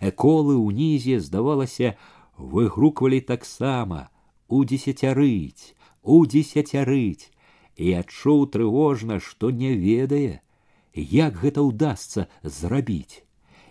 Эколы 0.00 0.56
ўнізе, 0.56 1.20
здавалася, 1.20 1.96
выгруквалі 2.36 3.20
таксама 3.20 4.08
удзесяцярыць, 4.48 5.74
удзесяцярыць 6.02 7.30
і 7.76 7.94
адчуў 8.00 8.46
трывожна, 8.54 9.20
што 9.20 9.50
не 9.50 9.72
ведае, 9.74 10.40
як 10.94 11.40
гэта 11.44 11.64
ўдасца 11.64 12.26
зрабіць. 12.42 13.22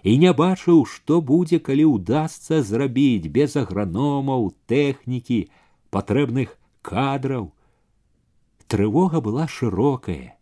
І 0.03 0.15
не 0.17 0.31
бачыў, 0.33 0.85
што 0.87 1.19
будзе, 1.21 1.59
калі 1.59 1.85
ўдасца 1.99 2.63
зрабіць 2.63 3.27
без 3.27 3.59
аграномаў, 3.59 4.51
тэхнікі, 4.71 5.39
патрэбных 5.91 6.55
кадраў. 6.81 7.51
Трывога 8.71 9.19
была 9.19 9.47
шырокая 9.47 10.39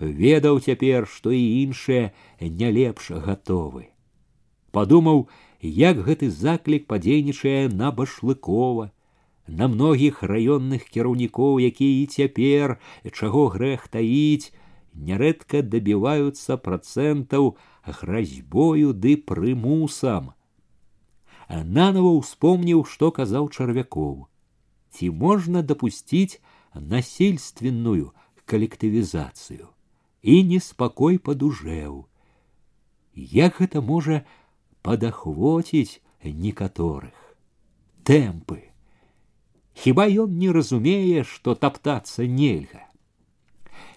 ведаў 0.00 0.60
цяпер, 0.60 1.06
што 1.06 1.32
і 1.32 1.62
іншыя 1.64 2.12
не 2.40 2.70
лепш 2.70 3.10
гатовы. 3.10 3.88
Падумаў, 4.70 5.28
як 5.60 6.04
гэты 6.04 6.30
заклік 6.30 6.86
падзейнічае 6.86 7.68
на 7.72 7.90
башлыкова, 7.90 8.92
на 9.50 9.68
многіх 9.68 10.22
раённых 10.22 10.86
кіраўнікоў, 10.90 11.60
якія 11.60 12.02
і 12.02 12.06
цяпер, 12.06 12.78
чаго 13.12 13.46
грэх 13.54 13.86
таіць, 13.88 14.52
нярэдка 14.94 15.62
дабіваюцца 15.62 16.56
працэнтаў 16.56 17.54
гразьбою 17.86 18.92
ды 18.92 19.16
прымусам. 19.16 20.32
Нанова 21.48 22.10
ўспомніў, 22.18 22.82
што 22.84 23.10
казаў 23.14 23.48
чарвякоў. 23.54 24.26
Ці 24.90 25.10
можна 25.10 25.62
дапусціць 25.62 26.42
насельственную 26.74 28.10
калектывізацыю 28.50 29.70
і 30.26 30.34
неспакой 30.42 31.18
падужэў. 31.22 32.06
Як 33.14 33.62
гэта 33.62 33.80
можа 33.80 34.24
падахвоціць 34.82 36.02
некаторых 36.24 37.14
тэмпы. 38.02 38.69
Хіба 39.80 40.06
ён 40.08 40.36
не 40.40 40.52
разумее, 40.52 41.24
што 41.24 41.54
таптацца 41.54 42.26
нельга. 42.26 42.84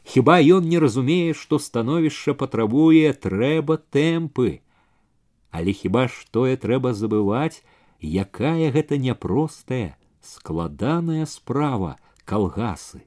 Хіба 0.03 0.39
ён 0.39 0.67
не 0.67 0.79
разумее, 0.79 1.33
што 1.33 1.59
становішча 1.59 2.33
патрабуе 2.33 3.13
трэба 3.13 3.77
тэмпы, 3.77 4.59
Але 5.51 5.73
хіба 5.73 6.07
ж 6.07 6.27
тое 6.31 6.57
трэба 6.57 6.93
забываць, 6.93 7.63
якая 8.01 8.71
гэта 8.71 8.97
няпростая, 9.01 9.97
складаная 10.21 11.25
справа 11.25 11.97
калгасы 12.25 13.01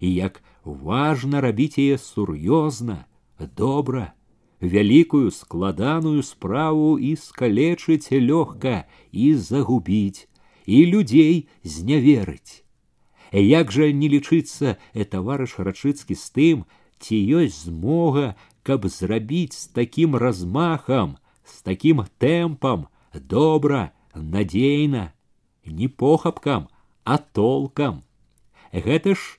і 0.00 0.12
як 0.12 0.42
важна 0.64 1.40
рабіць 1.40 1.78
яе 1.78 1.96
сур'ёзна, 1.96 3.06
добра, 3.38 4.12
вялікую 4.60 5.30
складаную 5.30 6.22
справу 6.22 6.98
і 6.98 7.14
скалечыць 7.16 8.10
лёгка 8.12 8.84
і 9.12 9.34
загубіць, 9.36 10.28
і 10.66 10.84
людзей 10.86 11.48
зняверыць. 11.62 12.62
Як 13.32 13.72
жа 13.72 13.90
не 13.92 14.08
лічыцца 14.08 14.76
э 14.94 15.04
таварыш 15.04 15.58
рачыцкі 15.58 16.14
з 16.14 16.26
тым, 16.30 16.56
ці 16.98 17.16
ёсць 17.16 17.66
змога, 17.66 18.34
каб 18.62 18.86
зрабіць 18.86 19.54
з 19.54 19.66
такім 19.70 20.16
размахам, 20.16 21.18
з 21.44 21.62
такім 21.62 22.04
тэмпам, 22.18 22.86
добра, 23.14 23.92
надзейна, 24.14 25.12
не 25.64 25.88
похапкам, 25.88 26.68
а 27.04 27.18
толкам. 27.18 28.02
Гэта 28.72 29.14
ж 29.14 29.38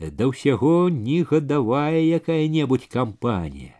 да 0.00 0.30
ўсяго 0.30 0.88
не 0.88 1.22
гадавая 1.22 2.00
якая-небудзь 2.00 2.88
кампанія. 2.88 3.76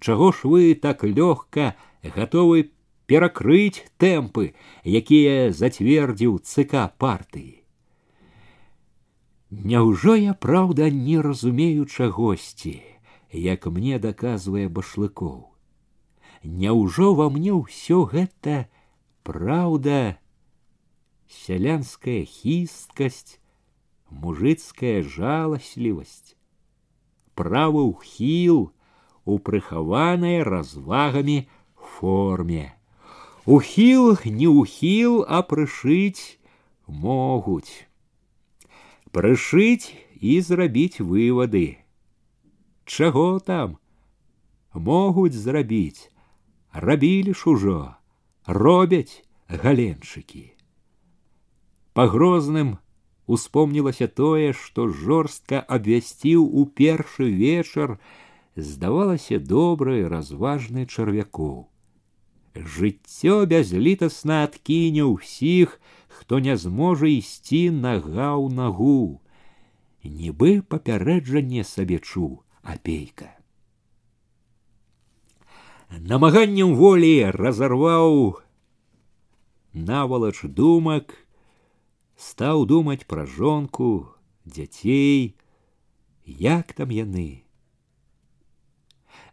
Чаго 0.00 0.32
ж 0.32 0.44
вы 0.44 0.74
так 0.74 1.04
лёгка 1.04 1.74
гатовы 2.02 2.74
перакрыць 3.09 3.85
тэмпы, 3.97 4.53
якія 4.85 5.49
зацвердзіў 5.49 6.37
ЦК 6.45 6.85
партыі. 7.01 7.59
Няўжо 9.49 10.13
я 10.15 10.37
праўда 10.37 10.93
не 10.93 11.17
разумею 11.25 11.89
чагосьці, 11.89 12.77
як 13.33 13.65
мне 13.65 13.97
даказвае 13.97 14.69
башлыкоў. 14.69 15.49
Няўжо 16.43 17.15
ва 17.17 17.29
мне 17.33 17.57
ўсё 17.57 18.05
гэта 18.05 18.69
праўда, 19.25 20.21
сялянская 21.25 22.29
хісткасць, 22.29 23.41
мужицкая 24.09 25.01
жаласлівасць, 25.01 26.37
правы 27.33 27.89
ўхіл 27.89 28.69
у 29.25 29.39
прыхаванай 29.41 30.43
развагамі 30.45 31.49
форме. 31.73 32.78
Ухіл 33.44 34.16
не 34.24 34.48
ўхіл, 34.48 35.24
а 35.28 35.44
прышыць 35.44 36.40
могуць. 36.88 37.84
Прышыць 39.12 39.92
і 40.20 40.40
зрабіць 40.40 41.00
вывады. 41.00 41.84
Чаго 42.84 43.40
там? 43.40 43.76
Могуць 44.72 45.36
зрабіць, 45.36 46.10
рабілі 46.72 47.36
ж 47.36 47.50
ужо, 47.52 47.80
робяць 48.46 49.22
галенчыкі. 49.48 50.56
Па 51.92 52.08
грозным 52.08 52.78
успомнілася 53.26 54.08
тое, 54.08 54.52
што 54.52 54.88
жорстка 54.88 55.60
абвясціў 55.60 56.44
у 56.44 56.64
першы 56.66 57.28
вечар 57.30 57.98
здавалася 58.56 59.38
добрай 59.38 60.08
разважны 60.08 60.86
чарвякоў. 60.86 61.68
Жыццё 62.54 63.46
бязлітасна 63.50 64.44
адкіне 64.46 65.04
ўсіх, 65.10 65.80
хто 66.06 66.38
не 66.38 66.56
зможа 66.56 67.10
ісці 67.10 67.70
нага 67.74 68.38
ў 68.38 68.46
нагу. 68.54 69.20
Нібы 70.04 70.62
папярэджанне 70.62 71.64
сабе 71.66 71.98
чуў 71.98 72.44
апейка. 72.62 73.32
Намаганнем 75.90 76.74
волі 76.74 77.30
разарваў 77.34 78.40
навалач 79.74 80.42
думак, 80.42 81.14
стаў 82.16 82.64
думаць 82.66 83.06
пра 83.06 83.26
жонку, 83.26 84.14
дзяцей, 84.46 85.34
як 86.24 86.72
там 86.72 86.94
яны. 86.94 87.44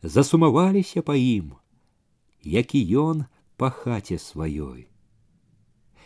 Засумаваліся 0.01 1.05
па 1.05 1.15
ім, 1.15 1.53
як 2.45 2.75
і 2.75 2.81
ён 3.03 3.25
па 3.57 3.69
хаце 3.69 4.17
сваёй. 4.17 4.87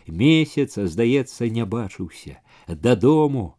Месяц, 0.07 0.77
здаецца, 0.77 1.49
не 1.49 1.65
бачыўся, 1.65 2.41
дадому, 2.67 3.55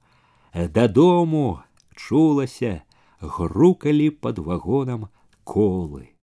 дадому 0.55 1.63
чулася, 1.97 2.83
грукалі 3.21 4.11
пад 4.11 4.39
вагонам 4.39 5.09
колы. 5.45 6.09